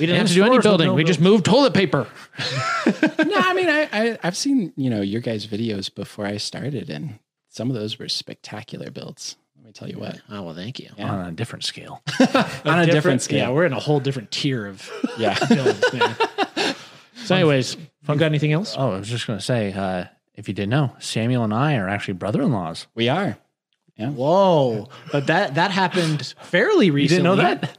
We 0.00 0.06
didn't 0.06 0.16
have 0.16 0.28
to 0.28 0.32
do 0.32 0.44
any 0.44 0.58
building. 0.58 0.86
no 0.86 0.94
we 0.94 1.04
just 1.04 1.20
moved 1.20 1.44
toilet 1.44 1.74
paper. 1.74 2.06
no, 2.86 3.36
I 3.36 3.52
mean, 3.52 3.68
I, 3.68 3.88
I, 3.92 4.18
I've 4.22 4.38
seen, 4.38 4.72
you 4.74 4.88
know, 4.88 5.02
your 5.02 5.20
guys' 5.20 5.46
videos 5.46 5.94
before 5.94 6.24
I 6.24 6.38
started, 6.38 6.88
and 6.88 7.18
some 7.50 7.68
of 7.68 7.76
those 7.76 7.98
were 7.98 8.08
spectacular 8.08 8.90
builds. 8.90 9.36
Let 9.56 9.66
me 9.66 9.72
tell 9.72 9.90
you 9.90 9.98
what. 9.98 10.18
Oh 10.30 10.44
well, 10.44 10.54
thank 10.54 10.78
you. 10.78 10.88
Yeah. 10.96 11.12
On 11.12 11.28
a 11.28 11.32
different 11.32 11.64
scale. 11.66 12.02
On 12.64 12.78
a 12.78 12.86
different 12.86 13.20
scale. 13.20 13.38
Yeah, 13.38 13.50
we're 13.50 13.66
in 13.66 13.74
a 13.74 13.80
whole 13.80 14.00
different 14.00 14.30
tier 14.30 14.66
of 14.66 14.90
Yeah. 15.18 15.36
builds, 15.46 15.92
man. 15.92 16.16
So, 17.26 17.34
anyways, 17.34 17.76
you 17.76 18.14
got 18.14 18.22
anything 18.22 18.52
else? 18.52 18.74
Oh, 18.78 18.92
I 18.92 18.98
was 18.98 19.08
just 19.10 19.26
going 19.26 19.38
to 19.38 19.44
say, 19.44 19.74
uh, 19.74 20.06
if 20.40 20.48
you 20.48 20.54
didn't 20.54 20.70
know, 20.70 20.96
Samuel 20.98 21.44
and 21.44 21.52
I 21.54 21.76
are 21.76 21.86
actually 21.88 22.14
brother-in-laws. 22.14 22.86
We 22.94 23.08
are. 23.10 23.36
Yeah. 23.96 24.08
Whoa! 24.10 24.88
But 25.12 25.26
that 25.26 25.56
that 25.56 25.70
happened 25.70 26.34
fairly 26.44 26.90
recently. 26.90 27.02
You 27.02 27.08
didn't 27.08 27.24
know 27.24 27.36
that? 27.36 27.78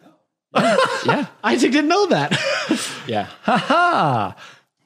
Yeah. 1.05 1.25
Isaac 1.43 1.71
didn't 1.71 1.89
know 1.89 2.07
that. 2.07 2.37
Yeah. 3.07 3.27
Ha 3.43 3.57
ha! 3.57 4.35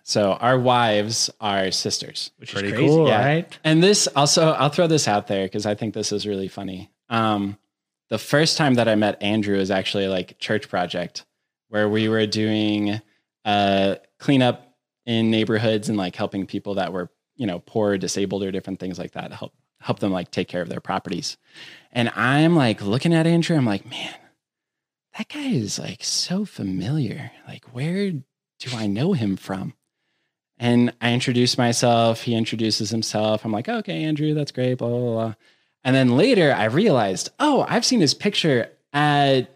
So 0.03 0.33
our 0.33 0.57
wives 0.57 1.29
are 1.41 1.69
sisters. 1.71 2.31
Which 2.37 2.53
Pretty 2.53 2.69
is 2.69 2.73
crazy. 2.75 2.87
cool, 2.87 3.07
Yeah. 3.09 3.25
right? 3.25 3.59
And 3.65 3.83
this 3.83 4.07
also, 4.15 4.51
I'll 4.51 4.69
throw 4.69 4.87
this 4.87 5.07
out 5.07 5.27
there 5.27 5.43
because 5.45 5.65
I 5.65 5.75
think 5.75 5.93
this 5.93 6.11
is 6.13 6.25
really 6.25 6.47
funny. 6.47 6.89
Um, 7.09 7.57
the 8.09 8.17
first 8.17 8.55
time 8.57 8.75
that 8.75 8.87
I 8.87 8.95
met 8.95 9.21
Andrew 9.21 9.57
was 9.57 9.69
actually 9.69 10.07
like 10.07 10.39
church 10.39 10.69
project 10.69 11.25
where 11.67 11.89
we 11.89 12.07
were 12.07 12.25
doing 12.25 13.01
uh, 13.43 13.95
cleanup 14.19 14.75
in 15.05 15.29
neighborhoods 15.29 15.89
and 15.89 15.97
like 15.97 16.15
helping 16.15 16.45
people 16.47 16.75
that 16.75 16.93
were, 16.93 17.09
you 17.35 17.45
know, 17.45 17.59
poor, 17.59 17.97
disabled, 17.97 18.43
or 18.43 18.51
different 18.51 18.79
things 18.79 18.99
like 18.99 19.11
that. 19.11 19.31
Help 19.33 19.53
help 19.79 19.99
them 19.99 20.11
like 20.11 20.31
take 20.31 20.47
care 20.47 20.61
of 20.61 20.69
their 20.69 20.79
properties. 20.79 21.37
And 21.91 22.09
I'm 22.15 22.55
like 22.55 22.81
looking 22.81 23.13
at 23.13 23.27
Andrew. 23.27 23.55
I'm 23.55 23.65
like, 23.65 23.87
man, 23.87 24.15
that 25.17 25.29
guy 25.29 25.47
is 25.47 25.77
like 25.77 26.03
so 26.03 26.43
familiar. 26.45 27.31
Like, 27.47 27.65
where 27.73 28.11
do 28.11 28.75
I 28.75 28.87
know 28.87 29.13
him 29.13 29.37
from? 29.37 29.73
And 30.57 30.93
I 31.01 31.13
introduce 31.13 31.57
myself. 31.57 32.21
He 32.21 32.33
introduces 32.33 32.89
himself. 32.89 33.45
I'm 33.45 33.51
like, 33.51 33.69
okay, 33.69 34.03
Andrew, 34.03 34.33
that's 34.33 34.51
great, 34.51 34.75
blah, 34.75 34.87
blah, 34.89 34.99
blah. 34.99 35.33
And 35.83 35.95
then 35.95 36.17
later 36.17 36.53
I 36.53 36.65
realized, 36.65 37.29
oh, 37.39 37.65
I've 37.67 37.85
seen 37.85 37.99
his 37.99 38.13
picture 38.13 38.71
at, 38.91 39.49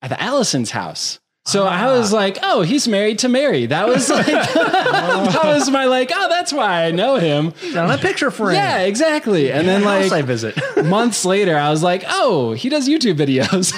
at 0.00 0.08
the 0.08 0.22
Allison's 0.22 0.70
house. 0.70 1.20
So 1.46 1.64
I 1.64 1.84
ah. 1.84 1.96
was 1.96 2.12
like, 2.12 2.38
oh, 2.42 2.62
he's 2.62 2.88
married 2.88 3.20
to 3.20 3.28
Mary. 3.28 3.66
That 3.66 3.86
was 3.86 4.10
like, 4.10 4.26
that 4.26 5.40
was 5.44 5.70
my 5.70 5.84
like, 5.84 6.10
oh, 6.12 6.28
that's 6.28 6.52
why 6.52 6.84
I 6.84 6.90
know 6.90 7.16
him. 7.16 7.54
On 7.76 7.90
a 7.90 7.98
picture 7.98 8.32
frame. 8.32 8.56
Yeah, 8.56 8.80
exactly. 8.80 9.52
And 9.52 9.66
then 9.66 9.82
House 9.84 10.10
I 10.10 10.16
like 10.16 10.24
visit. 10.24 10.56
months 10.84 11.24
later, 11.24 11.56
I 11.56 11.70
was 11.70 11.84
like, 11.84 12.04
oh, 12.08 12.52
he 12.52 12.68
does 12.68 12.88
YouTube 12.88 13.16
videos. 13.16 13.72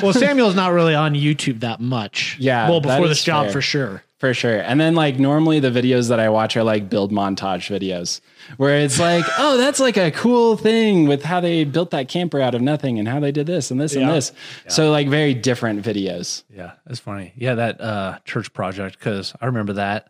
Well, 0.00 0.12
Samuel's 0.12 0.54
not 0.54 0.72
really 0.72 0.94
on 0.94 1.14
YouTube 1.14 1.60
that 1.60 1.80
much. 1.80 2.36
Yeah, 2.38 2.68
Well, 2.68 2.80
before 2.80 3.08
this 3.08 3.24
job 3.24 3.46
fair. 3.46 3.52
for 3.52 3.60
sure. 3.60 4.03
For 4.24 4.32
sure. 4.32 4.56
And 4.58 4.80
then 4.80 4.94
like 4.94 5.18
normally 5.18 5.60
the 5.60 5.68
videos 5.68 6.08
that 6.08 6.18
I 6.18 6.30
watch 6.30 6.56
are 6.56 6.62
like 6.64 6.88
build 6.88 7.12
montage 7.12 7.68
videos 7.68 8.22
where 8.56 8.78
it's 8.78 8.98
like, 8.98 9.22
oh, 9.38 9.58
that's 9.58 9.78
like 9.80 9.98
a 9.98 10.10
cool 10.10 10.56
thing 10.56 11.06
with 11.06 11.22
how 11.22 11.40
they 11.40 11.64
built 11.64 11.90
that 11.90 12.08
camper 12.08 12.40
out 12.40 12.54
of 12.54 12.62
nothing 12.62 12.98
and 12.98 13.06
how 13.06 13.20
they 13.20 13.32
did 13.32 13.46
this 13.46 13.70
and 13.70 13.78
this 13.78 13.92
and 13.92 14.06
Yeah. 14.06 14.12
this. 14.12 14.32
So 14.68 14.90
like 14.90 15.08
very 15.08 15.34
different 15.34 15.82
videos. 15.84 16.42
Yeah, 16.48 16.72
that's 16.86 17.00
funny. 17.00 17.34
Yeah, 17.36 17.56
that 17.56 17.78
uh, 17.82 18.18
church 18.24 18.50
project 18.54 18.98
because 18.98 19.34
I 19.42 19.44
remember 19.44 19.74
that, 19.74 20.08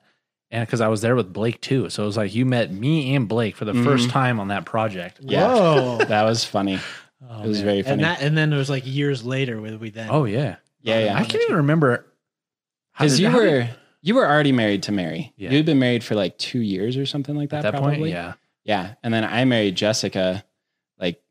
and 0.53 0.65
because 0.65 0.81
I 0.81 0.87
was 0.87 1.01
there 1.01 1.17
with 1.17 1.33
Blake 1.33 1.61
too. 1.61 1.91
So 1.91 2.05
it 2.05 2.07
was 2.07 2.17
like 2.17 2.37
you 2.37 2.47
met 2.47 2.71
me 2.73 3.17
and 3.17 3.27
Blake 3.27 3.57
for 3.57 3.65
the 3.65 3.75
first 3.75 4.11
time 4.11 4.39
on 4.39 4.47
that 4.49 4.65
project. 4.65 5.19
Yeah. 5.23 5.53
Whoa. 5.53 5.99
That 6.07 6.23
was 6.23 6.45
funny. 6.45 6.75
it 6.75 7.49
was 7.49 7.63
very 7.63 7.83
funny. 7.83 7.95
and 7.95 8.05
that, 8.05 8.23
and 8.23 8.39
then 8.39 8.53
it 8.53 8.57
was 8.57 8.71
like 8.71 8.87
years 8.87 9.25
later 9.25 9.61
where 9.61 9.77
we 9.77 9.91
then. 9.91 10.07
Oh 10.09 10.25
yeah, 10.25 10.59
yeah, 10.83 11.07
yeah. 11.07 11.15
I 11.17 11.25
can't 11.25 11.43
even 11.43 11.57
remember 11.57 12.07
how 12.93 13.07
Because 13.07 13.17
did- 13.17 13.23
you 13.25 13.31
how 13.31 13.41
did- 13.41 13.53
were 13.71 13.77
you 14.07 14.15
were 14.15 14.27
already 14.29 14.53
married 14.53 14.83
to 14.83 14.93
Mary. 14.93 15.33
Yeah. 15.37 15.49
You 15.51 15.57
had 15.57 15.65
been 15.67 15.79
married 15.79 16.05
for 16.05 16.15
like 16.15 16.37
two 16.37 16.59
years 16.61 16.99
or 16.99 17.07
something 17.07 17.35
like 17.35 17.49
that. 17.51 17.65
at 17.65 17.73
that 17.73 17.79
probably. 17.81 17.97
point. 17.99 18.11
Yeah, 18.11 18.35
Yeah. 18.65 18.95
And 19.03 19.15
then 19.15 19.25
I 19.25 19.45
married 19.47 19.77
Jessica 19.77 20.45
like 20.99 21.23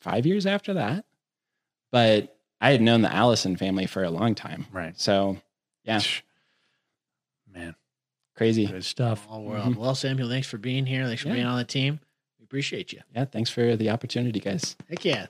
five 0.00 0.26
years 0.26 0.46
after 0.46 0.74
that. 0.74 1.04
But 1.92 2.36
I 2.60 2.72
had 2.72 2.80
known 2.82 3.02
the 3.02 3.12
Allison 3.12 3.56
family 3.56 3.86
for 3.86 4.02
a 4.02 4.10
long 4.10 4.34
time. 4.34 4.66
right. 4.72 4.98
So 4.98 5.36
yeah, 5.84 6.00
Man, 7.54 7.76
crazy. 8.34 8.66
good 8.66 8.84
stuff. 8.84 9.26
All 9.30 9.44
world. 9.44 9.70
Mm-hmm. 9.70 9.80
Well, 9.80 9.94
Samuel, 9.94 10.28
thanks 10.28 10.48
for 10.48 10.58
being 10.58 10.84
here. 10.86 11.06
Thanks 11.06 11.22
for 11.22 11.28
Yeah. 11.28 11.34
being 11.34 11.46
on 11.46 11.58
the 11.58 11.64
team. 11.64 12.00
We 12.40 12.44
appreciate 12.44 12.92
you. 12.92 13.00
Yeah. 13.14 13.26
Thanks 13.26 13.50
for 13.50 13.76
the 13.76 13.90
opportunity, 13.90 14.40
guys. 14.40 14.74
Heck 14.88 15.04
yeah. 15.04 15.26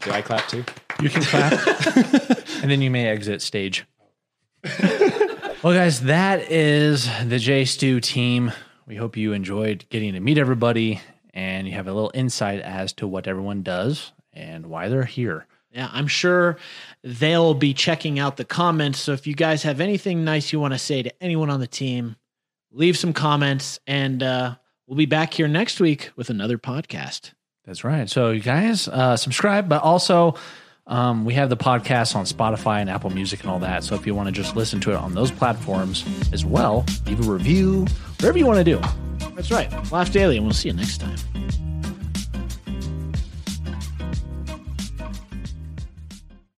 Do 0.00 0.10
I 0.10 0.22
clap 0.22 0.48
too? 0.48 0.64
You 1.00 1.08
can 1.10 1.22
clap, 1.22 1.52
and 2.62 2.70
then 2.70 2.82
you 2.82 2.90
may 2.90 3.06
exit 3.06 3.40
stage. 3.42 3.84
Well, 4.64 5.72
guys, 5.74 6.02
that 6.02 6.50
is 6.50 7.08
the 7.26 7.38
J 7.38 7.64
Stu 7.64 8.00
team. 8.00 8.52
We 8.86 8.96
hope 8.96 9.16
you 9.16 9.32
enjoyed 9.32 9.84
getting 9.90 10.14
to 10.14 10.20
meet 10.20 10.38
everybody, 10.38 11.00
and 11.34 11.66
you 11.66 11.74
have 11.74 11.88
a 11.88 11.92
little 11.92 12.12
insight 12.14 12.60
as 12.60 12.92
to 12.94 13.06
what 13.06 13.26
everyone 13.26 13.62
does 13.62 14.12
and 14.32 14.66
why 14.66 14.88
they're 14.88 15.04
here. 15.04 15.46
Yeah, 15.70 15.90
I'm 15.92 16.06
sure 16.06 16.56
they'll 17.02 17.54
be 17.54 17.74
checking 17.74 18.18
out 18.18 18.36
the 18.36 18.44
comments. 18.44 18.98
So 19.00 19.12
if 19.12 19.26
you 19.26 19.34
guys 19.34 19.62
have 19.64 19.80
anything 19.80 20.24
nice 20.24 20.52
you 20.52 20.60
want 20.60 20.74
to 20.74 20.78
say 20.78 21.02
to 21.02 21.22
anyone 21.22 21.50
on 21.50 21.60
the 21.60 21.66
team, 21.66 22.16
leave 22.70 22.96
some 22.96 23.12
comments 23.12 23.78
and 23.86 24.22
uh, 24.22 24.54
we'll 24.86 24.96
be 24.96 25.06
back 25.06 25.34
here 25.34 25.48
next 25.48 25.80
week 25.80 26.10
with 26.16 26.30
another 26.30 26.56
podcast. 26.56 27.32
That's 27.64 27.84
right. 27.84 28.08
So 28.08 28.30
you 28.30 28.40
guys 28.40 28.88
uh, 28.88 29.16
subscribe, 29.16 29.68
but 29.68 29.82
also 29.82 30.36
um, 30.88 31.24
we 31.24 31.34
have 31.34 31.50
the 31.50 31.56
podcast 31.56 32.16
on 32.16 32.24
Spotify 32.24 32.80
and 32.80 32.90
Apple 32.90 33.10
Music 33.10 33.40
and 33.42 33.50
all 33.50 33.58
that. 33.60 33.84
So 33.84 33.94
if 33.94 34.06
you 34.06 34.14
want 34.14 34.26
to 34.26 34.32
just 34.32 34.56
listen 34.56 34.80
to 34.80 34.92
it 34.92 34.96
on 34.96 35.14
those 35.14 35.30
platforms 35.30 36.04
as 36.32 36.44
well, 36.44 36.84
leave 37.06 37.26
a 37.26 37.30
review, 37.30 37.86
whatever 38.16 38.38
you 38.38 38.46
want 38.46 38.58
to 38.58 38.64
do. 38.64 38.80
That's 39.34 39.50
right. 39.50 39.70
Laugh 39.92 40.10
Daily, 40.10 40.36
and 40.36 40.46
we'll 40.46 40.54
see 40.54 40.68
you 40.68 40.74
next 40.74 40.98
time. 40.98 41.16